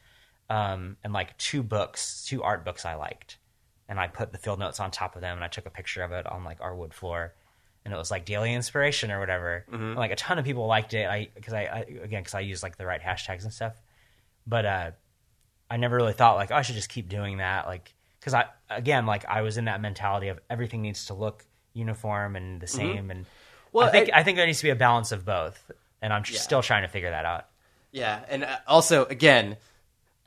um, 0.49 0.97
and 1.03 1.13
like 1.13 1.37
two 1.37 1.63
books 1.63 2.25
two 2.27 2.43
art 2.43 2.63
books 2.63 2.85
I 2.85 2.95
liked 2.95 3.37
and 3.87 3.99
I 3.99 4.07
put 4.07 4.31
the 4.31 4.37
field 4.37 4.59
notes 4.59 4.79
on 4.79 4.91
top 4.91 5.15
of 5.15 5.21
them 5.21 5.37
and 5.37 5.43
I 5.43 5.47
took 5.47 5.65
a 5.65 5.69
picture 5.69 6.03
of 6.03 6.11
it 6.11 6.25
on 6.27 6.43
like 6.43 6.61
our 6.61 6.75
wood 6.75 6.93
floor 6.93 7.33
and 7.85 7.93
it 7.93 7.97
was 7.97 8.09
like 8.11 8.25
daily 8.25 8.51
inspiration 8.53 9.11
or 9.11 9.19
whatever. 9.19 9.63
And, 9.71 9.95
like 9.95 10.11
a 10.11 10.15
ton 10.15 10.39
of 10.39 10.43
people 10.45 10.65
liked 10.65 10.93
it. 10.93 11.07
I 11.07 11.29
because 11.35 11.53
I, 11.53 11.61
I 11.63 11.79
again 12.03 12.21
because 12.23 12.33
I 12.33 12.39
use 12.41 12.63
like 12.63 12.77
the 12.77 12.85
right 12.85 12.99
hashtags 13.01 13.43
and 13.43 13.53
stuff. 13.53 13.75
But 14.47 14.65
uh 14.65 14.91
I 15.69 15.77
never 15.77 15.95
really 15.95 16.13
thought 16.13 16.35
like 16.35 16.51
oh, 16.51 16.55
I 16.55 16.61
should 16.63 16.75
just 16.75 16.89
keep 16.89 17.07
doing 17.09 17.37
that 17.37 17.67
like 17.67 17.93
because 18.19 18.33
I 18.33 18.45
again 18.69 19.05
like 19.05 19.25
I 19.25 19.41
was 19.41 19.57
in 19.57 19.65
that 19.65 19.81
mentality 19.81 20.27
of 20.29 20.39
everything 20.49 20.81
needs 20.81 21.05
to 21.07 21.13
look 21.13 21.45
uniform 21.73 22.35
and 22.35 22.59
the 22.59 22.67
same. 22.67 23.11
And 23.11 23.25
Well, 23.71 23.87
I 23.87 23.91
think 23.91 24.09
I- 24.13 24.19
I, 24.19 24.23
think 24.23 24.37
there 24.37 24.45
needs 24.45 24.59
to 24.59 24.63
be 24.65 24.69
a 24.71 24.75
balance 24.75 25.11
of 25.11 25.25
both 25.25 25.71
and 26.01 26.11
I'm 26.13 26.23
Yeah. 26.29 26.39
still 26.39 26.61
trying 26.61 26.81
to 26.83 26.87
figure 26.87 27.09
that 27.11 27.25
out. 27.25 27.45
Yeah, 27.91 28.19
and 28.29 28.43
uh, 28.43 28.57
also 28.67 29.05
again, 29.05 29.57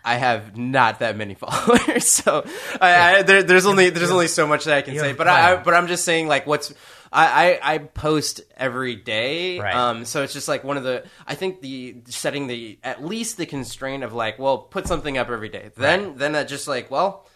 I 0.04 0.14
have 0.16 0.56
not 0.56 1.00
that 1.00 1.16
many 1.16 1.34
followers, 1.42 2.06
so 2.08 2.44
I, 2.80 3.16
I, 3.16 3.22
there, 3.22 3.42
there's 3.42 3.66
only 3.66 3.90
there's 3.90 4.10
only 4.10 4.28
so 4.28 4.46
much 4.46 4.64
that 4.64 4.74
I 4.76 4.82
can 4.82 4.96
say. 4.98 5.12
But 5.12 5.28
I, 5.28 5.52
I 5.52 5.56
but 5.56 5.74
I'm 5.74 5.86
just 5.88 6.04
saying 6.04 6.28
like 6.28 6.46
what's 6.46 6.72
I, 7.12 7.58
I 7.62 7.74
I 7.74 7.78
post 7.78 8.40
every 8.56 8.96
day, 8.96 9.58
Right. 9.58 9.74
um. 9.74 10.04
So 10.04 10.22
it's 10.22 10.32
just 10.32 10.48
like 10.48 10.64
one 10.64 10.76
of 10.76 10.82
the 10.84 11.04
I 11.26 11.34
think 11.34 11.60
the 11.60 11.96
setting 12.06 12.46
the 12.46 12.78
at 12.84 13.04
least 13.04 13.36
the 13.36 13.46
constraint 13.46 14.04
of 14.04 14.12
like 14.12 14.38
well 14.38 14.58
put 14.58 14.86
something 14.86 15.16
up 15.18 15.28
every 15.30 15.48
day. 15.48 15.70
Then 15.76 16.16
then 16.16 16.32
that 16.32 16.48
just 16.48 16.68
like 16.68 16.90
well 16.90 17.26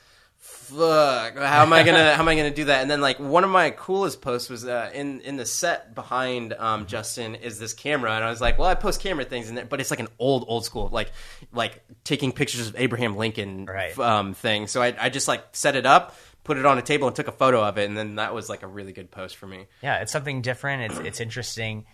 fuck 0.47 1.37
how 1.37 1.62
am 1.62 1.73
i 1.73 1.83
gonna 1.85 2.14
how 2.16 2.23
am 2.23 2.29
i 2.29 2.35
gonna 2.35 2.51
do 2.51 2.64
that 2.64 2.83
and 2.83 2.91
then 2.91 3.01
like 3.01 3.18
one 3.20 3.45
of 3.45 3.51
my 3.51 3.70
coolest 3.70 4.20
posts 4.20 4.49
was 4.49 4.66
uh, 4.66 4.91
in 4.93 5.20
in 5.20 5.37
the 5.37 5.47
set 5.47 5.95
behind 5.95 6.53
um, 6.55 6.87
justin 6.87 7.35
is 7.37 7.59
this 7.61 7.73
camera 7.73 8.12
and 8.12 8.25
i 8.25 8.31
was 8.31 8.41
like 8.41 8.59
well 8.59 8.68
i 8.68 8.75
post 8.75 9.01
camera 9.01 9.25
things 9.25 9.49
in 9.49 9.55
there 9.55 9.64
but 9.64 9.81
it's 9.81 9.91
like 9.91 10.01
an 10.01 10.09
old 10.18 10.45
old 10.49 10.64
school 10.64 10.89
like 10.91 11.12
like 11.53 11.83
taking 12.05 12.33
pictures 12.33 12.66
of 12.66 12.75
abraham 12.77 13.16
lincoln 13.16 13.66
Right. 13.66 13.97
um, 13.99 14.35
thing 14.35 14.66
so 14.66 14.83
I, 14.83 14.95
I 14.99 15.09
just 15.11 15.29
like 15.29 15.45
set 15.53 15.77
it 15.77 15.87
up 15.87 16.16
put 16.45 16.57
it 16.57 16.66
on 16.66 16.78
a 16.78 16.82
table 16.82 17.07
and 17.07 17.16
took 17.16 17.28
a 17.28 17.32
photo 17.32 17.62
of 17.62 17.78
it 17.78 17.88
and 17.88 17.97
then 17.97 18.16
that 18.16 18.34
was 18.34 18.49
like 18.49 18.62
a 18.62 18.66
really 18.66 18.93
good 18.93 19.11
post 19.11 19.36
for 19.36 19.47
me. 19.47 19.66
Yeah 19.82 19.99
it's 20.03 20.12
something 20.12 20.43
different. 20.43 20.93
It's 20.93 21.01
it's 21.01 21.20
interesting. 21.20 21.86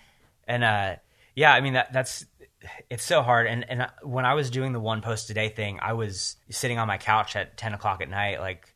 And 0.46 0.64
uh 0.64 0.96
yeah 1.34 1.52
i 1.52 1.60
mean 1.60 1.74
that 1.74 1.92
that's 1.92 2.24
it's 2.90 3.04
so 3.04 3.22
hard. 3.22 3.46
And 3.46 3.68
and 3.68 3.86
when 4.02 4.24
i 4.24 4.34
was 4.34 4.50
doing 4.50 4.72
the 4.72 4.80
one 4.80 5.00
post 5.02 5.30
a 5.30 5.34
day 5.34 5.48
thing 5.48 5.78
i 5.80 5.92
was 5.92 6.36
sitting 6.50 6.78
on 6.78 6.88
my 6.88 6.98
couch 6.98 7.36
at 7.36 7.56
10 7.56 7.74
o'clock 7.74 8.00
at 8.02 8.08
night 8.08 8.40
like 8.40 8.74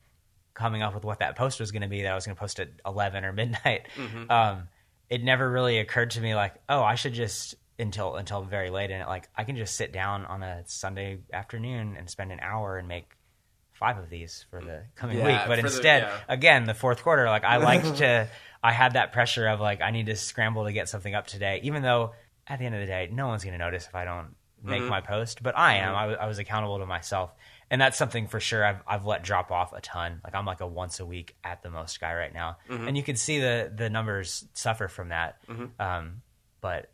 coming 0.55 0.83
up 0.83 0.95
with 0.95 1.05
what 1.05 1.21
that 1.21 1.35
post 1.35 1.59
was 1.59 1.73
going 1.73 1.83
to 1.83 1.89
be 1.89 2.03
that 2.03 2.13
i 2.13 2.15
was 2.15 2.27
going 2.27 2.37
to 2.37 2.41
post 2.41 2.61
at 2.61 2.69
11 2.87 3.25
or 3.25 3.33
midnight. 3.33 3.89
Um 4.31 4.69
it 5.11 5.23
never 5.25 5.51
really 5.51 5.79
occurred 5.79 6.11
to 6.13 6.21
me 6.21 6.35
like 6.35 6.55
oh 6.69 6.83
i 6.83 6.95
should 6.95 7.15
just 7.15 7.55
until 7.79 8.17
until 8.17 8.43
very 8.43 8.71
late 8.71 8.91
in 8.91 9.01
it 9.01 9.09
like 9.09 9.29
i 9.37 9.45
can 9.45 9.57
just 9.57 9.75
sit 9.77 9.93
down 9.93 10.25
on 10.27 10.43
a 10.43 10.63
sunday 10.67 11.19
afternoon 11.33 11.97
and 11.99 12.09
spend 12.09 12.31
an 12.31 12.39
hour 12.41 12.77
and 12.79 12.87
make 12.87 13.11
five 13.83 13.99
of 13.99 14.09
these 14.09 14.47
for 14.51 14.61
the 14.61 14.71
mm. 14.71 14.83
coming 14.95 15.19
Yeah, 15.19 15.27
week 15.27 15.41
but 15.49 15.57
for 15.59 15.69
the- 15.69 15.75
instead 15.75 16.03
yeah. 16.03 16.19
again 16.29 16.65
the 16.65 16.75
fourth 16.75 17.03
quarter 17.03 17.27
like 17.27 17.45
i 17.45 17.57
liked 17.71 17.97
to 17.97 18.29
I 18.63 18.73
had 18.73 18.93
that 18.93 19.13
pressure 19.13 19.49
of 19.49 19.61
like 19.61 19.81
I 19.81 19.91
need 19.91 20.07
to 20.07 20.17
scramble 20.17 20.65
to 20.65 20.73
get 20.73 20.89
something 20.89 21.15
up 21.15 21.27
today, 21.27 21.61
even 21.65 21.83
though 21.83 22.13
at 22.47 22.59
the 22.59 22.67
end 22.67 22.75
of 22.75 22.81
the 22.81 22.87
day, 22.87 23.09
no 23.11 23.27
one's 23.27 23.43
going 23.45 23.59
to 23.59 23.59
notice 23.59 23.87
if 23.87 23.95
I 23.95 24.05
don't 24.05 24.37
make 24.63 24.81
mm-hmm. 24.81 24.91
my 24.91 25.01
post, 25.01 25.43
but 25.43 25.59
I 25.59 25.79
am. 25.79 25.89
Mm-hmm. 25.89 25.97
I 25.97 26.07
was- 26.07 26.17
I 26.21 26.27
was 26.27 26.39
accountable 26.39 26.79
to 26.79 26.87
myself, 26.87 27.33
and 27.71 27.81
that's 27.81 27.99
something 27.99 28.29
for 28.29 28.39
sure 28.39 28.65
I've 28.65 28.83
I've 28.87 29.05
let 29.05 29.25
drop 29.25 29.51
off 29.51 29.73
a 29.73 29.81
ton. 29.81 30.21
Like 30.23 30.37
I'm 30.37 30.47
like 30.47 30.61
a 30.61 30.67
once 30.67 31.01
a 31.01 31.07
week 31.07 31.35
at 31.43 31.63
the 31.63 31.71
most 31.71 32.01
guy 32.01 32.15
right 32.15 32.33
now, 32.33 32.59
mm-hmm. 32.69 32.87
and 32.87 32.97
you 32.97 33.03
can 33.03 33.17
see 33.17 33.41
the 33.41 33.73
the 33.75 33.91
numbers 33.91 34.45
suffer 34.55 34.87
from 34.87 35.09
that. 35.09 35.39
Um, 35.81 36.23
but 36.61 36.91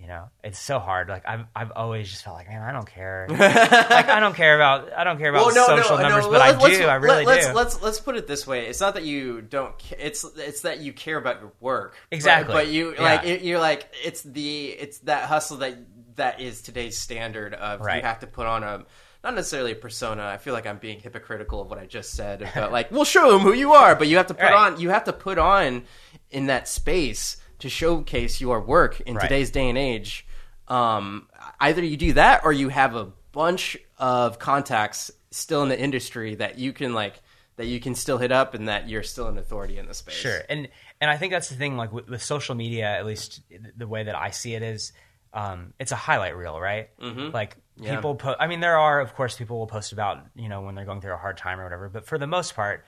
you 0.00 0.06
know, 0.08 0.30
it's 0.42 0.58
so 0.58 0.78
hard. 0.78 1.08
Like 1.08 1.24
I've 1.28 1.44
I've 1.54 1.72
always 1.76 2.08
just 2.10 2.24
felt 2.24 2.36
like, 2.36 2.48
man, 2.48 2.62
I 2.62 2.72
don't 2.72 2.88
care. 2.88 3.26
like 3.30 4.08
I 4.08 4.18
don't 4.20 4.34
care 4.34 4.54
about 4.56 4.92
I 4.92 5.04
don't 5.04 5.18
care 5.18 5.30
about 5.30 5.52
social 5.52 5.98
numbers, 5.98 6.26
but 6.26 6.40
I 6.40 6.56
let's- 6.56 6.78
do. 6.78 6.84
I 6.84 6.94
really 6.94 7.24
let's, 7.24 7.46
do. 7.48 7.52
Let's 7.52 7.82
let's 7.82 8.00
put 8.00 8.16
it 8.16 8.26
this 8.26 8.46
way: 8.46 8.66
it's 8.66 8.80
not 8.80 8.94
that 8.94 9.04
you 9.04 9.42
don't. 9.42 9.78
ca- 9.78 9.96
It's 9.98 10.24
it's 10.36 10.62
that 10.62 10.80
you 10.80 10.92
care 10.92 11.18
about 11.18 11.40
your 11.40 11.52
work. 11.60 11.96
Exactly. 12.10 12.54
But, 12.54 12.68
you 12.68 12.94
Yeah. 12.94 13.02
like 13.02 13.24
it, 13.24 13.42
you're 13.42 13.60
like 13.60 13.92
it's 14.02 14.22
the 14.22 14.66
it's 14.68 14.98
that 15.00 15.24
hustle 15.28 15.58
that 15.58 15.76
that 16.16 16.40
is 16.40 16.62
today's 16.62 16.98
standard 16.98 17.54
of 17.54 17.80
you 17.80 18.02
have 18.02 18.20
to 18.20 18.26
put 18.26 18.46
on 18.46 18.62
a. 18.62 18.84
Not 19.22 19.34
necessarily 19.34 19.72
a 19.72 19.76
persona. 19.76 20.24
I 20.24 20.38
feel 20.38 20.54
like 20.54 20.66
I'm 20.66 20.78
being 20.78 20.98
hypocritical 20.98 21.60
of 21.60 21.68
what 21.68 21.78
I 21.78 21.84
just 21.84 22.12
said, 22.12 22.50
but 22.54 22.72
like, 22.78 22.90
we'll 22.90 23.04
show 23.04 23.30
them 23.30 23.42
who 23.42 23.52
you 23.52 23.74
are. 23.74 23.94
But 23.94 24.08
you 24.08 24.16
have 24.16 24.28
to 24.28 24.34
put 24.34 24.44
Right. 24.44 24.72
on. 24.72 24.80
You 24.80 24.88
have 24.88 25.04
to 25.04 25.12
put 25.12 25.36
on 25.36 25.82
in 26.30 26.46
that 26.46 26.66
space 26.68 27.36
to 27.60 27.68
showcase 27.68 28.40
your 28.40 28.60
work 28.60 29.00
in 29.02 29.14
Right. 29.16 29.22
today's 29.22 29.50
day 29.50 29.68
and 29.68 29.78
age. 29.78 30.26
Um, 30.68 31.28
either 31.60 31.82
you 31.84 31.96
do 31.96 32.12
that 32.14 32.42
or 32.44 32.52
you 32.52 32.68
have 32.68 32.94
a 32.94 33.06
bunch 33.32 33.76
of 33.98 34.38
contacts 34.38 35.10
still 35.30 35.62
in 35.62 35.68
the 35.68 35.78
industry 35.78 36.34
that 36.36 36.58
you 36.58 36.72
can 36.72 36.92
like 36.94 37.20
that 37.56 37.66
you 37.66 37.78
can 37.78 37.94
still 37.94 38.16
hit 38.18 38.32
up 38.32 38.54
and 38.54 38.68
that 38.68 38.88
you're 38.88 39.02
still 39.02 39.26
an 39.28 39.36
authority 39.36 39.78
in 39.78 39.86
the 39.86 39.94
space. 39.94 40.14
Sure, 40.14 40.40
and 40.48 40.68
and 41.00 41.10
I 41.10 41.16
think 41.16 41.32
that's 41.32 41.48
the 41.50 41.56
thing. 41.56 41.76
Like 41.76 41.92
with, 41.92 42.08
with 42.08 42.22
social 42.22 42.54
media, 42.54 42.84
at 42.86 43.04
least 43.04 43.42
the 43.76 43.86
way 43.86 44.04
that 44.04 44.14
I 44.16 44.30
see 44.30 44.54
it 44.54 44.62
is, 44.62 44.92
um, 45.34 45.74
it's 45.78 45.92
a 45.92 45.96
highlight 45.96 46.36
reel, 46.36 46.58
right? 46.60 46.88
Mm-hmm. 46.98 47.30
Like 47.34 47.56
Yeah. 47.76 47.96
people 47.96 48.14
put. 48.14 48.36
I 48.40 48.46
mean, 48.46 48.60
there 48.60 48.78
are 48.78 49.00
of 49.00 49.14
course 49.14 49.36
people 49.36 49.58
will 49.58 49.66
post 49.66 49.92
about 49.92 50.24
you 50.34 50.48
know 50.48 50.62
when 50.62 50.74
they're 50.74 50.84
going 50.86 51.00
through 51.00 51.12
a 51.14 51.18
hard 51.18 51.36
time 51.36 51.60
or 51.60 51.64
whatever, 51.64 51.88
but 51.88 52.06
for 52.06 52.16
the 52.16 52.26
most 52.26 52.54
part, 52.54 52.84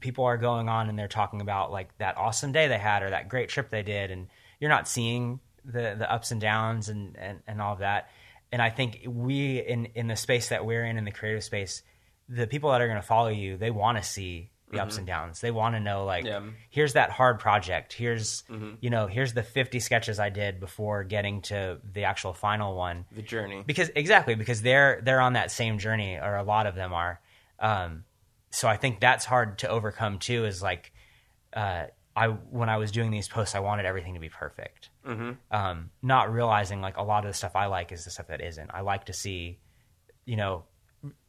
people 0.00 0.24
are 0.24 0.36
going 0.36 0.68
on 0.68 0.88
and 0.88 0.98
they're 0.98 1.08
talking 1.08 1.40
about 1.40 1.70
like 1.70 1.96
that 1.98 2.16
awesome 2.16 2.52
day 2.52 2.68
they 2.68 2.78
had 2.78 3.02
or 3.02 3.10
that 3.10 3.28
great 3.28 3.48
trip 3.48 3.70
they 3.70 3.82
did, 3.82 4.10
and 4.10 4.28
you're 4.60 4.70
not 4.70 4.88
seeing 4.88 5.40
the 5.64 5.94
the 5.98 6.10
ups 6.10 6.30
and 6.30 6.40
downs 6.40 6.88
and 6.88 7.16
and, 7.16 7.40
and 7.46 7.60
all 7.60 7.72
of 7.74 7.80
that. 7.80 8.08
And 8.50 8.62
I 8.62 8.70
think 8.70 9.02
we 9.06 9.58
in 9.58 9.86
in 9.94 10.06
the 10.08 10.16
space 10.16 10.48
that 10.48 10.64
we're 10.64 10.84
in 10.84 10.96
in 10.96 11.04
the 11.04 11.10
creative 11.12 11.44
space, 11.44 11.82
the 12.28 12.46
people 12.46 12.70
that 12.70 12.80
are 12.80 12.88
going 12.88 13.00
to 13.00 13.06
follow 13.06 13.28
you, 13.28 13.56
they 13.56 13.70
want 13.70 13.98
to 13.98 14.04
see 14.04 14.50
the 14.70 14.80
ups 14.80 14.98
and 14.98 15.06
downs. 15.06 15.40
They 15.40 15.50
want 15.50 15.74
to 15.76 15.80
know 15.80 16.04
like 16.04 16.26
Yeah. 16.26 16.42
here's 16.68 16.92
that 16.92 17.10
hard 17.10 17.38
project. 17.40 17.94
Here's 17.94 18.44
you 18.80 18.90
know 18.90 19.06
here's 19.06 19.32
the 19.34 19.42
50 19.42 19.80
sketches 19.80 20.18
I 20.20 20.28
did 20.30 20.60
before 20.60 21.04
getting 21.04 21.40
to 21.42 21.78
the 21.92 22.04
actual 22.04 22.34
final 22.34 22.74
one 22.76 23.06
The 23.12 23.22
journey. 23.22 23.62
because 23.66 23.90
exactly 23.96 24.34
because 24.34 24.60
they're 24.62 25.00
they're 25.02 25.20
on 25.22 25.34
that 25.34 25.50
same 25.50 25.78
journey 25.78 26.16
or 26.16 26.36
a 26.36 26.42
lot 26.42 26.66
of 26.66 26.74
them 26.74 26.92
are 26.92 27.18
um, 27.60 28.04
so 28.50 28.68
i 28.68 28.76
think 28.76 29.00
that's 29.00 29.24
hard 29.24 29.58
to 29.58 29.68
overcome 29.68 30.18
too 30.18 30.44
is 30.44 30.62
like 30.62 30.92
uh, 31.54 31.84
i 32.16 32.26
when 32.26 32.68
i 32.68 32.76
was 32.76 32.90
doing 32.90 33.10
these 33.10 33.28
posts 33.28 33.54
i 33.54 33.60
wanted 33.60 33.86
everything 33.86 34.14
to 34.14 34.20
be 34.20 34.28
perfect. 34.28 34.90
Mm-hmm. 35.06 35.32
um, 35.50 35.90
not 36.02 36.32
realizing 36.32 36.80
like 36.80 36.96
a 36.98 37.02
lot 37.02 37.24
of 37.24 37.30
the 37.30 37.34
stuff 37.34 37.56
i 37.56 37.66
like 37.66 37.92
is 37.92 38.04
the 38.04 38.10
stuff 38.10 38.26
that 38.28 38.40
isn't. 38.42 38.70
I 38.72 38.82
like 38.82 39.06
to 39.06 39.12
see 39.12 39.58
you 40.26 40.36
know 40.36 40.64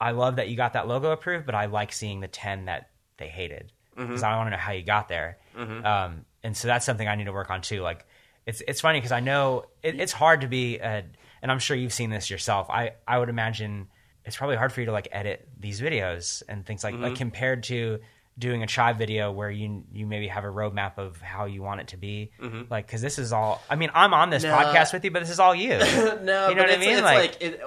i 0.02 0.12
love 0.12 0.38
that 0.38 0.50
you 0.50 0.58
got 0.58 0.74
that 0.74 0.88
logo 0.88 1.12
approved 1.12 1.46
but 1.46 1.56
i 1.56 1.68
like 1.68 1.94
seeing 1.94 2.20
the 2.20 2.28
10 2.28 2.66
that 2.66 2.90
they 3.18 3.28
hated 3.28 3.72
because 3.96 4.24
i 4.24 4.36
want 4.36 4.48
to 4.48 4.52
know 4.52 4.58
how 4.58 4.72
you 4.72 4.84
got 4.84 5.08
there. 5.10 5.38
Um, 5.86 6.26
and 6.44 6.56
so 6.56 6.68
that's 6.68 6.86
something 6.86 7.08
i 7.08 7.16
need 7.16 7.26
to 7.26 7.34
work 7.34 7.50
on 7.50 7.62
too. 7.62 7.82
Like 7.82 8.06
it's 8.46 8.62
it's 8.68 8.82
funny 8.82 9.00
because 9.00 9.12
I 9.12 9.20
know 9.20 9.66
it, 9.84 10.00
it's 10.00 10.12
hard 10.14 10.42
to 10.42 10.48
be, 10.48 10.80
a, 10.80 11.06
and 11.42 11.52
I'm 11.52 11.60
sure 11.60 11.78
you've 11.78 11.94
seen 11.94 12.10
this 12.10 12.30
yourself. 12.30 12.70
I 12.70 12.94
I 13.08 13.20
would 13.20 13.30
imagine 13.30 13.90
it's 14.30 14.38
probably 14.38 14.56
hard 14.56 14.72
for 14.72 14.80
you 14.80 14.86
to 14.86 14.92
like 14.94 15.10
edit 15.12 15.46
these 15.60 15.82
videos 15.82 16.42
and 16.48 16.66
things 16.66 16.84
like 16.84 16.96
like 16.96 17.16
compared 17.16 17.64
to 17.64 18.00
doing 18.38 18.64
a 18.64 18.68
Chive 18.68 18.98
video 18.98 19.34
where 19.34 19.52
you 19.52 19.84
you 19.92 20.06
maybe 20.06 20.30
have 20.30 20.46
a 20.46 20.48
roadmap 20.48 20.98
of 20.98 21.20
how 21.20 21.44
you 21.44 21.62
want 21.62 21.82
it 21.82 21.88
to 21.90 21.98
be. 21.98 22.32
Like 22.70 22.88
because 22.88 23.02
this 23.02 23.20
is 23.20 23.34
all. 23.34 23.62
I 23.70 23.76
mean, 23.76 23.90
I'm 23.94 24.14
on 24.14 24.30
this 24.30 24.44
No. 24.44 24.56
podcast 24.56 24.94
with 24.94 25.04
you, 25.04 25.12
but 25.12 25.20
this 25.20 25.30
is 25.30 25.40
all 25.42 25.54
you. 25.54 25.70
no, 25.78 25.78
you 25.82 25.86
know 25.86 26.48
but 26.48 26.58
what 26.58 26.70
I 26.70 26.74
it's, 26.74 26.80
mean? 26.80 26.90
It's 26.94 27.02
Like- 27.04 27.18
like, 27.18 27.42
it, 27.42 27.62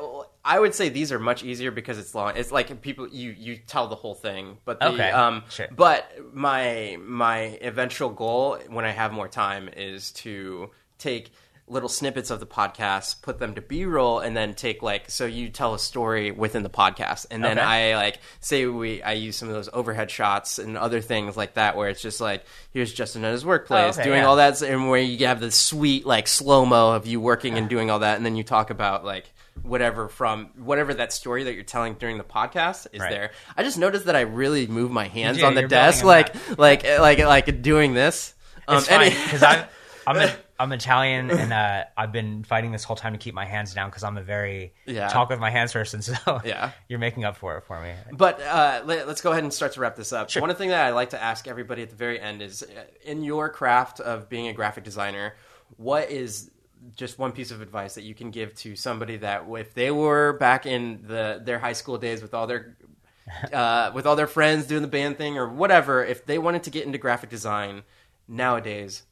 I 0.44 0.58
would 0.58 0.74
say 0.74 0.88
these 0.88 1.12
are 1.12 1.20
much 1.20 1.44
easier 1.44 1.70
because 1.70 1.98
it's 1.98 2.14
long. 2.14 2.32
It's 2.36 2.50
like 2.50 2.80
people 2.80 3.06
you 3.08 3.30
you 3.38 3.58
tell 3.58 3.86
the 3.88 3.94
whole 3.96 4.14
thing, 4.14 4.56
but 4.64 4.80
the, 4.80 4.88
Okay, 4.88 5.10
um, 5.10 5.44
sure. 5.50 5.68
but 5.70 6.10
my 6.32 6.96
my 7.00 7.58
eventual 7.60 8.10
goal 8.10 8.58
when 8.68 8.84
I 8.84 8.90
have 8.90 9.12
more 9.12 9.28
time 9.28 9.68
is 9.76 10.10
to 10.12 10.70
take 10.98 11.32
little 11.72 11.88
snippets 11.88 12.30
of 12.30 12.38
the 12.38 12.46
podcast, 12.46 13.22
put 13.22 13.38
them 13.38 13.54
to 13.54 13.60
B 13.62 13.84
roll, 13.86 14.20
and 14.20 14.36
then 14.36 14.54
take 14.54 14.82
like 14.82 15.10
so 15.10 15.24
you 15.26 15.48
tell 15.48 15.74
a 15.74 15.78
story 15.78 16.30
within 16.30 16.62
the 16.62 16.70
podcast, 16.70 17.26
and 17.30 17.42
then 17.42 17.58
Okay. 17.58 17.66
I 17.66 17.96
like 17.96 18.18
say 18.40 18.66
we 18.66 19.02
I 19.02 19.12
use 19.12 19.36
some 19.36 19.48
of 19.48 19.54
those 19.54 19.68
overhead 19.72 20.10
shots 20.10 20.58
and 20.58 20.76
other 20.76 21.00
things 21.00 21.36
like 21.36 21.54
that 21.54 21.76
where 21.76 21.88
it's 21.88 22.02
just 22.02 22.20
like 22.20 22.44
here's 22.72 22.92
Justin 22.92 23.24
at 23.24 23.32
his 23.32 23.44
workplace 23.44 23.96
Oh, 23.96 24.00
okay, 24.00 24.08
doing 24.08 24.22
yeah. 24.22 24.26
all 24.26 24.36
that, 24.36 24.60
and 24.62 24.88
where 24.88 25.00
you 25.00 25.26
have 25.26 25.40
this 25.40 25.56
sweet 25.56 26.04
like 26.06 26.28
slow 26.28 26.64
mo 26.66 26.92
of 26.92 27.06
you 27.06 27.20
working 27.20 27.56
and 27.58 27.68
doing 27.68 27.90
all 27.90 28.00
that, 28.00 28.16
and 28.16 28.24
then 28.26 28.36
you 28.36 28.44
talk 28.44 28.70
about 28.70 29.04
like 29.04 29.32
whatever 29.62 30.08
from 30.08 30.46
whatever 30.56 30.94
that 30.94 31.12
story 31.12 31.44
that 31.44 31.54
you're 31.54 31.62
telling 31.62 31.94
during 31.94 32.16
the 32.18 32.24
podcast 32.24 32.86
is 32.92 33.00
Right. 33.00 33.10
there. 33.10 33.30
I 33.56 33.62
just 33.62 33.78
noticed 33.78 34.06
that 34.06 34.16
I 34.16 34.22
really 34.22 34.66
move 34.66 34.90
my 34.90 35.08
hands 35.08 35.38
do, 35.38 35.44
on 35.44 35.54
the 35.54 35.68
desk 35.68 36.04
a 36.04 36.06
like 36.06 36.58
like 36.58 36.84
like 36.98 37.18
like 37.18 37.62
doing 37.62 37.94
this. 37.94 38.34
Um, 38.66 38.78
It's 38.78 38.88
funny 38.88 39.06
any- 39.06 39.14
because 39.24 39.42
I'm 39.42 39.64
I'm 40.06 40.16
a, 40.16 40.34
I'm 40.62 40.70
Italian 40.70 41.28
and 41.28 41.52
uh, 41.52 41.84
I've 41.96 42.12
been 42.12 42.44
fighting 42.44 42.70
this 42.70 42.84
whole 42.84 42.94
time 42.94 43.12
to 43.14 43.18
keep 43.18 43.34
my 43.34 43.44
hands 43.44 43.74
down 43.74 43.90
because 43.90 44.04
I'm 44.04 44.16
a 44.16 44.22
very 44.22 44.74
Yeah. 44.86 45.08
talk 45.08 45.28
with 45.28 45.40
my 45.40 45.50
hands 45.50 45.72
person. 45.72 46.00
So 46.12 46.40
Yeah. 46.44 46.70
you're 46.88 47.00
making 47.00 47.24
up 47.24 47.36
for 47.36 47.56
it 47.56 47.64
for 47.64 47.80
me. 47.80 47.92
But 48.12 48.40
uh, 48.40 48.82
let, 48.84 49.08
us 49.08 49.20
go 49.20 49.32
ahead 49.32 49.42
and 49.42 49.52
start 49.52 49.72
to 49.72 49.80
wrap 49.80 49.96
this 49.96 50.12
up. 50.12 50.32
One 50.36 50.54
thing 50.54 50.68
that 50.68 50.86
I 50.86 50.90
like 50.90 51.10
to 51.10 51.22
ask 51.22 51.48
everybody 51.48 51.82
at 51.82 51.90
the 51.90 51.96
very 51.96 52.20
end 52.20 52.42
is, 52.42 52.62
uh, 52.62 52.84
in 53.04 53.24
your 53.24 53.48
craft 53.48 53.98
of 53.98 54.28
being 54.28 54.46
a 54.46 54.52
graphic 54.52 54.84
designer, 54.84 55.34
what 55.76 56.10
is 56.10 56.50
just 56.96 57.18
one 57.18 57.32
piece 57.32 57.50
of 57.50 57.60
advice 57.60 57.94
that 57.94 58.02
you 58.02 58.14
can 58.14 58.30
give 58.30 58.54
to 58.56 58.76
somebody 58.76 59.16
that 59.16 59.44
if 59.48 59.74
they 59.74 59.90
were 59.90 60.34
back 60.34 60.66
in 60.66 61.02
the 61.06 61.40
their 61.44 61.58
high 61.58 61.72
school 61.72 61.96
days 61.96 62.22
with 62.22 62.34
all 62.34 62.46
their 62.46 62.76
uh, 63.52 63.90
with 63.94 64.06
all 64.06 64.16
their 64.16 64.26
friends 64.26 64.66
doing 64.66 64.82
the 64.82 64.88
band 64.88 65.16
thing 65.18 65.38
or 65.38 65.48
whatever, 65.48 66.04
if 66.04 66.24
they 66.26 66.38
wanted 66.38 66.62
to 66.64 66.70
get 66.70 66.84
into 66.86 66.98
graphic 66.98 67.30
design 67.30 67.82
nowadays, 68.28 69.04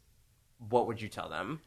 what 0.69 0.87
would 0.87 1.01
you 1.01 1.09
tell 1.09 1.29
them? 1.29 1.61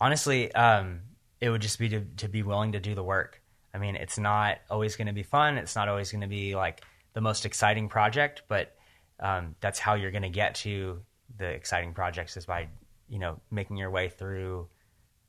honestly, 0.00 0.52
um, 0.54 1.00
it 1.40 1.50
would 1.50 1.60
just 1.60 1.78
be 1.78 1.88
to, 1.90 2.00
to 2.16 2.28
be 2.28 2.42
willing 2.42 2.72
to 2.72 2.80
do 2.80 2.94
the 2.94 3.04
work. 3.04 3.42
I 3.74 3.78
mean, 3.78 3.96
it's 3.96 4.18
not 4.18 4.58
always 4.70 4.96
going 4.96 5.06
to 5.06 5.12
be 5.12 5.22
fun. 5.22 5.58
It's 5.58 5.76
not 5.76 5.88
always 5.88 6.10
going 6.10 6.22
to 6.22 6.26
be 6.26 6.56
like 6.56 6.82
the 7.12 7.20
most 7.20 7.44
exciting 7.46 7.88
project, 7.88 8.42
but 8.48 8.74
um, 9.20 9.54
that's 9.60 9.78
how 9.78 9.94
you're 9.94 10.10
going 10.10 10.22
to 10.22 10.30
get 10.30 10.56
to 10.56 11.00
the 11.36 11.46
exciting 11.46 11.92
projects 11.94 12.36
is 12.36 12.46
by 12.46 12.68
you 13.08 13.18
know 13.18 13.38
making 13.50 13.76
your 13.76 13.90
way 13.90 14.08
through 14.08 14.66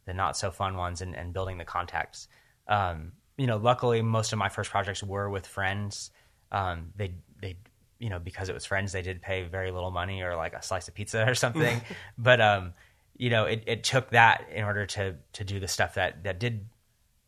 the 0.05 0.13
not 0.13 0.35
so 0.35 0.49
fun 0.49 0.75
ones 0.75 1.01
and, 1.01 1.15
and 1.15 1.33
building 1.33 1.57
the 1.57 1.65
contacts. 1.65 2.27
Um, 2.67 3.11
you 3.37 3.45
know, 3.45 3.57
luckily, 3.57 4.01
most 4.01 4.33
of 4.33 4.39
my 4.39 4.49
first 4.49 4.71
projects 4.71 5.03
were 5.03 5.29
with 5.29 5.45
friends. 5.45 6.09
Um, 6.51 6.93
they 6.95 7.13
they 7.39 7.57
you 7.99 8.09
know 8.09 8.17
because 8.17 8.49
it 8.49 8.53
was 8.53 8.65
friends, 8.65 8.91
they 8.91 9.03
did 9.03 9.21
pay 9.21 9.43
very 9.43 9.69
little 9.69 9.91
money 9.91 10.23
or 10.23 10.35
like 10.35 10.53
a 10.53 10.63
slice 10.63 10.87
of 10.87 10.95
pizza 10.95 11.29
or 11.29 11.35
something. 11.35 11.81
but 12.17 12.41
um, 12.41 12.73
you 13.21 13.29
know, 13.29 13.45
it, 13.45 13.63
it 13.67 13.83
took 13.83 14.09
that 14.09 14.47
in 14.51 14.63
order 14.63 14.87
to 14.87 15.15
to 15.33 15.43
do 15.43 15.59
the 15.59 15.67
stuff 15.67 15.93
that 15.93 16.23
that 16.23 16.39
did 16.39 16.65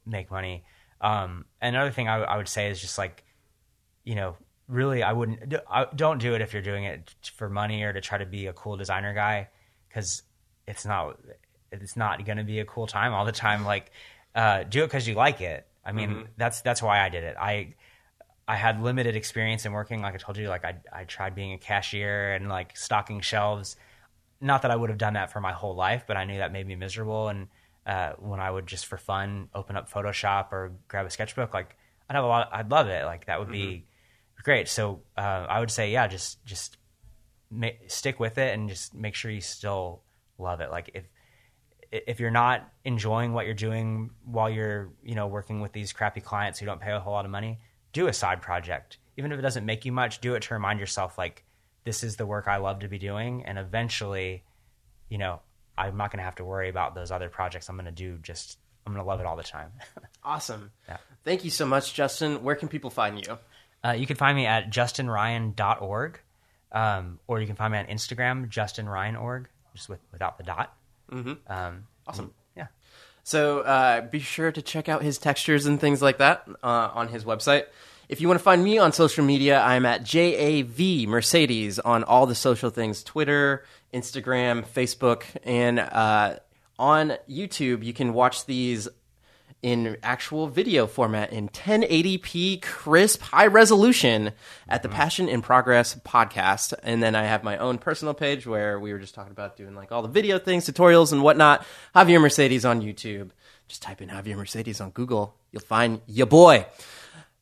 make 0.07 0.31
money. 0.31 0.65
Um, 0.99 1.45
another 1.61 1.91
thing 1.91 2.07
I, 2.07 2.23
I 2.23 2.37
would 2.37 2.47
say 2.47 2.71
is 2.71 2.81
just 2.81 2.97
like, 2.97 3.23
you 4.03 4.15
know, 4.15 4.35
really, 4.67 5.03
I 5.03 5.13
wouldn't 5.13 5.53
I- 5.69 5.85
don't 5.95 6.17
do 6.17 6.33
it 6.33 6.41
if 6.41 6.51
you're 6.51 6.63
doing 6.63 6.85
it 6.85 7.13
for 7.35 7.47
money 7.47 7.83
or 7.83 7.93
to 7.93 8.01
try 8.01 8.17
to 8.17 8.25
be 8.25 8.47
a 8.47 8.53
cool 8.53 8.75
designer 8.75 9.13
guy 9.13 9.49
because 9.87 10.23
it's 10.67 10.83
not 10.83 11.19
it's 11.71 11.95
not 11.95 12.25
going 12.25 12.39
to 12.39 12.43
be 12.43 12.59
a 12.59 12.65
cool 12.65 12.87
time 12.87 13.13
all 13.13 13.23
the 13.23 13.31
time. 13.31 13.63
Like, 13.63 13.91
uh, 14.33 14.63
do 14.63 14.81
it 14.83 14.87
because 14.87 15.07
you 15.07 15.13
like 15.13 15.41
it. 15.41 15.67
I 15.85 15.91
mean, 15.91 16.27
that's 16.37 16.61
that's 16.61 16.81
why 16.81 17.05
I 17.05 17.09
did 17.09 17.23
it. 17.23 17.37
I 17.39 17.75
I 18.47 18.55
had 18.55 18.81
limited 18.81 19.15
experience 19.15 19.63
in 19.63 19.73
working. 19.73 20.01
Like 20.01 20.15
I 20.15 20.17
told 20.17 20.37
you, 20.37 20.49
like 20.49 20.65
I 20.65 20.77
I 20.91 21.03
tried 21.03 21.35
being 21.35 21.53
a 21.53 21.59
cashier 21.59 22.33
and 22.33 22.49
like 22.49 22.75
stocking 22.75 23.21
shelves. 23.21 23.75
Not 24.43 24.61
that 24.63 24.71
I 24.71 24.75
would 24.75 24.89
have 24.89 24.99
done 24.99 25.13
that 25.13 25.31
for 25.31 25.39
my 25.39 25.53
whole 25.53 25.75
life, 25.75 26.03
but 26.05 26.17
I 26.17 26.25
knew 26.25 26.37
that 26.37 26.51
made 26.51 26.67
me 26.67 26.75
miserable. 26.75 27.29
And 27.29 27.47
uh, 27.85 28.11
when 28.19 28.39
I 28.39 28.51
would 28.51 28.67
just 28.67 28.85
for 28.85 28.97
fun 28.97 29.49
open 29.55 29.75
up 29.75 29.89
Photoshop 29.89 30.51
or 30.51 30.73
grab 30.87 31.05
a 31.05 31.09
sketchbook, 31.09 31.53
like 31.53 31.75
I'd 32.09 32.15
have 32.15 32.23
a 32.23 32.27
lot. 32.27 32.49
I'd 32.51 32.69
love 32.69 32.87
it. 32.87 33.05
Like 33.05 33.25
that 33.25 33.39
would 33.39 33.49
be 33.51 33.85
great. 34.43 34.67
So 34.67 35.01
uh, 35.17 35.21
I 35.49 35.59
would 35.59 35.71
say, 35.71 35.91
yeah, 35.91 36.07
just 36.07 36.43
just 36.45 36.77
ma- 37.49 37.79
stick 37.87 38.19
with 38.19 38.37
it 38.37 38.53
and 38.53 38.69
just 38.69 38.93
make 38.93 39.15
sure 39.15 39.31
you 39.31 39.41
still 39.41 40.03
love 40.37 40.61
it. 40.61 40.69
Like 40.69 40.91
if 40.93 41.05
if 41.91 42.19
you're 42.19 42.31
not 42.31 42.69
enjoying 42.83 43.33
what 43.33 43.45
you're 43.45 43.53
doing 43.53 44.09
while 44.25 44.49
you're 44.49 44.91
you 45.03 45.15
know 45.15 45.27
working 45.27 45.61
with 45.61 45.71
these 45.71 45.93
crappy 45.93 46.21
clients 46.21 46.59
who 46.59 46.65
don't 46.65 46.81
pay 46.81 46.91
a 46.91 46.99
whole 46.99 47.13
lot 47.13 47.25
of 47.25 47.31
money, 47.31 47.59
do 47.93 48.07
a 48.07 48.13
side 48.13 48.41
project. 48.41 48.97
Even 49.17 49.31
if 49.31 49.39
it 49.39 49.43
doesn't 49.43 49.65
make 49.65 49.85
you 49.85 49.91
much, 49.91 50.19
do 50.19 50.35
it 50.35 50.41
to 50.43 50.53
remind 50.53 50.79
yourself 50.79 51.17
like 51.17 51.45
this 51.83 52.03
is 52.03 52.15
the 52.15 52.25
work 52.25 52.47
I 52.47 52.57
love 52.57 52.79
to 52.79 52.87
be 52.87 52.97
doing, 52.97 53.45
and 53.45 53.57
eventually, 53.57 54.43
you 55.09 55.17
know, 55.17 55.41
I'm 55.77 55.97
not 55.97 56.11
going 56.11 56.19
to 56.19 56.23
have 56.23 56.35
to 56.35 56.43
worry 56.45 56.69
about 56.69 56.95
those 56.95 57.11
other 57.11 57.29
projects. 57.29 57.69
I'm 57.69 57.75
going 57.75 57.85
to 57.85 57.91
do 57.91 58.17
just 58.21 58.57
I'm 58.85 58.93
going 58.93 59.03
to 59.03 59.07
love 59.07 59.19
it 59.19 59.25
all 59.25 59.35
the 59.35 59.43
time. 59.43 59.71
Awesome. 60.25 60.71
Yeah. 60.87 60.97
Thank 61.25 61.43
you 61.43 61.49
so 61.49 61.65
much, 61.65 61.93
Justin. 61.93 62.43
Where 62.43 62.55
can 62.55 62.69
people 62.69 62.89
find 62.89 63.19
you? 63.27 63.37
Uh, 63.83 63.91
you 63.91 64.05
can 64.07 64.15
find 64.15 64.37
me 64.37 64.45
at 64.45 64.69
justinryan.org, 64.71 66.19
um, 66.71 67.19
or 67.27 67.41
you 67.41 67.47
can 67.47 67.57
find 67.57 67.73
me 67.73 67.79
on 67.79 67.85
Instagram, 67.87 68.49
justinryan.org, 68.49 69.49
just 69.75 69.89
with, 69.89 69.99
without 70.13 70.37
the 70.37 70.45
dot. 70.45 70.73
Mm-hmm. 71.11 71.51
Um, 71.51 71.87
Awesome. 72.07 72.33
yeah. 72.55 72.67
So 73.23 73.59
uh, 73.59 74.01
be 74.01 74.19
sure 74.19 74.51
to 74.51 74.61
check 74.61 74.87
out 74.87 75.01
his 75.01 75.17
textures 75.17 75.65
and 75.65 75.79
things 75.79 76.01
like 76.01 76.19
that 76.19 76.47
uh, 76.63 76.89
on 76.93 77.09
his 77.09 77.25
website. 77.25 77.65
If 78.09 78.19
you 78.19 78.27
want 78.27 78.39
to 78.39 78.43
find 78.43 78.63
me 78.63 78.77
on 78.77 78.91
social 78.91 79.23
media, 79.23 79.61
I'm 79.61 79.85
at 79.85 80.03
JAV 80.03 81.07
Mercedes 81.07 81.79
on 81.79 82.03
all 82.03 82.25
the 82.25 82.35
social 82.35 82.69
things 82.69 83.03
Twitter, 83.03 83.63
Instagram, 83.93 84.65
Facebook, 84.67 85.23
and 85.43 85.79
uh, 85.79 86.39
on 86.77 87.13
YouTube. 87.29 87.83
You 87.83 87.93
can 87.93 88.13
watch 88.13 88.45
these 88.45 88.89
in 89.61 89.95
actual 90.03 90.47
video 90.47 90.85
format 90.85 91.31
in 91.31 91.47
1080p 91.47 92.61
crisp 92.61 93.21
high 93.21 93.47
resolution 93.47 94.33
at 94.67 94.83
the 94.83 94.89
Passion 94.89 95.29
in 95.29 95.41
Progress 95.41 95.95
podcast. 95.95 96.73
And 96.83 97.01
then 97.01 97.15
I 97.15 97.23
have 97.23 97.45
my 97.45 97.57
own 97.57 97.77
personal 97.77 98.13
page 98.13 98.45
where 98.45 98.77
we 98.77 98.91
were 98.91 98.99
just 98.99 99.15
talking 99.15 99.31
about 99.31 99.55
doing 99.55 99.73
like 99.73 99.93
all 99.93 100.01
the 100.01 100.09
video 100.09 100.37
things, 100.37 100.65
tutorials 100.65 101.13
and 101.13 101.23
whatnot. 101.23 101.65
Javier 101.95 102.21
Mercedes 102.21 102.65
on 102.65 102.81
YouTube. 102.81 103.29
Just 103.69 103.81
type 103.81 104.01
in 104.01 104.09
Javier 104.09 104.35
Mercedes 104.35 104.81
on 104.81 104.89
Google. 104.89 105.37
You'll 105.53 105.61
find 105.61 106.01
your 106.07 106.27
boy. 106.27 106.65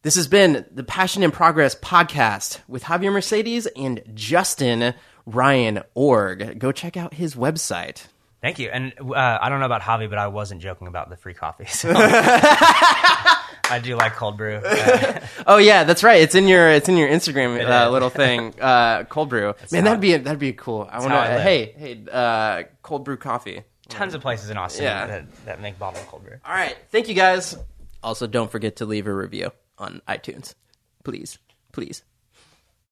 This 0.04 0.16
has 0.16 0.28
been 0.28 0.66
the 0.72 0.84
Passion 0.84 1.22
in 1.22 1.30
Progress 1.30 1.76
podcast 1.76 2.60
with 2.68 2.84
Javier 2.84 3.12
Mercedes 3.14 3.68
and 3.76 4.02
Justin 4.16 4.95
Ryan 5.28 5.84
Org. 5.93 6.58
Go 6.58 6.72
check 6.72 6.97
out 6.97 7.14
his 7.14 7.36
website. 7.36 8.08
Thank 8.41 8.58
you. 8.58 8.70
And 8.70 8.93
uh, 8.99 9.38
I 9.39 9.49
don't 9.49 9.60
know 9.60 9.68
about 9.68 9.82
Javi, 9.84 10.10
but 10.10 10.18
I 10.18 10.26
wasn't 10.30 10.60
joking 10.62 10.88
about 10.88 11.12
the 11.12 11.18
free 11.18 11.36
coffee. 11.36 11.66
So 11.68 11.91
I 11.95 13.80
do 13.84 13.95
like 13.95 14.16
cold 14.16 14.38
brew. 14.38 14.60
Uh, 14.72 15.20
Oh 15.47 15.58
yeah, 15.58 15.84
that's 15.86 16.04
right. 16.04 16.22
It's 16.22 16.36
in 16.36 16.47
your 16.47 16.70
it's 16.70 16.88
in 16.89 16.97
your 16.97 17.08
Instagram 17.10 17.64
uh, 17.68 17.89
little 17.89 18.10
thing, 18.10 18.54
uh, 18.62 19.04
cold 19.06 19.30
brew. 19.30 19.54
Man, 19.72 19.84
that'd 19.86 19.99
be 20.02 20.16
that'd 20.18 20.39
be 20.39 20.54
cool. 20.54 20.88
I 20.91 20.99
want 20.99 21.12
to. 21.12 21.41
Hey, 21.41 21.74
hey, 21.78 22.04
uh, 22.12 22.64
cold 22.82 23.06
brew 23.06 23.18
coffee. 23.18 23.64
tons 23.89 24.14
of 24.14 24.22
places 24.22 24.49
in 24.49 24.58
Austin 24.58 24.84
Yeah. 24.84 25.08
that, 25.08 25.45
that 25.45 25.62
make 25.62 25.78
bottled 25.80 26.06
cold 26.08 26.24
brew. 26.24 26.38
All 26.45 26.54
right, 26.54 26.76
thank 26.89 27.08
you 27.08 27.14
guys. 27.16 27.56
Also, 28.04 28.28
don't 28.28 28.52
forget 28.52 28.78
to 28.78 28.86
leave 28.86 29.08
a 29.08 29.14
review 29.14 29.52
on 29.82 30.01
iTunes, 30.07 30.53
please, 31.03 31.38
please. 31.73 32.03